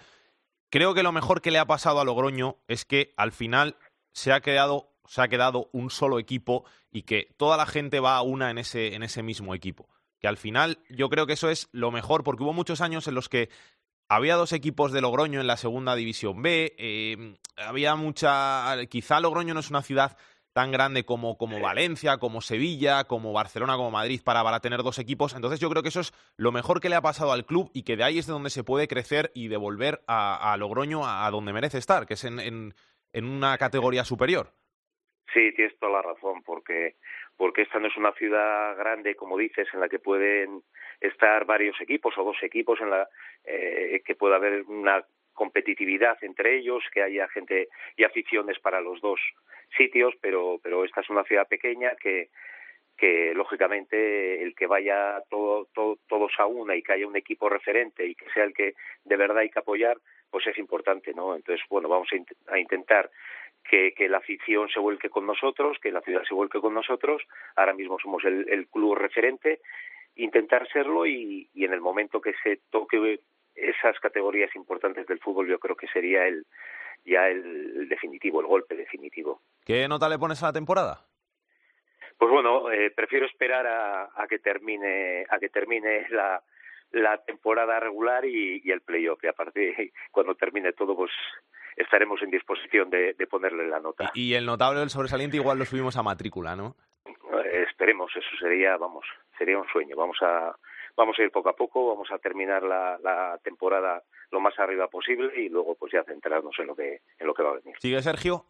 Creo 0.70 0.94
que 0.94 1.02
lo 1.02 1.12
mejor 1.12 1.40
que 1.40 1.50
le 1.50 1.58
ha 1.58 1.66
pasado 1.66 2.00
a 2.00 2.04
Logroño 2.04 2.56
es 2.68 2.84
que 2.84 3.12
al 3.16 3.32
final 3.32 3.76
se 4.12 4.32
ha 4.32 4.40
quedado, 4.40 4.92
se 5.06 5.22
ha 5.22 5.28
quedado 5.28 5.68
un 5.72 5.90
solo 5.90 6.18
equipo 6.18 6.64
y 6.90 7.02
que 7.02 7.34
toda 7.36 7.56
la 7.56 7.66
gente 7.66 8.00
va 8.00 8.16
a 8.16 8.22
una 8.22 8.50
en 8.50 8.58
ese, 8.58 8.94
en 8.94 9.02
ese 9.02 9.22
mismo 9.22 9.54
equipo. 9.54 9.88
Que 10.18 10.28
al 10.28 10.38
final 10.38 10.78
yo 10.88 11.08
creo 11.10 11.26
que 11.26 11.34
eso 11.34 11.50
es 11.50 11.68
lo 11.72 11.90
mejor, 11.90 12.24
porque 12.24 12.42
hubo 12.42 12.52
muchos 12.52 12.80
años 12.80 13.06
en 13.06 13.14
los 13.14 13.28
que 13.28 13.50
había 14.08 14.36
dos 14.36 14.52
equipos 14.52 14.92
de 14.92 15.00
Logroño 15.00 15.40
en 15.40 15.46
la 15.46 15.56
segunda 15.56 15.94
división 15.94 16.42
B, 16.42 16.74
eh, 16.78 17.36
había 17.56 17.96
mucha... 17.96 18.74
Quizá 18.88 19.20
Logroño 19.20 19.54
no 19.54 19.60
es 19.60 19.70
una 19.70 19.82
ciudad 19.82 20.16
tan 20.52 20.72
grande 20.72 21.04
como, 21.04 21.36
como 21.36 21.60
Valencia, 21.60 22.16
como 22.16 22.40
Sevilla, 22.40 23.04
como 23.04 23.34
Barcelona, 23.34 23.76
como 23.76 23.90
Madrid, 23.90 24.22
para, 24.24 24.42
para 24.42 24.60
tener 24.60 24.82
dos 24.82 24.98
equipos. 24.98 25.34
Entonces 25.34 25.60
yo 25.60 25.68
creo 25.68 25.82
que 25.82 25.90
eso 25.90 26.00
es 26.00 26.14
lo 26.38 26.50
mejor 26.50 26.80
que 26.80 26.88
le 26.88 26.96
ha 26.96 27.02
pasado 27.02 27.32
al 27.32 27.44
club 27.44 27.70
y 27.74 27.82
que 27.82 27.96
de 27.96 28.04
ahí 28.04 28.18
es 28.18 28.26
de 28.26 28.32
donde 28.32 28.48
se 28.48 28.64
puede 28.64 28.88
crecer 28.88 29.30
y 29.34 29.48
devolver 29.48 30.00
a, 30.06 30.52
a 30.52 30.56
Logroño 30.56 31.04
a, 31.04 31.26
a, 31.26 31.30
donde 31.30 31.52
merece 31.52 31.76
estar, 31.76 32.06
que 32.06 32.14
es 32.14 32.24
en, 32.24 32.40
en, 32.40 32.74
en 33.12 33.24
una 33.26 33.58
categoría 33.58 34.04
superior. 34.04 34.54
Sí, 35.34 35.52
tienes 35.54 35.78
toda 35.78 35.92
la 35.92 36.00
razón, 36.00 36.42
porque, 36.42 36.96
porque 37.36 37.60
esta 37.60 37.78
no 37.78 37.88
es 37.88 37.96
una 37.98 38.12
ciudad 38.12 38.76
grande, 38.78 39.14
como 39.14 39.36
dices, 39.36 39.68
en 39.74 39.80
la 39.80 39.90
que 39.90 39.98
pueden 39.98 40.62
estar 41.00 41.44
varios 41.44 41.80
equipos 41.80 42.16
o 42.18 42.24
dos 42.24 42.36
equipos, 42.42 42.80
en 42.80 42.90
la 42.90 43.08
eh, 43.44 44.02
que 44.04 44.14
pueda 44.14 44.36
haber 44.36 44.62
una 44.62 45.04
competitividad 45.32 46.16
entre 46.22 46.56
ellos, 46.58 46.82
que 46.92 47.02
haya 47.02 47.28
gente 47.28 47.68
y 47.96 48.04
aficiones 48.04 48.58
para 48.58 48.80
los 48.80 49.00
dos 49.00 49.20
sitios, 49.76 50.14
pero, 50.20 50.58
pero 50.62 50.84
esta 50.84 51.02
es 51.02 51.10
una 51.10 51.24
ciudad 51.24 51.46
pequeña 51.46 51.94
que, 52.00 52.30
que 52.96 53.34
lógicamente 53.34 54.42
el 54.42 54.54
que 54.54 54.66
vaya 54.66 55.20
todo, 55.28 55.68
todo, 55.74 55.98
todos 56.08 56.32
a 56.38 56.46
una 56.46 56.74
y 56.74 56.82
que 56.82 56.94
haya 56.94 57.06
un 57.06 57.16
equipo 57.16 57.48
referente 57.48 58.06
y 58.06 58.14
que 58.14 58.30
sea 58.30 58.44
el 58.44 58.54
que 58.54 58.74
de 59.04 59.16
verdad 59.16 59.38
hay 59.38 59.50
que 59.50 59.58
apoyar, 59.58 59.98
pues 60.30 60.46
es 60.46 60.58
importante, 60.58 61.12
¿no? 61.14 61.36
Entonces, 61.36 61.64
bueno, 61.68 61.88
vamos 61.88 62.08
a, 62.12 62.52
a 62.54 62.58
intentar 62.58 63.10
que, 63.68 63.92
que, 63.92 64.08
la 64.08 64.18
afición 64.18 64.68
se 64.70 64.80
vuelque 64.80 65.10
con 65.10 65.26
nosotros, 65.26 65.78
que 65.80 65.90
la 65.90 66.00
ciudad 66.00 66.22
se 66.26 66.34
vuelque 66.34 66.60
con 66.60 66.72
nosotros. 66.72 67.22
Ahora 67.56 67.74
mismo 67.74 67.98
somos 67.98 68.24
el, 68.24 68.48
el 68.48 68.68
club 68.68 68.94
referente, 68.96 69.60
intentar 70.16 70.68
serlo 70.72 71.06
y, 71.06 71.48
y 71.54 71.64
en 71.64 71.72
el 71.72 71.80
momento 71.80 72.20
que 72.20 72.34
se 72.42 72.60
toque 72.70 73.20
esas 73.54 73.98
categorías 74.00 74.54
importantes 74.54 75.06
del 75.06 75.20
fútbol, 75.20 75.48
yo 75.48 75.58
creo 75.58 75.76
que 75.76 75.88
sería 75.88 76.26
el 76.26 76.44
ya 77.04 77.28
el, 77.28 77.80
el 77.82 77.88
definitivo, 77.88 78.40
el 78.40 78.46
golpe 78.46 78.74
definitivo. 78.74 79.40
¿Qué 79.64 79.86
nota 79.88 80.08
le 80.08 80.18
pones 80.18 80.42
a 80.42 80.46
la 80.46 80.52
temporada? 80.52 81.06
Pues 82.18 82.30
bueno, 82.30 82.70
eh, 82.72 82.90
prefiero 82.90 83.26
esperar 83.26 83.66
a, 83.66 84.10
a, 84.14 84.26
que 84.28 84.38
termine 84.38 85.24
a 85.28 85.38
que 85.38 85.48
termine 85.48 86.08
la, 86.10 86.42
la 86.92 87.18
temporada 87.24 87.78
regular 87.78 88.24
y, 88.24 88.62
y 88.64 88.70
el 88.70 88.80
playoff. 88.80 89.22
Y 89.22 89.28
a 89.28 89.34
partir 89.34 89.76
de 89.76 89.92
cuando 90.10 90.34
termine 90.34 90.72
todo, 90.72 90.96
pues 90.96 91.12
estaremos 91.76 92.20
en 92.22 92.30
disposición 92.30 92.90
de, 92.90 93.12
de 93.14 93.26
ponerle 93.26 93.68
la 93.68 93.80
nota. 93.80 94.10
Y, 94.14 94.32
y, 94.32 94.34
el 94.34 94.46
notable 94.46 94.80
del 94.80 94.90
sobresaliente 94.90 95.36
igual 95.36 95.58
lo 95.58 95.64
subimos 95.66 95.96
a 95.96 96.02
matrícula, 96.02 96.56
¿no? 96.56 96.74
Eh, 97.06 97.66
esperemos, 97.68 98.10
eso 98.16 98.36
sería, 98.40 98.76
vamos, 98.78 99.04
sería 99.36 99.58
un 99.58 99.68
sueño. 99.68 99.96
Vamos 99.96 100.18
a 100.22 100.56
vamos 100.96 101.18
a 101.18 101.22
ir 101.22 101.30
poco 101.30 101.50
a 101.50 101.56
poco, 101.56 101.88
vamos 101.88 102.10
a 102.10 102.18
terminar 102.18 102.62
la, 102.62 102.98
la 103.02 103.38
temporada 103.42 104.02
lo 104.30 104.40
más 104.40 104.58
arriba 104.58 104.88
posible 104.88 105.30
y 105.40 105.48
luego 105.48 105.74
pues 105.74 105.92
ya 105.92 106.02
centrarnos 106.04 106.58
en 106.58 106.66
lo 106.66 106.74
que 106.74 107.00
en 107.18 107.26
lo 107.26 107.34
que 107.34 107.42
va 107.42 107.50
a 107.50 107.60
venir. 107.60 107.76
¿Sigue 107.78 108.00
Sergio? 108.02 108.44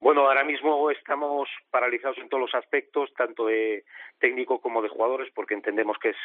Bueno, 0.00 0.28
ahora 0.28 0.44
mismo 0.44 0.90
estamos 0.92 1.48
paralizados 1.70 2.18
en 2.18 2.28
todos 2.28 2.40
los 2.42 2.54
aspectos, 2.54 3.12
tanto 3.14 3.46
de 3.46 3.84
técnico 4.20 4.60
como 4.60 4.80
de 4.80 4.88
jugadores, 4.88 5.28
porque 5.34 5.54
entendemos 5.54 5.98
que 5.98 6.10
es 6.10 6.16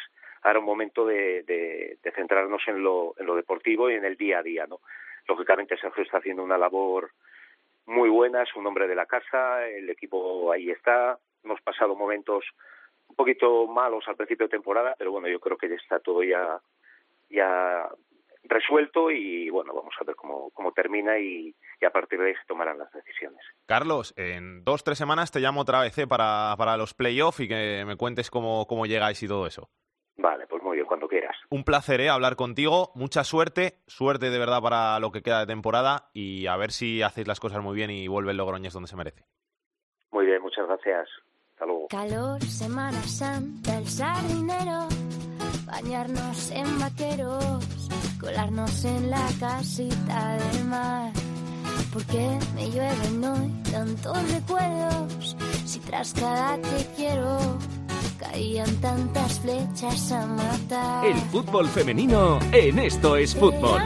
ahora 0.42 0.60
un 0.60 0.64
momento 0.64 1.04
de, 1.04 1.42
de, 1.42 1.98
de 2.00 2.12
centrarnos 2.12 2.62
en 2.68 2.84
lo, 2.84 3.14
en 3.18 3.26
lo 3.26 3.34
deportivo 3.34 3.90
y 3.90 3.94
en 3.94 4.04
el 4.04 4.16
día 4.16 4.38
a 4.38 4.42
día, 4.44 4.66
¿no? 4.68 4.80
Lógicamente 5.26 5.76
Sergio 5.76 6.04
está 6.04 6.18
haciendo 6.18 6.44
una 6.44 6.56
labor 6.56 7.10
muy 7.86 8.08
buena, 8.08 8.42
es 8.42 8.54
un 8.54 8.66
hombre 8.66 8.86
de 8.86 8.94
la 8.94 9.06
casa, 9.06 9.66
el 9.66 9.90
equipo 9.90 10.52
ahí 10.52 10.70
está, 10.70 11.18
hemos 11.44 11.60
pasado 11.62 11.94
momentos 11.94 12.44
un 13.08 13.16
poquito 13.16 13.66
malos 13.66 14.04
al 14.08 14.16
principio 14.16 14.46
de 14.46 14.56
temporada, 14.56 14.94
pero 14.98 15.12
bueno, 15.12 15.28
yo 15.28 15.40
creo 15.40 15.56
que 15.56 15.68
ya 15.68 15.76
está 15.76 16.00
todo 16.00 16.22
ya 16.22 16.60
ya 17.30 17.88
resuelto 18.44 19.10
y 19.10 19.48
bueno, 19.50 19.72
vamos 19.74 19.94
a 20.00 20.04
ver 20.04 20.16
cómo, 20.16 20.50
cómo 20.50 20.72
termina 20.72 21.18
y, 21.18 21.54
y, 21.80 21.84
a 21.84 21.90
partir 21.90 22.20
de 22.20 22.28
ahí 22.28 22.34
se 22.34 22.46
tomarán 22.46 22.78
las 22.78 22.92
decisiones. 22.92 23.40
Carlos, 23.66 24.14
en 24.16 24.64
dos, 24.64 24.84
tres 24.84 24.98
semanas 24.98 25.32
te 25.32 25.40
llamo 25.40 25.62
otra 25.62 25.80
vez 25.80 25.96
¿eh? 25.98 26.06
para, 26.06 26.54
para 26.56 26.76
los 26.76 26.94
playoffs 26.94 27.40
y 27.40 27.48
que 27.48 27.84
me 27.86 27.96
cuentes 27.96 28.30
cómo, 28.30 28.66
cómo 28.66 28.86
llegáis 28.86 29.22
y 29.22 29.28
todo 29.28 29.46
eso. 29.46 29.70
Vale, 30.16 30.46
pues 30.46 30.62
muy 30.62 30.76
bien, 30.76 30.86
cuando 30.86 31.08
quieras. 31.08 31.36
Un 31.50 31.64
placer 31.64 32.00
¿eh? 32.00 32.08
hablar 32.08 32.36
contigo, 32.36 32.92
mucha 32.94 33.24
suerte, 33.24 33.78
suerte 33.86 34.30
de 34.30 34.38
verdad 34.38 34.62
para 34.62 35.00
lo 35.00 35.10
que 35.10 35.22
queda 35.22 35.40
de 35.40 35.46
temporada 35.46 36.10
y 36.12 36.46
a 36.46 36.56
ver 36.56 36.70
si 36.70 37.02
hacéis 37.02 37.26
las 37.26 37.40
cosas 37.40 37.62
muy 37.62 37.74
bien 37.74 37.90
y 37.90 38.06
vuelve 38.08 38.30
el 38.30 38.36
Logroñés 38.36 38.72
donde 38.72 38.88
se 38.88 38.96
merece. 38.96 39.24
Muy 40.12 40.26
bien, 40.26 40.40
muchas 40.40 40.66
gracias. 40.66 41.08
Hasta 41.54 41.66
luego. 41.66 41.86
Calor, 41.88 42.44
Semana 42.44 43.00
Santa, 43.06 43.78
el 43.78 43.88
sardinero 43.88 44.88
bañarnos 45.64 46.50
en 46.50 46.80
vaqueros, 46.80 47.68
colarnos 48.20 48.84
en 48.84 49.08
la 49.08 49.24
casita 49.38 50.36
del 50.36 50.64
mar. 50.64 51.12
Porque 51.92 52.38
me 52.56 52.70
llueven 52.70 53.24
hoy 53.24 53.52
tantos 53.70 54.32
recuerdos, 54.32 55.36
si 55.64 55.78
tras 55.78 56.12
cada 56.14 56.56
te 56.58 56.86
quiero 56.96 57.38
caían 58.18 58.74
tantas 58.80 59.38
flechas 59.38 60.10
a 60.10 60.26
matar. 60.26 61.06
El 61.06 61.16
fútbol 61.30 61.68
femenino 61.68 62.40
en 62.50 62.80
esto 62.80 63.16
es 63.16 63.32
fútbol. 63.32 63.80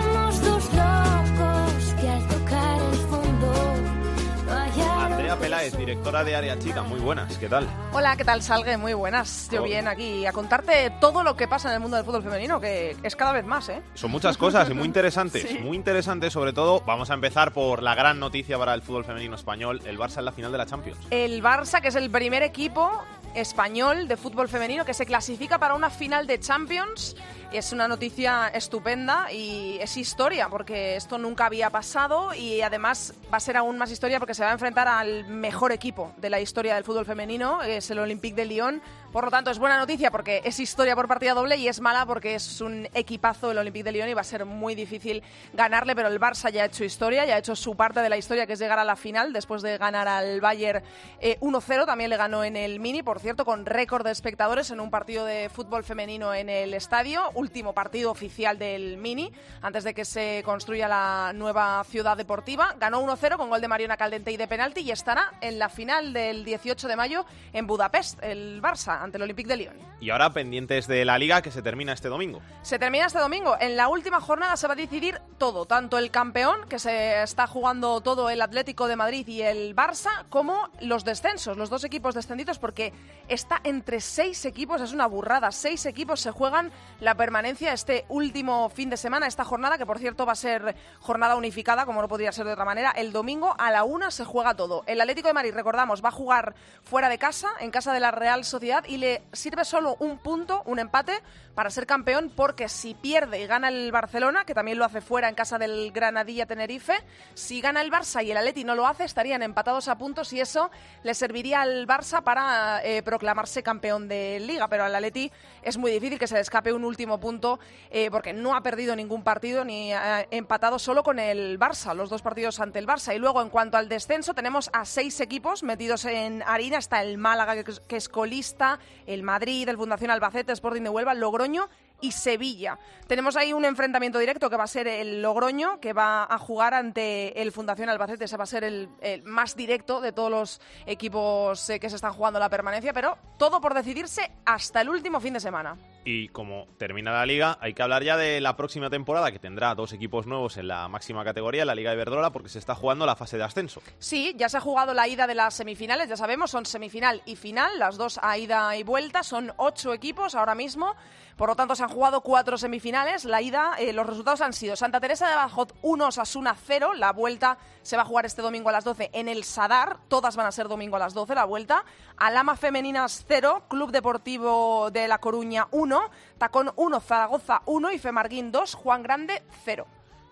Peláez, 5.70 5.76
directora 5.86 6.24
de 6.24 6.34
Área 6.36 6.58
Chica, 6.58 6.82
muy 6.82 7.00
buenas, 7.00 7.36
¿qué 7.36 7.48
tal? 7.48 7.66
Hola, 7.92 8.16
¿qué 8.16 8.24
tal, 8.24 8.42
Salgue? 8.42 8.76
Muy 8.76 8.94
buenas. 8.94 9.48
Yo 9.50 9.62
bien 9.62 9.86
aquí 9.88 10.24
a 10.26 10.32
contarte 10.32 10.90
todo 11.00 11.22
lo 11.22 11.36
que 11.36 11.46
pasa 11.48 11.68
en 11.68 11.74
el 11.74 11.80
mundo 11.80 11.96
del 11.96 12.06
fútbol 12.06 12.22
femenino, 12.22 12.60
que 12.60 12.96
es 13.02 13.16
cada 13.16 13.32
vez 13.32 13.44
más, 13.44 13.68
¿eh? 13.68 13.82
Son 13.94 14.10
muchas 14.10 14.36
cosas 14.36 14.70
y 14.70 14.74
muy 14.74 14.84
interesantes, 14.86 15.42
Sí. 15.48 15.58
muy 15.58 15.76
interesantes 15.76 16.32
sobre 16.32 16.52
todo. 16.52 16.82
Vamos 16.86 17.10
a 17.10 17.14
empezar 17.14 17.52
por 17.52 17.82
la 17.82 17.94
gran 17.94 18.18
noticia 18.18 18.58
para 18.58 18.74
el 18.74 18.82
fútbol 18.82 19.04
femenino 19.04 19.34
español, 19.34 19.80
el 19.84 19.98
Barça 19.98 20.18
en 20.18 20.24
la 20.26 20.32
final 20.32 20.52
de 20.52 20.58
la 20.58 20.66
Champions. 20.66 20.98
El 21.10 21.42
Barça, 21.42 21.80
que 21.80 21.88
es 21.88 21.94
el 21.96 22.10
primer 22.10 22.42
equipo 22.42 22.90
español 23.34 24.08
de 24.08 24.16
fútbol 24.16 24.48
femenino 24.48 24.84
que 24.84 24.94
se 24.94 25.04
clasifica 25.06 25.58
para 25.58 25.74
una 25.74 25.90
final 25.90 26.26
de 26.26 26.40
Champions. 26.40 27.14
Es 27.50 27.72
una 27.72 27.88
noticia 27.88 28.48
estupenda 28.48 29.32
y 29.32 29.78
es 29.80 29.96
historia 29.96 30.50
porque 30.50 30.96
esto 30.96 31.16
nunca 31.16 31.46
había 31.46 31.70
pasado 31.70 32.34
y 32.34 32.60
además 32.60 33.14
va 33.32 33.38
a 33.38 33.40
ser 33.40 33.56
aún 33.56 33.78
más 33.78 33.90
historia 33.90 34.18
porque 34.18 34.34
se 34.34 34.44
va 34.44 34.50
a 34.50 34.52
enfrentar 34.52 34.86
al 34.86 35.26
mejor 35.26 35.72
equipo 35.72 36.12
de 36.18 36.28
la 36.28 36.40
historia 36.40 36.74
del 36.74 36.84
fútbol 36.84 37.06
femenino, 37.06 37.62
es 37.62 37.90
el 37.90 38.00
Olympique 38.00 38.36
de 38.36 38.44
Lyon. 38.44 38.82
Por 39.12 39.24
lo 39.24 39.30
tanto, 39.30 39.50
es 39.50 39.58
buena 39.58 39.78
noticia 39.78 40.10
porque 40.10 40.42
es 40.44 40.60
historia 40.60 40.94
por 40.94 41.08
partida 41.08 41.32
doble 41.32 41.56
y 41.56 41.66
es 41.66 41.80
mala 41.80 42.04
porque 42.04 42.34
es 42.34 42.60
un 42.60 42.86
equipazo 42.92 43.50
el 43.50 43.56
Olympique 43.56 43.84
de 43.84 43.92
Lyon 43.92 44.10
y 44.10 44.12
va 44.12 44.20
a 44.20 44.24
ser 44.24 44.44
muy 44.44 44.74
difícil 44.74 45.22
ganarle, 45.54 45.96
pero 45.96 46.08
el 46.08 46.20
Barça 46.20 46.50
ya 46.52 46.64
ha 46.64 46.66
hecho 46.66 46.84
historia, 46.84 47.24
ya 47.24 47.36
ha 47.36 47.38
hecho 47.38 47.56
su 47.56 47.74
parte 47.74 48.00
de 48.00 48.10
la 48.10 48.18
historia 48.18 48.46
que 48.46 48.52
es 48.52 48.58
llegar 48.58 48.78
a 48.78 48.84
la 48.84 48.96
final 48.96 49.32
después 49.32 49.62
de 49.62 49.78
ganar 49.78 50.06
al 50.06 50.42
Bayern 50.42 50.84
eh, 51.20 51.38
1-0, 51.40 51.86
también 51.86 52.10
le 52.10 52.18
ganó 52.18 52.44
en 52.44 52.56
el 52.56 52.78
Mini, 52.78 53.02
por 53.02 53.20
cierto, 53.20 53.46
con 53.46 53.64
récord 53.64 54.04
de 54.04 54.12
espectadores 54.12 54.70
en 54.70 54.80
un 54.80 54.90
partido 54.90 55.24
de 55.24 55.48
fútbol 55.48 55.82
femenino 55.82 56.34
en 56.34 56.50
el 56.50 56.74
estadio, 56.74 57.22
último 57.38 57.72
partido 57.72 58.10
oficial 58.10 58.58
del 58.58 58.96
Mini, 58.96 59.32
antes 59.62 59.84
de 59.84 59.94
que 59.94 60.04
se 60.04 60.42
construya 60.44 60.88
la 60.88 61.32
nueva 61.34 61.84
ciudad 61.84 62.16
deportiva. 62.16 62.74
Ganó 62.78 63.00
1-0 63.00 63.36
con 63.36 63.48
gol 63.48 63.60
de 63.60 63.68
Mariona 63.68 63.96
Caldente 63.96 64.32
y 64.32 64.36
de 64.36 64.48
penalti 64.48 64.80
y 64.80 64.90
estará 64.90 65.32
en 65.40 65.58
la 65.58 65.68
final 65.68 66.12
del 66.12 66.44
18 66.44 66.88
de 66.88 66.96
mayo 66.96 67.24
en 67.52 67.66
Budapest, 67.66 68.22
el 68.22 68.60
Barça, 68.60 69.00
ante 69.00 69.16
el 69.18 69.22
Olympique 69.22 69.48
de 69.48 69.56
Lyon. 69.56 69.76
Y 70.00 70.10
ahora 70.10 70.32
pendientes 70.32 70.86
de 70.86 71.04
la 71.04 71.18
liga 71.18 71.42
que 71.42 71.50
se 71.50 71.62
termina 71.62 71.92
este 71.92 72.08
domingo. 72.08 72.40
Se 72.62 72.78
termina 72.78 73.06
este 73.06 73.18
domingo. 73.18 73.56
En 73.60 73.76
la 73.76 73.88
última 73.88 74.20
jornada 74.20 74.56
se 74.56 74.66
va 74.66 74.74
a 74.74 74.76
decidir 74.76 75.20
todo, 75.38 75.66
tanto 75.66 75.98
el 75.98 76.10
campeón, 76.10 76.68
que 76.68 76.78
se 76.78 77.22
está 77.22 77.46
jugando 77.46 78.00
todo 78.00 78.30
el 78.30 78.42
Atlético 78.42 78.88
de 78.88 78.96
Madrid 78.96 79.26
y 79.26 79.42
el 79.42 79.74
Barça, 79.74 80.26
como 80.28 80.70
los 80.80 81.04
descensos, 81.04 81.56
los 81.56 81.70
dos 81.70 81.84
equipos 81.84 82.14
descendidos, 82.14 82.58
porque 82.58 82.92
está 83.28 83.60
entre 83.64 84.00
seis 84.00 84.44
equipos, 84.44 84.80
es 84.80 84.92
una 84.92 85.06
burrada, 85.06 85.50
seis 85.52 85.86
equipos 85.86 86.20
se 86.20 86.30
juegan 86.30 86.70
la 87.00 87.14
permanencia 87.28 87.74
este 87.74 88.06
último 88.08 88.70
fin 88.70 88.88
de 88.88 88.96
semana, 88.96 89.26
esta 89.26 89.44
jornada, 89.44 89.76
que 89.76 89.84
por 89.84 89.98
cierto 89.98 90.24
va 90.24 90.32
a 90.32 90.34
ser 90.34 90.74
jornada 90.98 91.36
unificada, 91.36 91.84
como 91.84 92.00
no 92.00 92.08
podría 92.08 92.32
ser 92.32 92.46
de 92.46 92.54
otra 92.54 92.64
manera, 92.64 92.90
el 92.92 93.12
domingo 93.12 93.54
a 93.58 93.70
la 93.70 93.84
una 93.84 94.10
se 94.10 94.24
juega 94.24 94.54
todo. 94.54 94.82
El 94.86 94.98
Atlético 94.98 95.28
de 95.28 95.34
Madrid, 95.34 95.52
recordamos, 95.52 96.02
va 96.02 96.08
a 96.08 96.12
jugar 96.12 96.54
fuera 96.82 97.10
de 97.10 97.18
casa, 97.18 97.50
en 97.60 97.70
casa 97.70 97.92
de 97.92 98.00
la 98.00 98.12
Real 98.12 98.46
Sociedad, 98.46 98.82
y 98.88 98.96
le 98.96 99.20
sirve 99.34 99.66
solo 99.66 99.96
un 100.00 100.16
punto, 100.16 100.62
un 100.64 100.78
empate, 100.78 101.20
para 101.54 101.70
ser 101.70 101.86
campeón, 101.86 102.32
porque 102.34 102.68
si 102.68 102.94
pierde 102.94 103.42
y 103.42 103.46
gana 103.46 103.68
el 103.68 103.90
Barcelona, 103.90 104.44
que 104.44 104.54
también 104.54 104.78
lo 104.78 104.84
hace 104.84 105.00
fuera 105.00 105.28
en 105.28 105.34
casa 105.34 105.58
del 105.58 105.90
Granadilla 105.90 106.46
Tenerife, 106.46 106.94
si 107.34 107.60
gana 107.60 107.82
el 107.82 107.90
Barça 107.90 108.24
y 108.24 108.30
el 108.30 108.36
Atleti 108.36 108.62
no 108.62 108.76
lo 108.76 108.86
hace, 108.86 109.02
estarían 109.02 109.42
empatados 109.42 109.88
a 109.88 109.98
puntos 109.98 110.32
y 110.32 110.40
eso 110.40 110.70
le 111.02 111.14
serviría 111.14 111.60
al 111.60 111.86
Barça 111.86 112.22
para 112.22 112.80
eh, 112.84 113.02
proclamarse 113.02 113.64
campeón 113.64 114.06
de 114.06 114.38
Liga, 114.38 114.68
pero 114.68 114.84
al 114.84 114.94
Atleti 114.94 115.32
es 115.62 115.76
muy 115.76 115.90
difícil 115.90 116.16
que 116.18 116.28
se 116.28 116.36
le 116.36 116.42
escape 116.42 116.72
un 116.72 116.84
último 116.84 117.17
punto 117.20 117.58
eh, 117.90 118.10
porque 118.10 118.32
no 118.32 118.54
ha 118.54 118.62
perdido 118.62 118.96
ningún 118.96 119.22
partido 119.22 119.64
ni 119.64 119.92
ha 119.92 120.26
empatado 120.30 120.78
solo 120.78 121.02
con 121.02 121.18
el 121.18 121.58
Barça, 121.58 121.94
los 121.94 122.10
dos 122.10 122.22
partidos 122.22 122.60
ante 122.60 122.78
el 122.78 122.86
Barça. 122.86 123.14
Y 123.14 123.18
luego, 123.18 123.42
en 123.42 123.50
cuanto 123.50 123.76
al 123.76 123.88
descenso, 123.88 124.34
tenemos 124.34 124.70
a 124.72 124.84
seis 124.84 125.20
equipos 125.20 125.62
metidos 125.62 126.04
en 126.04 126.42
harina. 126.46 126.78
Está 126.78 127.02
el 127.02 127.18
Málaga, 127.18 127.62
que 127.62 127.96
es 127.96 128.08
colista, 128.08 128.78
el 129.06 129.22
Madrid, 129.22 129.68
el 129.68 129.76
Fundación 129.76 130.10
Albacete, 130.10 130.52
Sporting 130.52 130.82
de 130.82 130.90
Huelva, 130.90 131.14
Logroño 131.14 131.68
y 132.00 132.12
Sevilla. 132.12 132.78
Tenemos 133.06 133.36
ahí 133.36 133.52
un 133.52 133.64
enfrentamiento 133.64 134.18
directo 134.18 134.50
que 134.50 134.56
va 134.56 134.64
a 134.64 134.68
ser 134.68 134.86
el 134.86 135.22
Logroño, 135.22 135.80
que 135.80 135.92
va 135.92 136.24
a 136.24 136.38
jugar 136.38 136.74
ante 136.74 137.40
el 137.40 137.52
Fundación 137.52 137.88
Albacete. 137.88 138.24
Ese 138.24 138.36
va 138.36 138.44
a 138.44 138.46
ser 138.46 138.64
el, 138.64 138.88
más 139.24 139.56
directo 139.56 140.00
de 140.00 140.12
todos 140.12 140.30
los 140.30 140.60
equipos 140.86 141.68
eh, 141.70 141.80
que 141.80 141.90
se 141.90 141.96
están 141.96 142.12
jugando 142.12 142.38
la 142.38 142.48
permanencia, 142.48 142.92
pero 142.92 143.18
todo 143.38 143.60
por 143.60 143.74
decidirse 143.74 144.30
hasta 144.44 144.80
el 144.80 144.88
último 144.88 145.20
fin 145.20 145.34
de 145.34 145.40
semana. 145.40 145.76
Y 146.10 146.28
como 146.28 146.68
termina 146.78 147.12
la 147.12 147.26
liga, 147.26 147.58
hay 147.60 147.74
que 147.74 147.82
hablar 147.82 148.02
ya 148.02 148.16
de 148.16 148.40
la 148.40 148.56
próxima 148.56 148.88
temporada, 148.88 149.30
que 149.30 149.38
tendrá 149.38 149.74
dos 149.74 149.92
equipos 149.92 150.26
nuevos 150.26 150.56
en 150.56 150.66
la 150.66 150.88
máxima 150.88 151.22
categoría, 151.22 151.66
la 151.66 151.74
Liga 151.74 151.90
de 151.90 151.96
Iberdrola, 151.96 152.32
porque 152.32 152.48
se 152.48 152.58
está 152.58 152.74
jugando 152.74 153.04
la 153.04 153.14
fase 153.14 153.36
de 153.36 153.44
ascenso. 153.44 153.82
Sí, 153.98 154.34
ya 154.38 154.48
se 154.48 154.56
ha 154.56 154.60
jugado 154.62 154.94
la 154.94 155.06
ida 155.06 155.26
de 155.26 155.34
las 155.34 155.52
semifinales, 155.52 156.08
ya 156.08 156.16
sabemos, 156.16 156.50
son 156.50 156.64
semifinal 156.64 157.20
y 157.26 157.36
final, 157.36 157.78
las 157.78 157.98
dos 157.98 158.18
a 158.22 158.38
ida 158.38 158.74
y 158.74 158.84
vuelta, 158.84 159.22
son 159.22 159.52
ocho 159.58 159.92
equipos 159.92 160.34
ahora 160.34 160.54
mismo. 160.54 160.96
Por 161.38 161.48
lo 161.48 161.54
tanto, 161.54 161.76
se 161.76 161.84
han 161.84 161.88
jugado 161.88 162.20
cuatro 162.20 162.58
semifinales. 162.58 163.24
La 163.24 163.40
ida, 163.40 163.76
eh, 163.78 163.92
los 163.92 164.04
resultados 164.04 164.40
han 164.40 164.52
sido 164.52 164.74
Santa 164.74 164.98
Teresa 164.98 165.28
de 165.28 165.36
Bajot 165.36 165.72
1, 165.82 166.10
Sasuna 166.10 166.56
0. 166.66 166.94
La 166.94 167.12
vuelta 167.12 167.58
se 167.82 167.94
va 167.96 168.02
a 168.02 168.04
jugar 168.04 168.26
este 168.26 168.42
domingo 168.42 168.70
a 168.70 168.72
las 168.72 168.82
12 168.82 169.10
en 169.12 169.28
el 169.28 169.44
Sadar. 169.44 169.98
Todas 170.08 170.34
van 170.34 170.46
a 170.46 170.52
ser 170.52 170.66
domingo 170.66 170.96
a 170.96 170.98
las 170.98 171.14
12 171.14 171.36
la 171.36 171.44
vuelta. 171.44 171.84
Alama 172.16 172.56
Femeninas 172.56 173.24
0, 173.28 173.62
Club 173.68 173.92
Deportivo 173.92 174.90
de 174.90 175.06
La 175.06 175.18
Coruña 175.18 175.68
1, 175.70 176.10
Tacón 176.38 176.72
1, 176.74 177.00
Zaragoza 177.00 177.62
1 177.66 177.92
y 177.92 177.98
Femarguín 178.00 178.50
2, 178.50 178.74
Juan 178.74 179.04
Grande 179.04 179.44
0. 179.64 179.86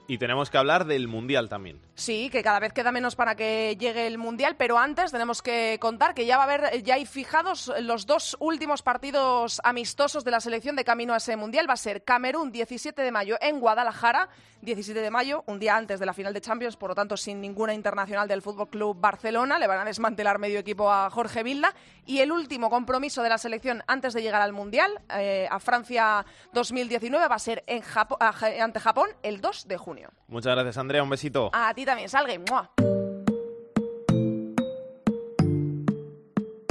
Y 0.08 0.18
tenemos 0.18 0.50
que 0.50 0.58
hablar 0.58 0.86
del 0.86 1.06
Mundial 1.06 1.48
también. 1.48 1.85
Sí, 1.98 2.28
que 2.28 2.42
cada 2.42 2.60
vez 2.60 2.74
queda 2.74 2.92
menos 2.92 3.16
para 3.16 3.36
que 3.36 3.74
llegue 3.80 4.06
el 4.06 4.18
Mundial, 4.18 4.54
pero 4.58 4.76
antes 4.76 5.12
tenemos 5.12 5.40
que 5.40 5.78
contar 5.80 6.12
que 6.12 6.26
ya 6.26 6.36
va 6.36 6.44
a 6.44 6.46
haber, 6.46 6.82
ya 6.82 6.96
hay 6.96 7.06
fijados 7.06 7.72
los 7.80 8.04
dos 8.04 8.36
últimos 8.38 8.82
partidos 8.82 9.62
amistosos 9.64 10.22
de 10.22 10.30
la 10.30 10.40
selección 10.40 10.76
de 10.76 10.84
camino 10.84 11.14
a 11.14 11.16
ese 11.16 11.38
Mundial. 11.38 11.66
Va 11.66 11.72
a 11.72 11.78
ser 11.78 12.04
Camerún 12.04 12.52
17 12.52 13.00
de 13.00 13.10
mayo 13.10 13.38
en 13.40 13.60
Guadalajara, 13.60 14.28
17 14.60 15.00
de 15.00 15.10
mayo, 15.10 15.42
un 15.46 15.58
día 15.58 15.74
antes 15.74 15.98
de 15.98 16.04
la 16.04 16.12
final 16.12 16.34
de 16.34 16.42
Champions, 16.42 16.76
por 16.76 16.90
lo 16.90 16.94
tanto 16.94 17.16
sin 17.16 17.40
ninguna 17.40 17.72
internacional 17.72 18.28
del 18.28 18.42
Fútbol 18.42 18.68
Club 18.68 19.00
Barcelona. 19.00 19.58
Le 19.58 19.66
van 19.66 19.78
a 19.78 19.84
desmantelar 19.86 20.38
medio 20.38 20.58
equipo 20.58 20.92
a 20.92 21.08
Jorge 21.08 21.42
Vilda. 21.42 21.72
Y 22.04 22.18
el 22.18 22.30
último 22.30 22.68
compromiso 22.68 23.22
de 23.22 23.30
la 23.30 23.38
selección 23.38 23.82
antes 23.86 24.12
de 24.12 24.20
llegar 24.20 24.42
al 24.42 24.52
Mundial, 24.52 25.00
eh, 25.16 25.48
a 25.50 25.58
Francia 25.60 26.26
2019, 26.52 27.26
va 27.26 27.36
a 27.36 27.38
ser 27.38 27.64
en 27.66 27.82
ante 28.60 28.80
Japón 28.80 29.08
el 29.22 29.40
2 29.40 29.66
de 29.66 29.78
junio. 29.78 30.10
Muchas 30.28 30.54
gracias, 30.54 30.76
Andrea. 30.76 31.02
Un 31.02 31.10
besito. 31.10 31.50
A 31.54 31.72
ti 31.72 31.85
también, 31.86 32.08
salgue. 32.10 32.38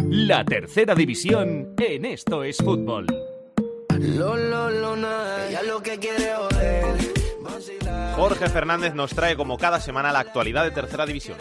La 0.09 0.43
tercera 0.45 0.93
división 0.93 1.74
en 1.78 2.05
Esto 2.05 2.43
es 2.43 2.57
Fútbol. 2.57 3.07
Jorge 8.16 8.49
Fernández 8.49 8.93
nos 8.93 9.11
trae 9.11 9.36
como 9.36 9.57
cada 9.57 9.80
semana 9.80 10.11
la 10.11 10.20
actualidad 10.20 10.63
de 10.63 10.72
tercera 10.72 11.05
división. 11.05 11.38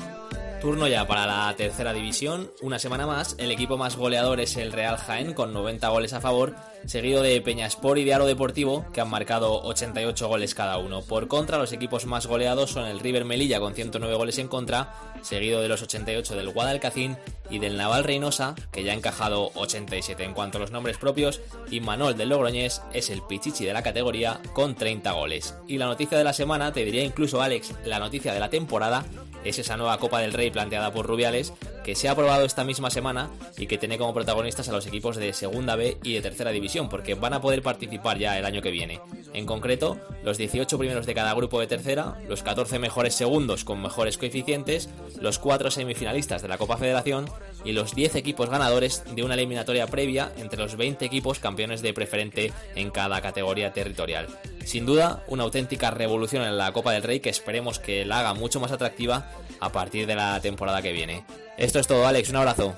Turno 0.65 0.89
ya 0.89 1.07
para 1.07 1.27
la 1.27 1.55
tercera 1.57 1.93
división. 1.93 2.51
Una 2.63 2.79
semana 2.79 3.07
más, 3.07 3.37
el 3.37 3.51
equipo 3.51 3.77
más 3.77 3.99
goleador 3.99 4.41
es 4.41 4.57
el 4.57 4.73
Real 4.73 4.97
Jaén 4.97 5.35
con 5.35 5.53
90 5.53 5.87
goles 5.91 6.15
a 6.15 6.23
favor, 6.23 6.55
seguido 6.87 7.21
de 7.21 7.39
Peñaspor 7.43 7.99
y 7.99 8.05
de 8.05 8.15
Aro 8.15 8.25
Deportivo 8.25 8.87
que 8.91 9.03
han 9.03 9.11
marcado 9.11 9.61
88 9.65 10.27
goles 10.27 10.55
cada 10.55 10.79
uno. 10.79 11.03
Por 11.03 11.29
contra, 11.29 11.59
los 11.59 11.75
equipos 11.75 12.07
más 12.07 12.27
goleados 12.27 12.71
son 12.71 12.87
el 12.87 13.01
River 13.01 13.27
Melilla 13.27 13.61
con 13.61 13.75
109 13.75 14.15
goles 14.15 14.39
en 14.39 14.49
contra, 14.49 14.95
seguido 15.21 15.61
de 15.61 15.69
los 15.69 15.83
88 15.83 16.35
del 16.35 16.49
Guadalcacín 16.49 17.19
y 17.51 17.59
del 17.59 17.77
Naval 17.77 18.05
Reynosa 18.05 18.55
que 18.73 18.85
ya 18.85 18.93
ha 18.93 18.97
encajado 18.97 19.51
87. 19.57 20.25
En 20.25 20.33
cuanto 20.33 20.57
a 20.57 20.63
los 20.63 20.71
nombres 20.71 20.97
propios, 20.97 21.43
Imanol 21.71 22.17
del 22.17 22.31
Logroñés 22.31 22.81
es 22.95 23.11
el 23.11 23.21
pichichi 23.21 23.67
de 23.67 23.75
la 23.75 23.83
categoría 23.83 24.41
con 24.55 24.75
30 24.75 25.13
goles. 25.13 25.57
Y 25.69 25.77
la 25.77 25.85
noticia 25.85 26.17
de 26.17 26.25
la 26.25 26.33
semana, 26.33 26.73
te 26.73 26.87
diría 26.87 27.05
incluso 27.05 27.43
Alex, 27.43 27.75
la 27.85 27.99
noticia 27.99 28.33
de 28.33 28.41
la 28.41 28.49
temporada 28.49 29.05
es 29.45 29.59
esa 29.59 29.77
nueva 29.77 29.99
Copa 29.99 30.21
del 30.21 30.33
Rey 30.33 30.51
planteada 30.51 30.93
por 30.93 31.07
Rubiales, 31.07 31.53
que 31.85 31.95
se 31.95 32.09
ha 32.09 32.13
aprobado 32.13 32.45
esta 32.45 32.65
misma 32.65 32.91
semana 32.91 33.31
y 33.57 33.67
que 33.67 33.79
tiene 33.79 33.99
como 33.99 34.15
protagonistas 34.15 34.69
a 34.69 34.73
los 34.73 34.87
equipos 34.87 35.17
de 35.17 35.33
Segunda 35.33 35.77
B 35.77 35.99
y 36.03 36.15
de 36.15 36.23
Tercera 36.23 36.51
División, 36.51 36.89
porque 36.89 37.15
van 37.15 37.35
a 37.35 37.41
poder 37.41 37.63
participar 37.63 38.19
ya 38.19 38.39
el 38.39 38.45
año 38.45 38.63
que 38.63 38.71
viene. 38.71 39.01
En 39.33 39.47
concreto, 39.47 39.99
los 40.23 40.39
18 40.39 40.79
primeros 40.79 41.07
de 41.07 41.15
cada 41.15 41.35
grupo 41.35 41.61
de 41.61 41.67
tercera, 41.67 42.19
los 42.29 42.43
14 42.43 42.79
mejores 42.79 43.15
segundos 43.15 43.65
con 43.65 43.83
mejores 43.83 44.17
coeficientes, 44.17 44.89
los 45.21 45.39
4 45.39 45.71
semifinalistas 45.71 46.43
de 46.43 46.49
la 46.49 46.59
Copa 46.59 46.77
Federación 46.77 47.29
y 47.65 47.73
los 47.73 47.95
10 47.95 48.17
equipos 48.17 48.51
ganadores 48.51 49.03
de 49.15 49.23
una 49.23 49.35
eliminatoria 49.35 49.87
previa 49.87 50.33
entre 50.37 50.61
los 50.61 50.77
20 50.77 51.05
equipos 51.05 51.39
campeones 51.39 51.83
de 51.83 51.95
preferente 51.95 52.53
en 52.75 52.91
cada 52.91 53.21
categoría 53.21 53.73
territorial. 53.73 54.29
Sin 54.65 54.87
duda, 54.87 55.25
una 55.29 55.45
auténtica 55.45 55.91
revolución 55.91 56.43
en 56.43 56.59
la 56.59 56.73
Copa 56.73 56.93
del 56.93 57.03
Rey 57.03 57.21
que 57.21 57.31
esperemos 57.31 57.79
que 57.79 58.05
la 58.05 58.21
haga 58.21 58.35
mucho 58.35 58.61
más 58.61 58.73
atractiva 58.73 59.31
a 59.61 59.71
partir 59.71 60.07
de 60.07 60.15
la 60.15 60.41
temporada 60.41 60.83
que 60.83 60.93
viene. 60.93 61.25
Esto 61.57 61.79
es 61.79 61.87
todo, 61.87 62.07
Alex, 62.07 62.31
un 62.31 62.37
abrazo. 62.37 62.75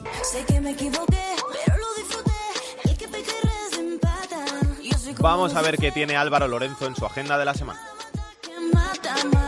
Vamos 5.18 5.54
a 5.54 5.62
ver 5.62 5.76
qué 5.78 5.90
tiene 5.90 6.16
Álvaro 6.16 6.46
Lorenzo 6.46 6.86
en 6.86 6.94
su 6.94 7.04
agenda 7.04 7.38
de 7.38 7.44
la 7.44 7.54
semana. 7.54 7.80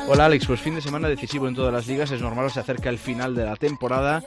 Hola 0.08 0.24
Alex, 0.24 0.46
pues 0.46 0.60
fin 0.60 0.74
de 0.74 0.80
semana 0.80 1.08
decisivo 1.08 1.48
en 1.48 1.54
todas 1.54 1.72
las 1.72 1.86
ligas, 1.86 2.10
es 2.10 2.22
normal, 2.22 2.50
se 2.50 2.60
acerca 2.60 2.88
el 2.88 2.98
final 2.98 3.34
de 3.34 3.44
la 3.44 3.56
temporada 3.56 4.22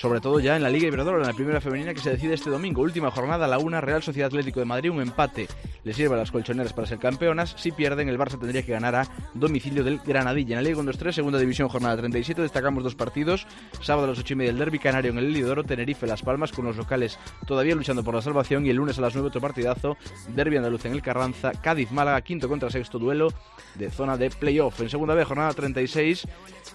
sobre 0.00 0.22
todo 0.22 0.40
ya 0.40 0.56
en 0.56 0.62
la 0.62 0.70
Liga 0.70 0.86
Iberdrola, 0.86 1.24
en 1.24 1.26
la 1.26 1.34
primera 1.34 1.60
femenina 1.60 1.92
que 1.92 2.00
se 2.00 2.08
decide 2.08 2.32
este 2.32 2.48
domingo. 2.48 2.80
Última 2.80 3.10
jornada, 3.10 3.46
la 3.46 3.58
una 3.58 3.82
Real 3.82 4.02
Sociedad 4.02 4.28
Atlético 4.28 4.58
de 4.58 4.64
Madrid, 4.64 4.90
un 4.90 5.02
empate 5.02 5.46
le 5.84 5.92
sirve 5.92 6.14
a 6.14 6.18
las 6.18 6.30
colchoneras 6.30 6.72
para 6.72 6.86
ser 6.86 6.98
campeonas. 6.98 7.54
Si 7.58 7.70
pierden, 7.70 8.08
el 8.08 8.18
Barça 8.18 8.38
tendría 8.38 8.62
que 8.62 8.72
ganar 8.72 8.94
a 8.94 9.08
domicilio 9.34 9.84
del 9.84 9.98
Granadilla. 9.98 10.56
En 10.56 10.64
la 10.64 10.68
Liga 10.70 10.80
1 10.80 10.90
2-3, 10.90 11.12
segunda 11.12 11.38
división, 11.38 11.68
jornada 11.68 11.98
37, 11.98 12.40
destacamos 12.40 12.82
dos 12.82 12.94
partidos. 12.94 13.46
Sábado 13.82 14.06
a 14.06 14.10
las 14.10 14.18
8 14.18 14.32
y 14.32 14.36
media 14.36 14.50
el 14.52 14.58
Derby 14.58 14.78
Canario 14.78 15.10
en 15.10 15.18
el 15.18 15.26
Elidoro, 15.26 15.64
Tenerife 15.64 16.06
Las 16.06 16.22
Palmas 16.22 16.52
con 16.52 16.64
los 16.64 16.76
locales 16.76 17.18
todavía 17.46 17.74
luchando 17.74 18.02
por 18.02 18.14
la 18.14 18.22
salvación. 18.22 18.64
Y 18.64 18.70
el 18.70 18.76
lunes 18.76 18.96
a 18.98 19.02
las 19.02 19.14
9 19.14 19.28
otro 19.28 19.42
partidazo, 19.42 19.98
Derby 20.34 20.56
Andaluz 20.56 20.86
en 20.86 20.92
el 20.92 21.02
Carranza, 21.02 21.52
Cádiz 21.52 21.90
Málaga, 21.92 22.22
quinto 22.22 22.48
contra 22.48 22.70
sexto 22.70 22.98
duelo 22.98 23.28
de 23.74 23.90
zona 23.90 24.16
de 24.16 24.30
playoff. 24.30 24.80
En 24.80 24.88
segunda 24.88 25.14
vez, 25.14 25.26
jornada 25.26 25.52
36, 25.52 26.26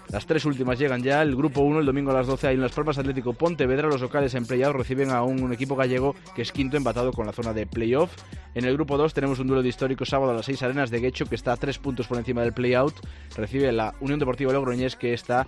las 0.08 0.26
tres 0.26 0.44
últimas 0.44 0.78
llegan 0.78 1.02
ya. 1.02 1.22
El 1.22 1.34
grupo 1.34 1.62
1 1.62 1.80
el 1.80 1.86
domingo 1.86 2.10
a 2.10 2.14
las 2.14 2.26
12 2.26 2.48
hay 2.48 2.54
en 2.54 2.62
Las 2.62 2.72
Palmas 2.72 2.98
Atlético 2.98 3.15
Pontevedra. 3.22 3.88
Los 3.88 4.00
locales 4.00 4.34
en 4.34 4.46
reciben 4.46 5.10
a 5.10 5.22
un, 5.22 5.52
equipo 5.52 5.76
gallego 5.76 6.14
que 6.34 6.42
es 6.42 6.52
quinto 6.52 6.76
empatado 6.76 7.12
con 7.12 7.26
la 7.26 7.32
zona 7.32 7.52
de 7.52 7.66
playoff. 7.66 8.14
En 8.54 8.64
el 8.64 8.72
grupo 8.72 8.96
2 8.96 9.12
tenemos 9.12 9.38
un 9.38 9.48
duelo 9.48 9.62
de 9.62 9.68
histórico 9.68 10.04
sábado 10.04 10.32
a 10.32 10.34
las 10.34 10.46
6 10.46 10.62
arenas 10.62 10.90
de 10.90 11.00
Guecho 11.00 11.26
que 11.26 11.34
está 11.34 11.52
a 11.52 11.56
3 11.56 11.78
puntos 11.78 12.06
por 12.06 12.16
encima 12.16 12.42
del 12.42 12.52
playout. 12.52 12.94
Recibe 13.36 13.70
la 13.72 13.94
Unión 14.00 14.18
Deportiva 14.18 14.52
Logroñés 14.52 14.96
que 14.96 15.12
está 15.12 15.46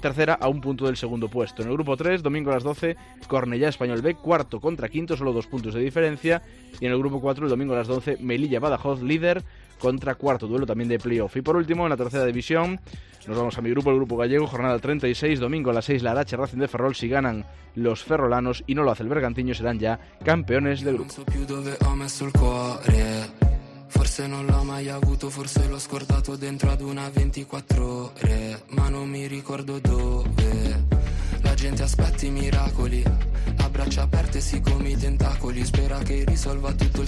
tercera 0.00 0.34
a 0.34 0.48
un 0.48 0.60
punto 0.60 0.86
del 0.86 0.96
segundo 0.96 1.28
puesto. 1.28 1.62
En 1.62 1.68
el 1.68 1.74
grupo 1.74 1.96
3, 1.96 2.22
domingo 2.22 2.50
a 2.50 2.54
las 2.54 2.64
12, 2.64 2.96
Cornellá 3.28 3.68
Español 3.68 4.02
B, 4.02 4.14
cuarto 4.14 4.60
contra 4.60 4.88
quinto, 4.88 5.16
solo 5.16 5.32
dos 5.32 5.46
puntos 5.46 5.74
de 5.74 5.80
diferencia. 5.80 6.42
Y 6.80 6.86
en 6.86 6.92
el 6.92 6.98
grupo 6.98 7.20
4, 7.20 7.44
el 7.44 7.50
domingo 7.50 7.74
a 7.74 7.78
las 7.78 7.88
12, 7.88 8.18
Melilla 8.20 8.60
Badajoz, 8.60 9.02
líder 9.02 9.44
contra 9.78 10.16
cuarto 10.16 10.46
duelo 10.46 10.66
también 10.66 10.88
de 10.88 10.98
playoff. 10.98 11.36
Y 11.36 11.42
por 11.42 11.56
último, 11.56 11.84
en 11.84 11.90
la 11.90 11.96
tercera 11.96 12.24
división, 12.24 12.80
nos 13.28 13.36
vamos 13.36 13.58
a 13.58 13.60
mi 13.60 13.68
grupo, 13.70 13.90
el 13.90 13.96
grupo 13.96 14.16
gallego, 14.16 14.46
jornada 14.46 14.78
36, 14.78 15.38
domingo 15.38 15.70
a 15.70 15.74
las 15.74 15.84
6, 15.84 16.02
la 16.02 16.12
Arache 16.12 16.36
Racing 16.36 16.58
de 16.58 16.66
Ferrol. 16.66 16.94
Si 16.94 17.08
ganan 17.08 17.44
los 17.74 18.02
ferrolanos 18.02 18.64
y 18.66 18.74
no 18.74 18.82
lo 18.82 18.90
hace 18.90 19.02
el 19.02 19.10
Bergantiño, 19.10 19.54
serán 19.54 19.78
ya 19.78 20.00
campeones 20.24 20.82
del 20.82 20.96
grupo. 20.96 21.14
se 24.18 24.26
non 24.26 24.46
l'ho 24.46 24.64
mai 24.64 24.88
avuto 24.88 25.30
forse 25.30 25.68
l'ho 25.68 25.78
scordato 25.78 26.34
dentro 26.34 26.70
ad 26.70 26.80
una 26.80 27.08
24 27.08 27.84
ore 27.84 28.62
Ma 28.70 28.88
non 28.88 29.08
mi 29.08 29.28
ricordo 29.28 29.78
dove 29.78 30.37
gente 31.58 31.84
miracoli 32.30 33.04
A 33.58 33.68
braccia 33.68 34.04
aperte 34.04 34.40
risolva 36.26 36.72
tutto 36.74 37.04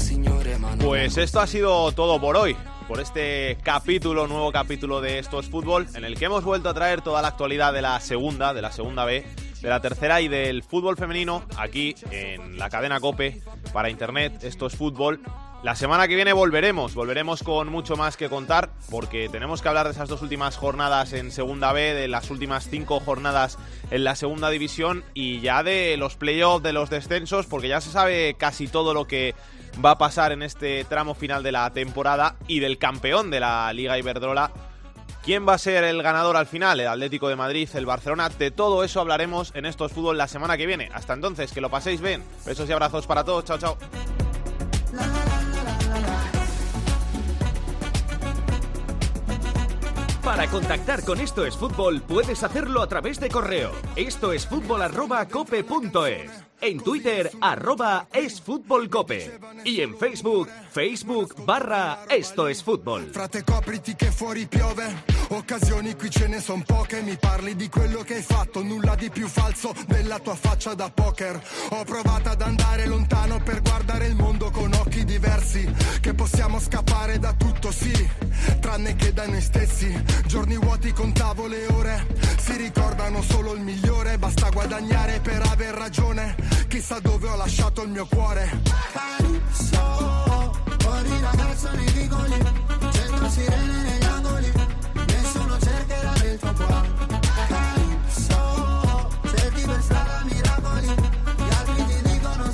Pues 0.80 1.16
esto 1.16 1.40
ha 1.40 1.46
sido 1.46 1.92
todo 1.92 2.20
por 2.20 2.36
hoy 2.36 2.56
por 2.88 2.98
este 2.98 3.56
capítulo, 3.62 4.26
nuevo 4.26 4.50
capítulo 4.50 5.00
de 5.00 5.20
Esto 5.20 5.38
es 5.38 5.48
Fútbol, 5.48 5.86
en 5.94 6.04
el 6.04 6.18
que 6.18 6.24
hemos 6.24 6.42
vuelto 6.42 6.68
a 6.68 6.74
traer 6.74 7.02
toda 7.02 7.22
la 7.22 7.28
actualidad 7.28 7.72
de 7.72 7.82
la 7.82 8.00
segunda, 8.00 8.52
de 8.52 8.62
la 8.62 8.72
segunda 8.72 9.04
B, 9.04 9.24
de 9.62 9.68
la 9.68 9.80
tercera 9.80 10.20
y 10.20 10.26
del 10.26 10.64
fútbol 10.64 10.96
femenino 10.96 11.44
aquí 11.56 11.94
en 12.10 12.58
la 12.58 12.68
cadena 12.68 12.98
Cope 12.98 13.42
para 13.72 13.90
Internet. 13.90 14.42
Esto 14.42 14.66
es 14.66 14.74
Fútbol. 14.74 15.20
La 15.62 15.76
semana 15.76 16.08
que 16.08 16.16
viene 16.16 16.32
volveremos, 16.32 16.94
volveremos 16.94 17.42
con 17.42 17.68
mucho 17.68 17.94
más 17.94 18.16
que 18.16 18.30
contar, 18.30 18.70
porque 18.90 19.28
tenemos 19.28 19.60
que 19.60 19.68
hablar 19.68 19.84
de 19.84 19.92
esas 19.92 20.08
dos 20.08 20.22
últimas 20.22 20.56
jornadas 20.56 21.12
en 21.12 21.30
Segunda 21.30 21.74
B, 21.74 21.92
de 21.92 22.08
las 22.08 22.30
últimas 22.30 22.66
cinco 22.70 22.98
jornadas 22.98 23.58
en 23.90 24.04
la 24.04 24.16
Segunda 24.16 24.48
División 24.48 25.04
y 25.12 25.40
ya 25.40 25.62
de 25.62 25.98
los 25.98 26.16
playoffs, 26.16 26.62
de 26.62 26.72
los 26.72 26.88
descensos, 26.88 27.44
porque 27.44 27.68
ya 27.68 27.82
se 27.82 27.90
sabe 27.90 28.36
casi 28.38 28.68
todo 28.68 28.94
lo 28.94 29.06
que 29.06 29.34
va 29.84 29.92
a 29.92 29.98
pasar 29.98 30.32
en 30.32 30.42
este 30.42 30.82
tramo 30.84 31.14
final 31.14 31.42
de 31.42 31.52
la 31.52 31.68
temporada 31.70 32.36
y 32.48 32.60
del 32.60 32.78
campeón 32.78 33.30
de 33.30 33.40
la 33.40 33.70
Liga 33.74 33.98
Iberdrola. 33.98 34.52
¿Quién 35.22 35.46
va 35.46 35.52
a 35.52 35.58
ser 35.58 35.84
el 35.84 36.02
ganador 36.02 36.38
al 36.38 36.46
final? 36.46 36.80
¿El 36.80 36.88
Atlético 36.88 37.28
de 37.28 37.36
Madrid, 37.36 37.68
el 37.74 37.84
Barcelona? 37.84 38.30
De 38.30 38.50
todo 38.50 38.82
eso 38.82 39.00
hablaremos 39.00 39.52
en 39.54 39.66
estos 39.66 39.92
fútbol 39.92 40.16
la 40.16 40.26
semana 40.26 40.56
que 40.56 40.64
viene. 40.64 40.88
Hasta 40.94 41.12
entonces, 41.12 41.52
que 41.52 41.60
lo 41.60 41.68
paséis 41.68 42.00
bien. 42.00 42.24
Besos 42.46 42.66
y 42.66 42.72
abrazos 42.72 43.06
para 43.06 43.24
todos. 43.24 43.44
Chao, 43.44 43.58
chao. 43.58 43.76
Para 50.30 50.46
contactar 50.46 51.04
con 51.04 51.18
Esto 51.18 51.44
es 51.44 51.56
Fútbol 51.56 52.02
puedes 52.02 52.44
hacerlo 52.44 52.82
a 52.82 52.86
través 52.86 53.18
de 53.18 53.28
correo. 53.28 53.72
Esto 53.96 54.32
es 54.32 54.46
fútbol 54.46 54.80
arroba 54.80 55.26
cope 55.26 55.64
punto 55.64 56.06
es. 56.06 56.49
En 56.62 56.78
Twitter 56.78 57.30
arroba 57.40 58.06
es 58.12 58.38
fútbol 58.38 58.90
cope. 58.90 59.38
Y 59.64 59.80
en 59.80 59.96
Facebook, 59.96 60.46
Facebook 60.70 61.34
barra 61.46 62.04
Esto 62.10 62.48
es 62.48 62.62
Fútbol. 62.62 63.08
Frate 63.10 63.42
copriti 63.44 63.94
che 63.94 64.10
fuori 64.10 64.46
piove. 64.46 65.04
Occasioni 65.28 65.94
qui 65.94 66.10
ce 66.10 66.28
ne 66.28 66.38
son 66.38 66.62
poche. 66.62 67.00
Mi 67.00 67.16
parli 67.16 67.56
di 67.56 67.70
quello 67.70 68.02
che 68.02 68.16
hai 68.16 68.22
fatto. 68.22 68.62
Nulla 68.62 68.94
di 68.94 69.08
più 69.08 69.26
falso 69.26 69.72
della 69.86 70.18
tua 70.18 70.34
faccia 70.34 70.74
da 70.74 70.90
poker. 70.90 71.40
Ho 71.70 71.84
provato 71.84 72.28
ad 72.28 72.42
andare 72.42 72.86
lontano 72.86 73.40
Per 73.42 73.62
guardare 73.62 74.06
il 74.08 74.16
mondo 74.16 74.50
con 74.50 74.70
occhi 74.74 75.04
diversi. 75.04 75.66
Che 76.00 76.12
possiamo 76.12 76.60
scappare 76.60 77.18
da 77.18 77.32
tutto 77.32 77.72
sì. 77.72 78.08
Tranne 78.60 78.96
che 78.96 79.14
da 79.14 79.26
noi 79.26 79.40
stessi. 79.40 80.04
Giorni 80.26 80.56
vuoti 80.56 80.92
contavo 80.92 81.46
le 81.46 81.66
ore. 81.68 82.06
Si 82.38 82.54
ricordano 82.56 83.22
solo 83.22 83.54
il 83.54 83.60
migliore. 83.60 84.18
Basta 84.18 84.50
guadagnare 84.50 85.20
per 85.20 85.40
aver 85.50 85.74
ragione 85.74 86.49
Chissà 86.68 87.00
dove 87.00 87.28
ho 87.28 87.36
lasciato 87.36 87.82
il 87.82 87.90
mio 87.90 88.06
cuore 88.06 88.62
Calypso, 88.92 90.52
fuori 90.78 91.20
ragazzo 91.20 91.70
nei 91.72 91.90
vicoli, 91.92 92.38
centro 92.92 93.28
sirene 93.28 93.82
negli 93.82 94.04
angoli, 94.04 94.52
nessuno 95.06 95.58
cercherà 95.58 96.12
del 96.20 96.38
tuo 96.38 96.52
cuore. 96.52 96.88
Calypso, 97.48 99.10
cerchi 99.34 99.62
per 99.62 99.82
strada 99.82 100.22
miracoli, 100.24 100.86
gli 100.86 101.52
altri 101.52 101.84
ti 101.86 102.10
dicono 102.10 102.52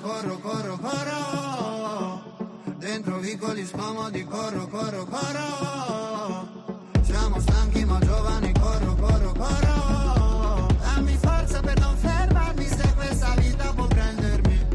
corro, 0.00 0.38
corro, 0.38 0.78
corro, 0.78 2.22
dentro 2.76 3.18
vicoli 3.18 3.66
scomodi 3.66 4.24
corro, 4.24 4.66
corro, 4.68 5.04
corro. 5.04 6.43
Siamo 7.34 7.50
stanchi 7.50 7.84
ma 7.84 7.98
giovani, 7.98 8.52
corro, 8.52 8.94
corro, 8.94 9.32
corro. 9.32 10.66
Dammi 10.80 11.16
forza 11.16 11.60
per 11.60 11.80
non 11.80 11.96
fermarmi 11.96 12.64
se 12.64 12.94
questa 12.94 13.34
vita 13.38 13.72
può 13.74 13.86
prendermi. 13.88 14.66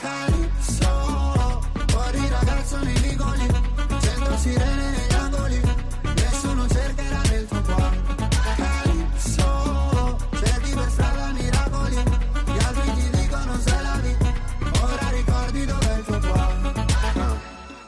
Calypso, 0.00 1.60
fuori 1.86 2.28
ragazzo 2.28 2.78
nei 2.82 2.98
vicoli, 2.98 3.46
centro 4.00 4.36
sirene 4.38 4.90
negli 4.90 5.14
angoli, 5.14 5.60
nessuno 6.16 6.66
cercherà 6.66 7.20
del 7.28 7.46
tuo 7.46 7.60
cuore. 7.60 8.02
Calypso, 8.56 10.16
cerchi 10.42 10.72
per 10.72 10.90
strada 10.90 11.32
miracoli, 11.32 11.94
gli 11.94 12.58
altri 12.58 12.92
ti 12.94 13.10
dicono 13.20 13.60
se 13.60 13.82
la 13.82 13.94
lì, 14.02 14.16
ora 14.82 15.08
ricordi 15.10 15.64
dov'è 15.64 15.96
il 15.96 16.04
tuo 16.04 16.18
cuore. 16.18 16.88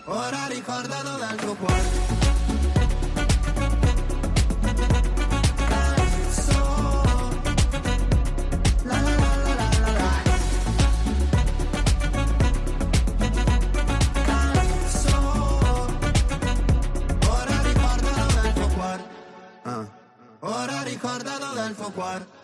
Ora 0.04 0.46
ricorda 0.46 1.02
dov'è 1.02 1.21
Il 21.04 21.74
tuo 21.74 21.90
cuore 21.90 22.41